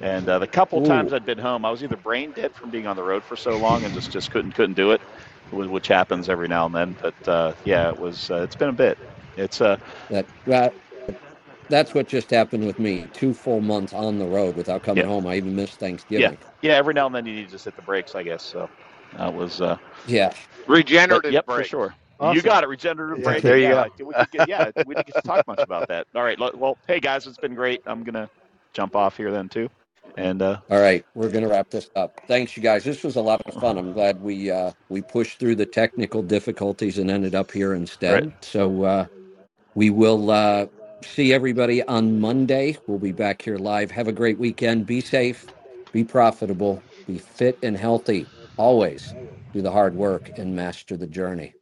And 0.00 0.28
uh, 0.28 0.38
the 0.40 0.48
couple 0.48 0.80
Ooh. 0.80 0.82
times 0.82 1.12
I'd 1.12 1.26
been 1.26 1.38
home, 1.38 1.64
I 1.64 1.70
was 1.70 1.82
either 1.84 1.96
brain 1.96 2.32
dead 2.32 2.54
from 2.54 2.70
being 2.70 2.86
on 2.86 2.96
the 2.96 3.04
road 3.04 3.24
for 3.24 3.36
so 3.36 3.58
long 3.58 3.84
and 3.84 3.94
just 3.94 4.12
just 4.12 4.30
couldn't 4.30 4.52
couldn't 4.52 4.74
do 4.76 4.92
it, 4.92 5.02
wh- 5.50 5.70
which 5.70 5.88
happens 5.88 6.28
every 6.28 6.48
now 6.48 6.66
and 6.66 6.74
then. 6.74 6.96
But 7.00 7.28
uh, 7.28 7.54
yeah, 7.64 7.90
it 7.90 7.98
was. 7.98 8.30
Uh, 8.30 8.42
it's 8.42 8.56
been 8.56 8.70
a 8.70 8.74
bit. 8.74 8.98
It's 9.36 9.60
uh 9.60 9.78
That, 10.10 10.28
that 10.46 10.74
that's 11.68 11.94
what 11.94 12.08
just 12.08 12.30
happened 12.30 12.66
with 12.66 12.78
me. 12.78 13.10
Two 13.12 13.34
full 13.34 13.60
months 13.62 13.92
on 13.94 14.18
the 14.18 14.26
road 14.26 14.56
without 14.56 14.82
coming 14.82 15.04
Yeah. 15.04 15.08
home. 15.08 15.26
I 15.26 15.36
even 15.36 15.56
missed 15.56 15.80
Thanksgiving. 15.80 16.38
yeah. 16.62 16.72
yeah, 16.72 16.74
Every 16.74 16.94
now 16.94 17.06
and 17.06 17.14
then 17.14 17.26
you 17.26 17.34
need 17.34 17.46
to 17.46 17.52
just 17.52 17.66
hit 17.66 17.76
the 17.76 17.82
brakes, 17.82 18.14
I 18.14 18.22
guess. 18.24 18.44
So 18.44 18.70
that 19.14 19.32
was. 19.34 19.60
Uh, 19.60 19.78
Yeah. 20.04 20.34
but 21.08 21.22
Regenerative 21.22 21.32
yep, 21.32 21.46
break. 21.46 21.66
for 21.66 21.68
sure. 21.68 21.96
Awesome. 22.20 22.36
You 22.36 22.42
got 22.42 22.64
it, 22.64 22.68
regenerative 22.68 23.18
Yeah, 23.18 23.24
braking. 23.24 23.42
there 23.42 23.58
you 23.58 23.68
yeah, 23.68 23.74
go. 23.98 24.06
We 24.06 24.14
didn't 24.14 24.30
get, 24.32 24.46
yeah, 24.46 24.70
we 24.84 24.94
didn't 24.94 25.06
get 25.08 25.16
to 25.16 25.22
talk 25.22 25.46
much 25.46 25.64
about 25.64 25.88
that. 25.88 26.06
All 26.14 26.22
right. 26.24 26.38
Well, 26.54 26.78
hey 26.88 27.00
guys, 27.00 27.26
it's 27.26 27.38
been 27.38 27.54
great. 27.54 27.82
I'm 27.86 28.04
gonna 28.04 28.30
jump 28.74 28.96
off 28.96 29.16
here 29.16 29.32
then 29.32 29.48
too, 29.50 29.70
and 30.16 30.42
uh, 30.42 30.60
All 30.70 30.80
right, 30.80 31.06
we're 31.14 31.30
gonna 31.30 31.48
wrap 31.48 31.70
this 31.70 31.90
up. 31.96 32.20
Thanks, 32.28 32.56
you 32.56 32.62
guys. 32.64 32.84
This 32.84 33.04
was 33.04 33.16
a 33.16 33.22
lot 33.22 33.40
of 33.46 33.54
fun. 33.54 33.78
I'm 33.78 33.92
glad 33.92 34.20
we 34.20 34.50
uh, 34.50 34.72
we 34.88 35.02
pushed 35.02 35.38
through 35.40 35.56
the 35.56 35.66
technical 35.66 36.22
difficulties 36.24 36.98
and 36.98 37.10
ended 37.10 37.36
up 37.36 37.52
here 37.52 37.74
instead. 37.74 38.24
Right. 38.24 38.44
So 38.44 38.82
uh, 38.84 39.06
we 39.74 39.90
will 39.90 40.30
uh, 40.30 40.66
see 41.04 41.32
everybody 41.32 41.82
on 41.84 42.20
Monday. 42.20 42.76
We'll 42.86 42.98
be 42.98 43.12
back 43.12 43.42
here 43.42 43.58
live. 43.58 43.90
Have 43.90 44.08
a 44.08 44.12
great 44.12 44.38
weekend. 44.38 44.86
Be 44.86 45.00
safe. 45.00 45.46
Be 45.92 46.04
profitable. 46.04 46.82
Be 47.06 47.18
fit 47.18 47.58
and 47.62 47.76
healthy. 47.76 48.26
Always 48.56 49.14
do 49.52 49.62
the 49.62 49.72
hard 49.72 49.94
work 49.94 50.30
and 50.36 50.54
master 50.54 50.96
the 50.96 51.06
journey. 51.06 51.54